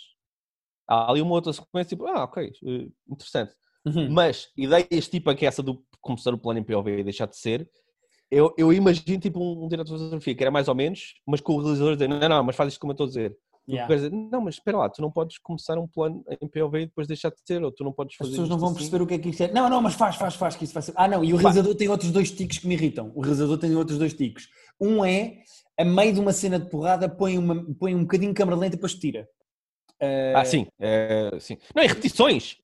Há 0.89 1.11
ali 1.11 1.21
uma 1.21 1.35
outra 1.35 1.53
sequência, 1.53 1.97
tipo, 1.97 2.07
ah, 2.07 2.25
ok, 2.25 2.47
eh, 2.47 2.89
interessante. 3.09 3.55
Uhum. 3.85 4.11
Mas 4.11 4.51
ideias 4.57 5.09
tipo 5.09 5.29
a 5.29 5.35
que 5.35 5.45
essa 5.45 5.63
do 5.63 5.85
começar 6.01 6.33
o 6.33 6.39
plano 6.39 6.61
em 6.61 6.65
POV 6.65 7.01
e 7.01 7.05
deixar 7.05 7.27
de 7.27 7.37
ser, 7.37 7.69
eu, 8.35 8.55
eu 8.57 8.73
imagino 8.73 9.19
tipo 9.19 9.41
um, 9.41 9.65
um 9.65 9.69
diretor 9.69 9.95
de 9.95 9.99
fotografia 9.99 10.35
que 10.35 10.43
era 10.43 10.51
mais 10.51 10.69
ou 10.69 10.75
menos, 10.75 11.15
mas 11.27 11.41
com 11.41 11.55
o 11.55 11.61
realizador 11.61 11.95
dizer, 11.95 12.09
não, 12.09 12.29
não, 12.29 12.43
mas 12.45 12.57
faz 12.57 12.73
isto 12.73 12.81
como 12.81 12.91
eu 12.91 12.95
estou 12.95 13.05
a 13.05 13.09
dizer. 13.09 13.37
Yeah. 13.67 13.95
Dizer, 13.95 14.13
não, 14.13 14.43
mas 14.43 14.57
espera 14.57 14.77
lá, 14.77 14.91
tu 14.91 15.01
não 15.01 15.11
podes 15.11 15.39
começar 15.39 15.79
um 15.79 15.87
plano 15.87 16.23
em 16.39 16.47
POV 16.47 16.81
e 16.81 16.87
depois 16.87 17.07
deixar 17.09 17.31
de 17.31 17.37
ser, 17.47 17.63
ou 17.65 17.73
tu 17.73 17.83
não 17.83 17.93
podes 17.93 18.13
As 18.15 18.19
fazer 18.19 18.31
pessoas 18.33 18.49
não 18.51 18.59
vão 18.59 18.69
assim. 18.69 18.77
perceber 18.79 19.03
o 19.03 19.07
que 19.07 19.15
é 19.15 19.19
que 19.19 19.31
isto 19.31 19.43
é. 19.43 19.53
Não, 19.53 19.71
não, 19.71 19.81
mas 19.81 19.95
faz, 19.95 20.17
faz, 20.17 20.35
faz, 20.35 20.55
que 20.55 20.65
isso 20.65 20.75
vai 20.75 20.83
ser. 20.83 20.93
Ah, 20.95 21.09
não, 21.09 21.25
e 21.25 21.33
o 21.33 21.37
realizador 21.37 21.75
tem 21.75 21.89
outros 21.89 22.11
dois 22.11 22.31
ticos 22.31 22.59
que 22.59 22.67
me 22.69 22.75
irritam. 22.75 23.11
O 23.15 23.23
realizador 23.23 23.57
tem 23.57 23.75
outros 23.75 23.99
dois 23.99 24.13
ticos. 24.13 24.49
Um 24.79 25.03
é, 25.03 25.39
a 25.81 25.85
meio 25.85 26.13
de 26.13 26.21
uma 26.21 26.33
cena 26.33 26.59
de 26.59 26.69
porrada, 26.69 27.09
põe, 27.09 27.39
uma, 27.39 27.65
põe 27.79 27.95
um 27.95 28.03
bocadinho 28.03 28.33
de 28.33 28.37
câmera 28.37 28.57
lenta 28.59 28.75
e 28.75 28.77
depois 28.77 28.95
tira. 28.95 29.27
Eh, 29.99 30.35
Ah, 30.37 30.45
sim, 30.45 30.67
é, 30.79 31.31
sim. 31.41 31.57
Não, 31.75 31.83
é 31.83 31.87
repetições. 31.87 32.59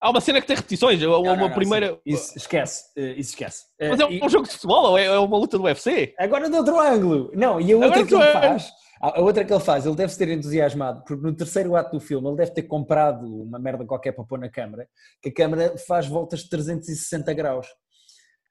Há 0.00 0.10
uma 0.10 0.20
cena 0.20 0.40
que 0.40 0.46
tem 0.46 0.54
repetições. 0.56 1.02
Uma, 1.02 1.16
não, 1.18 1.22
não, 1.22 1.36
não, 1.48 1.50
primeira. 1.54 1.94
sim. 1.94 2.00
Isso 2.06 2.38
esquece, 2.38 2.84
eh, 2.96 3.12
isso 3.12 3.30
esquece. 3.30 3.64
Eh, 3.80 3.88
Mas 3.88 4.00
é 4.00 4.06
um, 4.06 4.10
e- 4.10 4.20
um 4.24 4.28
jogo 4.28 4.46
de 4.46 4.52
futebol 4.52 4.90
ou 4.90 4.98
é, 4.98 5.06
é 5.06 5.18
uma 5.18 5.36
luta 5.36 5.58
do 5.58 5.64
UFC? 5.64 6.14
Agora 6.18 6.48
de 6.48 6.56
outro 6.56 6.78
ângulo. 6.78 7.30
Não, 7.34 7.60
e 7.60 7.72
a 7.72 7.76
outra 7.76 7.90
Agora 8.02 8.06
que 8.06 8.14
ele 8.14 8.32
faz, 8.32 8.70
a 9.00 9.20
outra 9.20 9.44
que 9.44 9.52
ele 9.52 9.60
faz, 9.64 9.86
ele 9.86 9.96
deve 9.96 10.12
se 10.12 10.18
ter 10.18 10.28
entusiasmado, 10.28 11.02
porque 11.04 11.22
no 11.22 11.34
terceiro 11.34 11.74
ato 11.74 11.98
do 11.98 12.00
filme 12.00 12.28
ele 12.28 12.36
deve 12.36 12.52
ter 12.52 12.62
comprado 12.62 13.26
uma 13.42 13.58
merda 13.58 13.84
qualquer 13.84 14.12
para 14.12 14.24
pôr 14.24 14.38
na 14.38 14.48
câmara, 14.48 14.86
que 15.20 15.30
a 15.30 15.34
câmara 15.34 15.74
faz 15.86 16.06
voltas 16.06 16.40
de 16.40 16.48
360 16.50 17.32
graus. 17.34 17.66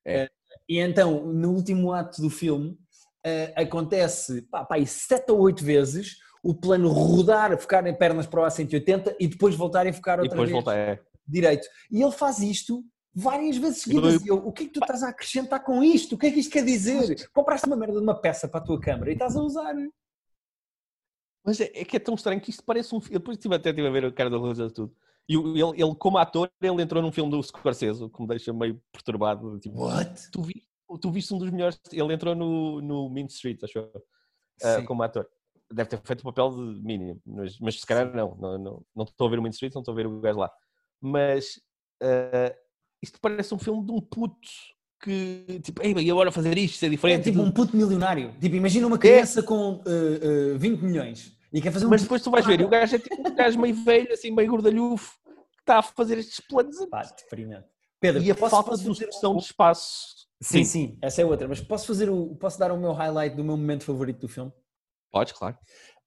É. 0.06 0.24
Eh, 0.24 0.30
E 0.70 0.80
então, 0.80 1.26
no 1.34 1.52
último 1.54 1.94
ato 1.94 2.22
do 2.22 2.30
filme, 2.30 2.78
acontece, 3.56 4.42
pá, 4.44 4.66
pá, 4.66 4.76
sete 4.86 5.32
ou 5.32 5.40
oito 5.42 5.64
vezes, 5.64 6.16
o 6.44 6.54
plano 6.54 6.90
rodar, 6.90 7.58
ficar 7.58 7.86
em 7.88 7.94
pernas 7.94 8.26
para 8.26 8.42
o 8.42 8.46
A180 8.46 9.16
e 9.20 9.28
depois 9.28 9.56
voltar 9.56 9.86
a 9.88 9.94
ficar 9.94 10.20
E 10.20 10.22
outra 10.24 10.30
depois 10.30 10.50
vez 10.50 10.64
volta. 10.64 10.78
É. 10.78 11.00
direito. 11.28 11.68
E 11.92 12.02
ele 12.02 12.12
faz 12.12 12.40
isto 12.40 12.84
várias 13.14 13.58
vezes 13.58 13.82
seguidas. 13.82 14.24
E 14.24 14.28
eu, 14.28 14.38
o 14.38 14.52
que 14.52 14.64
é 14.64 14.66
que 14.68 14.74
tu 14.74 14.80
estás 14.80 15.02
a 15.04 15.10
acrescentar 15.10 15.64
com 15.64 15.84
isto? 15.84 16.16
O 16.16 16.18
que 16.18 16.28
é 16.28 16.32
que 16.32 16.40
isto 16.40 16.52
quer 16.52 16.64
dizer? 16.64 17.30
Compraste 17.34 17.66
uma 17.66 17.76
merda 17.76 17.98
de 17.98 18.04
uma 18.04 18.20
peça 18.20 18.48
para 18.48 18.60
a 18.60 18.64
tua 18.64 18.80
câmara 18.80 19.10
e 19.10 19.14
estás 19.14 19.36
a 19.36 19.42
usar. 19.42 19.74
Mas 21.44 21.60
é, 21.60 21.72
é 21.74 21.86
que 21.86 21.96
é 21.96 22.00
tão 22.00 22.16
estranho 22.16 22.42
que 22.42 22.50
isto 22.50 22.64
parece 22.64 22.94
um 22.94 23.02
filme. 23.02 23.18
Depois 23.18 23.38
estive 23.38 23.56
até 23.56 23.70
estive 23.70 23.88
a 23.88 23.92
ver 23.92 24.06
o 24.06 24.14
cara 24.14 24.30
do 24.30 24.40
realizador 24.40 24.72
tudo. 24.72 24.96
E 25.30 25.36
ele, 25.36 25.82
ele, 25.82 25.96
como 25.96 26.18
ator, 26.18 26.50
ele 26.62 26.82
entrou 26.82 27.02
num 27.02 27.12
filme 27.12 27.30
do 27.30 27.42
Scorsese, 27.44 28.10
que 28.10 28.22
me 28.22 28.28
deixa 28.28 28.54
meio 28.54 28.82
perturbado. 28.92 29.60
Tipo, 29.60 29.86
What? 29.86 30.32
tu, 30.32 30.42
vi, 30.42 30.64
tu 31.02 31.12
viste 31.12 31.34
um 31.34 31.38
dos 31.38 31.50
melhores. 31.50 31.80
Ele 31.92 32.14
entrou 32.14 32.34
no, 32.34 32.82
no 32.82 33.10
Mean 33.10 33.26
Street, 33.26 33.62
acho 33.64 33.80
eu, 33.80 33.92
ah, 34.64 34.80
Sim. 34.80 34.86
como 34.86 35.04
ator. 35.04 35.28
Deve 35.72 35.90
ter 35.90 36.02
feito 36.02 36.22
o 36.22 36.24
papel 36.24 36.52
de 36.52 36.82
mínimo, 36.82 37.22
mas, 37.26 37.60
mas 37.60 37.80
se 37.80 37.86
calhar 37.86 38.14
não. 38.16 38.36
Não, 38.36 38.58
não. 38.58 38.86
não 38.96 39.04
estou 39.04 39.28
a 39.28 39.30
ver 39.30 39.40
o 39.40 39.42
Mean 39.42 39.52
Street, 39.52 39.74
não 39.74 39.82
estou 39.82 39.92
a 39.92 39.96
ver 39.96 40.08
o 40.08 40.22
gajo 40.22 40.40
lá. 40.40 40.52
Mas 41.02 41.60
ah, 42.02 42.56
isto 43.02 43.20
parece 43.22 43.54
um 43.54 43.60
filme 43.60 43.86
de 43.86 43.92
um 43.92 44.02
puto 44.02 44.38
que, 45.02 45.60
tipo, 45.64 45.82
ei, 45.84 45.94
e 45.94 46.10
agora 46.12 46.32
fazer 46.32 46.58
isto, 46.58 46.76
isso 46.76 46.86
é 46.86 46.88
É 46.88 46.92
diferente. 46.92 47.24
tipo 47.26 47.40
um 47.42 47.52
puto 47.52 47.76
milionário. 47.78 48.34
Tipo, 48.42 48.56
imagina 48.56 48.88
uma 48.88 48.98
criança 48.98 49.44
com 49.44 49.82
eh, 49.86 50.54
eh, 50.56 50.58
20 50.58 50.82
milhões 50.82 51.38
e 51.54 51.62
quer 51.62 51.72
fazer 51.72 51.86
um. 51.86 51.90
Mas 51.90 52.02
depois 52.02 52.22
tu 52.22 52.32
vais 52.32 52.46
ver, 52.46 52.60
e 52.62 52.64
o 52.66 52.70
gajo 52.70 52.96
é 52.96 53.00
tipo 53.00 53.16
um 53.30 53.36
gajo 53.36 53.60
meio 53.60 53.76
velho, 53.76 54.12
assim, 54.12 54.32
meio 54.32 54.50
gordalhufo, 54.50 55.16
que 55.24 55.60
está 55.62 55.80
a 55.80 55.84
fazer 55.84 56.18
estes 56.18 56.40
planos. 56.40 56.76
Pá, 56.90 57.02
experimento. 57.02 57.68
Pedro, 58.00 58.24
E 58.24 58.32
a 58.32 58.36
posso- 58.36 58.52
falta 58.52 58.76
de 58.78 58.88
noção 58.88 59.34
o- 59.34 59.38
de 59.38 59.44
espaço. 59.46 60.28
Sim, 60.42 60.64
sim, 60.64 60.98
essa 61.02 61.22
é 61.22 61.26
outra. 61.26 61.48
Mas 61.48 61.62
posso 61.62 61.86
fazer 61.88 62.10
o. 62.10 62.36
Posso 62.36 62.58
dar 62.60 62.72
o 62.72 62.78
meu 62.78 62.92
highlight 62.94 63.36
do 63.36 63.44
meu 63.44 63.58
momento 63.58 63.84
favorito 63.84 64.20
do 64.22 64.28
filme? 64.28 64.52
Podes, 65.12 65.34
claro. 65.34 65.58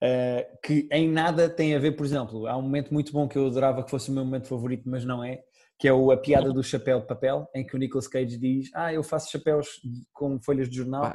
Uh, 0.03 0.59
que 0.65 0.89
em 0.91 1.09
nada 1.11 1.49
tem 1.49 1.75
a 1.75 1.79
ver, 1.79 1.93
por 1.93 2.07
exemplo, 2.07 2.47
há 2.47 2.57
um 2.57 2.63
momento 2.63 2.93
muito 2.93 3.13
bom 3.13 3.29
que 3.29 3.37
eu 3.37 3.47
adorava 3.47 3.85
que 3.85 3.91
fosse 3.91 4.11
o 4.11 4.15
meu 4.15 4.25
momento 4.25 4.49
favorito, 4.49 4.89
mas 4.89 5.05
não 5.05 5.23
é, 5.23 5.41
que 5.79 5.87
é 5.87 5.93
o, 5.93 6.11
a 6.11 6.17
piada 6.17 6.51
do 6.53 6.63
chapéu 6.63 7.01
de 7.01 7.07
papel, 7.07 7.47
em 7.55 7.67
que 7.67 7.75
o 7.77 7.79
Nicolas 7.79 8.09
Cage 8.09 8.39
diz: 8.39 8.71
Ah, 8.75 8.93
eu 8.95 9.03
faço 9.03 9.31
chapéus 9.31 9.69
com 10.13 10.41
folhas 10.41 10.71
de 10.71 10.77
jornal. 10.77 11.15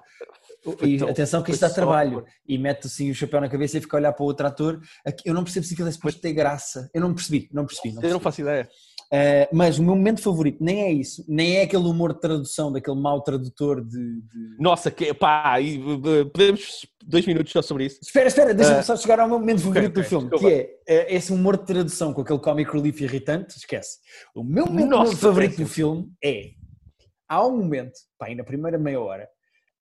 E 0.84 0.98
tão- 0.98 1.10
atenção 1.10 1.42
que 1.44 1.52
isto 1.52 1.62
dá 1.62 1.70
trabalho. 1.70 2.24
E 2.48 2.58
mete 2.58 2.86
assim 2.88 3.10
o 3.10 3.16
chapéu 3.16 3.42
na 3.42 3.50
cabeça 3.50 3.78
e 3.78 3.82
fica 3.82 3.98
a 3.98 4.00
olhar 4.00 4.14
para 4.14 4.24
o 4.24 4.28
outro 4.28 4.46
ator. 4.46 4.80
Eu 5.24 5.34
não 5.34 5.44
percebo 5.44 5.66
se 5.66 5.74
aquilo 5.74 5.88
é 5.88 5.92
suposto 5.92 6.22
ter 6.22 6.34
graça. 6.34 6.90
Eu 6.94 7.02
não 7.02 7.14
percebi, 7.14 7.50
não 7.52 7.66
percebi. 7.66 7.94
Não 7.94 8.02
Eu 8.04 8.10
não 8.14 8.20
percebi. 8.20 8.24
faço 8.24 8.42
ideia. 8.42 8.70
Uh, 9.16 9.56
mas 9.56 9.78
o 9.80 9.84
meu 9.84 9.96
momento 9.96 10.20
favorito 10.22 10.62
nem 10.64 10.82
é 10.82 10.92
isso, 10.92 11.24
nem 11.28 11.58
é 11.58 11.62
aquele 11.62 11.84
humor 11.84 12.14
de 12.14 12.20
tradução, 12.20 12.72
daquele 12.72 13.00
mau 13.00 13.22
tradutor 13.22 13.82
de. 13.86 13.98
de- 14.22 14.58
Nossa, 14.60 14.92
que, 14.92 15.14
pá, 15.14 15.62
e, 15.62 15.78
uh, 15.80 16.30
podemos 16.32 16.86
dois 17.06 17.26
minutos 17.26 17.54
só 17.54 17.62
sobre 17.62 17.86
isso. 17.86 18.00
Espera, 18.02 18.28
espera, 18.28 18.54
deixa-me 18.54 18.80
Uh, 18.80 18.84
só 18.84 18.98
chegar 18.98 19.20
ao 19.20 19.30
meu 19.30 19.40
momento 19.40 19.62
favorito 19.62 19.92
ok, 19.92 20.04
do 20.04 20.10
filme, 20.10 20.30
desculpa. 20.30 20.48
que 20.56 20.80
é 20.88 21.04
uh, 21.04 21.16
esse 21.16 21.32
humor 21.32 21.56
de 21.58 21.66
tradução 21.66 22.14
com 22.14 22.22
aquele 22.22 22.40
comic 22.40 22.70
relief 22.72 23.00
irritante. 23.02 23.56
Esquece. 23.58 24.00
O 24.36 24.44
meu 24.44 24.66
momento 24.66 24.90
Nossa, 24.90 25.16
favorito 25.16 25.58
do 25.58 25.68
filme 25.68 26.12
é. 26.24 26.50
Há 27.30 27.46
um 27.46 27.56
momento, 27.58 27.94
pá, 28.18 28.26
aí 28.26 28.36
na 28.36 28.44
primeira 28.44 28.78
meia 28.78 29.00
hora, 29.00 29.30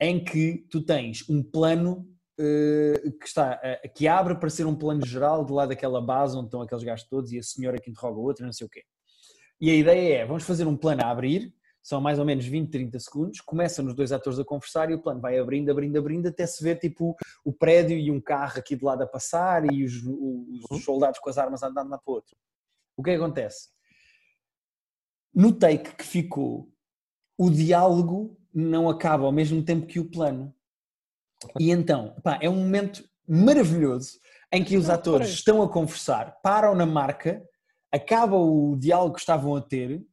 em 0.00 0.22
que 0.22 0.64
tu 0.70 0.80
tens 0.82 1.28
um 1.28 1.42
plano 1.42 2.06
que 2.36 3.26
está 3.26 3.60
que 3.94 4.08
abre 4.08 4.34
para 4.34 4.50
ser 4.50 4.66
um 4.66 4.74
plano 4.74 5.06
geral 5.06 5.44
de 5.44 5.52
lá 5.52 5.66
daquela 5.66 6.00
base 6.00 6.36
onde 6.36 6.46
estão 6.46 6.62
aqueles 6.62 6.82
gajos 6.82 7.06
todos 7.08 7.30
e 7.30 7.38
a 7.38 7.42
senhora 7.42 7.78
que 7.78 7.90
interroga 7.90 8.18
o 8.18 8.22
outro, 8.24 8.44
não 8.44 8.52
sei 8.52 8.66
o 8.66 8.70
quê. 8.70 8.82
E 9.64 9.70
a 9.70 9.74
ideia 9.74 10.18
é, 10.18 10.26
vamos 10.26 10.42
fazer 10.44 10.66
um 10.66 10.76
plano 10.76 11.02
a 11.02 11.10
abrir, 11.10 11.50
são 11.82 11.98
mais 11.98 12.18
ou 12.18 12.24
menos 12.26 12.44
20, 12.44 12.70
30 12.70 13.00
segundos, 13.00 13.40
começam 13.40 13.86
os 13.86 13.94
dois 13.94 14.12
atores 14.12 14.38
a 14.38 14.44
conversar 14.44 14.90
e 14.90 14.94
o 14.94 15.00
plano 15.00 15.22
vai 15.22 15.38
abrindo, 15.38 15.70
abrindo, 15.70 15.96
abrindo, 15.98 16.28
até 16.28 16.46
se 16.46 16.62
ver 16.62 16.76
tipo 16.78 17.16
o 17.42 17.50
prédio 17.50 17.96
e 17.96 18.10
um 18.10 18.20
carro 18.20 18.58
aqui 18.58 18.76
de 18.76 18.84
lado 18.84 19.00
a 19.02 19.06
passar 19.06 19.64
e 19.72 19.82
os, 19.82 19.94
os- 20.04 20.64
os 20.70 20.84
soldados 20.84 21.18
com 21.18 21.30
as 21.30 21.38
armas 21.38 21.62
a 21.62 21.68
andar 21.68 21.80
de 21.80 21.86
um 21.88 21.90
lado 21.92 22.02
para 22.04 22.12
o 22.12 22.14
outro. 22.14 22.36
O 22.94 23.02
que 23.02 23.08
é 23.08 23.16
que 23.16 23.22
acontece? 23.22 23.70
No 25.34 25.50
take 25.50 25.96
que 25.96 26.04
ficou, 26.04 26.68
o 27.38 27.48
diálogo 27.48 28.38
não 28.52 28.90
acaba 28.90 29.24
ao 29.24 29.32
mesmo 29.32 29.62
tempo 29.64 29.86
que 29.86 29.98
o 29.98 30.10
plano. 30.10 30.54
E 31.58 31.70
então, 31.70 32.14
pá, 32.22 32.38
é 32.42 32.50
um 32.50 32.56
momento 32.56 33.02
maravilhoso 33.26 34.20
em 34.52 34.62
que 34.62 34.76
os 34.76 34.90
atores 34.90 35.30
estão 35.30 35.62
a 35.62 35.68
conversar, 35.72 36.38
param 36.42 36.74
na 36.74 36.84
marca, 36.84 37.42
acaba 37.94 38.36
o 38.36 38.74
diálogo 38.76 39.14
que 39.14 39.20
estavam 39.20 39.54
a 39.54 39.60
ter 39.60 40.04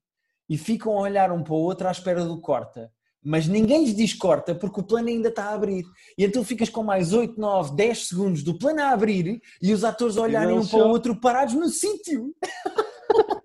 e 0.47 0.55
ficam 0.55 0.97
a 0.97 1.01
olhar 1.01 1.31
um 1.31 1.43
para 1.43 1.53
o 1.53 1.57
outro 1.57 1.87
à 1.87 1.91
espera 1.91 2.23
do 2.23 2.39
corta. 2.39 2.91
Mas 3.23 3.47
ninguém 3.47 3.85
lhes 3.85 3.95
diz 3.95 4.13
corta 4.13 4.53
porque 4.53 4.79
o 4.79 4.83
plano 4.83 5.07
ainda 5.07 5.29
está 5.29 5.45
a 5.45 5.53
abrir. 5.53 5.83
E 6.15 6.23
então 6.23 6.43
ficas 6.43 6.69
com 6.69 6.83
mais 6.83 7.11
8, 7.11 7.39
9, 7.39 7.75
10 7.75 8.07
segundos 8.07 8.43
do 8.43 8.57
plano 8.57 8.81
a 8.81 8.91
abrir 8.91 9.41
e 9.61 9.73
os 9.73 9.83
atores 9.83 10.17
a 10.17 10.21
olharem 10.21 10.59
um 10.59 10.65
para 10.65 10.85
o 10.85 10.89
outro 10.89 11.19
parados 11.19 11.55
no 11.55 11.69
sítio. 11.69 12.35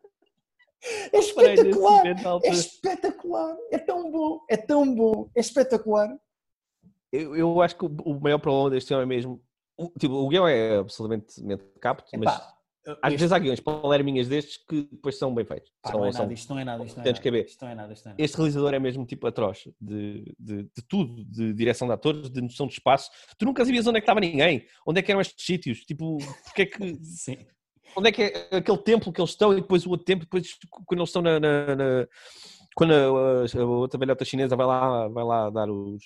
É 1.12 1.18
espetacular! 1.18 2.07
É 2.45 2.49
espetacular! 2.49 3.57
É 3.72 3.78
tão 3.78 4.09
bom! 4.09 4.41
É 4.49 4.57
tão 4.57 4.95
bom! 4.95 5.28
É 5.34 5.41
espetacular! 5.41 6.16
Eu, 7.11 7.34
eu 7.34 7.61
acho 7.61 7.76
que 7.76 7.84
o, 7.84 7.89
o 8.05 8.20
maior 8.20 8.39
problema 8.39 8.70
deste 8.70 8.87
filme 8.87 9.03
é 9.03 9.07
mesmo. 9.07 9.43
O, 9.76 9.91
tipo, 9.99 10.14
o 10.14 10.28
guião 10.28 10.47
é 10.47 10.76
absolutamente 10.76 11.43
capto, 11.80 12.09
mas 12.16 12.41
às 13.03 13.12
este- 13.12 13.20
vezes 13.20 13.32
há 13.32 13.39
guiões 13.39 13.61
palerminhas 13.61 14.28
destes 14.28 14.59
que 14.68 14.82
depois 14.91 15.18
são 15.18 15.34
bem 15.34 15.45
feitos. 15.45 15.70
São- 15.87 16.01
não 16.01 16.07
é 16.07 16.12
são- 16.12 16.22
nada, 16.22 16.34
isto 16.34 16.49
não 16.55 16.61
é 16.61 16.64
nada, 16.64 16.84
isto 16.84 16.97
não 16.97 17.03
é 17.03 17.05
tens 17.05 17.18
que 17.18 17.30
nada. 17.30 17.43
ver. 17.43 17.49
Isto 17.51 17.64
não 17.64 17.70
é 17.70 17.74
nada, 17.74 17.93
isto 17.93 18.05
não 18.05 18.11
é 18.11 18.12
nada. 18.14 18.22
Este 18.24 18.37
realizador 18.37 18.74
é 18.74 18.78
mesmo 18.78 19.07
tipo 19.07 19.26
atroz 19.26 19.68
de, 19.80 20.34
de, 20.39 20.62
de 20.64 20.82
tudo, 20.89 21.24
de 21.24 21.53
direção 21.53 21.89
de 21.89 21.95
atores, 21.95 22.30
de 22.30 22.41
noção 22.41 22.66
de 22.66 22.74
espaço. 22.74 23.11
Tu 23.39 23.45
nunca 23.45 23.64
sabias 23.64 23.87
onde 23.87 23.99
é 23.99 24.01
que 24.01 24.05
estava 24.05 24.20
ninguém, 24.20 24.66
onde 24.87 25.01
é 25.01 25.03
que 25.03 25.11
eram 25.11 25.20
estes 25.20 25.45
sítios, 25.45 25.80
tipo, 25.80 26.18
porque 26.45 26.62
é 26.62 26.66
que, 26.66 26.76
Sim. 27.05 27.39
onde 27.97 28.09
é 28.09 28.12
que 28.12 28.22
é 28.22 28.57
aquele 28.57 28.78
templo 28.78 29.12
que 29.12 29.20
eles 29.20 29.30
estão 29.30 29.53
e 29.53 29.57
depois 29.61 29.84
o 29.87 29.91
outro 29.91 30.05
templo, 30.05 30.24
depois 30.24 30.57
quando 30.87 31.01
eles 31.01 31.09
estão 31.09 31.22
na. 31.22 31.41
na- 31.41 31.76
na- 31.76 32.07
quando 32.76 32.93
a, 32.93 33.07
a- 33.59 33.64
outra 33.64 33.99
velhota 33.99 34.24
chinesa 34.24 34.55
vai 34.55 34.66
lá, 34.66 35.09
vai 35.09 35.24
lá 35.24 35.51
dar 35.51 35.70
os. 35.70 36.03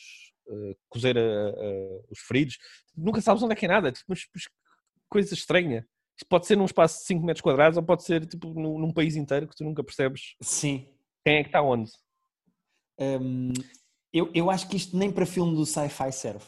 eh, 0.53 0.74
cozer 0.89 1.16
a- 1.16 1.20
a- 1.20 2.01
os 2.11 2.18
feridos, 2.26 2.59
nunca 2.97 3.20
sabes 3.20 3.41
onde 3.43 3.53
é 3.53 3.57
que 3.57 3.66
é 3.66 3.68
nada, 3.68 3.93
tipo, 3.93 4.05
mas, 4.09 4.20
mas 4.35 4.45
coisa 5.09 5.33
estranha. 5.35 5.87
Pode 6.28 6.46
ser 6.46 6.56
num 6.56 6.64
espaço 6.64 7.00
de 7.00 7.06
5 7.06 7.24
metros 7.24 7.42
quadrados 7.42 7.76
ou 7.76 7.82
pode 7.82 8.04
ser 8.04 8.26
tipo 8.26 8.48
num, 8.54 8.78
num 8.78 8.92
país 8.92 9.16
inteiro 9.16 9.48
que 9.48 9.56
tu 9.56 9.64
nunca 9.64 9.82
percebes 9.82 10.34
Sim. 10.40 10.86
quem 11.24 11.36
é 11.36 11.42
que 11.42 11.48
está 11.48 11.62
onde. 11.62 11.90
Hum, 12.98 13.52
eu, 14.12 14.30
eu 14.34 14.50
acho 14.50 14.68
que 14.68 14.76
isto 14.76 14.96
nem 14.96 15.10
para 15.10 15.24
filme 15.24 15.54
do 15.54 15.64
sci-fi 15.64 16.12
serve. 16.12 16.44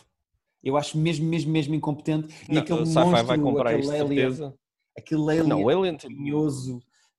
Eu 0.63 0.77
acho 0.77 0.97
mesmo, 0.97 1.27
mesmo, 1.27 1.51
mesmo 1.51 1.75
incompetente. 1.75 2.33
E 2.49 2.55
Não, 2.55 2.63
aquele 2.63 2.81
o 2.83 2.87
Sci-Fi 2.87 3.05
monstro, 3.05 3.27
vai 3.27 3.39
comprar 3.39 3.71
aquele 3.71 3.83
isto, 3.83 3.93
alien, 3.93 4.09
certeza. 4.09 4.55
aquele 4.97 5.23
alien 5.23 5.47
Não, 5.49 5.63
o 5.63 5.69
Alien, 5.69 5.97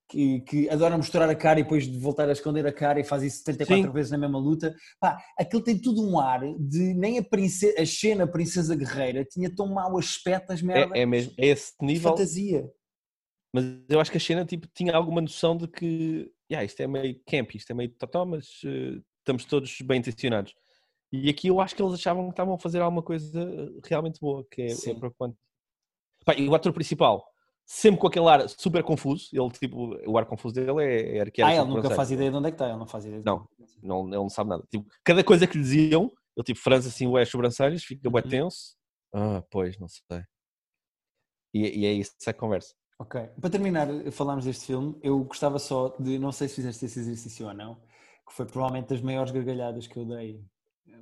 que, 0.08 0.40
que 0.40 0.68
adora 0.68 0.96
mostrar 0.96 1.28
a 1.28 1.34
cara 1.34 1.60
e 1.60 1.62
depois 1.62 1.86
de 1.86 1.98
voltar 1.98 2.28
a 2.28 2.32
esconder 2.32 2.66
a 2.66 2.72
cara 2.72 3.00
e 3.00 3.04
faz 3.04 3.22
isso 3.22 3.38
74 3.38 3.86
Sim. 3.86 3.92
vezes 3.92 4.10
na 4.10 4.18
mesma 4.18 4.38
luta. 4.38 4.74
Pá, 5.00 5.18
aquilo 5.38 5.62
tem 5.62 5.80
tudo 5.80 6.06
um 6.06 6.18
ar 6.18 6.40
de 6.58 6.94
nem 6.94 7.18
a, 7.18 7.24
princesa, 7.24 7.80
a 7.80 7.84
Xena, 7.84 8.26
Princesa 8.26 8.76
Guerreira, 8.76 9.24
tinha 9.24 9.54
tão 9.54 9.68
mau 9.68 9.98
aspecto 9.98 10.52
as 10.52 10.62
merdas 10.62 10.96
é, 10.96 11.02
é 11.02 11.06
mesmo, 11.06 11.32
é 11.38 11.46
esse 11.46 11.72
nível, 11.80 12.10
fantasia. 12.10 12.70
mas 13.52 13.64
eu 13.88 14.00
acho 14.00 14.10
que 14.10 14.16
a 14.16 14.20
Xena 14.20 14.44
tipo, 14.44 14.68
tinha 14.74 14.94
alguma 14.94 15.20
noção 15.20 15.56
de 15.56 15.66
que 15.68 16.30
yeah, 16.50 16.64
isto 16.64 16.80
é 16.80 16.86
meio 16.86 17.20
camp, 17.26 17.54
isto 17.54 17.70
é 17.70 17.74
meio 17.74 17.90
totó, 17.90 18.24
mas 18.24 18.60
eh, 18.64 19.00
estamos 19.18 19.44
todos 19.44 19.80
bem 19.80 19.98
intencionados. 19.98 20.54
E 21.12 21.30
aqui 21.30 21.48
eu 21.48 21.60
acho 21.60 21.74
que 21.74 21.82
eles 21.82 21.94
achavam 21.94 22.26
que 22.26 22.32
estavam 22.32 22.54
a 22.54 22.58
fazer 22.58 22.80
alguma 22.80 23.02
coisa 23.02 23.72
realmente 23.84 24.20
boa, 24.20 24.44
que 24.50 24.62
é, 24.62 24.66
é 24.66 24.70
Sim. 24.70 24.98
preocupante. 24.98 25.36
Pá, 26.24 26.34
e 26.34 26.48
o 26.48 26.54
ator 26.54 26.72
principal, 26.72 27.24
sempre 27.66 28.00
com 28.00 28.06
aquele 28.06 28.28
ar 28.28 28.48
super 28.48 28.82
confuso, 28.82 29.28
ele 29.32 29.50
tipo, 29.50 29.96
o 30.06 30.18
ar 30.18 30.26
confuso 30.26 30.54
dele 30.54 30.82
é, 30.84 31.16
é 31.16 31.20
arquear 31.20 31.48
Ah, 31.48 31.54
ele 31.56 31.64
nunca 31.68 31.90
faz 31.90 32.10
ideia 32.10 32.30
de 32.30 32.36
onde 32.36 32.48
é 32.48 32.50
que 32.50 32.54
está, 32.56 32.68
ele 32.68 32.78
não 32.78 32.86
faz 32.86 33.04
ideia. 33.04 33.20
de 33.20 33.26
Não. 33.26 33.48
é 33.58 33.62
está. 33.64 33.78
não, 33.82 34.00
ele 34.06 34.16
não 34.16 34.28
sabe 34.28 34.50
nada. 34.50 34.64
Tipo, 34.70 34.86
cada 35.04 35.24
coisa 35.24 35.46
que 35.46 35.56
lhe 35.56 35.62
diziam, 35.62 36.12
ele 36.36 36.44
tipo 36.44 36.60
franze 36.60 36.88
assim 36.88 37.06
ué, 37.06 37.22
as 37.22 37.28
sobrancelhas, 37.28 37.82
fica 37.84 38.08
bué 38.10 38.22
Uhum. 38.22 38.28
tenso. 38.28 38.76
Ah, 39.12 39.42
pois, 39.50 39.78
não 39.78 39.88
sei. 39.88 40.02
E, 41.54 41.80
e 41.80 41.86
é 41.86 41.92
isso, 41.92 42.12
essa 42.20 42.34
conversa. 42.34 42.74
Ok. 42.98 43.20
Para 43.40 43.50
terminar, 43.50 43.88
falarmos 44.12 44.44
deste 44.44 44.66
filme, 44.66 44.98
eu 45.02 45.22
gostava 45.24 45.58
só 45.58 45.94
de, 45.98 46.18
não 46.18 46.32
sei 46.32 46.48
se 46.48 46.56
fizeste 46.56 46.84
esse 46.84 46.98
exercício 47.00 47.46
ou 47.46 47.54
não, 47.54 47.76
que 48.26 48.32
foi 48.32 48.46
provavelmente 48.46 48.88
das 48.88 49.00
maiores 49.00 49.30
gargalhadas 49.32 49.86
que 49.86 49.96
eu 49.96 50.04
dei, 50.04 50.44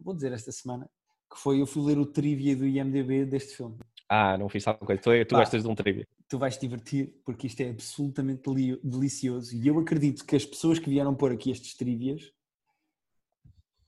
vou 0.02 0.14
dizer 0.14 0.32
esta 0.32 0.50
semana, 0.52 0.88
que 1.32 1.38
foi 1.38 1.60
eu 1.60 1.66
fui 1.66 1.82
ler 1.82 1.98
o 1.98 2.06
trivia 2.06 2.54
do 2.56 2.66
IMDB 2.66 3.24
deste 3.24 3.56
filme. 3.56 3.78
Ah, 4.08 4.36
não 4.36 4.48
fiz 4.48 4.64
tal 4.64 4.76
coisa. 4.76 5.00
Tu, 5.00 5.10
tu 5.26 5.30
Pá. 5.34 5.38
gostas 5.40 5.62
de 5.62 5.68
um 5.68 5.74
trivia. 5.74 6.06
Tu 6.28 6.38
vais 6.38 6.56
te 6.56 6.60
divertir 6.60 7.14
porque 7.24 7.46
isto 7.46 7.60
é 7.60 7.70
absolutamente 7.70 8.42
deli- 8.42 8.80
delicioso 8.82 9.54
e 9.54 9.66
eu 9.66 9.78
acredito 9.78 10.24
que 10.24 10.36
as 10.36 10.44
pessoas 10.44 10.78
que 10.78 10.90
vieram 10.90 11.14
pôr 11.14 11.32
aqui 11.32 11.50
estes 11.50 11.74
trivias 11.74 12.32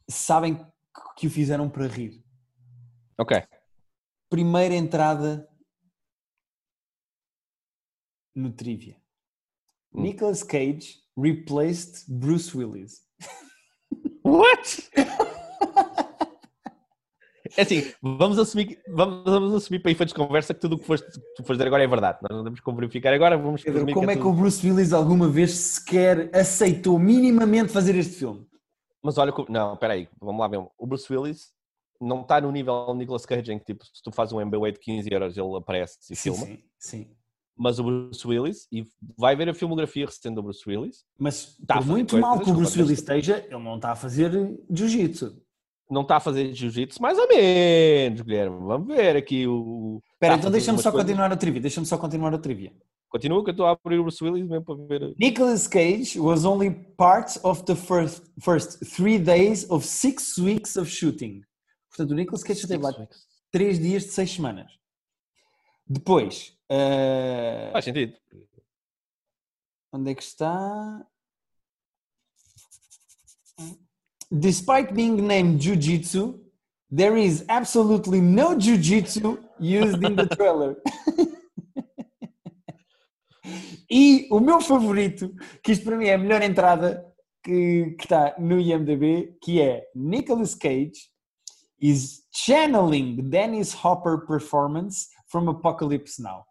sabem 0.09 0.57
que- 0.57 0.65
que 1.19 1.27
o 1.27 1.31
fizeram 1.31 1.69
para 1.69 1.87
rir. 1.87 2.23
Ok. 3.19 3.43
Primeira 4.31 4.75
entrada 4.75 5.49
no 8.35 8.51
trivia. 8.53 8.97
Hum. 9.93 10.03
Nicolas 10.03 10.43
Cage 10.43 11.03
replaced 11.17 12.05
Bruce 12.09 12.57
Willis. 12.57 13.07
What? 14.25 14.91
É 17.57 17.63
assim, 17.63 17.93
vamos 18.03 18.39
assumir, 18.39 18.67
que- 18.67 18.79
vamos, 18.89 19.25
vamos 19.25 19.55
assumir 19.55 19.79
para 19.81 19.91
efeitos 19.93 20.13
de 20.13 20.19
conversa 20.19 20.53
que 20.55 20.61
tudo 20.61 20.77
o 20.77 20.79
que 20.79 20.85
foste, 20.87 21.07
tu 21.37 21.43
foste 21.43 21.53
dizer 21.53 21.67
agora 21.67 21.85
é 21.85 21.87
verdade. 21.87 22.19
Nós 22.23 22.37
não 22.37 22.45
temos 22.45 22.61
como 22.61 22.77
verificar 22.79 23.13
agora, 23.15 23.37
vamos 23.39 23.63
Pedro, 23.63 23.87
como 23.93 24.11
é 24.11 24.15
que 24.15 24.21
o 24.21 24.25
tudo- 24.25 24.37
Bruce 24.41 24.69
Willis 24.69 24.93
alguma 24.93 25.29
vez 25.29 25.53
sequer 25.53 26.31
aceitou 26.35 26.99
minimamente 26.99 27.73
fazer 27.73 27.95
este 27.97 28.15
filme? 28.15 28.47
Mas 29.03 29.19
olha, 29.19 29.33
que- 29.33 29.51
não, 29.51 29.75
espera 29.75 29.93
aí, 29.95 30.09
vamos 30.21 30.41
lá 30.41 30.49
ver. 30.49 30.67
O 30.79 30.87
Bruce 30.87 31.13
Willis 31.13 31.53
não 32.01 32.23
está 32.23 32.41
no 32.41 32.51
nível 32.51 32.87
do 32.87 32.95
Nicolas 32.95 33.25
Cage 33.27 33.53
em 33.53 33.59
que 33.59 33.67
tipo, 33.67 33.85
se 33.85 34.03
tu 34.03 34.11
fazes 34.11 34.33
um 34.33 34.41
MBA 34.41 34.73
de 34.73 34.81
15 34.81 35.09
euros 35.13 35.37
ele 35.37 35.57
aparece 35.57 35.99
e 36.11 36.17
filma. 36.17 36.45
sim, 36.47 36.59
sim. 36.79 37.07
Mas 37.57 37.79
o 37.79 37.85
Bruce 37.85 38.27
Willis, 38.27 38.67
e 38.73 38.85
vai 39.17 39.37
ver 39.37 39.49
a 39.49 39.55
filmografia 39.55 40.05
recente 40.07 40.35
do 40.35 40.43
Bruce 40.43 40.69
Willis, 40.69 41.05
Mas 41.17 41.57
Tá 41.65 41.77
fazer 41.77 41.89
muito 41.89 42.19
mal 42.19 42.41
que 42.41 42.51
o 42.51 42.55
Bruce 42.55 42.77
Willis 42.81 42.99
esteja, 42.99 43.45
ele 43.49 43.63
não 43.63 43.77
está 43.77 43.93
a 43.93 43.97
fazer 43.97 44.33
jiu-jitsu. 44.69 45.41
Não 45.91 46.03
está 46.03 46.17
a 46.17 46.21
fazer 46.21 46.53
jiu-jitsu, 46.55 47.01
mais 47.01 47.19
ou 47.19 47.29
menos, 47.29 48.21
Guilherme. 48.23 48.59
Vamos 48.67 48.87
ver 48.89 49.17
aqui 49.17 49.47
o. 49.47 50.01
Espera, 50.15 50.35
Tá 50.35 50.39
então 50.39 50.51
deixa-me 50.51 50.79
só 50.79 50.91
coisas. 50.91 51.07
continuar 51.07 51.33
a 51.33 51.37
trivia. 51.37 51.61
Deixa-me 51.61 51.87
só 51.87 51.99
continuar 51.99 52.35
a 52.35 52.39
trivia. 52.39 52.73
Continua 53.09 53.45
que 53.45 53.51
eu 53.51 53.53
estou 53.53 53.67
a 53.67 53.71
abrir 53.73 53.99
o 53.99 54.03
Bruce 54.03 54.25
Willis 54.25 54.49
mesmo 54.49 54.65
para 54.65 54.75
ver. 54.87 55.15
Nicolas 55.19 55.69
Cage 55.69 56.19
was 56.19 56.45
only 56.45 56.71
part 56.97 57.39
of 57.45 57.63
the 57.65 57.77
first, 57.77 58.25
first 58.43 58.81
three 58.97 59.19
days 59.21 59.71
of 59.71 59.87
six 59.87 60.37
weeks 60.37 60.75
of 60.77 60.91
shooting. 60.91 61.43
Portanto, 61.91 62.11
o 62.11 62.15
Nicolas 62.15 62.43
Cage 62.43 62.61
esteve 62.63 62.83
lá 62.83 62.93
três 63.53 63.79
dias 63.79 64.03
de 64.05 64.09
seis 64.11 64.33
semanas. 64.33 64.73
Depois, 65.87 66.57
eh, 66.69 67.69
Faz 67.73 67.85
sentido. 67.85 68.15
onde 69.93 70.11
é 70.11 70.15
que 70.15 70.23
está? 70.23 71.07
Despite 74.31 74.95
being 74.95 75.27
named 75.27 75.61
Jiu-Jitsu, 75.61 76.39
there 76.91 77.17
is 77.17 77.45
absolutely 77.49 78.21
no 78.21 78.57
Jiu-Jitsu 78.57 79.39
used 79.61 80.03
in 80.05 80.17
the 80.17 80.27
trailer. 80.27 80.77
E 83.91 84.27
o 84.31 84.41
meu 84.41 84.61
favorito, 84.61 85.33
que 85.63 85.71
isto 85.71 85.85
para 85.85 85.97
mim 85.97 86.07
é 86.07 86.15
a 86.15 86.19
melhor 86.19 86.43
entrada 86.43 87.07
que, 87.45 87.95
está 88.01 88.35
no 88.39 88.59
IMDb, 88.59 89.37
que 89.41 89.61
é 89.61 89.85
Nicolas 89.95 90.55
Cage 90.55 91.13
is 91.81 92.23
channeling 92.33 93.29
Dennis 93.29 93.73
Hopper 93.85 94.27
performance 94.27 95.09
from 95.29 95.49
Apocalypse 95.51 96.21
Now. 96.21 96.45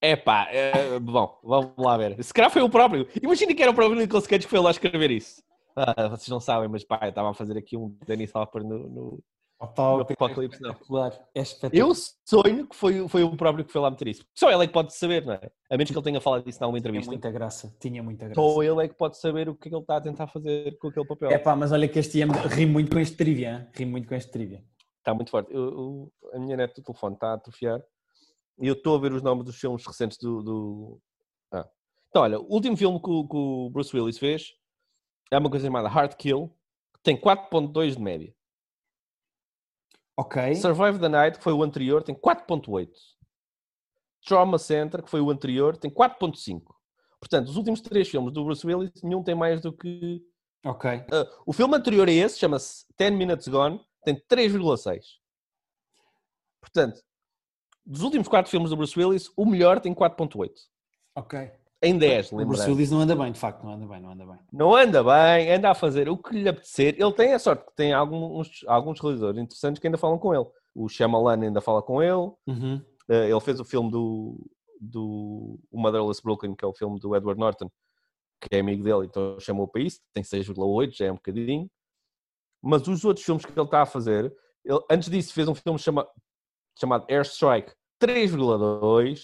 Epá, 0.00 0.46
é, 0.52 0.98
bom, 1.00 1.36
vamos 1.42 1.72
lá 1.78 1.96
ver. 1.96 2.22
Se 2.22 2.32
calhar 2.32 2.50
foi 2.50 2.62
o 2.62 2.70
próprio. 2.70 3.08
Imagina 3.20 3.52
que 3.54 3.62
era 3.62 3.72
o 3.72 3.74
próprio 3.74 3.98
Nicolas 3.98 4.26
Cage 4.26 4.44
que 4.44 4.50
foi 4.50 4.60
lá 4.60 4.70
escrever 4.70 5.10
isso. 5.10 5.42
Ah, 5.76 6.08
vocês 6.08 6.28
não 6.28 6.40
sabem, 6.40 6.68
mas 6.68 6.84
pá, 6.84 6.98
eu 7.02 7.08
estava 7.10 7.30
a 7.30 7.34
fazer 7.34 7.56
aqui 7.56 7.76
um 7.76 7.96
Dennis 8.06 8.34
Hopper 8.34 8.64
no, 8.64 8.88
no, 8.88 9.22
Opa, 9.60 9.82
no 9.82 10.00
Apocalipse. 10.00 10.60
Não. 10.60 10.70
É. 10.70 11.68
Eu 11.72 11.92
sonho 12.24 12.66
que 12.68 12.74
foi, 12.76 13.08
foi 13.08 13.22
o 13.22 13.36
próprio 13.36 13.64
que 13.64 13.72
foi 13.72 13.80
lá 13.80 13.90
meter 13.90 14.08
isso. 14.08 14.24
Só 14.34 14.50
ele 14.50 14.64
é 14.64 14.66
que 14.66 14.72
pode 14.72 14.94
saber, 14.94 15.24
não 15.24 15.34
é? 15.34 15.50
A 15.70 15.76
menos 15.76 15.90
que 15.90 15.96
ele 15.96 16.04
tenha 16.04 16.20
falado 16.20 16.44
disso 16.44 16.58
em 16.60 16.64
alguma 16.64 16.78
Tinha 16.80 16.88
entrevista. 16.90 17.10
muita 17.10 17.30
graça, 17.30 17.76
tinha 17.80 18.02
muita 18.02 18.26
graça. 18.26 18.40
Só 18.40 18.62
ele 18.62 18.84
é 18.84 18.88
que 18.88 18.94
pode 18.94 19.16
saber 19.18 19.48
o 19.48 19.54
que 19.54 19.68
é 19.68 19.70
que 19.70 19.74
ele 19.76 19.82
está 19.82 19.96
a 19.96 20.00
tentar 20.00 20.26
fazer 20.28 20.76
com 20.78 20.88
aquele 20.88 21.06
papel. 21.06 21.30
É 21.30 21.38
pá, 21.38 21.54
mas 21.56 21.70
olha 21.72 21.88
que 21.88 21.98
este 21.98 22.18
IMDb 22.20 22.46
ri 22.48 22.66
muito 22.66 22.90
com 22.92 22.98
este 22.98 23.16
trivia, 23.16 23.50
hein? 23.52 23.66
ri 23.74 23.84
muito 23.86 24.08
com 24.08 24.14
este 24.14 24.30
trivia. 24.30 24.62
Está 24.98 25.14
muito 25.14 25.30
forte. 25.30 25.52
Eu- 25.52 25.62
eu- 25.62 26.12
a 26.34 26.38
minha 26.38 26.56
net 26.56 26.74
do 26.74 26.82
telefone 26.82 27.14
está 27.14 27.30
a 27.30 27.34
atrofiar 27.34 27.80
e 28.60 28.66
eu 28.66 28.74
estou 28.74 28.96
a 28.96 29.00
ver 29.00 29.12
os 29.12 29.22
nomes 29.22 29.44
dos 29.44 29.56
filmes 29.56 29.84
recentes 29.86 30.18
do. 30.18 30.42
do... 30.42 31.00
Ah. 31.52 31.66
Então, 32.10 32.22
olha, 32.22 32.38
o 32.40 32.52
último 32.52 32.76
filme 32.76 33.00
que, 33.00 33.10
o- 33.10 33.26
que 33.28 33.36
o 33.36 33.70
Bruce 33.70 33.96
Willis 33.96 34.18
fez 34.18 34.54
é 35.30 35.38
uma 35.38 35.50
coisa 35.50 35.66
chamada 35.66 35.88
Hard 35.88 36.14
Kill, 36.14 36.52
que 36.94 37.02
tem 37.02 37.16
4,2 37.20 37.92
de 37.92 38.00
média. 38.00 38.34
Ok, 40.16 40.56
Survive 40.56 40.98
the 40.98 41.08
Night, 41.08 41.38
que 41.38 41.44
foi 41.44 41.52
o 41.52 41.62
anterior, 41.62 42.02
tem 42.02 42.14
4,8. 42.14 42.90
Trauma 44.26 44.58
Center, 44.58 45.02
que 45.02 45.10
foi 45.10 45.20
o 45.20 45.30
anterior, 45.30 45.76
tem 45.76 45.90
4,5. 45.90 46.62
Portanto, 47.20 47.48
os 47.48 47.56
últimos 47.56 47.80
três 47.80 48.08
filmes 48.08 48.32
do 48.32 48.44
Bruce 48.44 48.66
Willis, 48.66 48.90
nenhum 49.02 49.22
tem 49.22 49.34
mais 49.34 49.60
do 49.60 49.72
que. 49.72 50.22
ok. 50.64 51.04
Ah, 51.12 51.26
o 51.46 51.52
filme 51.52 51.76
anterior 51.76 52.08
a 52.08 52.12
esse, 52.12 52.38
chama-se 52.38 52.84
10 52.96 53.12
Minutes 53.12 53.48
Gone, 53.48 53.80
tem 54.04 54.16
3,6. 54.16 55.00
Portanto, 56.60 57.00
dos 57.84 58.02
últimos 58.02 58.28
quatro 58.28 58.50
filmes 58.50 58.70
do 58.70 58.76
Bruce 58.76 58.98
Willis, 58.98 59.30
o 59.36 59.44
melhor 59.46 59.80
tem 59.80 59.94
4,8. 59.94 60.50
Ok. 61.16 61.50
Em 61.80 61.96
10, 61.96 62.32
O 62.32 62.44
Bruce 62.44 62.90
não 62.90 63.00
anda 63.00 63.14
bem, 63.14 63.30
de 63.30 63.38
facto, 63.38 63.62
não 63.62 63.74
anda 63.74 63.86
bem, 63.86 64.00
não 64.00 64.10
anda 64.10 64.26
bem. 64.26 64.38
Não 64.52 64.74
anda 64.74 65.04
bem, 65.04 65.52
anda 65.52 65.70
a 65.70 65.74
fazer 65.74 66.08
o 66.08 66.18
que 66.18 66.34
lhe 66.34 66.48
apetecer. 66.48 66.96
Ele 66.98 67.12
tem 67.12 67.32
a 67.32 67.38
sorte 67.38 67.64
que 67.66 67.76
tem 67.76 67.92
alguns, 67.92 68.64
alguns 68.66 69.00
realizadores 69.00 69.40
interessantes 69.40 69.80
que 69.80 69.86
ainda 69.86 69.96
falam 69.96 70.18
com 70.18 70.34
ele. 70.34 70.46
O 70.74 70.88
Shyamalan 70.88 71.40
ainda 71.40 71.60
fala 71.60 71.80
com 71.80 72.02
ele. 72.02 72.32
Uhum. 72.48 72.82
Eh, 73.08 73.30
ele 73.30 73.40
fez 73.40 73.60
o 73.60 73.64
filme 73.64 73.90
do, 73.92 74.44
do 74.80 75.60
o 75.70 75.80
Motherless 75.80 76.20
Brooklyn, 76.20 76.54
que 76.54 76.64
é 76.64 76.68
o 76.68 76.74
filme 76.74 76.98
do 76.98 77.14
Edward 77.14 77.38
Norton, 77.38 77.70
que 78.40 78.56
é 78.56 78.60
amigo 78.60 78.82
dele, 78.82 79.06
então 79.06 79.38
chamou 79.38 79.68
para 79.68 79.82
isso. 79.82 80.00
Tem 80.12 80.22
6,8, 80.22 80.96
já 80.96 81.06
é 81.06 81.12
um 81.12 81.16
bocadinho. 81.16 81.70
Mas 82.60 82.86
os 82.88 83.04
outros 83.04 83.24
filmes 83.24 83.44
que 83.44 83.52
ele 83.52 83.64
está 83.64 83.82
a 83.82 83.86
fazer, 83.86 84.34
ele, 84.64 84.80
antes 84.90 85.08
disso 85.08 85.32
fez 85.32 85.46
um 85.46 85.54
filme 85.54 85.78
chama, 85.78 86.08
chamado 86.76 87.06
Airstrike 87.08 87.72
3,2, 88.00 89.20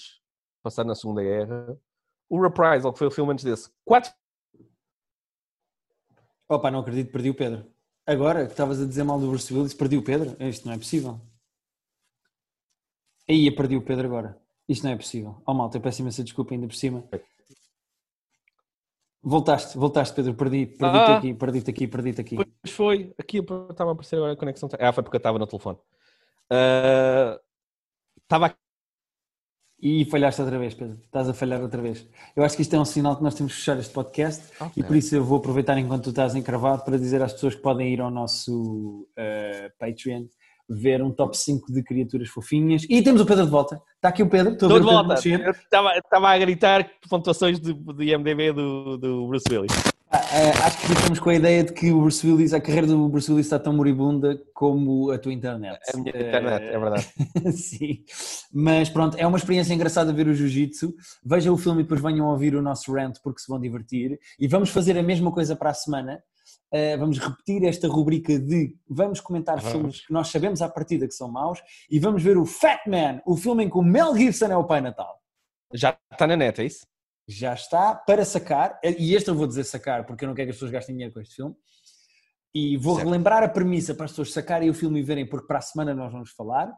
passado 0.63 0.87
na 0.87 0.95
Segunda 0.95 1.23
Guerra. 1.23 1.77
O 2.29 2.41
Reprisal, 2.43 2.93
que 2.93 2.99
foi 2.99 3.07
o 3.09 3.11
filme 3.11 3.33
antes 3.33 3.45
desse, 3.45 3.71
4 3.85 4.13
Opa, 6.49 6.71
não 6.71 6.81
acredito, 6.81 7.11
perdi 7.11 7.31
o 7.31 7.35
Pedro. 7.35 7.67
Agora 8.07 8.45
que 8.45 8.53
estavas 8.53 8.81
a 8.81 8.87
dizer 8.87 9.03
mal 9.03 9.19
do 9.19 9.29
Bruce 9.29 9.53
Willis, 9.53 9.73
perdi 9.73 9.97
o 9.97 10.05
Pedro? 10.05 10.37
Isto 10.41 10.67
não 10.67 10.75
é 10.75 10.79
possível. 10.79 11.19
Aí, 13.29 13.47
eu 13.47 13.55
perdi 13.57 13.77
o 13.77 13.83
Pedro 13.83 14.07
agora. 14.07 14.39
Isto 14.69 14.85
não 14.85 14.93
é 14.93 14.97
possível. 14.97 15.43
Oh 15.47 15.55
malta, 15.55 15.79
eu 15.79 15.81
peço 15.81 16.03
imensa 16.03 16.23
desculpa 16.23 16.53
ainda 16.55 16.67
por 16.67 16.75
cima. 16.75 17.03
Voltaste, 19.23 19.79
voltaste 19.79 20.15
Pedro, 20.15 20.35
perdi, 20.35 20.67
perdi-te 20.67 21.11
Ah. 21.11 21.17
aqui, 21.17 21.35
perdi-te 21.35 21.71
aqui, 21.71 21.89
perdi-te 21.89 22.21
aqui. 22.21 22.37
Pois 22.37 22.75
foi, 22.75 23.15
aqui 23.19 23.39
estava 23.39 23.91
a 23.91 23.93
aparecer 23.95 24.17
agora 24.17 24.33
a 24.33 24.37
conexão. 24.37 24.69
Ah, 24.79 24.93
foi 24.93 25.03
porque 25.03 25.17
eu 25.17 25.19
estava 25.19 25.39
no 25.39 25.47
telefone. 25.47 25.79
Ah, 26.51 27.41
Estava 28.23 28.47
aqui. 28.47 28.64
E 29.85 30.07
falhaste 30.07 30.41
outra 30.41 30.59
vez, 30.59 30.73
Pedro. 30.73 30.97
Estás 31.05 31.29
a 31.29 31.35
falhar 31.35 31.61
outra 31.61 31.83
vez. 31.83 32.09
Eu 32.35 32.43
acho 32.43 32.57
que 32.57 32.63
isto 32.63 32.75
é 32.75 32.81
um 32.81 32.87
sinal 32.87 33.19
que 33.19 33.23
nós 33.23 33.35
temos 33.35 33.53
que 33.53 33.59
fechar 33.59 33.79
este 33.79 33.93
podcast 33.93 34.43
e 34.75 34.83
por 34.83 34.97
isso 34.97 35.15
eu 35.15 35.23
vou 35.23 35.37
aproveitar 35.37 35.77
enquanto 35.77 36.05
tu 36.05 36.09
estás 36.09 36.35
encravado 36.35 36.83
para 36.87 36.97
dizer 36.97 37.21
às 37.21 37.35
pessoas 37.35 37.55
que 37.55 37.61
podem 37.61 37.93
ir 37.93 38.01
ao 38.01 38.11
nosso 38.11 39.07
eh, 39.15 39.71
Patreon 39.79 40.25
ver 40.67 41.03
um 41.03 41.11
top 41.11 41.37
5 41.37 41.71
de 41.71 41.83
criaturas 41.83 42.31
fofinhas. 42.31 42.87
E 42.89 43.03
temos 43.03 43.21
o 43.21 43.27
Pedro 43.27 43.45
de 43.45 43.51
volta. 43.51 43.79
Está 43.97 44.09
aqui 44.09 44.23
o 44.23 44.31
Pedro. 44.31 44.55
Estou 44.55 44.71
de 44.71 44.87
volta. 44.87 45.15
estava, 45.15 45.99
estava 45.99 46.31
a 46.31 46.39
gritar 46.39 46.91
pontuações 47.11 47.61
de, 47.61 47.75
de 47.75 48.05
IMDB 48.05 48.55
do, 48.55 48.97
do 48.97 49.27
Bruce 49.29 49.45
Willis. 49.51 49.94
Ah, 50.15 50.21
ah, 50.31 50.67
acho 50.69 50.79
que 50.79 50.95
ficamos 50.95 51.19
com 51.19 51.29
a 51.29 51.35
ideia 51.35 51.65
de 51.65 51.73
que 51.73 51.91
o 51.91 52.03
Bruce 52.03 52.25
Willis, 52.25 52.53
a 52.53 52.61
carreira 52.61 52.87
do 52.87 53.09
Bruce 53.09 53.29
Willis 53.29 53.47
está 53.47 53.59
tão 53.59 53.73
moribunda 53.73 54.41
como 54.55 55.11
a 55.11 55.19
tua 55.19 55.33
internet. 55.33 55.81
A 55.93 55.97
minha 55.97 56.11
internet, 56.11 56.67
é 56.67 56.79
verdade. 56.79 57.13
Sim, 57.53 58.05
mas 58.53 58.89
pronto, 58.89 59.17
é 59.19 59.27
uma 59.27 59.37
experiência 59.37 59.75
engraçada 59.75 60.13
ver 60.13 60.29
o 60.29 60.35
Jiu-Jitsu. 60.35 60.95
Vejam 61.25 61.53
o 61.53 61.59
filme 61.59 61.81
e 61.81 61.83
depois 61.83 62.01
venham 62.01 62.29
ouvir 62.29 62.55
o 62.55 62.63
nosso 62.63 62.93
rant 62.93 63.17
porque 63.25 63.41
se 63.41 63.49
vão 63.49 63.59
divertir. 63.59 64.17
E 64.39 64.47
vamos 64.47 64.71
fazer 64.71 64.97
a 64.97 65.03
mesma 65.03 65.33
coisa 65.33 65.57
para 65.57 65.71
a 65.71 65.75
semana. 65.75 66.23
Uh, 66.73 66.97
vamos 66.97 67.19
repetir 67.19 67.65
esta 67.65 67.89
rubrica 67.89 68.39
de 68.39 68.77
vamos 68.89 69.21
comentar 69.21 69.57
Vamos. 69.57 69.73
filmes 69.73 70.07
que 70.07 70.13
nós 70.13 70.29
sabemos 70.29 70.63
à 70.63 70.69
partida 70.69 71.09
que 71.09 71.15
são 71.15 71.29
maus 71.29 71.61
e 71.91 71.99
vamos 71.99 72.23
ver 72.23 72.39
o 72.39 72.47
Fat 72.47 72.87
Man, 72.87 73.21
o 73.27 73.37
filme 73.37 73.65
em 73.65 73.71
que 73.71 73.79
o 73.79 73.83
Mel 73.83 74.17
Gibson 74.17 74.47
é 74.47 74.57
o 74.57 74.65
Pai 74.65 74.81
Natal. 74.81 75.21
Já 75.73 75.99
está 76.13 76.25
na 76.25 76.37
net, 76.37 76.61
é 76.61 76.67
isso? 76.67 76.87
Já 77.27 77.55
está 77.55 77.95
para 77.95 78.25
sacar, 78.25 78.79
e 78.85 79.15
este 79.15 79.29
eu 79.31 79.35
vou 79.35 79.47
dizer 79.47 79.65
sacar 79.65 80.05
porque 80.07 80.25
eu 80.25 80.29
não 80.29 80.35
quero 80.35 80.47
que 80.49 80.51
as 80.51 80.57
pessoas 80.57 80.71
gastem 80.73 80.95
dinheiro 80.95 81.15
com 81.15 81.21
este 81.21 81.37
filme. 81.37 81.55
E 82.55 82.77
vou 82.77 82.95
Certo. 82.97 83.07
relembrar 83.09 83.43
a 83.43 83.49
premissa 83.49 83.95
para 83.95 84.05
as 84.05 84.13
pessoas 84.13 84.33
sacarem 84.33 84.71
o 84.71 84.75
filme 84.75 85.01
e 85.01 85.03
verem, 85.03 85.29
porque 85.29 85.47
para 85.47 85.59
a 85.59 85.63
semana 85.63 85.95
nós 85.95 86.13
vamos 86.13 86.31
falar. 86.31 86.73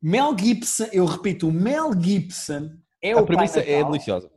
Mel 0.00 0.36
Gibson, 0.38 0.86
eu 0.92 1.04
repito, 1.04 1.48
o 1.48 1.52
Mel 1.52 1.90
Gibson 2.00 2.70
é 3.02 3.12
a 3.12 3.16
o 3.16 3.26
Pai 3.26 3.36
premissa 3.36 3.58
Natal 3.58 3.74
é 3.74 3.84
deliciosa. 3.84 4.30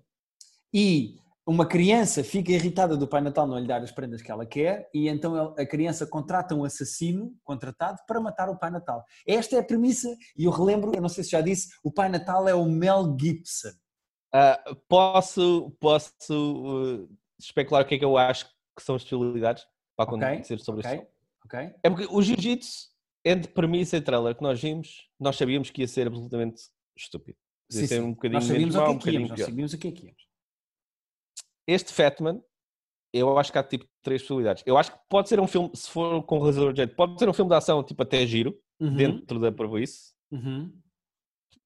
e 0.74 1.16
uma 1.48 1.66
criança 1.66 2.24
fica 2.24 2.52
irritada 2.52 2.96
do 2.98 3.08
Pai 3.08 3.22
Natal 3.22 3.48
não 3.48 3.58
lhe 3.58 3.68
dar 3.68 3.82
as 3.82 3.92
prendas 3.92 4.22
que 4.22 4.30
ela 4.32 4.46
quer 4.46 4.90
e 4.94 5.08
então 5.08 5.56
a 5.58 5.66
criança 5.66 6.06
contrata 6.06 6.54
um 6.54 6.64
assassino 6.66 7.34
contratado 7.44 7.98
para 8.08 8.20
matar 8.20 8.50
o 8.50 8.58
Pai 8.60 8.70
Natal. 8.70 9.04
Esta 9.26 9.56
é 9.56 9.60
a 9.60 9.64
premissa 9.64 10.08
e 10.38 10.44
eu 10.44 10.52
relembro, 10.52 10.92
eu 10.94 11.02
não 11.02 11.10
sei 11.10 11.24
se 11.24 11.32
já 11.32 11.42
disse, 11.42 11.70
o 11.84 11.92
Pai 11.92 12.10
Natal 12.10 12.48
é 12.48 12.54
o 12.54 12.66
Mel 12.66 13.16
Gibson. 13.20 13.72
Ah, 14.34 14.76
posso 14.88 15.72
posso 15.80 17.04
uh, 17.04 17.18
especular 17.40 17.84
o 17.84 17.86
que 17.86 17.96
é 17.96 18.00
que 18.00 18.06
eu 18.06 18.18
acho 18.18 18.46
que 18.48 18.84
são 18.84 18.96
as 18.96 19.04
possibilidades 19.04 19.66
para 19.96 20.06
acontecer 20.06 20.60
sobre 20.60 20.82
ok. 20.82 20.92
este 20.92 21.00
filme? 21.00 21.16
Ok? 21.46 21.80
É 21.84 21.90
porque 21.90 22.08
o 22.10 22.22
Jiu-Jitsu, 22.22 22.90
entre 23.26 23.52
premissa 23.52 23.98
e 23.98 24.02
trailer 24.02 24.36
que 24.36 24.42
nós 24.42 24.62
vimos, 24.62 25.10
nós 25.20 25.36
sabíamos 25.36 25.70
que 25.70 25.82
ia 25.82 25.88
ser 25.88 26.08
absolutamente 26.08 26.62
estúpido. 26.96 27.38
Sim, 27.70 27.88
sim. 27.88 28.00
um 28.00 28.16
Nós 28.32 28.46
sabíamos 28.46 28.76
o 28.76 28.86
que 28.86 28.92
é 28.92 28.98
que 28.98 29.12
íamos, 29.12 29.30
nós 29.30 29.42
sabíamos 29.42 29.74
o 29.74 29.78
que 29.78 29.88
é 29.88 29.92
que 29.92 30.06
íamos. 30.06 30.28
Este 31.68 31.94
Fatman, 31.94 32.44
eu 33.14 33.38
acho 33.38 33.52
que 33.52 33.58
há 33.58 33.64
tipo 33.64 33.86
três 34.02 34.22
possibilidades. 34.22 34.64
Eu 34.66 34.78
acho 34.78 34.92
que 34.92 35.00
pode 35.10 35.30
ser 35.30 35.40
um 35.40 35.48
filme, 35.48 35.72
se 35.74 35.90
for 35.90 36.24
com 36.24 36.38
o 36.38 36.40
realizador 36.40 36.74
de 36.74 36.78
jeito, 36.78 36.96
pode 36.96 37.20
ser 37.20 37.30
um 37.30 37.34
filme 37.34 37.50
de 37.50 37.56
ação 37.56 37.84
tipo 37.84 38.02
até 38.04 38.26
giro, 38.26 38.58
Uhum, 38.82 38.96
dentro 38.96 39.40
da 39.40 39.52
prejuízo. 39.52 40.12
uhum. 40.32 40.74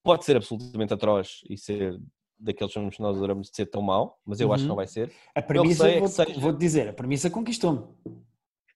Pode 0.03 0.25
ser 0.25 0.35
absolutamente 0.35 0.93
atroz 0.93 1.39
e 1.49 1.57
ser 1.57 1.97
daqueles 2.37 2.73
filmes 2.73 2.95
que 2.95 3.01
nós 3.01 3.15
adoramos 3.17 3.49
de 3.49 3.55
ser 3.55 3.65
tão 3.67 3.81
mau, 3.81 4.19
mas 4.25 4.39
eu 4.39 4.51
acho 4.51 4.61
que 4.61 4.65
Uhum. 4.65 4.69
não 4.69 4.75
vai 4.75 4.87
ser. 4.87 5.11
A 5.33 5.41
premissa, 5.41 5.89
é 5.89 5.99
vou-te 5.99 6.13
seja- 6.13 6.39
vou-te 6.39 6.57
dizer, 6.59 6.87
a 6.89 6.93
premissa 6.93 7.29
conquistou-me. 7.29 7.85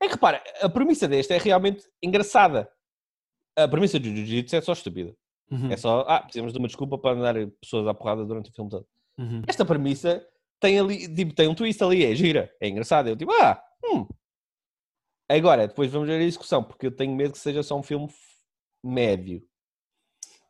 É 0.02 0.08
que 0.08 0.14
repara, 0.14 0.42
a 0.62 0.70
premissa 0.70 1.08
deste 1.08 1.34
é 1.34 1.38
realmente 1.38 1.86
engraçada. 2.02 2.72
A 3.58 3.68
premissa 3.68 4.00
do 4.00 4.06
Jiu-Jitsu 4.08 4.56
é 4.56 4.62
só 4.62 4.72
estúpida. 4.74 5.14
Uhum, 5.52 5.72
É 5.72 5.76
só, 5.78 6.06
ah, 6.08 6.22
precisamos 6.22 6.54
de 6.54 6.60
uma 6.60 6.68
desculpa 6.68 6.98
para 6.98 7.18
andar 7.20 7.36
pessoas 7.62 7.86
à 7.88 7.94
porrada 7.94 8.24
durante 8.26 8.50
o 8.50 8.54
filme 8.54 8.70
todo. 8.70 8.88
uhum. 9.18 9.42
Esta 9.48 9.66
premissa 9.66 10.26
tem 10.60 10.80
ali, 10.80 11.14
tipo, 11.14 11.34
tem 11.34 11.48
um 11.50 11.56
twist 11.56 11.84
ali, 11.84 12.06
é 12.06 12.14
gira, 12.16 12.54
é 12.62 12.70
engraçada. 12.70 13.10
Eu 13.10 13.16
tipo, 13.18 13.32
ah, 13.34 13.62
hum. 13.84 14.08
Agora, 15.28 15.68
depois 15.68 15.92
vamos 15.92 16.08
ver 16.08 16.20
a 16.20 16.24
execução, 16.24 16.64
porque 16.64 16.88
eu 16.88 16.92
tenho 16.96 17.14
medo 17.16 17.34
que 17.34 17.40
seja 17.40 17.62
só 17.62 17.78
um 17.78 17.84
filme 17.84 18.08
médio. 18.84 19.44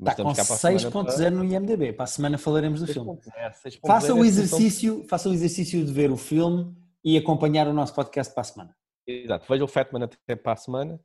Mas 0.02 0.14
Está 0.14 0.24
com 0.24 0.32
estamos 0.32 0.38
cá 0.38 0.46
para 0.46 0.56
a 0.56 0.80
semana 0.80 1.12
6.0 1.12 1.30
no 1.32 1.44
IMDB. 1.44 1.94
Para 1.94 2.04
a 2.06 2.08
semana 2.08 2.38
falaremos 2.38 2.80
do 2.80 2.86
para- 2.86 2.94
filme. 2.94 3.12
6.0, 3.12 3.54
6.0 3.62 3.80
Faça 3.88 4.14
o 4.14 4.18
é 4.18 4.22
a 4.22 4.26
execução- 4.26 4.60
exercício, 4.60 5.04
faça 5.10 5.30
o 5.30 5.34
exercício 5.34 5.86
de 5.86 5.92
ver 5.92 6.10
o 6.12 6.16
filme 6.18 6.74
e 7.04 7.18
acompanhar 7.18 7.68
o 7.68 7.74
nosso 7.74 7.94
podcast 7.94 8.34
para 8.34 8.42
a 8.42 8.46
semana. 8.46 8.76
Exato, 9.06 9.46
veja 9.50 9.64
o 9.64 9.68
Fatman 9.68 10.04
até 10.04 10.36
para 10.36 10.54
a 10.54 10.56
semana 10.56 11.00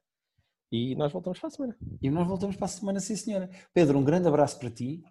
e 0.71 0.95
nós 0.95 1.11
voltamos 1.13 1.39
para 1.41 1.49
a 1.49 1.51
semana. 1.51 1.77
E 2.01 2.09
nós 2.11 2.27
voltamos 2.27 2.55
para 2.57 2.67
a 2.67 2.69
semana, 2.69 3.01
sim 3.01 3.17
senhora. 3.17 3.51
Pedro, 3.73 3.99
um 3.99 4.05
grande 4.05 4.29
abraço 4.29 4.59
para 4.61 4.71
ti 4.71 5.03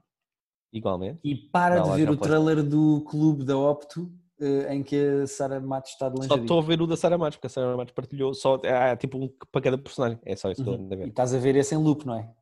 Igualmente. 0.72 1.20
e 1.24 1.36
para 1.36 1.82
Vai 1.84 1.92
de 2.00 2.06
ver 2.06 2.12
o 2.12 2.18
pode. 2.18 2.30
trailer 2.30 2.64
do 2.64 3.02
Clube 3.02 3.44
da 3.44 3.58
Opto 3.58 4.12
eh, 4.40 4.74
em 4.76 4.82
que 4.84 4.96
a 5.24 5.28
Sara 5.28 5.60
Matos 5.60 5.92
está 5.92 6.08
de 6.10 6.16
Só 6.18 6.22
lingerie. 6.24 6.42
estou 6.44 6.60
a 6.60 6.62
ver 6.62 6.82
o 6.82 6.88
da 6.88 6.96
Sarah 6.98 7.18
Matos, 7.18 7.38
porque 7.38 7.48
a 7.48 7.50
Sarah 7.50 7.76
Matos 7.78 7.94
partilhou 7.94 8.34
só, 8.34 8.60
há 8.64 8.96
tipo 8.96 9.18
um 9.18 9.30
para 9.52 9.62
cada 9.62 9.78
personagem. 9.78 10.20
É 10.26 10.36
só 10.36 10.50
isso 10.52 10.64
que 10.64 10.70
Uhum. 10.70 10.76
estou 10.84 10.92
a 10.92 10.94
E 10.96 10.98
ver. 10.98 11.08
estás 11.10 11.34
a 11.34 11.38
ver 11.38 11.56
esse 11.56 11.76
em 11.76 11.78
loop, 11.78 12.06
não 12.06 12.16
é? 12.16 12.34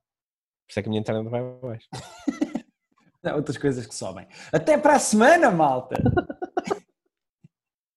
Por 0.71 0.75
isso 0.75 0.79
é 0.79 0.83
que 0.83 0.87
a 0.87 0.91
minha 0.91 1.01
internet 1.01 1.29
vai 1.29 1.41
abaixo. 1.41 1.89
Há 3.25 3.35
outras 3.35 3.57
coisas 3.57 3.85
que 3.85 3.93
sobem. 3.93 4.25
Até 4.53 4.77
para 4.77 4.93
a 4.93 4.99
semana, 4.99 5.51
malta! 5.51 6.01